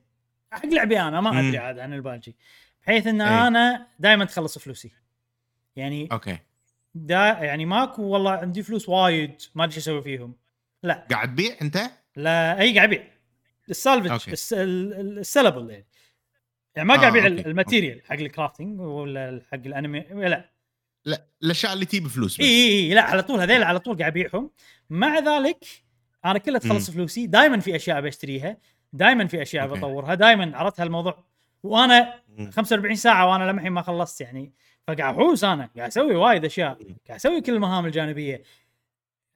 [0.52, 1.40] حق لعبي أنا ما.
[1.40, 2.36] أدري عاد عن الباجي
[2.82, 3.46] بحيث إن إيه.
[3.46, 4.90] أنا دائما تخلص فلوسي.
[5.76, 6.38] يعني أوكي.
[6.94, 10.34] دا يعني ماكو والله عندي فلوس وايد ما أدري شو أسوي فيهم.
[10.82, 11.06] لا.
[11.10, 11.78] قاعد تبيع أنت؟
[12.16, 13.04] لا إي قاعد أبيع.
[13.70, 14.32] ال salvage okay.
[14.32, 15.86] الس- ال- ال- ال sellable يعني.
[16.76, 17.26] يعني ما قاعد آه، أبيع.
[17.26, 20.50] الماتيريال حق ال crafting ولا حق ال enemy لا.
[21.04, 24.50] لا الاشياء اللي تجيب فلوس إي إي لا على طول هذيل على طول قاعد ابيعهم
[24.90, 25.64] مع ذلك
[26.24, 27.26] أنا كلها تخلص فلوسي.
[27.26, 28.56] دائما في أشياء بشتريها
[28.92, 29.78] دائما في أشياء okay.
[29.78, 31.24] بطورها دائما عرضت هالموضوع.
[31.62, 32.50] وأنا مم.
[32.50, 34.52] 45 ساعة وأنا لمحين ما خلصت يعني.
[34.88, 36.78] فقاعد أحوس أنا قاعد أسوي وايد أشياء
[37.08, 38.42] قاعد أسوي كل المهام الجانبية.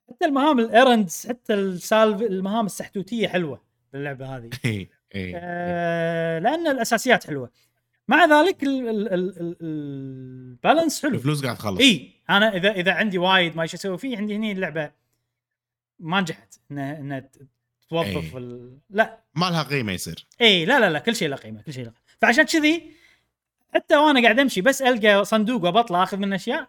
[0.08, 3.62] حتى المهام ال errands حتى السالف المهام السحتوتية حلوة
[3.92, 4.50] باللعبة هذه.
[5.16, 7.50] آه لأن الأساسيات حلوة.
[8.08, 11.14] مع ذلك ال- ال- ال- ال- ال balance حلو.
[11.14, 11.80] الفلوس قاعد تخلص.
[11.80, 14.90] إي أنا إذا إذا عندي وايد ما إيش أسوي فيه عندي هني اللعبة
[15.98, 17.30] ما نجحت إنها إنها
[17.88, 18.36] توظف.
[18.36, 18.78] ال...
[18.90, 19.18] لا.
[19.34, 20.26] ما لها قيمة يصير.
[20.40, 21.92] إي لا لا لا كل شيء له قيمة كل شيء له.
[22.20, 22.90] فعشان كذي
[23.74, 26.68] حتى وأنا قاعد أمشي بس ألقى صندوق وبطلع أخذ منه أشياء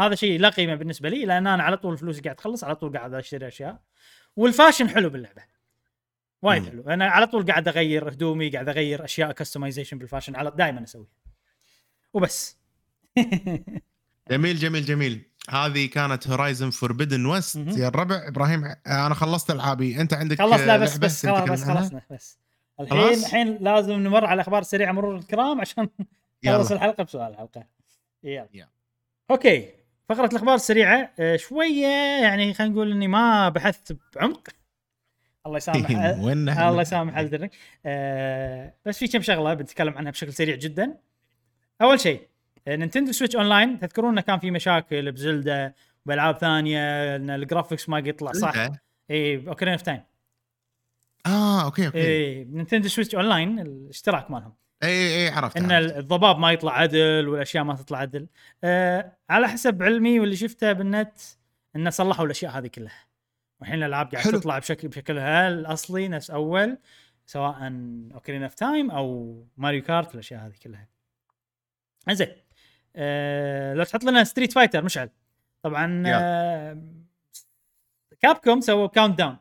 [0.00, 2.96] هذا شيء لا قيمة بالنسبة لي لأن أنا على طول فلوسي قاعد تخلص على طول
[2.96, 3.80] قاعد أشتري أشياء.
[4.36, 5.42] وال fashion حلو باللعبة.
[6.42, 6.68] وايد.
[6.68, 6.82] حلو.
[6.82, 11.06] أنا على طول قاعد أغير هدومي قاعد أغير أشياء customization بال fashion على دائما أسوي
[12.14, 12.58] وبس.
[14.30, 15.30] جميل جميل جميل.
[15.50, 17.56] هذه كانت Horizon Forbidden West.
[17.56, 18.28] يا الربع.
[18.28, 20.00] إبراهيم أنا خلصت ألعابي.
[20.00, 22.38] أنت عندك خلص لا بس لعبة بس تبي خلاص بس؟ خلصنا بس.
[22.80, 25.88] الحين؟ الحين لازم نمر على أخبار سريعه مرور الكرام عشان
[26.44, 27.66] نخلص الحلقة بسؤال الحلقة.
[28.24, 28.48] يلا.
[28.52, 28.68] يلا.
[29.30, 29.68] okay.
[30.08, 31.86] فقرة الأخبار السريعة آه، شوية
[32.22, 34.48] يعني خلينا نقول إني ما بحثت بعمق.
[35.46, 35.90] الله يسامح
[36.60, 37.50] الله يسامح Elden Ring
[37.86, 40.96] آه بس في كم شغلة بنتكلم عنها بشكل سريع جدا.
[41.82, 42.28] أول شيء
[42.68, 45.72] آه، Nintendo Switch Online تذكرون إنه كان في مشاكل ب Zelda
[46.06, 48.68] وألعاب ثانية إن ال graphics ما يطلع صح؟
[49.10, 50.00] إي Ocarina of Time.
[51.26, 51.98] آه okay okay.
[51.98, 54.54] إي Nintendo Switch Online الاشتراك مالهم.
[54.82, 55.96] إي إي عرفت إن عرفت.
[55.96, 58.26] الضباب ما يطلع عدل والأشياء ما تطلع عدل.
[58.64, 61.18] آه على حسب علمي واللي شفته بالنت
[61.76, 63.09] إنه صلحوا الأشياء هذه كلها.
[63.60, 64.38] والحين الألعاب قاعد حلو.
[64.38, 66.78] تطلع بشكل بشكلها الاصلي نفس أول
[67.26, 67.56] سواء
[68.14, 70.88] Ocarina of Time أو Mario Kart الأشياء هذه كلها.
[72.10, 72.28] زين
[72.96, 75.10] آه لو تحط لنا Street Fighter مشعل.
[75.62, 76.82] طبعا آه
[78.20, 79.36] Capcom سووا countdown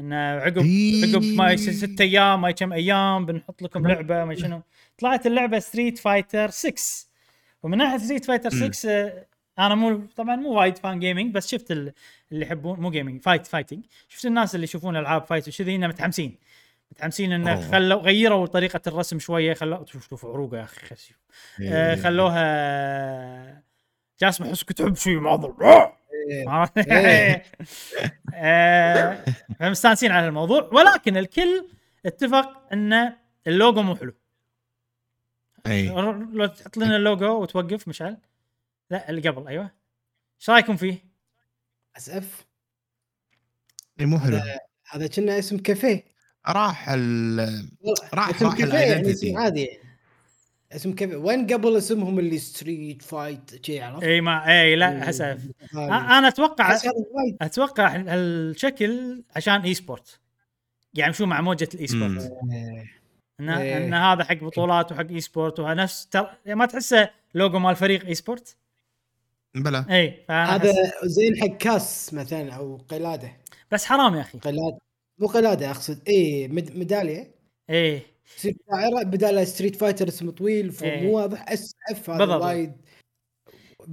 [0.00, 1.02] انه عقب إيه.
[1.14, 4.62] عقب ما ست أيام ما كم أيام بنحط لكم لعبة ما شنو.
[4.98, 6.72] طلعت اللعبة Street Fighter 6
[7.62, 8.72] ومن ناحية Street Fighter مم.
[8.72, 9.26] 6 آه،
[9.58, 11.92] أنا مو طبعا مو وايد fan gaming بس شفت ال-
[12.32, 16.38] اللي يحبون مو gaming fight fighting شفت الناس اللي يشوفون ألعاب fight وكذي إنه متحمسين.
[16.92, 17.70] متحمسين إنه.
[17.72, 21.10] خلوا غيروا طريقة الرسم شوية خلوا شوف شوف عروقة يا أخي خس-
[21.62, 22.02] آه، إيه.
[22.02, 23.62] خلوها
[24.20, 25.54] جاسم احس كنت تحب شيء معضل
[26.30, 26.44] إيه.
[27.08, 27.42] إيه.
[28.34, 29.24] آه،
[29.58, 30.70] فمستانسين على الموضوع.
[30.72, 31.66] ولكن الكل
[32.06, 33.12] اتفق إن
[33.46, 34.14] اللوجو مو حلو.
[35.66, 35.88] اي
[36.32, 38.16] لو تحط لنا اللوجو وتوقف مشعل.
[38.90, 39.70] لا اللي قبل أيوه.
[40.40, 41.04] إيش رأيكم فيه؟
[41.96, 42.46] اس اف
[44.00, 44.40] اي مو حلو.
[44.90, 46.04] هذا كنا اسم كافيه.
[46.48, 47.68] راح ال
[48.14, 49.78] راح اسم راح كافيه يعني الايدنتيتي اسم عادي.
[50.72, 51.16] اسم كافيه.
[51.16, 55.50] وين قبل اسمهم اللي ستريت فايت شي عرفت؟ إي ما إي لا اسف.
[55.74, 56.78] أنا أتوقع
[57.40, 60.20] أتوقع الشكل عشان e-sport
[60.94, 62.32] يعني شو مع موجة ال e-sport.
[63.40, 63.76] ان, إيه.
[63.76, 66.30] إن هذا حق بطولات وحق e-sport ونفس تر...
[66.46, 68.56] يعني ما تحسه لوجو مال فريق e-sport
[69.54, 70.72] بلا اي هذا
[71.40, 73.36] حق كاس مثلا أو قلادة.
[73.70, 74.38] بس حرام يا أخي.
[74.38, 74.78] قلادة.
[75.18, 76.76] مو قلادة أقصد اي مد...
[76.76, 77.34] ميدالية.
[77.70, 78.02] إيه.
[78.36, 81.00] تصير دائره بدال Street Fighter اسمه طويل إيه.
[81.00, 82.36] فمو واضح SF هذا.
[82.36, 82.72] وايد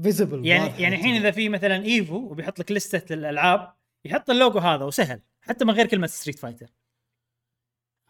[0.04, 3.74] visible يعني يعني الحين إذا في مثلا Evo وبيحط لك لستة الألعاب
[4.06, 6.68] يحط اللوجو هذا وسهل حتى من غير كلمة Street Fighter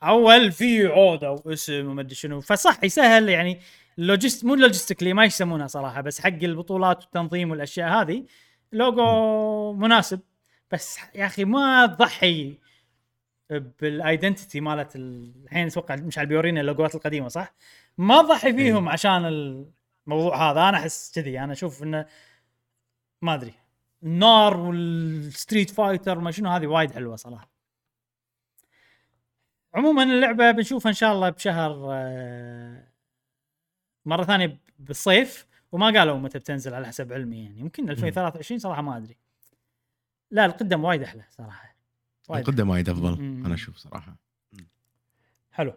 [0.03, 2.41] أول في عودة واسم وما أدري شنو.
[2.41, 3.59] فصح يسهل يعني
[3.97, 8.25] logist- مو logistically ما يسمونها صراحة بس حق البطولات والتنظيم والأشياء هذه
[8.71, 10.19] لوجو مناسب.
[10.71, 12.57] بس يا أخي ما تضحي
[13.49, 17.53] بال identity مالت ال- الحين أتوقع مش عارف بيورينا اللوجوات القديمة صح؟
[17.97, 19.25] ما تضحي فيهم عشان
[20.07, 20.69] الموضوع هذا.
[20.69, 22.05] أنا أحس كذي أنا أشوف إنه
[23.21, 23.53] ما أدري.
[24.03, 27.49] النار وال Street Fighter ما شنو هذه وايد حلوة صراحة.
[29.73, 32.87] عموما اللعبة بنشوفها إن شاء الله بشهر آه،
[34.07, 37.59] مرة ثانية بالصيف وما قالوا متى بتنزل على حسب علمي يعني.
[37.59, 39.17] يمكن 2023 صراحة ما أدري.
[40.31, 41.75] لا القدم وايد أحلى صراحة.
[42.29, 43.45] وايد القدم وايد أفضل مم.
[43.45, 44.15] أنا أشوف صراحة.
[45.51, 45.73] حلو.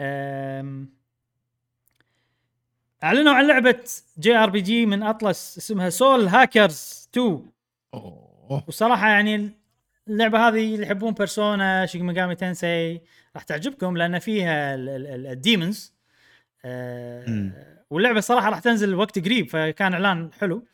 [0.00, 0.88] أم...
[3.04, 3.84] أعلنوا عن لعبة
[4.18, 7.50] JRPG من Atlus اسمها Soul Hackers 2
[7.94, 8.64] أوه.
[8.68, 9.50] وصراحة يعني
[10.08, 13.00] اللعبة هذه اللي يحبون Persona Shin Megami Tensei
[13.34, 15.91] راح تعجبكم لأن فيها ال demons
[16.64, 17.52] مم.
[17.90, 20.64] واللعبة صراحة راح تنزل وقت قريب فكان إعلان حلو.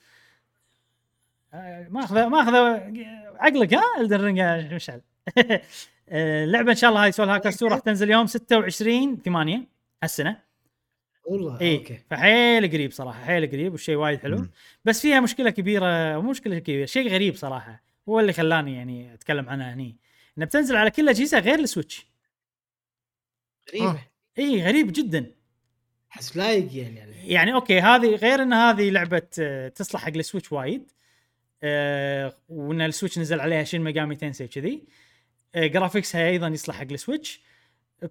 [1.55, 2.55] آه، ما اخذ ما اخذ
[3.41, 5.01] عقلك ها؟ Elden Ring يا مشعل.
[6.11, 9.69] آه، اللعبة إن شاء الله هاي Soul Hackers 2 راح تنزل يوم 26 8
[10.03, 10.43] هالسنة.
[11.25, 11.99] والله إي okay.
[12.11, 14.39] فحيل قريب صراحة حيل قريب والشيء وايد حلو.
[14.39, 14.51] مم.
[14.85, 17.83] بس فيها مشكلة كبيرة مو مشكلة كبيرة شيء غريب صراحة.
[18.09, 19.97] هو اللي خلاني يعني أتكلم عنها هني.
[20.39, 22.07] إنها بتنزل على كل الاجهزه غير ال Switch.
[23.71, 23.91] غريبة.
[23.91, 23.99] آه.
[24.39, 25.31] إي غريب جدا.
[26.13, 27.33] احس like يعني, يعني.
[27.33, 30.93] يعني okay هذه غير إن هذه لعبة آه، تصلح حق ال Switch وايد
[31.63, 34.83] آه وإن ال Switch نزل عليها Shin Megami Tensei كذي
[35.55, 37.41] آه graphics ها أيضا يصلح حق ال Switch
[38.03, 38.11] آه،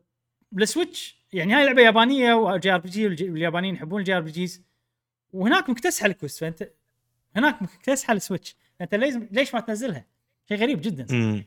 [0.57, 4.63] ال Switch يعني هاي لعبة يابانية و JRPG واليابانيين يحبون ال JRPGs
[5.33, 6.69] وهناك مكتسحة الكوست فأنت
[7.35, 10.05] هناك مكتسحة ال Switch فانت لازم ليش ما تنزلها؟
[10.49, 11.45] شيء غريب جدا.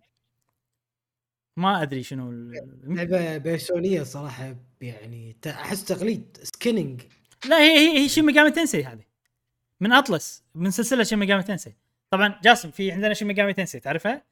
[1.61, 2.33] ما أدري شنو
[2.85, 7.03] لعبة Persona هي صراحة يعني أحس تقليد skinning
[7.45, 9.05] لا هي هي هي Shin Megami Tensei هذه.
[9.81, 11.77] من Atlus من سلسلة Shin Megami Tensei.
[12.11, 14.25] طبعا جاسم في عندنا Shin Megami Tensei تعرفها؟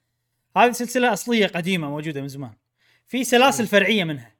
[0.57, 2.52] هذه سلسلة أصلية قديمة موجودة من زمان.
[3.07, 4.34] في سلاسل فرعية منها.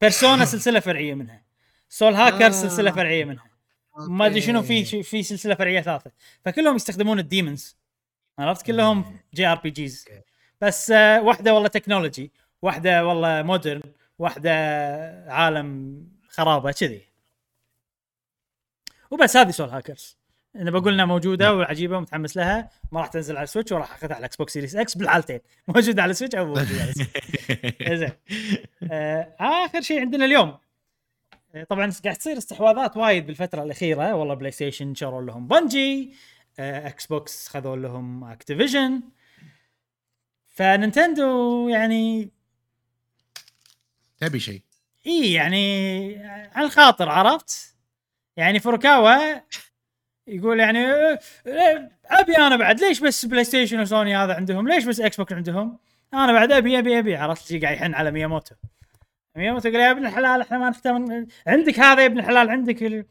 [0.00, 1.44] Persona سلسلة فرعية منها.
[1.88, 2.50] Soul Hacker آه.
[2.50, 3.50] سلسلة فرعية منها.
[3.98, 6.10] ما أدري شنو في في سلسلة فرعية ثالثة.
[6.44, 7.76] فكلهم يستخدمون ال demons.
[8.38, 10.04] عرفت؟ كلهم JRPGs.
[10.60, 13.82] بس آه، واحدة والله technology واحدة والله modern
[14.18, 14.50] واحدة
[15.28, 17.02] عالم خرابة كذي.
[19.10, 20.18] وبس هذه Soul Hackers
[20.56, 24.14] أنا بقول إنها موجودة وعجيبة ومتحمس لها ما راح تنزل على ال Switch وراح أخذها
[24.14, 25.40] على ال Xbox Series X بالحالتين.
[25.68, 28.12] موجودة على ال Switch أو موجودة على ال Switch زين
[28.92, 30.58] آه، آخر شيء عندنا اليوم.
[31.54, 34.14] آه، طبعا قاعد تصير استحواذات وايد بالفترة الأخيرة.
[34.14, 36.14] والله PlayStation شروا لهم Bungie
[36.58, 39.00] آه، Xbox خذوا لهم Activision
[40.58, 42.30] ف Nintendo يعني
[44.18, 44.62] تبي شيء.
[45.06, 46.16] إي يعني
[46.54, 47.74] على الخاطر عرفت؟
[48.36, 49.40] يعني فروكاوا
[50.26, 55.00] يقول يعني "إيه، إيه، أبي أنا بعد ليش بس PlayStation وسوني هذا عندهم؟ ليش بس
[55.00, 55.78] Xbox عندهم؟
[56.14, 58.54] أنا بعد أبي أبي أبي عرفت؟ قاعد يحن على مياموتو.
[59.36, 63.06] مياموتو قال يا ابن الحلال إحنا ما نختار عندك هذا يا ابن الحلال عندك ال-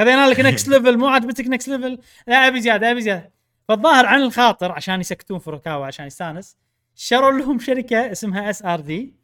[0.00, 3.32] خذينا لك Next Level مو عجبتك Next Level لا أبي زيادة أبي زيادة.
[3.68, 6.56] فالظاهر عن الخاطر عشان يسكتون فروكاوا عشان يستانس
[6.96, 9.14] شروا لهم شركة اسمها SRD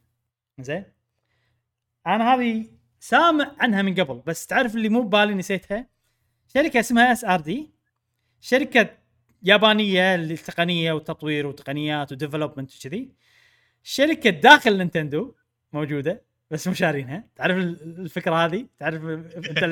[0.60, 0.84] زين.
[2.06, 2.66] أنا هذه
[3.00, 5.86] سامع عنها من قبل بس تعرف اللي مو ببالي نسيتها.
[6.54, 7.70] شركة اسمها SRD
[8.40, 8.98] شركة
[9.42, 13.12] يابانية للتقنيه والتطوير وتقنيات و development وكذي.
[13.82, 15.34] شركة داخل Nintendo
[15.72, 17.24] موجودة بس مو شارينها.
[17.36, 19.64] تعرف ال- الفكرة هذه؟ تعرف انت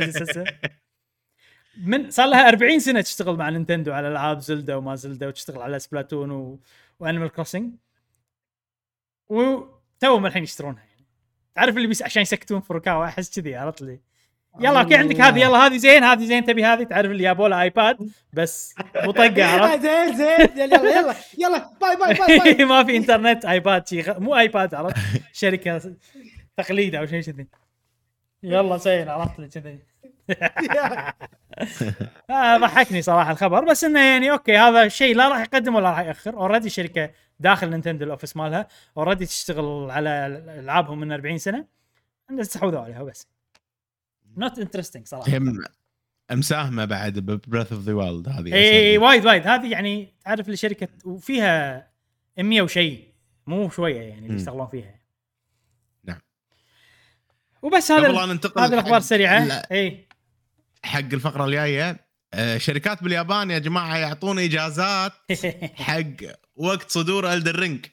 [1.76, 5.78] من صار لها 40 سنة تشتغل مع Nintendo على العاب Zelda وما Zelda وتشتغل على
[5.78, 6.60] Splatoon و...
[7.00, 7.74] و Animal Crossing
[9.30, 11.06] وتوهم الحين يشترونها يعني.
[11.54, 14.00] تعرف اللي بس عشان يسكتون فروكاوا أحس كذي عرفت لي
[14.60, 17.62] يلا أوكي عندك هذه يلا هذه زين هذه زين تبي هذه؟ تعرف اللي جابوا لها
[17.62, 22.64] iPad بس مطقه عرفت؟ زين زين يلا يلا يلا باي باي باي باي.
[22.70, 24.02] ما في انترنت iPad شي.
[24.08, 24.96] مو iPad عرفت؟
[25.32, 25.94] شركة
[26.56, 27.46] تقليد أو شيء كذي.
[28.42, 29.78] يلا زين عرفت كذي.
[32.30, 33.64] آه، ضحكني صراحة الخبر.
[33.64, 36.34] بس إنه يعني أوكي هذا الشيء لا راح يقدم ولا راح يأخر.
[36.34, 37.10] already شركة
[37.40, 40.26] داخل Nintendo ال office مالها already تشتغل على
[40.58, 41.66] ألعابهم من 40 سنة.
[42.40, 43.28] استحوذوا عليها بس
[44.36, 45.36] not interesting صراحة.
[45.36, 45.64] هم
[46.30, 49.46] مساهمة بعد ب Breath of the Wild هذه إي وايد وايد.
[49.46, 51.90] هذه يعني تعرف الشركة وفيها
[52.38, 53.10] 100 وشيء.
[53.46, 54.94] مو شوية يعني اللي يشتغلون فيها.
[56.04, 56.20] نعم.
[57.62, 58.08] وبس هذا
[58.58, 59.62] هذه الأخبار السريعة.
[59.72, 60.08] إي.
[60.84, 62.10] حق الفقرة الجاية.
[62.34, 65.12] آه، شركات باليابان يا جماعة يعطون إجازات
[65.86, 66.16] حق
[66.56, 67.86] وقت صدور Elden Ring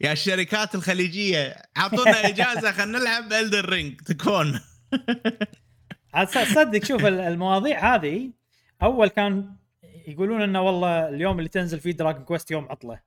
[0.00, 4.60] يا الشركات الخليجية اعطونا إجازة خلينا نلعب Elden Ring تكفون
[6.14, 8.30] عاد صدق شوف المواضيع هذه
[8.82, 9.56] أول كان
[10.06, 13.00] يقولون إنه والله اليوم اللي تنزل فيه Dragon Quest يوم عطلة.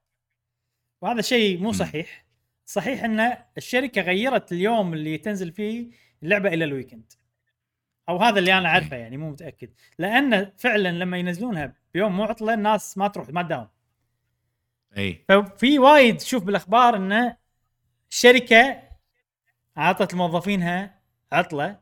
[1.01, 2.25] وهذا شيء مو صحيح.
[2.65, 5.91] صحيح إن الشركة غيرت اليوم اللي تنزل فيه
[6.23, 7.13] اللعبة إلى الويكند.
[8.09, 9.69] أو هذا اللي أنا أعرفه يعني مو متأكد.
[9.99, 13.67] لأن فعلا لما ينزلونها بيوم مو عطلة الناس ما تروح ما تداوم.
[14.98, 17.35] اي ففي وايد تشوف بالأخبار ان
[18.11, 18.83] الشركة
[19.77, 20.99] أعطت موظفينها
[21.32, 21.80] عطلة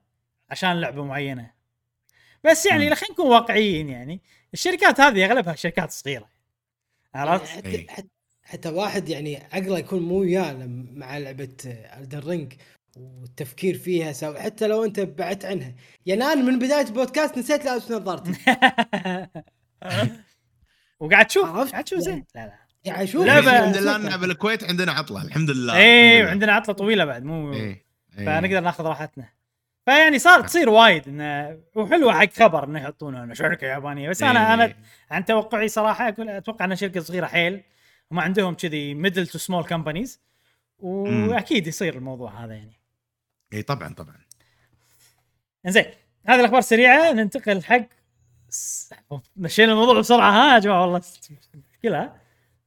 [0.50, 1.52] عشان لعبة معينة.
[2.44, 4.22] بس يعني خلينا نكون واقعيين يعني
[4.54, 6.30] الشركات هذه أغلبها شركات صغيرة.
[7.16, 8.08] عرفت؟ حتى, حتى,
[8.44, 10.54] حتى واحد يعني عقله يكون مو وياه
[10.94, 11.58] مع لعبة
[11.98, 12.54] Elden Ring
[12.98, 15.76] والتفكير فيها so حتى لو انت بعدت عنها.
[16.06, 18.32] يعني أنا من بداية البودكاست نسيت لابس نظارتي
[21.00, 22.26] وقاعد تشوف؟ قاعد تشوف زين.
[22.36, 22.54] لا لا.
[22.86, 23.26] قاعد أشوف.
[23.26, 27.86] لعبه الحمد لله بالكويت عندنا عطلة الحمد لله اي وعندنا عطلة طويلة بعد مو إيه.
[28.18, 29.30] فنقدر ناخذ راحتنا.
[29.86, 34.10] فيعني صار تصير وايد انه وحلوة حق خبر إنه يحطونه إنه شركة يابانية.
[34.10, 34.76] بس أنا أنا
[35.12, 37.64] عن توقعي صراحة أتوقع انها شركة صغيرة حيل
[38.12, 40.22] وما عندهم كذي middle to small companies
[40.80, 42.81] وأكيد يصير الموضوع هذا يعني.
[43.54, 44.22] إي طبعا طبعا.
[45.66, 45.86] إنزين
[46.28, 47.86] هذه الأخبار السريعه ننتقل حق
[49.36, 51.02] مشينا الموضوع بسرعة ها يا جماعة والله
[51.74, 52.22] مشكلة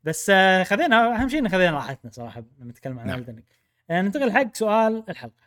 [0.04, 3.42] بس آه، خذينا أهم شيء خذينا راحتنا صراحة لما نتكلم عن نعم.
[3.90, 5.44] آه، ننتقل حق سؤال الحلقة.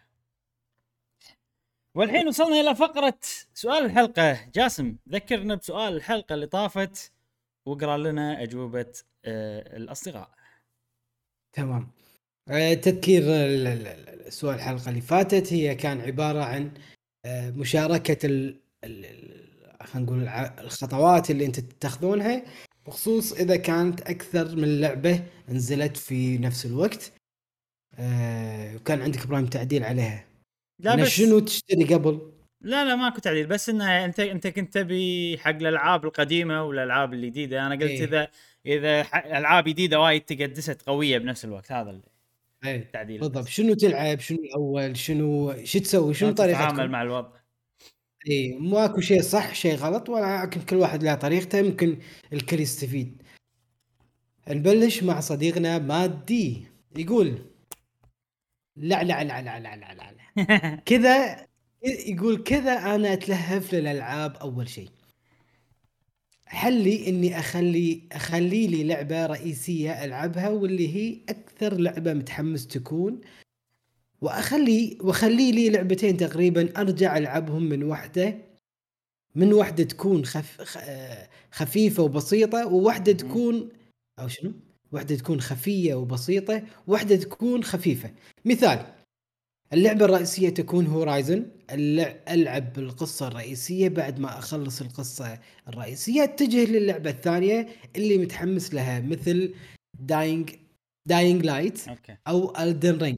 [1.95, 3.19] والحين وصلنا إلى فقرة
[3.53, 4.49] سؤال الحلقة.
[4.53, 7.11] جاسم ذكرنا بسؤال الحلقة اللي طافت
[7.66, 8.93] واقرا لنا أجوبة
[9.25, 10.30] آه، الأصدقاء.
[11.53, 11.97] تمام.
[12.82, 13.24] تذكير
[14.30, 16.72] سؤال الحلقة اللي فاتت هي كان عبارة عن
[17.26, 18.56] آه، مشاركة ال
[19.84, 20.27] خلينا نقول
[20.66, 22.43] الخطوات اللي انت تتخذونها
[22.88, 27.11] بخصوص إذا كانت أكثر من لعبة نزلت في نفس الوقت
[28.76, 30.26] وكان عندك إبراهيم تعديل عليها
[30.80, 35.38] لا بس شنو تشتري قبل؟ لا لا ماكو تعديل بس إنه أنت أنت كنت تبي
[35.38, 38.03] حق الألعاب القديمة والألعاب الجديدة أنا قلت إيه.
[38.03, 38.27] إذا
[38.66, 39.01] إذا
[39.38, 42.17] ألعاب جديدة وايد تقدست قوية بنفس الوقت هذا اللي
[42.68, 43.48] إيه التعديل بالضبط.
[43.48, 47.30] شنو تلعب؟ شنو الأول؟ شنو؟ شو تسوي؟ شنو طريقتك؟ تتعامل مع الوضع.
[48.30, 51.98] اي ماكو شيء صح شيء غلط ولكن كل واحد له طريقته يمكن
[52.34, 53.22] الكل يستفيد.
[54.50, 56.66] نبلش مع صديقنا مادي.
[56.98, 57.46] يقول
[58.76, 61.48] لا لا لا لا لا لا لا كذا
[61.84, 64.90] يقول كذا أنا أتلهف للألعاب أول شيء.
[66.46, 71.20] حلي إني أخلي أخلي لي لعبة رئيسية ألعبها واللي هي
[71.58, 73.22] أكثر لعبة متحمس تكون
[74.22, 78.38] وأخلي وأخلي لي لعبتين تقريبا أرجع ألعبهم من واحدة
[79.36, 80.61] من واحدة تكون خف
[81.52, 83.69] خفيفة وبسيطة وواحده تكون
[84.19, 84.52] أو شنو؟
[84.92, 88.11] واحدة تكون خفية وبسيطة واحدة تكون خفيفة.
[88.45, 88.86] مثال
[89.74, 91.45] اللعبة الرئيسية تكون Horizon.
[92.30, 99.53] ألعب القصة الرئيسية بعد ما أخلص القصة الرئيسية أتجه للعبة الثانية اللي متحمس لها مثل
[100.00, 100.50] Dying
[101.08, 101.82] Dying Light
[102.27, 103.18] أو Elden Ring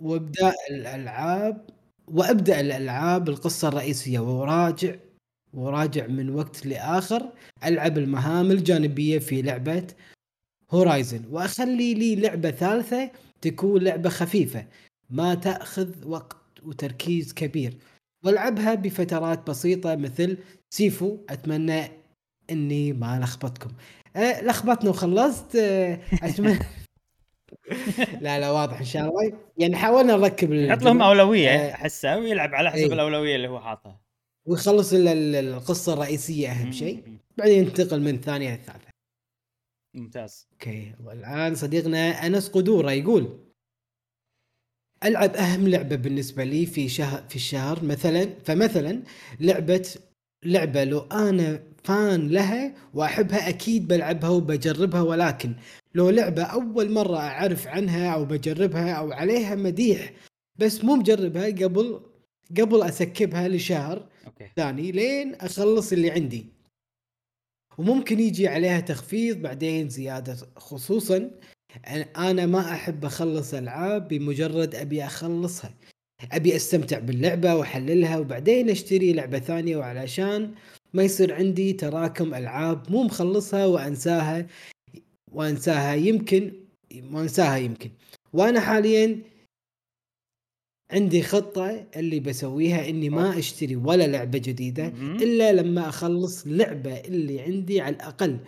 [0.00, 1.66] وابدأ الألعاب
[2.08, 4.18] وأبدأ الألعاب القصة الرئيسية.
[4.20, 4.94] وراجع
[5.54, 7.32] وراجع من وقت لآخر
[7.64, 9.86] ألعب المهام الجانبية في لعبة
[10.70, 14.66] هورايزن وأخلي لي لعبة ثالثة تكون لعبة خفيفة
[15.10, 17.76] ما تأخذ وقت وتركيز كبير.
[18.24, 20.38] وألعبها بفترات بسيطة مثل
[20.70, 21.88] سيفو أتمنى
[22.50, 23.70] إني ما لخبطكم.
[24.16, 26.58] أه لخبطنا وخلصت أه اتمنى
[28.24, 29.38] لا لا واضح إن شاء الله.
[29.58, 32.92] يعني حاولنا نركب يحط لهم أولوية أحسه ويلعب على حسب إيه.
[32.92, 34.00] الأولوية اللي هو حاطها.
[34.46, 37.18] ويخلص القصة الرئيسية أهم شيء.
[37.36, 38.90] بعدين ينتقل من الثانية للثالثه
[39.96, 40.48] ممتاز.
[40.52, 43.38] أوكي والآن صديقنا أنس قدورة يقول
[45.04, 49.02] ألعب أهم لعبة بالنسبة لي في شهر في الشهر مثلا فمثلا
[49.40, 49.94] لعبه
[50.44, 55.02] لعبة لو أنا فان لها وأحبها أكيد بلعبها وبجربها.
[55.02, 55.54] ولكن
[55.94, 60.12] لو لعبة أول مرة أعرف عنها أو بجربها أو عليها مديح
[60.56, 62.00] بس مو مجربها قبل
[62.58, 64.46] قبل أسكبها لشهر أوكي.
[64.56, 66.46] ثاني لين أخلص اللي عندي.
[67.78, 70.36] وممكن يجي عليها تخفيض بعدين زيادة.
[70.56, 71.30] خصوصا
[72.16, 75.74] أنا ما أحب أخلص ألعاب بمجرد أبي أخلصها.
[76.32, 80.54] أبي أستمتع باللعبة وأحللها وبعدين أشتري لعبة ثانية وعلشان
[80.94, 84.46] ما يصير عندي تراكم ألعاب مو مخلصها وأنساها
[85.32, 86.52] وأنساها يمكن
[87.12, 87.90] وأنساها يمكن.
[88.32, 89.18] وأنا حاليا
[90.90, 94.86] عندي خطة اللي بسويها إني ما أشتري ولا لعبة جديدة
[95.22, 98.38] إلا لما أخلص لعبة اللي عندي على الأقل.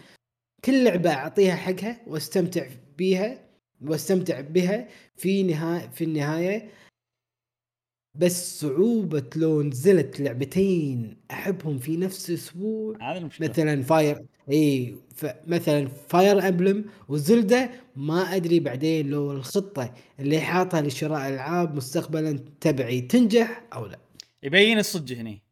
[0.65, 2.67] كل لعبة أعطيها حقها وأستمتع
[2.99, 3.39] بيها
[3.83, 6.71] وأستمتع بها في نهاية في النهاية.
[8.15, 13.49] بس صعوبة لو نزلت لعبتين أحبهم في نفس الأسبوع هذا المشكلة.
[13.49, 14.97] مثلا فاير اي
[15.47, 22.39] مثلا Fire Emblem و Zelda ما أدري بعدين لو الخطة اللي حاطها لشراء ألعاب مستقبلا
[22.61, 23.99] تبعي تنجح أو لا.
[24.43, 25.43] يبين الصج هني.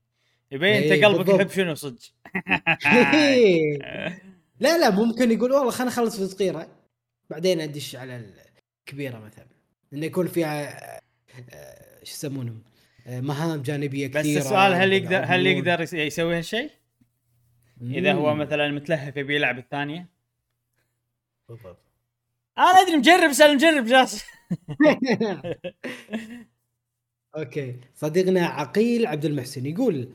[0.52, 1.28] يبين أنت إيه، قلبك.
[1.28, 1.98] يحب شنو صج
[4.60, 6.68] لا لا ممكن يقول والله خلينا نخلص في الصغيرة
[7.30, 8.26] بعدين أدش على
[8.86, 9.47] الكبيرة مثلا.
[9.92, 11.00] إنه يكون فيها آه،
[12.04, 12.62] شو يسمونهم؟
[13.06, 15.46] آه، مهام جانبية بس كثيرة السؤال هل يقدر هل.
[15.46, 16.70] يقدر يس- يسوي هالشيء؟
[17.82, 18.34] إذا هو.
[18.34, 20.08] مثلا متلهف يبي يلعب الثانية؟
[21.48, 21.78] بالضبط.
[22.58, 24.24] أنا أدري مجرب سأل مجرب جالس
[27.36, 27.76] okay.
[27.94, 30.08] صديقنا عقيل عبد المحسن يقول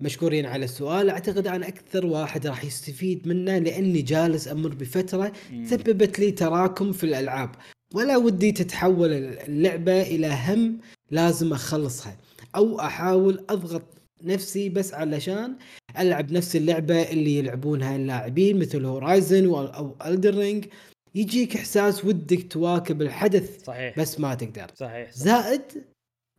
[0.00, 5.32] مشكورين على السؤال أعتقد أنا أكثر واحد راح يستفيد منه لأني جالس أمر بفترة
[5.64, 7.50] سببت لي تراكم في الألعاب.
[7.94, 12.16] ولا ودي تتحول اللعبة إلى هم لازم أخلصها.
[12.56, 13.82] أو أحاول أضغط
[14.22, 15.56] نفسي بس علشان
[15.98, 20.66] ألعب نفس اللعبة اللي يلعبونها اللاعبين مثل Horizon أو Elden Ring
[21.14, 23.98] يجيك إحساس ودك تواكب الحدث صحيح.
[23.98, 24.66] بس ما تقدر.
[24.74, 25.12] صحيح, صحيح.
[25.12, 25.62] زائد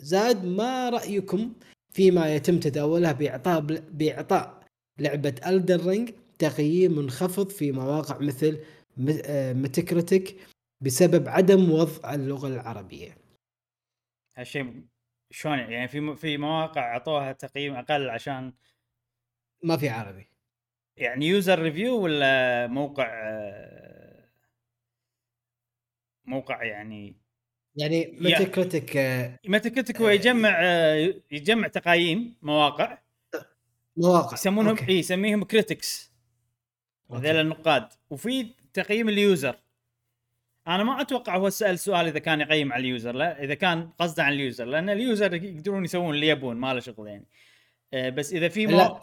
[0.02, 1.54] زائد ما رأيكم
[1.94, 4.64] فيما يتم تداولها بإعطاء بإعطاء
[5.00, 8.60] لعبة Elden Ring تقييم منخفض في مواقع مثل
[9.54, 10.36] Metacritic
[10.82, 13.17] بسبب عدم وضع اللغة العربية.
[14.38, 14.84] هالشيء
[15.32, 18.54] شلون يعني في في مواقع أعطوها تقييم أقل عشان
[19.64, 20.28] ما في عربي.
[20.98, 24.30] يعني user review ولا موقع آه،
[26.26, 27.16] موقع يعني
[27.76, 28.98] يعني Metacritic
[29.48, 32.98] Metacritic هو يجمع آه، يجمع تقايم مواقع.
[33.98, 34.78] مواقع يسمونهم.
[34.90, 36.14] اي يسميهم critics.
[37.12, 37.90] هذول النقاد.
[38.10, 39.56] وفي تقييم ال user
[40.68, 43.90] أنا ما أتوقع هو سأل سؤال إذا كان يقيم على ال user لا إذا كان
[44.00, 47.26] قصده عن ال user لأن ال user يقدرون يسوون اللي يبون ما له شغل يعني.
[47.94, 48.88] آه، بس إذا في لا.
[48.88, 49.00] مو...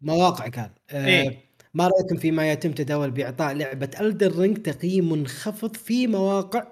[0.00, 0.70] مواقع كان.
[0.90, 1.46] آه إيه.
[1.74, 6.66] ما رأيكم فيما يتم تداول بإعطاء لعبة Elden Ring تقييم منخفض في مواقع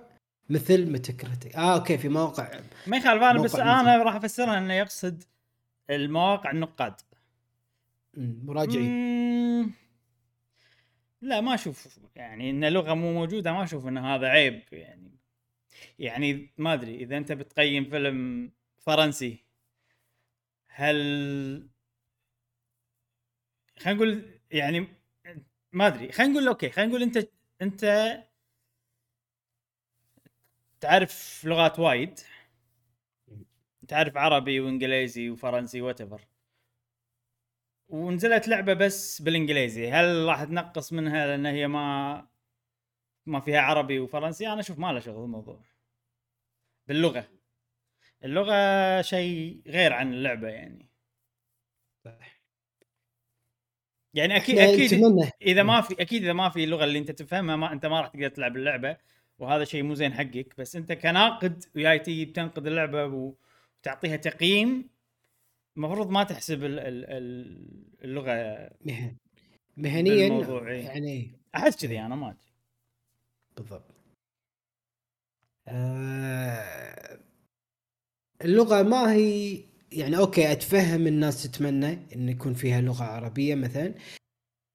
[0.50, 2.48] مثل Metacritic آه okay في مواقع
[2.86, 5.22] ما يخالف أنا بس أنا راح أفسرها إنه يقصد
[5.90, 6.94] المواقع النقاد.
[8.16, 9.83] مراجعين.
[11.24, 15.18] لا ما أشوف يعني إن لغه مو موجودة ما أشوف إن هذا عيب يعني
[15.98, 19.44] يعني ما أدري إذا أنت بتقيم فيلم فرنسي
[20.68, 21.68] هل
[23.78, 24.86] خلينا نقول يعني
[25.72, 27.28] ما أدري خلينا نقول أوكي خلينا نقول أنت
[27.62, 27.84] أنت
[30.80, 32.20] تعرف لغات وايد
[33.88, 36.02] تعرف عربي وإنجليزي وفرنسي وات
[37.88, 39.90] ونزلت لعبة بس بالإنجليزي.
[39.90, 42.28] هل راح تنقص منها لأن هي ما
[43.26, 45.60] ما فيها عربي وفرنسي؟ أنا أشوف ما له شغل الموضوع
[46.88, 47.28] باللغة.
[48.24, 50.88] اللغة شيء غير عن اللعبة يعني.
[54.14, 54.92] يعني أكيد أكيد
[55.42, 58.08] إذا ما في أكيد إذا ما في اللغة اللي أنت تفهمها ما أنت ما راح
[58.08, 58.96] تقدر تلعب اللعبة.
[59.38, 60.54] وهذا شيء مو زين حقك.
[60.58, 64.93] بس أنت كناقد وياي تيجي بتنقد اللعبة وتعطيها تقييم
[65.76, 69.16] المفروض ما تحسب ال- ال- ال- اللغة مهن
[69.76, 70.28] مهنيا
[70.68, 70.84] إيه.
[70.86, 72.38] يعني أحس كذي أنا ما أدري.
[73.56, 73.84] بالضبط.
[75.68, 77.18] آه
[78.44, 79.60] اللغة ما هي
[79.92, 83.94] يعني أوكي أتفهم الناس تتمنى إن يكون فيها لغة عربية مثلا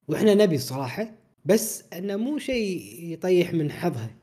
[0.08, 1.12] وإحنا نبي الصراحة
[1.46, 4.16] بس إنه مو شيء يطيح من حظها.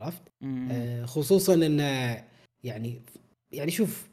[0.00, 0.22] عرفت؟
[0.70, 2.24] آه خصوصا إنه
[2.64, 3.02] يعني
[3.52, 4.07] يعني شوف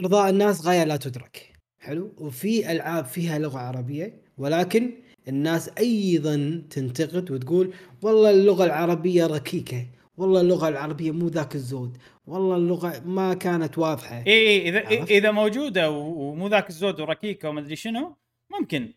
[0.00, 1.52] رضاء الناس غاية لا تدرك.
[1.78, 4.90] حلو؟ وفي ألعاب فيها لغة عربية ولكن
[5.28, 12.56] الناس أيضا تنتقد وتقول والله اللغة العربية ركيكة والله اللغة العربية مو ذاك الزود والله
[12.56, 14.22] اللغة ما كانت واضحة.
[14.26, 18.16] إي إي إذا عرفت؟ إذا موجودة ومو ذاك الزود وركيكة وما أدري شنو
[18.50, 18.92] ممكن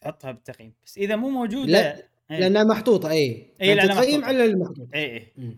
[0.00, 0.72] تحطها بالتقييم.
[0.84, 1.96] بس إذا مو موجودة لا
[2.30, 2.38] إيه.
[2.38, 3.46] لأنها محطوطة إي.
[3.62, 5.56] إي لأنها تقييم على المحطوط إي إي.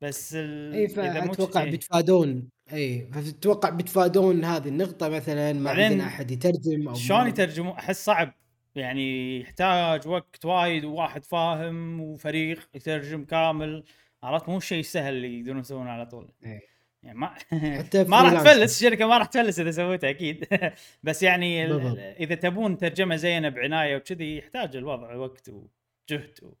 [0.00, 0.74] بس ال...
[0.74, 2.48] إي فأتوقع بيتفادون.
[2.72, 8.34] إي فتتوقع بيتفادون هذه النقطة مثلا ما عندنا أحد يترجم أو شلون يترجموا أحس صعب.
[8.74, 13.84] يعني يحتاج وقت وايد وواحد فاهم وفريق يترجم كامل.
[14.22, 16.32] عرفت؟ مو شيء سهل اللي يقدرون يسوونه على طول.
[16.44, 16.60] إيه.
[17.02, 17.34] يعني ما
[18.08, 20.46] ما راح تفلس الشركة ما راح تفلس إذا سويتها أكيد.
[21.04, 21.64] بس يعني
[22.12, 26.52] إذا تبون ترجمة زينة بعناية وكذي يحتاج الوضع وقت وجهد و...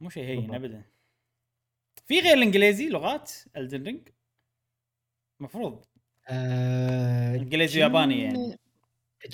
[0.00, 0.82] مو شيء هين ابدا.
[2.06, 4.08] في غير الإنجليزي لغات؟ الدن رينج
[5.40, 5.84] المفروض
[6.28, 8.58] آه انجليزي وياباني يعني.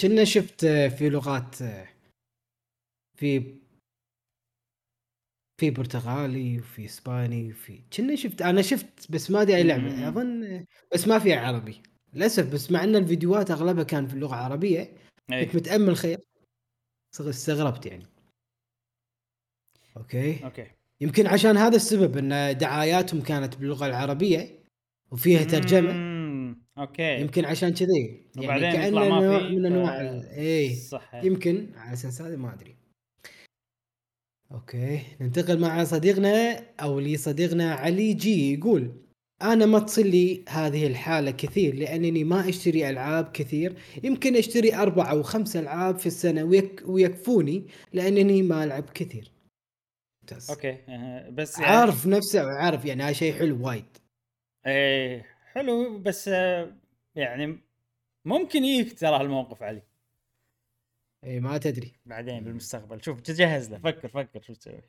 [0.02, 1.54] كنا شفت في لغات
[3.18, 3.60] في
[5.60, 10.66] في برتغالي وفي إسباني وفي كنا شفت أنا شفت بس ما أدري أي لعبة أظن
[10.94, 11.82] بس ما فيها عربي.
[12.14, 14.96] للأسف بس مع إن الفيديوهات أغلبها كان في اللغة العربية
[15.32, 15.46] أي.
[15.46, 16.18] كنت متأمل خير
[17.20, 18.06] استغربت يعني.
[19.96, 20.70] okay؟ okay.
[21.00, 24.59] يمكن عشان هذا السبب إن دعاياتهم كانت باللغة العربية.
[25.12, 26.10] وفيها ترجمة.
[26.78, 27.20] okay.
[27.20, 28.26] يمكن عشان كذي.
[28.36, 30.00] يعني كأنه نوع من أنواع
[30.36, 32.76] اي صح يمكن على أساس هذا ما أدري.
[34.52, 35.00] okay.
[35.20, 38.92] ننتقل مع صديقنا أو لصديقنا علي جي يقول
[39.42, 43.76] أنا ما تصل لي هذه الحالة كثير لأنني ما أشتري ألعاب كثير.
[44.04, 49.32] يمكن أشتري أربع أو خمس ألعاب في السنة ويك ويكفوني لأنني ما ألعب كثير.
[50.22, 50.50] ممتاز.
[50.50, 50.78] okay
[51.32, 51.76] بس يعني...
[51.76, 53.99] عارف نفسه عارف يعني هذا شيء حلو وايد.
[54.66, 56.28] إيه حلو بس
[57.16, 57.60] يعني
[58.24, 59.82] ممكن يجيك ترى الموقف علي.
[61.24, 61.92] اي ما تدري.
[62.06, 63.02] بعدين بالمستقبل.
[63.02, 64.80] شوف تجهز له فكر فكر شو تسوي.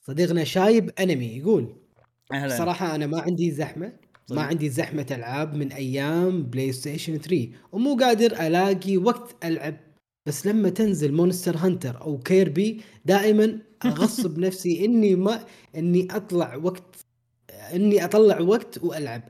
[0.00, 1.76] صديقنا شايب أنمي يقول
[2.32, 2.58] أهلا.
[2.58, 3.92] صراحة أنا ما عندي زحمة
[4.30, 9.76] ما عندي زحمة ألعاب من أيام PlayStation 3 ومو قادر ألاقي وقت ألعب.
[10.26, 15.46] بس لما تنزل Monster Hunter أو Kirby دائما أغصب نفسي إني ما
[15.76, 17.01] إني أطلع وقت
[17.74, 19.22] إني أطلع وقت وألعب.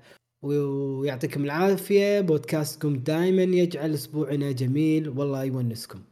[0.42, 5.08] ويعطيكم العافية بودكاستكم دائما يجعل أسبوعنا جميل.
[5.08, 6.02] والله يونسكم.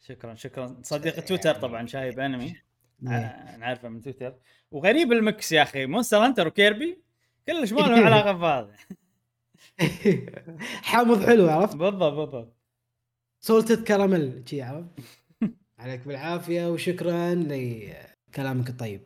[0.00, 0.76] شكرا شكرا.
[0.82, 2.56] صديق تويتر طبعا شايب أنمي.
[3.08, 4.34] آه، نعرفه من تويتر.
[4.70, 5.86] وغريب ال mix يا أخي.
[5.86, 6.98] Monster Hunter و Kirby؟
[7.48, 8.76] كلش ما لهم علاقة بهذا.
[10.82, 12.56] حامض حلو عرفت؟ بالضبط بالضبط.
[13.40, 14.88] سولتد كراميل شي عرفت؟
[15.78, 19.00] عليك بالعافية وشكرا لكلامك الطيب.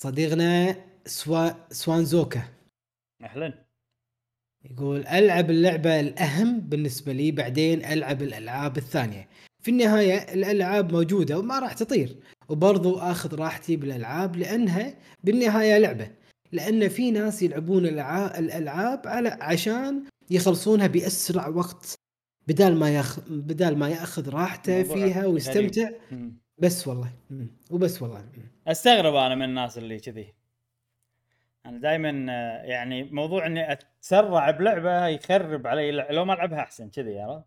[0.00, 2.42] صديقنا سوا سوانزوكا.
[3.22, 3.64] أهلا.
[4.70, 9.28] يقول ألعب اللعبة الأهم بالنسبة لي بعدين ألعب الألعاب الثانية.
[9.62, 12.16] في النهاية الألعاب موجودة وما راح تطير
[12.48, 14.94] وبرضو آخذ راحتي بالألعاب لأنها
[15.24, 16.10] بالنهاية لعبة.
[16.52, 21.94] لأن في ناس يلعبون الألعاب على عشان يخلصونها بأسرع وقت
[22.48, 25.90] بدال ما ياخذ بدال ما يأخذ راحته فيها ويستمتع.
[26.58, 27.12] بس والله.
[27.70, 28.28] وبس والله.
[28.66, 30.34] أستغرب أنا من الناس اللي كذي.
[31.66, 32.10] أنا دائما
[32.64, 35.90] يعني موضوع إني أتسرع بلعبة يخرب علي.
[35.90, 37.46] لو ما ألعبها أحسن كذي عرفت؟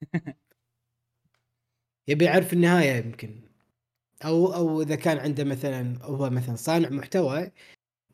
[2.08, 3.40] يبي يعرف النهاية يمكن.
[4.24, 7.50] أو أو إذا كان عنده مثلا هو مثلا صانع محتوى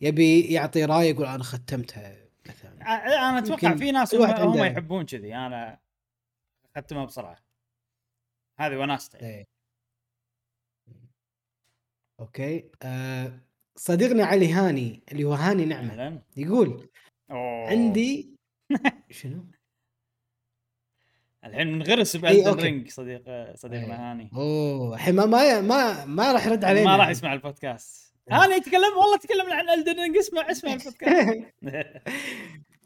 [0.01, 2.17] يبي يعطي رأي يقول أنا ختمتها
[2.49, 2.83] مثلا.
[2.83, 5.35] أنا أتوقع في ناس هم, هم يحبون كذي.
[5.35, 5.79] أنا
[6.77, 7.50] ختمها بسرعة.
[8.61, 9.45] هذه وناسته إيه.
[12.21, 13.41] okay آه
[13.77, 16.23] صديقنا علي هاني اللي هو هاني نعمة أهلاً.
[16.37, 16.89] يقول
[17.31, 17.69] أوه.
[17.71, 18.37] عندي
[19.11, 19.45] شنو؟
[21.45, 24.11] الحين منغرس ب Elden Ring صديق صديقنا أيه.
[24.11, 28.55] هاني أوه الحين ما ما ما, ما راح يرد علينا ما راح يسمع البودكاست هاني
[28.55, 31.45] يتكلم والله تكلم عن ألدن رينج اسمع اسمع البودكاست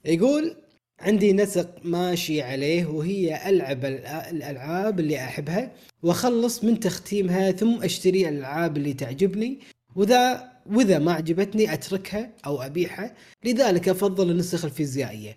[0.04, 0.63] يقول
[1.00, 8.76] عندي نسق ماشي عليه وهي ألعب الألعاب اللي أحبها وأخلص من تختيمها ثم أشتري الألعاب
[8.76, 9.60] اللي تعجبني.
[9.96, 13.14] وذا وإذا ما عجبتني أتركها أو أبيعها.
[13.44, 15.36] لذلك أفضل النسخ الفيزيائية.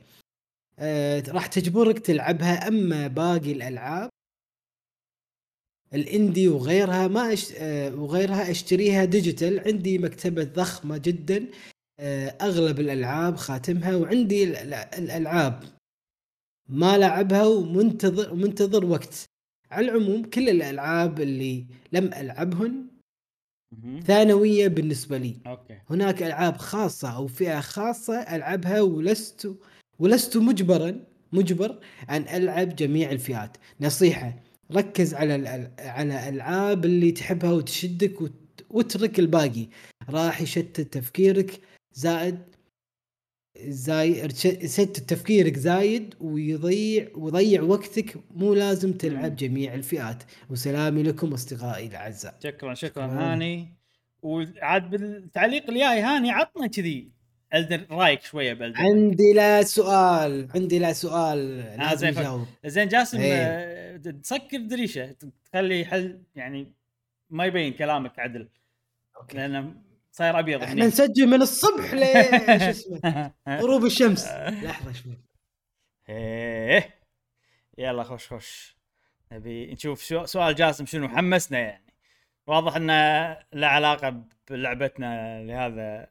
[0.80, 4.10] أه راح تجبرك تلعبها أما باقي الألعاب
[5.94, 7.54] ال indie وغيرها ما أش...
[7.58, 9.60] أه وغيرها أشتريها digital.
[9.68, 11.48] عندي مكتبة ضخمة جدا.
[12.42, 14.44] أغلب الألعاب خاتمها وعندي
[14.98, 15.64] الألعاب
[16.70, 19.26] ما لعبها ومنتظر ومنتظر وقت.
[19.72, 22.88] على العموم كل الألعاب اللي لم ألعبهن
[24.06, 25.36] ثانوية بالنسبة لي.
[25.48, 25.78] okay.
[25.90, 29.56] هناك ألعاب خاصة أو فئة خاصة ألعبها ولست
[30.00, 31.00] ولست مجبرا
[31.32, 33.58] مجبر أن ألعب جميع الفئات.
[33.82, 34.40] نصيحة
[34.72, 35.34] ركز على
[35.80, 39.68] على الالعاب اللي تحبها وتشدك وت- واترك الباقي.
[40.10, 41.62] راح يشتت تفكيرك
[41.98, 42.40] زائد
[43.68, 48.16] زاي يشتت تفكيرك زايد ويضيع ويضيع وقتك.
[48.32, 49.36] مو لازم تلعب.
[49.36, 50.24] جميع الفئات.
[50.50, 52.36] وسلامي لكم أصدقائي الأعزاء.
[52.44, 53.06] شكرا شكرا.
[53.06, 53.74] هاني.
[54.22, 57.12] وعاد بالتعليق الجاي هاني عطنا كذي.
[57.92, 58.80] رأيك شوية بألدر.
[58.80, 61.58] عندي لا سؤال عندي لا سؤال.
[61.78, 63.34] لازم آه، زين، زين جاسم إيه.
[63.34, 65.16] آه، تسكر دريشة.
[65.52, 66.74] تخلي حل يعني
[67.30, 68.50] ما يبين كلامك عدل.
[69.18, 69.38] أوكي.
[69.38, 69.87] لأنه
[70.18, 70.86] صاير أبيض إحنا.
[70.86, 72.06] نسجل من الصبح ل
[72.60, 74.28] شو اسمه؟ غروب الشمس.
[74.64, 75.18] لحظة شوي.
[76.10, 76.96] إيه.
[77.78, 78.78] يلا خش خش
[79.32, 81.94] نبي نشوف شو سؤال جاسم شنو حمسنا يعني.
[82.48, 82.94] واضح إنه
[83.54, 86.10] له علاقة بلعبتنا لهذا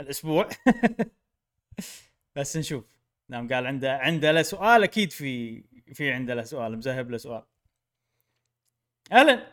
[0.00, 0.48] الأسبوع.
[2.36, 2.84] بس نشوف.
[3.28, 5.62] دام قال عنده عنده له سؤال أكيد في
[5.94, 7.42] في عنده له سؤال مذهب له سؤال.
[9.12, 9.52] أهلا.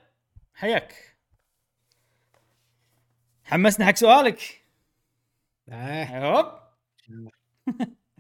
[0.53, 1.08] حياك.
[3.50, 4.40] حمسنا حق سؤالك.
[5.69, 6.03] آه.
[6.03, 6.45] هوب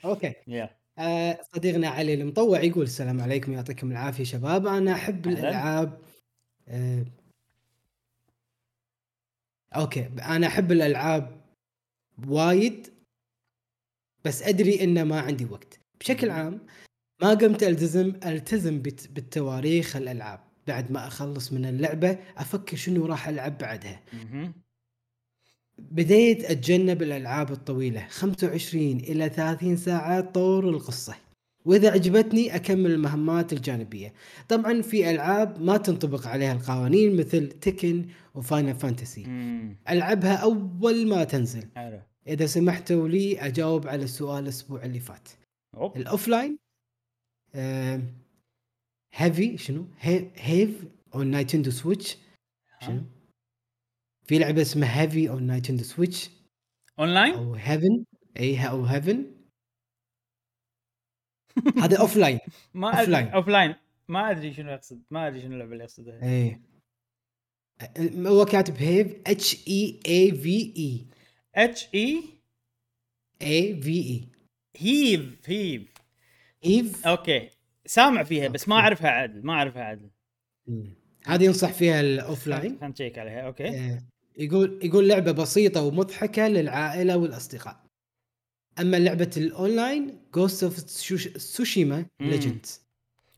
[0.05, 0.33] أوكي.
[0.47, 0.75] يلا.
[0.97, 4.67] آه صديقنا علي المطوع يقول السلام عليكم يعطيكم العافية شباب.
[4.67, 5.27] أنا أحب.
[5.27, 6.01] الألعاب.
[6.67, 7.05] آه.
[9.75, 10.09] أوكي.
[10.21, 11.41] أنا أحب الألعاب
[12.27, 12.87] وايد
[14.25, 15.79] بس أدري انه ما عندي وقت.
[15.99, 16.67] بشكل عام
[17.21, 20.39] ما قمت ألتزم ألتزم بالتواريخ الألعاب.
[20.67, 24.01] بعد ما أخلص من اللعبة أفكر شنو راح ألعب بعدها.
[25.91, 31.15] بديت أتجنب الألعاب الطويلة 25 إلى 30 ساعة طور القصة.
[31.65, 34.13] وإذا عجبتني أكمل المهمات الجانبية.
[34.49, 39.25] طبعا في ألعاب ما تنطبق عليها القوانين مثل تكن وفاينل فانتسي.
[39.89, 41.63] ألعبها أول ما تنزل.
[41.75, 41.99] حلو.
[42.27, 45.29] إذا سمحتوا لي أجاوب على السؤال الأسبوع اللي فات.
[45.77, 45.97] أوب.
[45.97, 46.57] الأوفلاين
[49.13, 50.69] هيفي شنو؟ هي- هيف
[51.15, 52.17] أو نايتندو سويتش
[52.81, 53.01] شنو؟
[54.29, 56.29] في لعبة اسمها هيفي أو نايتندو سويتش
[56.99, 58.05] اونلاين أو هيفن
[58.39, 59.25] اي أو هيفن
[61.77, 62.39] هذا offline
[62.73, 63.33] ما أدري Offline.
[63.33, 63.75] offline
[64.07, 66.23] ما أدري شنو يقصد ما أدري شنو اللعبة اللي يقصدها.
[66.23, 66.59] اي
[68.27, 71.05] هو كاتب هيف اتش اي اي في اي
[71.55, 72.23] اتش اي
[73.41, 74.27] اي في اي
[74.77, 75.93] هيف هيف
[76.63, 77.49] هيف أوكي.
[77.85, 78.75] سامع فيها بس ما.
[78.75, 80.09] أعرفها عدل ما أعرفها عدل.
[81.27, 83.69] هذه ينصح فيها ال offline خلينا نشيك عليها okay.
[83.69, 84.03] آه،
[84.39, 87.85] يقول يقول لعبة بسيطة ومضحكة للعائلة والأصدقاء.
[88.79, 90.79] أما لعبة ال online Ghost of
[91.41, 92.29] Tsushima مم.
[92.29, 92.81] Legends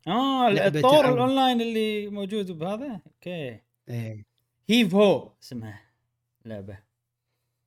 [0.08, 1.14] آه الطور.
[1.14, 3.60] الأونلاين اللي موجود بهذا؟ okay.
[3.90, 4.24] إيه.
[4.70, 5.82] Heave Ho اسمها
[6.46, 6.80] لعبة.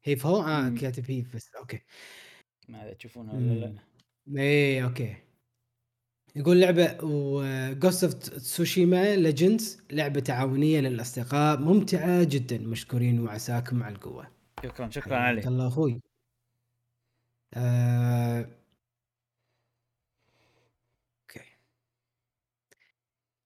[0.04, 0.68] Heave Ho؟ آه.
[0.80, 1.80] كاتب Heave بس okay.
[2.68, 3.82] ما أدري تشوفونها ولا لا.
[4.42, 5.16] إيه okay.
[6.36, 12.58] يقول لعبة و Ghost of Tsushima Legends لعبة تعاونية للأصدقاء ممتعة جدا.
[12.58, 14.30] مشكورين وعساكم على القوة.
[14.64, 16.00] شكرا شكرا علي الله أخوي.
[17.54, 18.48] آه...
[21.22, 21.44] okay.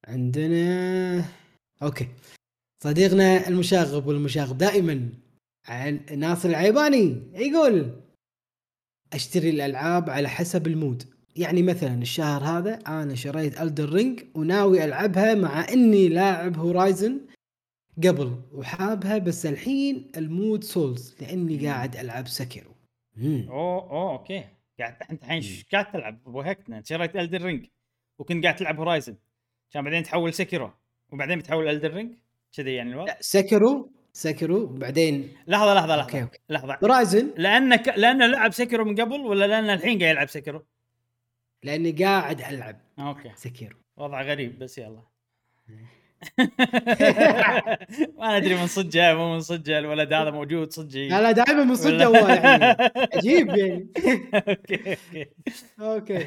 [0.04, 1.24] عندنا
[1.82, 2.08] okay.
[2.84, 5.08] صديقنا المشاغب والمشاغب دائما
[5.66, 8.00] عن- ناصر العيباني يقول
[9.12, 11.17] أشتري الألعاب على حسب ال mood.
[11.36, 17.20] يعني مثلا الشهر هذا أنا شريت Elden Ring وناوي ألعبها مع إني لاعب Horizon
[18.04, 22.70] قبل وحابها بس الحين ال mood Souls لإني قاعد ألعب Sekiro
[23.16, 23.46] مم.
[23.50, 24.44] أوه أوه okay.
[24.78, 25.42] قاعد أنت الحين
[25.72, 27.66] قاعد تلعب؟ وهكنا شريت Elden Ring
[28.18, 29.16] وكنت قاعد تلعب Horizon
[29.70, 30.70] كان بعدين تحول Sekiro
[31.12, 32.14] وبعدين بتحول Elden Ring
[32.56, 36.22] كذي يعني الوضع؟ لا Sekiro Sekiro وبعدين لحظة لحظة okay لحظة.
[36.22, 36.78] okay لحظة.
[36.84, 40.64] Horizon لأنك لأنه لعب Sekiro من قبل ولا لأنه الحين قاعد يلعب Sekiro؟
[41.62, 42.80] لأني قاعد ألعب.
[42.98, 43.32] okay.
[43.36, 45.02] Sekiro وضع غريب بس يلا.
[48.18, 51.74] ما ندري من صجه مو من صجه الولد هذا موجود صجي لا لا دائما من
[51.74, 52.64] صدق هو يعني.
[53.14, 53.88] عجيب يعني.
[54.50, 55.26] okay okay.
[55.80, 56.26] okay.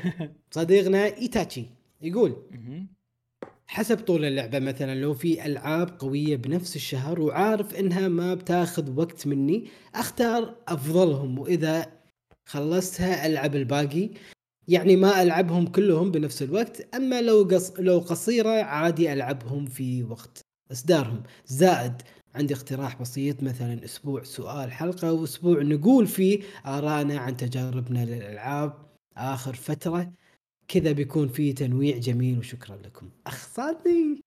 [0.51, 1.65] صديقنا إيتاتشي
[2.01, 2.35] يقول.
[3.67, 9.27] حسب طول اللعبة مثلا لو في ألعاب قوية بنفس الشهر وعارف إنها ما بتاخذ وقت
[9.27, 11.39] مني أختار أفضلهم.
[11.39, 11.91] وإذا
[12.45, 14.09] خلصتها ألعب الباقي.
[14.67, 17.79] يعني ما ألعبهم كلهم بنفس الوقت أما لو قص...
[17.79, 20.41] لو قصيرة عادي ألعبهم في وقت
[20.71, 21.23] إصدارهم.
[21.45, 22.01] زائد
[22.35, 28.73] عندي اقتراح بسيط مثلا أسبوع سؤال حلقة وأسبوع نقول فيه آراءنا عن تجاربنا للألعاب
[29.17, 30.13] آخر فترة.
[30.67, 33.09] كذا بيكون في تنويع جميل وشكرا لكم.
[33.27, 34.23] اخ صادني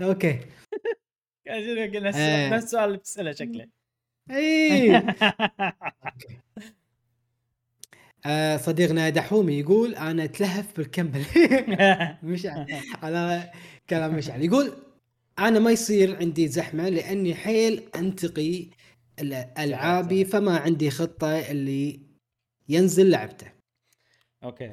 [0.00, 0.40] أوكي
[1.48, 2.50] نفس آه.
[2.50, 3.66] نفس السؤال اللي بتسأله شكله.
[4.30, 5.02] اي
[8.28, 11.24] آه صديقنا دحومي يقول أنا أتلهف بالكمبل
[12.22, 12.46] مش
[13.02, 13.50] على
[13.90, 14.72] كلام مشعل يقول
[15.38, 18.66] أنا ما يصير عندي زحمة لأني حيل أنتقي
[19.58, 22.00] ألعابي فما عندي خطة اللي
[22.68, 23.52] ينزل لعبته.
[24.44, 24.70] أوكي.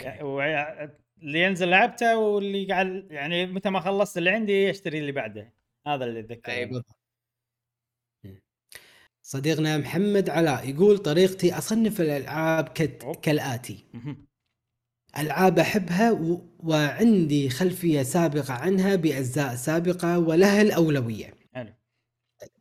[1.23, 5.53] اللي ينزل لعبته واللي قاعد يعني متى ما خلصت اللي عندي اشتري اللي بعده.
[5.87, 6.53] هذا اللي أتذكره.
[6.53, 6.94] أي بالضبط.
[9.27, 12.67] صديقنا محمد علاء يقول طريقتي أصنف الألعاب
[13.21, 13.85] كالآتي.
[15.17, 16.41] ألعاب أحبها و...
[16.59, 21.33] وعندي خلفية سابقة عنها بأجزاء سابقة ولها الأولوية.
[21.53, 21.73] حلو.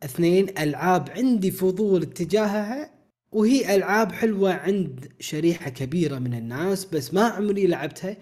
[0.03, 2.95] اثنين ألعاب عندي فضول اتجاهها
[3.33, 8.17] وهي ألعاب حلوة عند شريحة كبيرة من الناس بس ما عمري لعبتها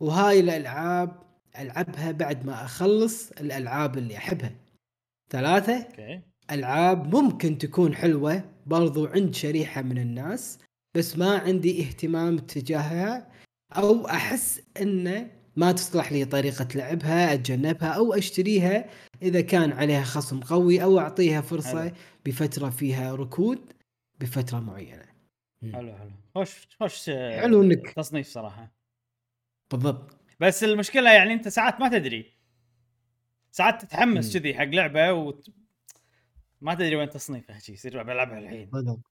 [0.00, 1.22] وهاي الألعاب
[1.58, 4.54] ألعبها بعد ما أخلص الألعاب اللي أحبها.
[5.30, 6.22] ثلاثة أوكي.
[6.50, 10.58] ألعاب ممكن تكون حلوة برضو عند شريحة من الناس
[10.94, 13.32] بس ما عندي اهتمام تجاهها
[13.76, 18.90] أو أحس انه ما تصلح لي طريقة لعبها أتجنبها أو أشتريها
[19.22, 21.92] إذا كان عليها خصم قوي أو أعطيها فرصة حلو.
[22.26, 23.72] بفترة فيها ركود
[24.20, 25.04] بفترة معينة.
[25.72, 26.10] حلو حلو.
[26.34, 28.72] خوش خوش حلو إنك تصنيف صراحة.
[29.70, 30.16] بالضبط.
[30.40, 32.38] بس المشكلة يعني أنت ساعات ما تدري.
[33.50, 35.50] ساعات تتحمس كذي حق لعبة وت...
[36.60, 38.70] ما تدري وين تصنيفها شي يصير بلعبها الحين.
[38.70, 39.10] بالضبط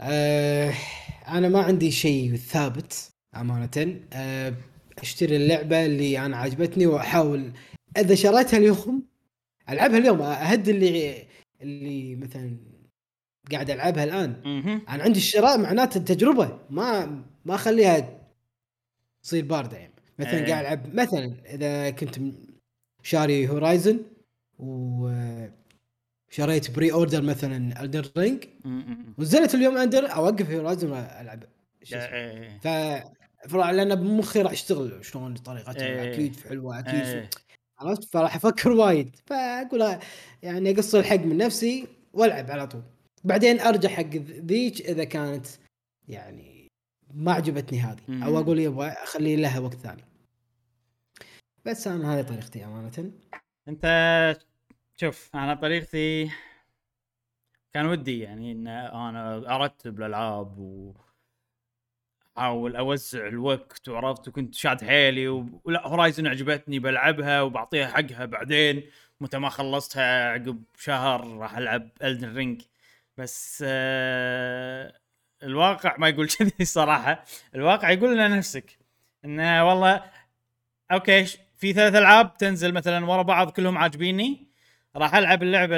[0.00, 0.74] أه
[1.28, 4.00] أنا ما عندي شيء ثابت أمانة.
[4.12, 4.54] أه
[4.98, 7.52] أشتري اللعبة اللي أنا عجبتني وأحاول
[7.96, 9.08] إذا شريتها اليوم
[9.68, 10.22] ألعبها اليوم.
[10.22, 11.26] أهد اللي
[11.60, 12.56] اللي مثلا
[13.52, 14.42] قاعد ألعبها الآن.
[14.88, 17.06] أنا عندي الشراء معناته التجربه ما
[17.44, 18.20] ما أخليها
[19.22, 19.94] تصير باردة يعني.
[20.18, 20.46] مثلا إيه.
[20.46, 22.20] قاعد ألعب مثلا إذا كنت
[23.02, 24.00] شاري Horizon
[24.58, 25.50] وشريت
[26.70, 28.44] pre-order مثلا Elden Ring
[29.18, 31.44] ونزلت اليوم اندر أوقف Horizon والعب
[31.92, 32.58] إيه، إيه.
[33.48, 36.12] ف لأن بمخي راح اشتغل شلون طريقتها إيه.
[36.12, 37.28] أكيد حلوة أكيد
[37.78, 39.16] عرفت؟ فراح أفكر وايد.
[39.26, 39.98] فأقول
[40.42, 42.82] يعني أقص الحق من نفسي وألعب على طول.
[43.24, 45.46] بعدين أرجع حق ذيك إذا كانت
[46.08, 46.68] يعني
[47.14, 48.26] ما عجبتني هذه.
[48.26, 50.04] أو أقول يبغى اخلي لها وقت ثاني.
[51.64, 53.10] بس أنا هذه طريقتي أمانة.
[53.68, 53.84] انت
[54.96, 56.30] شوف أنا طريقتي
[57.72, 60.94] كان ودي يعني إن أنا أرتب الألعاب و
[62.38, 68.90] احاول أوزع الوقت وعرفت وكنت شاد حيلي ولا هورايزن عجبتني بلعبها وبعطيها حقها بعدين.
[69.20, 72.62] متى ما خلصتها عقب شهر راح ألعب Elden Ring
[73.16, 75.00] بس آه
[75.42, 77.24] الواقع ما يقول كذي صراحة.
[77.54, 78.78] الواقع يقول لنا نفسك
[79.24, 80.10] انه والله
[80.92, 81.26] okay
[81.64, 84.48] في ثلاث ألعاب تنزل مثلا ورا بعض كلهم عاجبيني.
[84.96, 85.76] راح ألعب اللعبه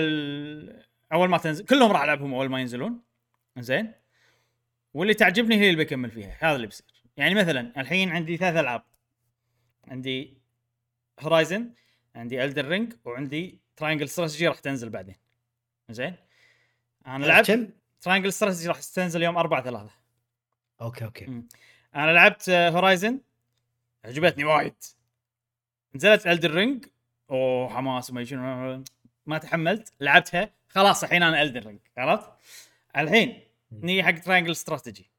[1.13, 3.01] أول ما تنزل كلهم راح ألعبهم أول ما ينزلون.
[3.59, 3.93] زين.
[4.95, 6.87] واللي تعجبني هي اللي بكمل فيها هذا اللي بيصير.
[7.17, 8.83] يعني مثلا الحين عندي ثلاث ألعاب.
[9.89, 10.39] عندي
[11.21, 11.73] Horizon
[12.15, 15.17] عندي Elden Ring وعندي Triangle Strategy راح تنزل بعدين.
[15.91, 16.17] زين.
[17.07, 19.91] أنا لعبت Triangle Strategy راح تنزل يوم 4 3
[20.81, 21.27] okay okay.
[21.27, 21.49] م.
[21.95, 23.21] أنا لعبت Horizon
[24.05, 24.75] عجبتني وايد.
[25.95, 26.85] نزلت Elden Ring
[27.31, 28.85] أوه حماس وما شنو.
[29.27, 32.31] ما تحملت لعبتها خلاص الحين أنا Elden Ring عرفت؟
[32.97, 33.41] الحين
[33.73, 35.11] نيجي حق Triangle Strategy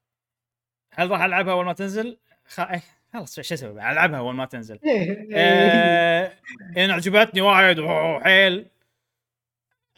[0.92, 2.60] هل راح ألعبها أول ما تنزل؟ خ...
[2.60, 2.82] إيه،
[3.12, 4.78] خلاص شو أسوي ألعبها أول ما تنزل.
[5.34, 6.32] آه...
[6.76, 7.86] إن عجبتني وايد
[8.22, 8.66] حيل.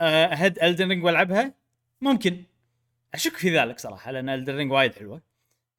[0.00, 0.26] آه...
[0.26, 1.54] أهد Elden Ring وألعبها؟
[2.00, 2.42] ممكن.
[3.14, 5.22] أشك في ذلك صراحة لأن Elden Ring وايد حلوة.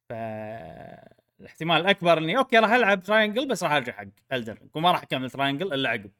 [0.08, 0.12] ف
[1.42, 5.30] الاحتمال الأكبر إني okay راح ألعب Triangle بس راح أرجع حق Elden وما راح أكمل
[5.30, 6.10] Triangle إلا عقب.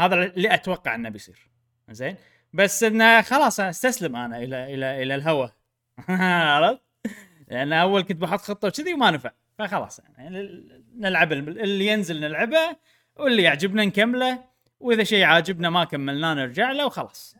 [0.00, 1.50] هذا اللي أتوقع إنه بيصير.
[1.90, 2.16] زين؟
[2.52, 5.50] بس انه خلاص أستسلم أنا إلى إلى إلى الهوى.
[6.08, 6.80] عرفت؟
[7.48, 9.30] لأن أول كنت بحط خطة وكذي وما نفع.
[9.58, 10.64] فخلاص يعني
[10.96, 12.76] نلعب اللي ينزل نلعبه
[13.16, 14.44] واللي يعجبنا نكمله
[14.80, 17.36] وإذا شيء عاجبنا ما كملناه نرجع له وخلاص.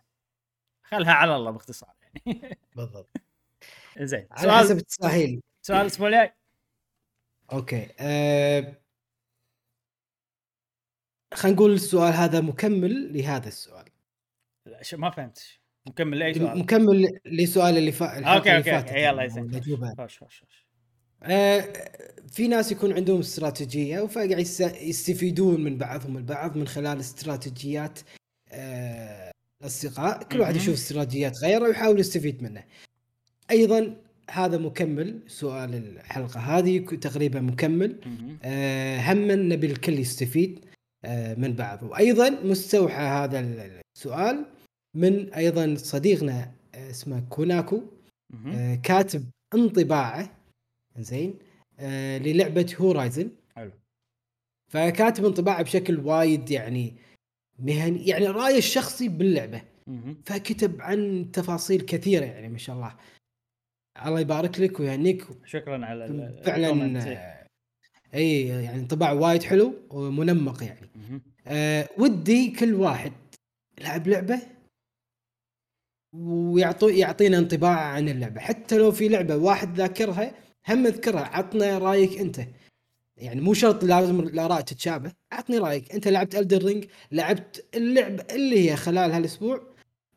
[0.82, 2.58] خلها على الله باختصار يعني.
[2.76, 3.16] بالضبط.
[4.00, 4.26] زين.
[4.30, 5.40] على حسب التساهيل.
[5.62, 6.32] سؤال الأسبوع الجاي.
[7.52, 8.78] أوكي أه...
[11.34, 13.84] خلينا نقول السؤال هذا مكمل لهذا السؤال.
[14.66, 15.58] لا شو ما فهمت.
[15.86, 19.62] مكمل لأي سؤال؟ مكمل لسؤال اللي فات okay okay يلا يسلمك
[21.22, 21.72] آه
[22.32, 24.30] في ناس يكون عندهم استراتيجية وفقاعد
[24.82, 27.98] يستفيدون من بعضهم البعض من خلال استراتيجيات
[28.48, 30.22] آه الأصدقاء.
[30.22, 32.64] كل واحد يشوف استراتيجيات غيره ويحاول يستفيد منه.
[33.50, 33.96] أيضا
[34.30, 37.96] هذا مكمل سؤال الحلقة هذه تقريبا مكمل.
[38.42, 40.64] آه هم نبي الكل يستفيد
[41.04, 41.82] آه من بعض.
[41.82, 44.44] وأيضا مستوحى هذا السؤال
[44.96, 47.82] من أيضا صديقنا آه اسمه كوناكو.
[48.46, 50.36] آه كاتب انطباعه
[50.98, 51.34] زين
[51.78, 53.30] آه للعبة هورايزن.
[53.56, 53.70] حلو.
[54.72, 56.94] فكاتب انطباعه بشكل وايد يعني
[57.58, 59.62] مهني يعني رأيه الشخصي باللعبة.
[60.24, 62.96] فكتب عن تفاصيل كثيرة يعني ما شاء الله.
[64.06, 66.06] الله يبارك لك ويهنيك شكرا على
[66.44, 67.00] فعلا.
[67.10, 67.46] آه،
[68.14, 70.90] إي يعني انطباع وايد حلو ومنمق يعني.
[71.46, 73.12] أه ودي كل واحد
[73.80, 74.40] يلعب لعبة
[76.12, 78.40] ويعطو يعطينا انطباع عن اللعبة.
[78.40, 80.34] حتى لو في لعبة واحد ذاكرها
[80.68, 82.40] هم اذكرها عطنا رأيك أنت.
[83.16, 85.12] يعني مو شرط لازم الاراء تتشابه.
[85.32, 85.92] عطني رأيك.
[85.92, 89.62] أنت لعبت Elden Ring لعبت اللعبة اللي هي خلال هالأسبوع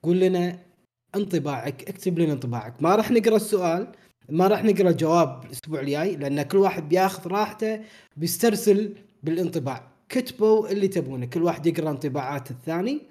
[0.03, 0.66] قول لنا
[1.15, 2.83] انطباعك اكتب لنا انطباعك.
[2.83, 3.87] ما راح نقرأ السؤال
[4.29, 7.79] ما راح نقرأ الجواب الأسبوع الجاي لأن كل واحد بياخذ راحته
[8.17, 9.87] بيسترسل بالانطباع.
[10.09, 11.25] كتبوا اللي تبونه.
[11.25, 13.01] كل واحد يقرأ انطباعات الثاني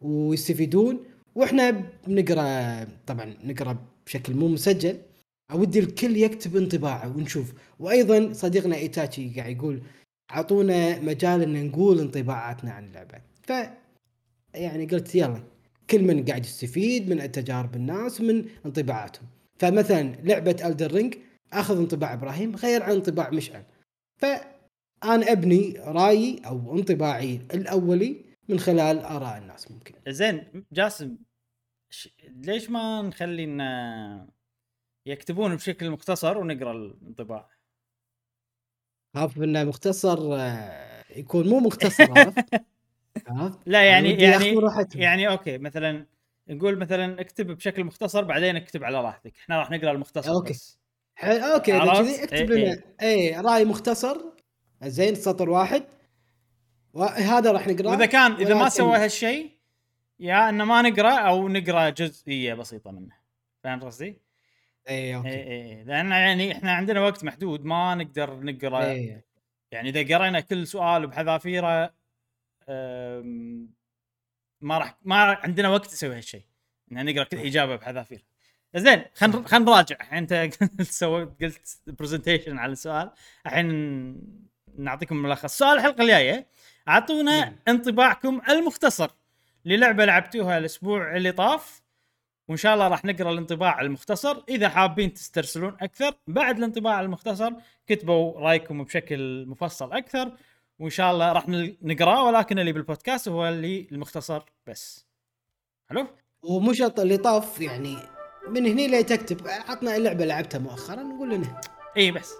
[0.00, 1.04] ويستفيدون.
[1.34, 4.98] وإحنا بنقرأ طبعا نقرأ بشكل مو مسجل.
[5.50, 7.52] أودي الكل يكتب انطباعه ونشوف.
[7.80, 9.82] وأيضا صديقنا إيتاتشي قاعد يقول
[10.32, 13.18] أعطونا مجال إن نقول انطباعاتنا عن اللعبة.
[13.42, 13.52] ف
[14.54, 15.51] يعني قلت يلا.
[15.90, 19.26] كل من قاعد يستفيد من تجارب الناس ومن انطباعاتهم.
[19.58, 21.14] فمثلا لعبة الدر رينج
[21.52, 23.64] أخذ انطباع إبراهيم غير عن انطباع مشعل.
[24.16, 29.94] فأنا أبني رأيي أو انطباعي الأولي من خلال آراء الناس ممكن.
[30.08, 31.16] زين جاسم
[31.90, 32.08] ش...
[32.28, 33.60] ليش ما نخلي إن
[35.06, 37.50] يكتبون بشكل مختصر ونقرأ الانطباع؟
[39.16, 42.44] خاف إنه مختصر آه، يكون مو مختصر عرفت؟
[43.66, 45.02] لا يعني يعني راحتهم.
[45.02, 46.06] يعني okay مثلا
[46.48, 49.32] نقول مثلا اكتب بشكل مختصر بعدين اكتب على راحتك.
[49.44, 50.52] إحنا راح نقرأ المختصر okay.
[50.52, 50.78] بس.
[51.24, 52.82] okay؟ كذي اكتب إيه، لنا.
[53.02, 54.16] اي رأي مختصر.
[54.82, 55.84] زين سطر واحد.
[56.92, 57.90] وهذا راح نقرأه.
[57.90, 59.50] وإذا كان إذا ما سوى هالشيء
[60.20, 63.16] يا انه ما نقرأ أو نقرأ جزئية بسيطة منه.
[63.64, 64.18] فهمت قصدي؟
[64.88, 68.84] اي اي okay اي لأن يعني إحنا عندنا وقت محدود ما نقدر نقرأ.
[68.84, 69.22] اي
[69.70, 72.01] يعني إذا قرينا كل سؤال بحذافيره
[74.60, 76.42] ما راح ما عندنا وقت نسوي هالشيء.
[76.92, 78.24] إن نقرا كل إجابة بحذافير.
[78.76, 79.96] زين خلينا خلينا نراجع.
[80.18, 80.50] أنت
[80.82, 83.10] سويت قلت presentation على السؤال.
[83.46, 83.66] الحين
[84.78, 85.58] نعطيكم ملخص.
[85.58, 86.46] سؤال الحلقة الجاية.
[86.88, 87.56] أعطونا نعم.
[87.68, 89.10] انطباعكم المختصر
[89.64, 91.82] للعبة لعبتوها الأسبوع اللي طاف.
[92.48, 94.42] وإن شاء الله راح نقرأ الانطباع المختصر.
[94.48, 97.50] إذا حابين تسترسلون أكثر بعد الانطباع المختصر
[97.86, 100.32] كتبوا رأيكم بشكل مفصل أكثر.
[100.82, 101.48] وإن شاء الله راح
[101.82, 105.06] نقرأه ولكن اللي بالبودكاست هو اللي المختصر بس.
[105.90, 106.06] حلو؟
[106.42, 107.96] ومو شرط اللي طاف يعني
[108.48, 109.48] من هني لا تكتب.
[109.48, 111.60] عطنا اللعبة لعبتها مؤخرا نقول لنا
[111.96, 112.34] إي بس.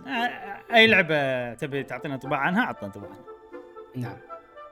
[0.75, 3.25] أي لعبة تبي تعطينا انطباع عنها عطنا انطباع عنها.
[3.97, 4.17] نعم.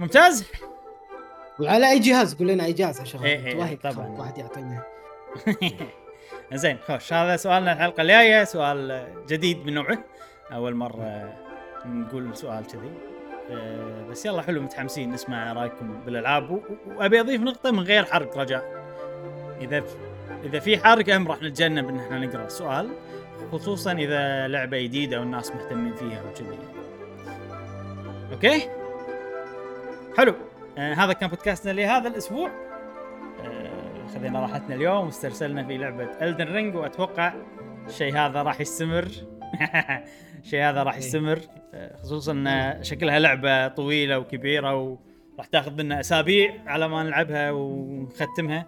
[0.00, 0.44] ممتاز؟
[1.60, 4.06] وعلى أي جهاز؟ قول لنا أي جهاز عشان إيه، إيه، واحد طبعاً.
[4.06, 4.82] واحد يعطينا.
[6.54, 7.12] زين خوش.
[7.12, 10.04] هذا سؤالنا الحلقة الجاية سؤال جديد من نوعه.
[10.52, 11.38] أول مرة
[11.86, 13.09] نقول سؤال كذي.
[14.10, 16.60] بس يلا حلو متحمسين نسمع رأيكم بالألعاب.
[16.86, 18.64] وأبي أضيف نقطة من غير حرق رجاء.
[19.60, 19.84] إذا
[20.44, 22.90] إذا في حرق أم راح نتجنب إن إحنا نقرأ السؤال
[23.52, 26.58] خصوصا إذا لعبة جديدة والناس مهتمين فيها وكذي.
[28.32, 28.68] أوكي؟
[30.16, 30.34] حلو.
[30.78, 32.50] آه هذا كان بودكاستنا لهذا الأسبوع.
[33.44, 35.06] آه، خذينا راحتنا اليوم.
[35.06, 37.32] واسترسلنا في لعبة Elden Ring وأتوقع
[37.86, 39.08] الشيء هذا راح يستمر.
[40.44, 41.00] الشيء هذا راح إيه.
[41.00, 41.38] يستمر.
[41.38, 41.59] آه،
[42.02, 42.44] خصوصا
[42.82, 48.66] شكلها لعبة طويلة وكبيرة وراح تاخذ لنا أسابيع على ما نلعبها ونختمها.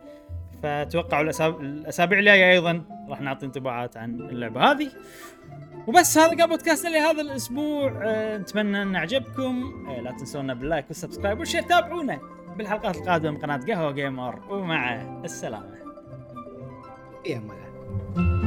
[0.62, 4.88] الأساب- الأسابيع الجاية أيضا راح نعطي انطباعات عن اللعبة هذه.
[5.86, 8.00] وبس هذا كان بودكاستنا لهذا الأسبوع.
[8.04, 11.62] أه نتمنى أن عجبكم أه لا تنسونا بال like وال subscribe وال share.
[11.62, 12.20] تابعونا
[12.58, 14.40] بالحلقات القادمة من قناة قهوة جيمر.
[14.50, 15.74] ومع السلامة.
[17.26, 18.41] يا ملا